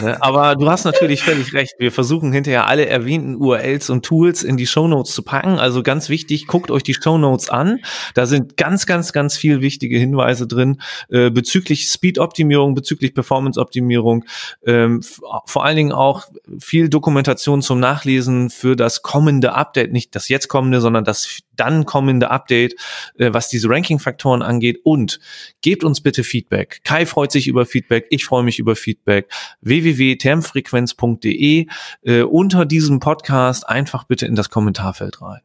Ne? 0.00 0.22
Aber 0.22 0.56
du 0.56 0.70
hast 0.70 0.84
natürlich 0.84 1.22
völlig 1.22 1.52
recht. 1.52 1.74
Wir 1.78 1.92
versuchen 1.92 2.32
hinterher 2.32 2.66
alle 2.66 2.86
erwähnten 2.86 3.36
URLs 3.36 3.90
und 3.90 4.04
Tools 4.04 4.42
in 4.42 4.56
die 4.56 4.66
Shownotes 4.66 5.14
zu 5.14 5.22
packen. 5.22 5.58
Also 5.58 5.82
ganz 5.82 6.08
wichtig, 6.08 6.46
guckt 6.46 6.70
euch 6.70 6.82
die 6.82 6.94
Shownotes 6.94 7.50
an. 7.50 7.80
Da 8.14 8.26
sind 8.26 8.56
ganz, 8.56 8.86
ganz, 8.86 9.12
ganz 9.12 9.36
viel 9.36 9.60
wichtige 9.60 9.98
Hinweise 9.98 10.46
drin 10.46 10.80
äh, 11.10 11.30
bezüglich 11.30 11.88
Speed-Optimierung, 11.88 12.74
bezüglich 12.74 13.14
Performance-Optimierung. 13.14 14.24
Ähm, 14.66 15.02
vor 15.46 15.64
allen 15.64 15.76
Dingen 15.76 15.92
auch 15.92 16.24
viel 16.60 16.88
Dokumentation 16.88 17.62
zum 17.62 17.80
Nachlesen 17.80 18.50
für 18.50 18.76
das 18.76 19.02
kommende 19.02 19.54
Update, 19.54 19.92
nicht 19.92 20.14
das 20.14 20.28
jetzt 20.28 20.48
kommende, 20.48 20.80
sondern 20.80 21.04
das 21.04 21.42
dann 21.58 21.84
kommende 21.84 22.30
Update, 22.30 22.74
äh, 23.18 23.32
was 23.32 23.48
diese 23.48 23.68
Ranking-Faktoren 23.68 24.42
angeht. 24.42 24.78
Und 24.84 25.18
gebt 25.60 25.84
uns 25.84 26.00
bitte 26.00 26.24
Feedback. 26.24 26.80
Kai 26.84 27.04
freut 27.06 27.32
sich 27.32 27.48
über 27.48 27.66
Feedback, 27.66 28.06
ich 28.10 28.24
freue 28.24 28.42
mich 28.42 28.58
über 28.58 28.76
Feedback. 28.76 29.30
www.termfrequenz.de 29.60 31.66
äh, 32.02 32.22
unter 32.22 32.64
diesem 32.64 33.00
Podcast 33.00 33.68
einfach 33.68 34.04
bitte 34.04 34.24
in 34.26 34.34
das 34.34 34.48
Kommentarfeld 34.50 35.20
rein. 35.20 35.40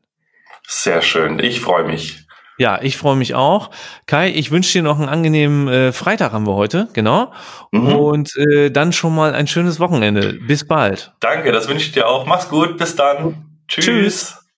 Sehr 0.67 1.01
schön, 1.01 1.39
ich 1.39 1.59
freue 1.59 1.85
mich. 1.85 2.23
Ja, 2.57 2.79
ich 2.81 2.97
freue 2.97 3.15
mich 3.15 3.33
auch. 3.33 3.71
Kai, 4.05 4.29
ich 4.29 4.51
wünsche 4.51 4.73
dir 4.73 4.83
noch 4.83 4.99
einen 4.99 5.09
angenehmen 5.09 5.67
äh, 5.67 5.91
Freitag 5.91 6.33
haben 6.33 6.45
wir 6.45 6.53
heute, 6.53 6.87
genau. 6.93 7.33
Mhm. 7.71 7.87
Und 7.87 8.37
äh, 8.37 8.69
dann 8.69 8.93
schon 8.93 9.15
mal 9.15 9.33
ein 9.33 9.47
schönes 9.47 9.79
Wochenende. 9.79 10.33
Bis 10.33 10.67
bald. 10.67 11.13
Danke, 11.19 11.51
das 11.51 11.67
wünsche 11.67 11.87
ich 11.87 11.91
dir 11.93 12.07
auch. 12.07 12.25
Mach's 12.25 12.49
gut, 12.49 12.77
bis 12.77 12.95
dann. 12.95 13.57
Tschüss. 13.67 13.85
Tschüss. 13.85 14.42